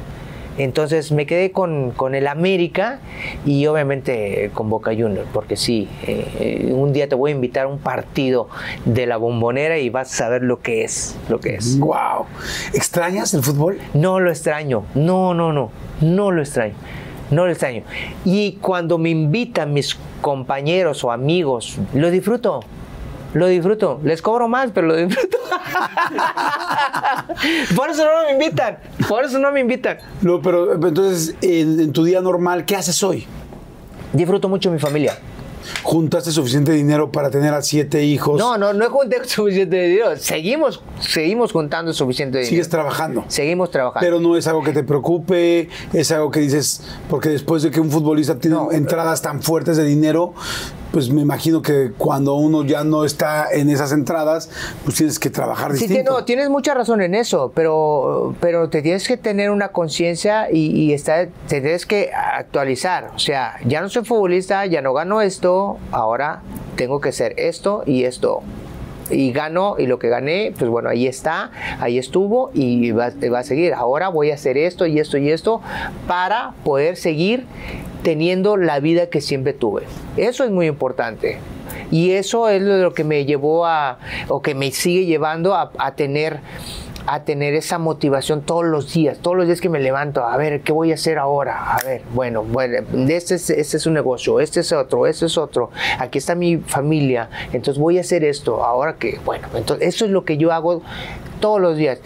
Entonces 0.58 1.12
me 1.12 1.24
quedé 1.24 1.52
con, 1.52 1.92
con, 1.92 2.16
el 2.16 2.26
América 2.26 2.98
y 3.46 3.66
obviamente 3.66 4.50
con 4.54 4.68
Boca 4.68 4.90
Juniors, 4.90 5.28
porque 5.32 5.56
sí, 5.56 5.88
eh, 6.04 6.72
un 6.74 6.92
día 6.92 7.08
te 7.08 7.14
voy 7.14 7.30
a 7.30 7.34
invitar 7.34 7.66
a 7.66 7.68
un 7.68 7.78
partido 7.78 8.48
de 8.84 9.06
la 9.06 9.16
bombonera 9.18 9.78
y 9.78 9.88
vas 9.88 10.12
a 10.12 10.16
saber 10.16 10.42
lo 10.42 10.60
que 10.60 10.82
es, 10.82 11.16
lo 11.28 11.38
que 11.38 11.54
es. 11.54 11.78
Wow. 11.78 12.26
¿Extrañas 12.74 13.34
el 13.34 13.44
fútbol? 13.44 13.78
No 13.94 14.18
lo 14.18 14.30
extraño, 14.30 14.82
no, 14.96 15.32
no, 15.32 15.52
no, 15.52 15.70
no 16.00 16.32
lo 16.32 16.42
extraño. 16.42 16.74
No 17.30 17.44
lo 17.44 17.52
extraño. 17.52 17.82
Y 18.24 18.52
cuando 18.52 18.96
me 18.96 19.10
invitan 19.10 19.74
mis 19.74 19.98
compañeros 20.22 21.04
o 21.04 21.12
amigos, 21.12 21.78
lo 21.92 22.10
disfruto. 22.10 22.60
Lo 23.34 23.46
disfruto. 23.46 24.00
Les 24.04 24.22
cobro 24.22 24.48
más, 24.48 24.70
pero 24.72 24.86
lo 24.86 24.96
disfruto. 24.96 25.36
Por 27.76 27.90
eso 27.90 28.04
no 28.04 28.24
me 28.26 28.32
invitan. 28.32 28.78
Por 29.08 29.24
eso 29.24 29.38
no 29.38 29.52
me 29.52 29.60
invitan. 29.60 29.98
No, 30.22 30.40
pero 30.40 30.74
entonces, 30.74 31.34
en, 31.40 31.80
en 31.80 31.92
tu 31.92 32.04
día 32.04 32.20
normal, 32.20 32.64
¿qué 32.64 32.76
haces 32.76 33.02
hoy? 33.02 33.26
Disfruto 34.12 34.48
mucho 34.48 34.70
mi 34.70 34.78
familia. 34.78 35.18
¿Juntaste 35.82 36.30
suficiente 36.30 36.72
dinero 36.72 37.12
para 37.12 37.30
tener 37.30 37.52
a 37.52 37.62
siete 37.62 38.04
hijos? 38.04 38.38
No, 38.38 38.56
no, 38.56 38.72
no 38.72 38.88
junté 38.90 39.22
suficiente 39.28 39.82
dinero. 39.82 40.16
Seguimos, 40.16 40.82
seguimos 41.00 41.52
juntando 41.52 41.92
suficiente 41.92 42.38
dinero. 42.38 42.50
Sigues 42.50 42.68
trabajando. 42.68 43.24
Seguimos 43.28 43.70
trabajando. 43.70 44.04
Pero 44.04 44.20
no 44.20 44.36
es 44.36 44.46
algo 44.46 44.62
que 44.62 44.72
te 44.72 44.82
preocupe, 44.82 45.68
es 45.92 46.10
algo 46.10 46.30
que 46.30 46.40
dices, 46.40 46.82
porque 47.10 47.28
después 47.28 47.62
de 47.62 47.70
que 47.70 47.80
un 47.80 47.90
futbolista 47.90 48.38
tiene 48.38 48.56
No, 48.56 48.72
entradas 48.72 49.20
tan 49.20 49.42
fuertes 49.42 49.76
de 49.76 49.84
dinero, 49.84 50.32
pues 50.92 51.10
me 51.10 51.20
imagino 51.20 51.60
que 51.62 51.92
cuando 51.96 52.34
uno 52.34 52.64
ya 52.64 52.84
no 52.84 53.04
está 53.04 53.48
en 53.52 53.68
esas 53.70 53.92
entradas, 53.92 54.50
pues 54.84 54.96
tienes 54.96 55.18
que 55.18 55.30
trabajar 55.30 55.72
Sí, 55.74 55.86
distinto. 55.86 56.14
que 56.14 56.20
no, 56.20 56.24
tienes 56.24 56.48
mucha 56.50 56.74
razón 56.74 57.02
en 57.02 57.14
eso, 57.14 57.52
pero, 57.54 58.34
pero 58.40 58.68
te 58.70 58.82
tienes 58.82 59.06
que 59.06 59.16
tener 59.16 59.50
una 59.50 59.68
conciencia 59.68 60.50
y, 60.50 60.70
y 60.70 60.92
estar, 60.92 61.28
te 61.46 61.60
tienes 61.60 61.84
que 61.86 62.10
actualizar. 62.12 63.10
O 63.14 63.18
sea, 63.18 63.56
ya 63.66 63.80
no 63.80 63.88
soy 63.88 64.04
futbolista, 64.04 64.64
ya 64.66 64.80
no 64.82 64.92
gano 64.94 65.20
esto, 65.20 65.78
ahora 65.92 66.42
tengo 66.76 67.00
que 67.00 67.10
hacer 67.10 67.34
esto 67.36 67.82
y 67.86 68.04
esto. 68.04 68.40
Y 69.10 69.32
gano, 69.32 69.76
y 69.78 69.86
lo 69.86 69.98
que 69.98 70.10
gané, 70.10 70.52
pues 70.58 70.70
bueno, 70.70 70.90
ahí 70.90 71.06
está, 71.06 71.50
ahí 71.80 71.96
estuvo 71.96 72.50
y 72.52 72.90
va, 72.90 73.10
va 73.32 73.38
a 73.38 73.42
seguir. 73.42 73.72
Ahora 73.72 74.08
voy 74.10 74.30
a 74.30 74.34
hacer 74.34 74.58
esto 74.58 74.84
y 74.86 74.98
esto 75.00 75.16
y 75.16 75.30
esto 75.30 75.62
para 76.06 76.52
poder 76.62 76.96
seguir 76.96 77.46
teniendo 78.02 78.56
la 78.56 78.80
vida 78.80 79.08
que 79.08 79.20
siempre 79.20 79.52
tuve. 79.52 79.82
Eso 80.16 80.44
es 80.44 80.50
muy 80.50 80.66
importante. 80.66 81.38
Y 81.90 82.12
eso 82.12 82.48
es 82.48 82.62
lo 82.62 82.92
que 82.92 83.04
me 83.04 83.24
llevó 83.24 83.66
a, 83.66 83.98
o 84.28 84.42
que 84.42 84.54
me 84.54 84.70
sigue 84.72 85.06
llevando 85.06 85.54
a, 85.54 85.70
tener 85.94 86.40
a 87.06 87.24
tener 87.24 87.54
esa 87.54 87.78
motivación 87.78 88.42
todos 88.42 88.66
los 88.66 88.92
días, 88.92 89.18
todos 89.20 89.34
los 89.34 89.46
días 89.46 89.62
que 89.62 89.70
me 89.70 89.80
levanto, 89.80 90.24
a 90.24 90.36
ver, 90.36 90.60
¿qué 90.60 90.72
voy 90.72 90.90
a 90.90 90.94
hacer 90.94 91.16
ahora? 91.16 91.74
A 91.74 91.82
ver, 91.82 92.02
bueno, 92.12 92.42
bueno, 92.42 92.86
este 93.08 93.36
es, 93.36 93.48
este 93.48 93.78
es 93.78 93.86
un 93.86 93.94
negocio, 93.94 94.40
este 94.40 94.60
es 94.60 94.72
otro, 94.72 95.06
este 95.06 95.24
es 95.24 95.38
otro, 95.38 95.70
aquí 95.98 96.18
está 96.18 96.34
mi 96.34 96.58
familia, 96.58 97.30
entonces 97.50 97.80
voy 97.80 97.96
a 97.96 98.02
hacer 98.02 98.24
esto, 98.24 98.62
ahora 98.62 98.96
que, 98.96 99.18
bueno, 99.24 99.48
entonces 99.54 99.88
eso 99.88 100.04
es 100.04 100.10
lo 100.10 100.26
que 100.26 100.36
yo 100.36 100.52
hago 100.52 100.82
todos 101.40 101.62
los 101.62 101.78
días. 101.78 101.98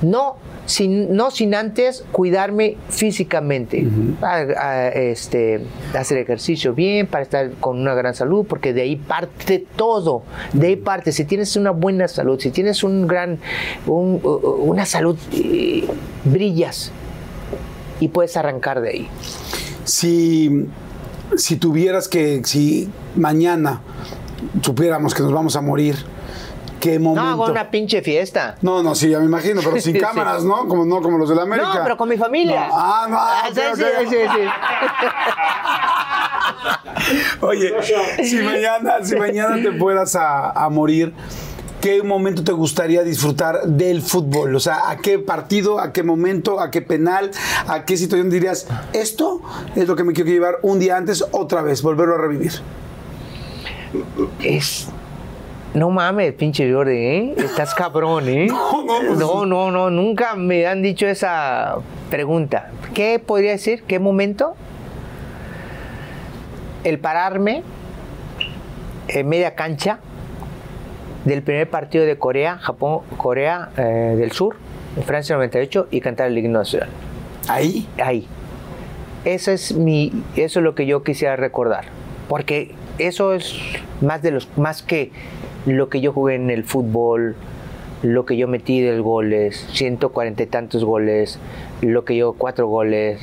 No 0.00 0.36
sin, 0.66 1.14
no 1.14 1.30
sin 1.30 1.54
antes 1.54 2.04
cuidarme 2.12 2.76
físicamente, 2.88 3.86
a- 4.20 4.34
a- 4.36 4.88
este, 4.88 5.62
hacer 5.98 6.18
ejercicio 6.18 6.74
bien 6.74 7.06
para 7.06 7.22
estar 7.22 7.50
con 7.60 7.80
una 7.80 7.94
gran 7.94 8.14
salud, 8.14 8.44
porque 8.48 8.72
de 8.72 8.82
ahí 8.82 8.96
parte 8.96 9.64
todo, 9.76 10.22
de 10.52 10.66
ahí 10.68 10.76
parte. 10.76 11.12
Si 11.12 11.24
tienes 11.24 11.56
una 11.56 11.70
buena 11.70 12.08
salud, 12.08 12.38
si 12.40 12.50
tienes 12.50 12.82
un 12.84 13.06
gran, 13.06 13.38
un- 13.86 14.20
una 14.22 14.84
salud, 14.86 15.16
eh, 15.32 15.86
brillas 16.24 16.90
y 18.00 18.08
puedes 18.08 18.36
arrancar 18.36 18.80
de 18.80 18.88
ahí. 18.90 19.08
Si, 19.84 20.66
si 21.36 21.56
tuvieras 21.56 22.08
que, 22.08 22.42
si 22.44 22.88
mañana 23.14 23.80
supiéramos 24.62 25.14
que 25.14 25.22
nos 25.22 25.32
vamos 25.32 25.56
a 25.56 25.60
morir, 25.60 25.96
¿qué 26.80 26.98
No, 26.98 27.04
momento? 27.10 27.28
hago 27.28 27.44
una 27.52 27.70
pinche 27.70 28.02
fiesta. 28.02 28.56
No, 28.62 28.82
no, 28.82 28.94
sí, 28.94 29.08
ya 29.10 29.18
me 29.18 29.24
imagino, 29.26 29.60
pero 29.64 29.80
sin 29.80 29.94
Sí. 29.94 30.00
cámaras, 30.00 30.44
¿no? 30.44 30.66
Como, 30.68 30.84
no 30.84 31.00
como 31.02 31.18
los 31.18 31.28
de 31.28 31.34
la 31.34 31.42
América. 31.42 31.74
No, 31.74 31.82
pero 31.82 31.96
con 31.96 32.08
mi 32.08 32.16
familia. 32.16 32.68
No. 32.68 32.74
Ah, 32.76 33.06
no, 33.08 33.16
ah, 33.18 33.48
sí, 33.52 33.60
sí, 34.08 34.16
sí. 34.16 34.16
Oye, 37.40 37.72
si 38.24 38.36
mañana, 38.42 38.94
si 39.02 39.16
mañana 39.16 39.56
te 39.62 39.72
fueras 39.78 40.16
a, 40.16 40.50
a 40.50 40.68
morir, 40.70 41.12
¿qué 41.80 42.02
momento 42.02 42.42
te 42.42 42.52
gustaría 42.52 43.02
disfrutar 43.02 43.62
del 43.64 44.02
fútbol? 44.02 44.54
O 44.56 44.60
sea, 44.60 44.90
¿a 44.90 44.96
qué 44.96 45.18
partido, 45.18 45.78
a 45.78 45.92
qué 45.92 46.02
momento, 46.02 46.58
a 46.60 46.70
qué 46.70 46.82
penal, 46.82 47.30
a 47.68 47.84
qué 47.84 47.96
situación 47.96 48.30
dirías, 48.30 48.66
esto 48.92 49.40
es 49.74 49.86
lo 49.86 49.94
que 49.94 50.04
me 50.04 50.12
quiero 50.12 50.30
llevar 50.30 50.56
un 50.62 50.78
día 50.78 50.96
antes 50.96 51.24
otra 51.32 51.62
vez, 51.62 51.82
volverlo 51.82 52.14
a 52.16 52.18
revivir? 52.18 52.52
Es. 54.40 54.88
No 55.76 55.90
mames, 55.90 56.32
pinche 56.32 56.72
Jordi, 56.72 56.96
¿eh? 56.96 57.34
Estás 57.36 57.74
cabrón, 57.74 58.26
¿eh? 58.30 58.46
No, 58.50 58.82
no, 58.82 58.98
pues- 59.06 59.18
no, 59.18 59.44
no, 59.44 59.70
no, 59.70 59.90
nunca 59.90 60.34
me 60.34 60.66
han 60.66 60.80
dicho 60.80 61.06
esa 61.06 61.76
pregunta. 62.08 62.70
¿Qué 62.94 63.18
podría 63.18 63.50
decir? 63.50 63.82
¿Qué 63.86 63.98
momento? 63.98 64.54
El 66.82 66.98
pararme 66.98 67.62
en 69.08 69.28
media 69.28 69.54
cancha 69.54 69.98
del 71.26 71.42
primer 71.42 71.68
partido 71.68 72.06
de 72.06 72.16
Corea, 72.16 72.56
Japón, 72.56 73.00
Corea 73.18 73.68
eh, 73.76 74.14
del 74.16 74.32
Sur, 74.32 74.56
en 74.96 75.02
Francia 75.02 75.36
98, 75.36 75.88
y 75.90 76.00
cantar 76.00 76.28
el 76.28 76.38
himno 76.38 76.60
nacional. 76.60 76.88
Ahí. 77.48 77.86
ahí. 78.02 78.26
Eso 79.26 79.52
es 79.52 79.74
mi, 79.74 80.10
eso 80.36 80.60
es 80.60 80.64
lo 80.64 80.74
que 80.74 80.86
yo 80.86 81.02
quisiera 81.02 81.36
recordar, 81.36 81.84
porque 82.30 82.74
eso 82.96 83.34
es 83.34 83.54
más 84.00 84.22
de 84.22 84.30
los, 84.30 84.48
más 84.56 84.82
que 84.82 85.10
lo 85.66 85.88
que 85.88 86.00
yo 86.00 86.12
jugué 86.12 86.36
en 86.36 86.50
el 86.50 86.64
fútbol, 86.64 87.36
lo 88.02 88.24
que 88.24 88.36
yo 88.36 88.48
metí 88.48 88.80
de 88.80 88.98
goles, 89.00 89.66
140 89.72 90.42
y 90.42 90.46
tantos 90.46 90.84
goles, 90.84 91.38
lo 91.82 92.04
que 92.04 92.16
yo 92.16 92.32
cuatro 92.34 92.68
goles, 92.68 93.20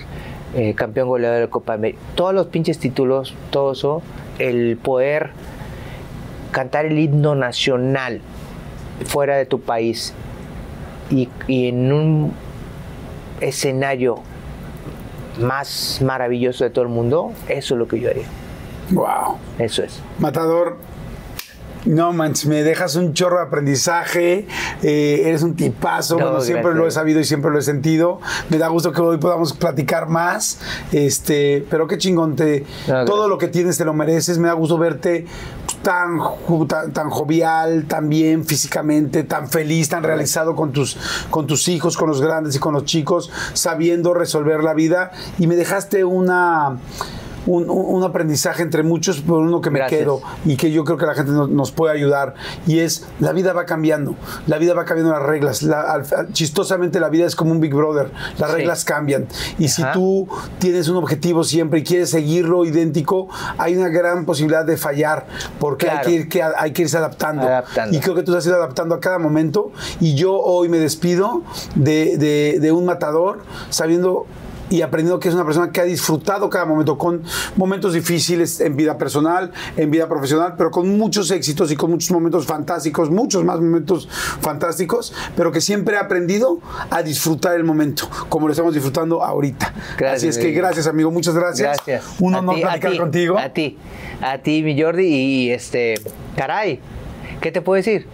eh, 0.56 0.74
campeón 0.76 1.08
goleador 1.08 1.38
de 1.38 1.46
la 1.46 1.50
Copa 1.50 1.74
América, 1.74 2.00
todos 2.16 2.34
los 2.34 2.48
pinches 2.48 2.80
títulos, 2.80 3.36
todo 3.50 3.72
eso, 3.72 4.02
el 4.40 4.78
poder 4.78 5.32
cantar 6.52 6.86
el 6.86 7.00
himno 7.00 7.34
nacional 7.34 8.22
fuera 9.06 9.38
de 9.38 9.46
tu 9.46 9.62
país 9.62 10.14
y, 11.10 11.30
y 11.48 11.70
en 11.70 11.92
un 11.92 12.34
escenario 13.42 14.22
más 15.40 16.00
maravilloso 16.04 16.64
de 16.64 16.70
todo 16.70 16.84
el 16.84 16.92
mundo, 16.92 17.32
eso 17.48 17.74
es 17.74 17.80
lo 17.80 17.88
que 17.88 18.00
yo 18.00 18.10
haría. 18.10 18.28
Wow. 18.92 19.38
Eso 19.60 19.84
es. 19.84 20.02
Matador, 20.20 20.78
no 21.86 22.14
manches, 22.14 22.46
me 22.46 22.64
dejas 22.64 22.96
un 22.96 23.14
chorro 23.14 23.38
de 23.38 23.44
aprendizaje, 23.44 24.48
eh, 24.82 25.22
eres 25.26 25.44
un 25.44 25.56
tipazo, 25.56 26.18
No, 26.18 26.26
bueno, 26.26 26.42
siempre 26.42 26.64
gracias. 26.64 26.82
lo 26.82 26.88
he 26.88 26.92
sabido 26.92 27.20
y 27.20 27.24
siempre 27.26 27.52
lo 27.52 27.60
he 27.60 27.62
sentido. 27.62 28.20
Me 28.50 28.58
da 28.58 28.68
gusto 28.68 28.92
que 28.92 29.02
hoy 29.02 29.18
podamos 29.18 29.54
platicar 29.54 30.08
más, 30.08 30.60
este, 30.92 31.66
pero 31.70 31.88
qué 31.88 31.98
chingón, 31.98 32.36
te, 32.36 32.66
No, 32.88 33.06
todo 33.06 33.28
lo 33.28 33.38
que 33.38 33.48
tienes 33.48 33.78
te 33.78 33.86
lo 33.86 33.94
mereces, 33.94 34.38
me 34.38 34.48
da 34.48 34.54
gusto 34.54 34.78
verte 34.78 35.26
tan, 35.82 36.20
tan, 36.68 36.94
tan 36.94 37.10
jovial, 37.10 37.86
tan 37.88 38.10
bien 38.10 38.46
físicamente, 38.46 39.24
tan 39.24 39.50
feliz, 39.50 39.90
tan 39.90 40.04
realizado 40.04 40.56
con 40.56 40.72
tus, 40.72 40.98
con 41.30 41.48
tus 41.48 41.68
hijos, 41.68 41.98
con 41.98 42.08
los 42.10 42.22
grandes 42.22 42.56
y 42.56 42.60
con 42.60 42.74
los 42.74 42.86
chicos, 42.86 43.32
sabiendo 43.54 44.14
resolver 44.14 44.64
la 44.64 44.74
vida 44.74 45.12
y 45.38 45.48
me 45.48 45.56
dejaste 45.56 46.04
una... 46.06 46.78
Un, 47.46 47.70
un- 47.70 48.04
aprendizaje 48.04 48.64
entre 48.64 48.84
muchos, 48.84 49.22
por 49.22 49.40
uno 49.40 49.60
que 49.62 49.70
me 49.70 49.80
Gracias. 49.80 50.02
quedo 50.02 50.22
y 50.46 50.56
que 50.58 50.72
yo 50.72 50.84
creo 50.84 50.98
que 50.98 51.06
la 51.06 51.14
gente 51.14 51.32
no- 51.32 51.48
nos 51.48 51.72
puede 51.72 51.94
ayudar 51.94 52.36
y 52.68 52.80
es 52.80 53.06
la 53.20 53.32
vida 53.32 53.54
va 53.54 53.66
cambiando, 53.66 54.16
la 54.48 54.58
vida 54.58 54.74
va 54.74 54.84
cambiando 54.86 55.14
las 55.14 55.24
reglas, 55.24 55.62
La- 55.64 55.82
al- 55.82 56.06
al- 56.16 56.32
chistosamente 56.34 57.00
la 57.00 57.10
vida 57.10 57.26
es 57.26 57.36
como 57.36 57.52
un 57.52 57.60
Big 57.62 57.74
Brother, 57.74 58.12
las 58.38 58.50
Sí. 58.52 58.56
reglas 58.58 58.86
cambian 58.86 59.28
y 59.58 59.70
si 59.70 59.84
tú 59.94 60.28
tienes 60.60 60.88
un 60.90 60.98
objetivo 60.98 61.44
siempre 61.44 61.80
y 61.80 61.84
quieres 61.84 62.10
seguirlo 62.10 62.66
idéntico, 62.66 63.30
hay 63.58 63.76
una 63.76 63.88
gran 63.90 64.26
posibilidad 64.26 64.66
de 64.66 64.78
fallar 64.78 65.26
porque 65.60 65.86
Claro. 65.86 66.00
hay, 66.02 66.06
que 66.06 66.12
ir, 66.12 66.30
que- 66.30 66.44
hay 66.44 66.72
que 66.72 66.82
irse 66.84 66.98
adaptando. 66.98 67.44
Adaptando. 67.48 67.96
y 67.98 68.00
creo 68.02 68.16
que 68.16 68.24
tú 68.24 68.32
te 68.34 68.38
has 68.38 68.46
ido 68.46 68.56
adaptando 68.56 68.96
a 68.96 69.00
cada 69.00 69.18
momento 69.20 69.72
y 70.00 70.16
yo 70.16 70.34
hoy 70.40 70.70
me 70.70 70.78
despido 70.78 71.42
de, 71.76 72.18
de- 72.18 72.60
de 72.60 72.72
un 72.72 72.86
matador 72.86 73.40
sabiendo 73.70 74.26
y 74.74 74.82
aprendiendo 74.82 75.20
que 75.20 75.30
es 75.30 75.36
una 75.36 75.46
persona 75.46 75.72
que 75.72 75.82
ha 75.82 75.84
disfrutado 75.84 76.50
cada 76.50 76.66
momento, 76.66 76.98
con 76.98 77.22
momentos 77.58 77.94
difíciles 77.94 78.60
en 78.60 78.76
vida 78.76 78.98
personal, 78.98 79.52
en 79.78 79.92
vida 79.92 80.10
profesional, 80.10 80.56
pero 80.58 80.72
con 80.72 80.98
muchos 80.98 81.30
éxitos 81.30 81.72
y 81.72 81.76
con 81.76 81.92
muchos 81.92 82.10
momentos 82.10 82.48
fantásticos, 82.48 83.12
muchos 83.12 83.44
más 83.44 83.60
momentos 83.60 84.10
fantásticos, 84.42 85.14
pero 85.36 85.52
que 85.52 85.62
siempre 85.62 85.96
ha 85.98 86.00
aprendido 86.02 86.60
a 86.90 87.04
disfrutar 87.04 87.56
el 87.56 87.64
momento, 87.64 88.10
como 88.30 88.48
lo 88.48 88.54
estamos 88.54 88.74
disfrutando 88.74 89.24
ahorita. 89.24 89.76
Gracias, 89.96 90.18
Así 90.18 90.28
es 90.30 90.38
que 90.40 90.46
amigo. 90.48 90.62
gracias, 90.62 90.88
amigo, 90.88 91.12
muchas 91.12 91.36
gracias. 91.36 91.78
Gracias. 91.86 92.04
Un 92.20 92.34
A 92.34 92.40
honor 92.40 92.56
ti, 92.56 92.62
a 92.64 92.66
platicar 92.66 92.92
ti, 92.94 92.98
contigo. 92.98 93.38
A 93.38 93.50
ti, 93.50 93.78
a 94.24 94.40
ti, 94.40 94.64
mi 94.64 94.82
Jordi, 94.82 95.06
y 95.06 95.52
este, 95.52 96.02
caray, 96.36 96.80
¿qué 97.42 97.52
te 97.52 97.62
puedo 97.62 97.76
decir? 97.76 98.08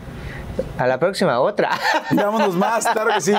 A 0.77 0.87
la 0.87 0.99
próxima, 0.99 1.39
otra. 1.39 1.69
Vámonos 2.11 2.55
más, 2.55 2.85
claro 2.87 3.11
que 3.13 3.21
sí. 3.21 3.33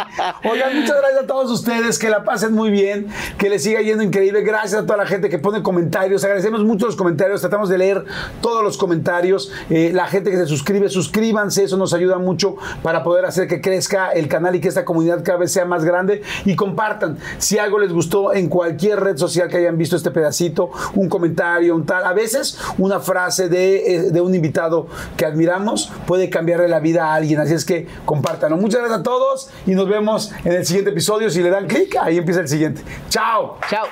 Oigan, 0.44 0.80
muchas 0.80 0.96
gracias 0.96 1.24
a 1.24 1.26
todos 1.26 1.50
ustedes, 1.50 1.98
que 1.98 2.10
la 2.10 2.24
pasen 2.24 2.52
muy 2.52 2.70
bien, 2.70 3.08
que 3.38 3.48
les 3.48 3.62
siga 3.62 3.80
yendo 3.80 4.02
increíble. 4.02 4.42
Gracias 4.42 4.82
a 4.82 4.86
toda 4.86 4.98
la 4.98 5.06
gente 5.06 5.28
que 5.28 5.38
pone 5.38 5.62
comentarios. 5.62 6.24
Agradecemos 6.24 6.64
mucho 6.64 6.86
los 6.86 6.96
comentarios, 6.96 7.40
tratamos 7.40 7.68
de 7.68 7.78
leer 7.78 8.04
todos 8.40 8.62
los 8.62 8.76
comentarios. 8.76 9.52
Eh, 9.68 9.90
la 9.94 10.06
gente 10.06 10.30
que 10.30 10.36
se 10.36 10.46
suscribe, 10.46 10.88
suscríbanse, 10.88 11.64
eso 11.64 11.76
nos 11.76 11.92
ayuda 11.94 12.18
mucho 12.18 12.56
para 12.82 13.02
poder 13.02 13.24
hacer 13.24 13.48
que 13.48 13.60
crezca 13.60 14.10
el 14.10 14.28
canal 14.28 14.54
y 14.56 14.60
que 14.60 14.68
esta 14.68 14.84
comunidad 14.84 15.22
cada 15.24 15.38
vez 15.38 15.52
sea 15.52 15.64
más 15.64 15.84
grande. 15.84 16.22
Y 16.44 16.56
compartan, 16.56 17.18
si 17.38 17.58
algo 17.58 17.78
les 17.78 17.92
gustó 17.92 18.32
en 18.34 18.48
cualquier 18.48 19.00
red 19.00 19.16
social 19.16 19.48
que 19.48 19.58
hayan 19.58 19.78
visto 19.78 19.96
este 19.96 20.10
pedacito, 20.10 20.70
un 20.94 21.08
comentario, 21.08 21.74
un 21.74 21.86
tal, 21.86 22.04
a 22.04 22.12
veces 22.12 22.58
una 22.78 23.00
frase 23.00 23.48
de, 23.48 23.94
eh, 23.94 24.02
de 24.10 24.20
un 24.20 24.34
invitado 24.34 24.86
que 25.16 25.26
admiramos 25.26 25.90
puede 26.06 26.30
cambiarle 26.30 26.68
la 26.68 26.80
vida 26.80 27.09
alguien. 27.14 27.40
Así 27.40 27.54
es 27.54 27.64
que 27.64 27.86
compártanlo. 28.04 28.56
Muchas 28.56 28.80
gracias 28.80 29.00
a 29.00 29.02
todos 29.02 29.50
y 29.66 29.72
nos 29.72 29.88
vemos 29.88 30.32
en 30.44 30.52
el 30.52 30.66
siguiente 30.66 30.90
episodio. 30.90 31.30
Si 31.30 31.42
le 31.42 31.50
dan 31.50 31.66
clic, 31.66 31.96
ahí 32.00 32.18
empieza 32.18 32.40
el 32.40 32.48
siguiente. 32.48 32.82
Chao. 33.08 33.58
Chao. 33.68 33.86